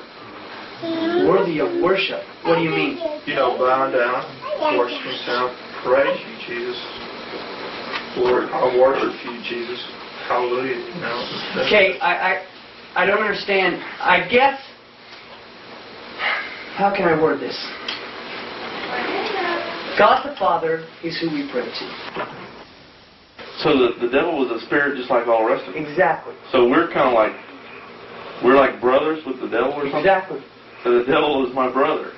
Worthy 0.82 1.60
of 1.60 1.82
worship. 1.82 2.22
What 2.44 2.56
do 2.56 2.62
you 2.62 2.70
mean? 2.70 2.98
You 3.24 3.34
know, 3.34 3.56
bow 3.56 3.88
down, 3.90 4.76
worship 4.76 5.00
Himself, 5.02 5.56
praise 5.82 6.20
you, 6.20 6.36
Jesus. 6.44 6.78
Lord, 8.16 8.44
I 8.52 8.76
worship 8.76 9.12
you, 9.24 9.40
Jesus. 9.42 9.80
Hallelujah. 10.28 10.76
You 10.76 11.00
know, 11.00 11.64
okay, 11.66 11.98
I, 12.00 12.12
I, 12.12 12.46
I 12.94 13.06
don't 13.06 13.22
understand. 13.22 13.76
I 14.00 14.28
guess. 14.28 14.60
How 16.76 16.94
can 16.94 17.08
I 17.08 17.20
word 17.20 17.40
this? 17.40 17.56
God 19.98 20.28
the 20.28 20.36
Father 20.38 20.86
is 21.02 21.18
who 21.20 21.30
we 21.32 21.48
pray 21.50 21.64
to. 21.64 22.46
So 23.64 23.72
the, 23.72 24.06
the 24.06 24.12
devil 24.12 24.36
was 24.38 24.62
a 24.62 24.64
spirit 24.66 24.98
just 24.98 25.08
like 25.08 25.26
all 25.26 25.46
the 25.46 25.54
rest 25.54 25.64
of 25.68 25.74
us? 25.74 25.80
Exactly. 25.80 26.34
So 26.52 26.68
we're 26.68 26.92
kind 26.92 27.08
of 27.08 27.14
like, 27.14 27.32
we're 28.44 28.56
like 28.56 28.80
brothers 28.80 29.24
with 29.24 29.40
the 29.40 29.48
devil 29.48 29.72
or 29.72 29.84
something? 29.84 30.00
Exactly. 30.00 30.40
The 30.86 31.02
devil 31.06 31.44
is 31.46 31.52
my 31.52 31.72
brother. 31.72 32.12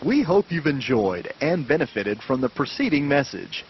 We 0.05 0.23
hope 0.23 0.45
you've 0.51 0.67
enjoyed 0.67 1.33
and 1.41 1.67
benefited 1.67 2.21
from 2.21 2.43
the 2.43 2.51
preceding 2.51 3.09
message. 3.09 3.65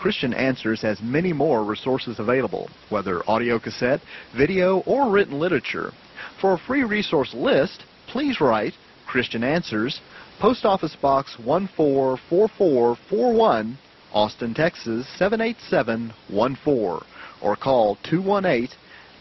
Christian 0.00 0.34
Answers 0.34 0.82
has 0.82 1.00
many 1.00 1.32
more 1.32 1.62
resources 1.62 2.18
available, 2.18 2.68
whether 2.90 3.22
audio 3.30 3.60
cassette, 3.60 4.00
video, 4.36 4.80
or 4.80 5.08
written 5.08 5.38
literature. 5.38 5.92
For 6.40 6.54
a 6.54 6.60
free 6.66 6.82
resource 6.82 7.32
list, 7.34 7.84
please 8.08 8.40
write 8.40 8.74
Christian 9.06 9.44
Answers, 9.44 10.00
Post 10.40 10.64
Office 10.64 10.96
Box 11.00 11.38
144441, 11.38 13.78
Austin, 14.14 14.54
Texas 14.54 15.06
78714, 15.18 17.04
or 17.42 17.56
call 17.56 17.98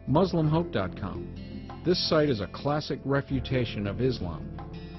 MuslimHope.com. 0.09 1.81
This 1.85 2.09
site 2.09 2.29
is 2.29 2.41
a 2.41 2.47
classic 2.47 2.99
refutation 3.05 3.85
of 3.85 4.01
Islam, 4.01 4.49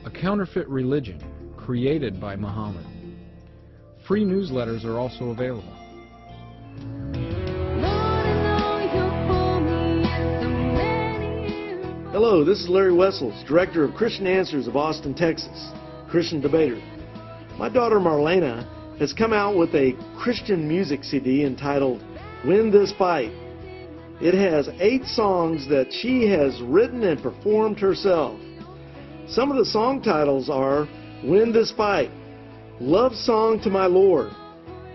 a 0.05 0.11
counterfeit 0.11 0.69
religion 0.69 1.21
created 1.57 2.21
by 2.21 2.37
Muhammad. 2.37 2.87
Free 4.07 4.25
newsletters 4.25 4.85
are 4.85 4.99
also 4.99 5.31
available. 5.31 5.73
Hello, 12.13 12.45
this 12.45 12.61
is 12.61 12.69
Larry 12.69 12.93
Wessels, 12.93 13.43
Director 13.49 13.85
of 13.85 13.95
Christian 13.95 14.27
Answers 14.27 14.67
of 14.67 14.77
Austin, 14.77 15.15
Texas, 15.15 15.71
Christian 16.11 16.43
debater. 16.43 16.77
My 17.57 17.71
daughter 17.71 17.99
Marlena 17.99 18.99
has 18.99 19.15
come 19.15 19.33
out 19.33 19.57
with 19.57 19.75
a 19.75 19.95
Christian 20.19 20.69
music 20.69 21.05
CD 21.05 21.43
entitled 21.47 22.05
Win 22.45 22.71
This 22.71 22.93
Fight. 22.99 23.33
It 24.21 24.35
has 24.35 24.69
eight 24.79 25.07
songs 25.07 25.67
that 25.71 25.91
she 25.91 26.29
has 26.29 26.61
written 26.61 27.03
and 27.03 27.23
performed 27.23 27.79
herself. 27.81 28.39
Some 29.27 29.51
of 29.51 29.57
the 29.57 29.65
song 29.65 30.03
titles 30.03 30.51
are 30.51 30.87
Win 31.25 31.51
This 31.51 31.73
Fight, 31.73 32.11
Love 32.79 33.15
Song 33.15 33.59
to 33.63 33.71
My 33.71 33.87
Lord, 33.87 34.33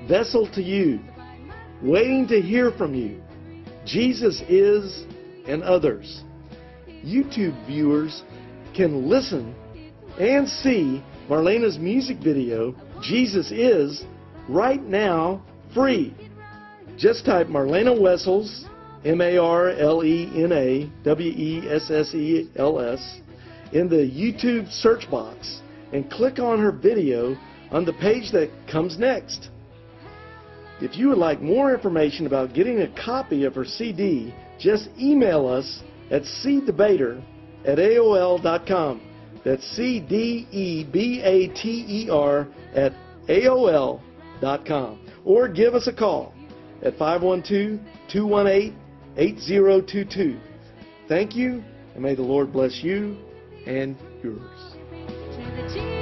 Vessel 0.07 0.47
to 0.53 0.61
You, 0.61 0.99
Waiting 1.81 2.27
to 2.27 2.39
Hear 2.39 2.69
from 2.73 2.93
You, 2.93 3.19
Jesus 3.87 4.43
Is, 4.47 5.07
and 5.47 5.63
others. 5.63 6.21
YouTube 7.07 7.65
viewers 7.65 8.23
can 8.75 9.07
listen 9.09 9.55
and 10.19 10.47
see 10.47 11.03
Marlena's 11.29 11.77
music 11.77 12.17
video, 12.17 12.75
Jesus 13.01 13.51
Is, 13.51 14.05
right 14.49 14.83
now 14.83 15.41
free. 15.73 16.13
Just 16.97 17.25
type 17.25 17.47
Marlena 17.47 17.99
Wessels, 17.99 18.65
M 19.05 19.21
A 19.21 19.37
R 19.37 19.69
L 19.69 20.03
E 20.03 20.29
N 20.35 20.51
A 20.51 20.89
W 21.03 21.31
E 21.31 21.69
S 21.69 21.89
S 21.91 22.13
E 22.13 22.49
L 22.55 22.79
S, 22.79 23.19
in 23.71 23.87
the 23.87 23.95
YouTube 23.95 24.71
search 24.71 25.09
box 25.09 25.61
and 25.93 26.09
click 26.11 26.39
on 26.39 26.59
her 26.59 26.71
video 26.71 27.37
on 27.71 27.85
the 27.85 27.93
page 27.93 28.31
that 28.31 28.49
comes 28.69 28.97
next. 28.97 29.49
If 30.79 30.97
you 30.97 31.09
would 31.09 31.17
like 31.17 31.41
more 31.41 31.73
information 31.73 32.27
about 32.27 32.53
getting 32.53 32.81
a 32.81 33.03
copy 33.03 33.45
of 33.45 33.55
her 33.55 33.65
CD, 33.65 34.33
just 34.59 34.89
email 34.99 35.47
us 35.47 35.81
at 36.11 36.23
cdebater 36.23 37.21
at 37.65 37.77
AOL.com. 37.77 39.01
That's 39.43 39.63
C 39.75 39.99
D 39.99 40.47
E 40.51 40.83
B 40.83 41.21
A 41.23 41.47
T 41.53 41.85
E 41.87 42.09
R 42.09 42.47
at 42.73 42.93
AOL.com. 43.27 44.99
Or 45.25 45.47
give 45.47 45.73
us 45.73 45.87
a 45.87 45.93
call 45.93 46.33
at 46.83 46.97
512 46.97 47.79
218 48.11 48.77
8022. 49.17 50.39
Thank 51.07 51.35
you, 51.35 51.63
and 51.93 52.03
may 52.03 52.15
the 52.15 52.21
Lord 52.21 52.51
bless 52.51 52.83
you 52.83 53.17
and 53.65 53.97
yours. 54.23 55.96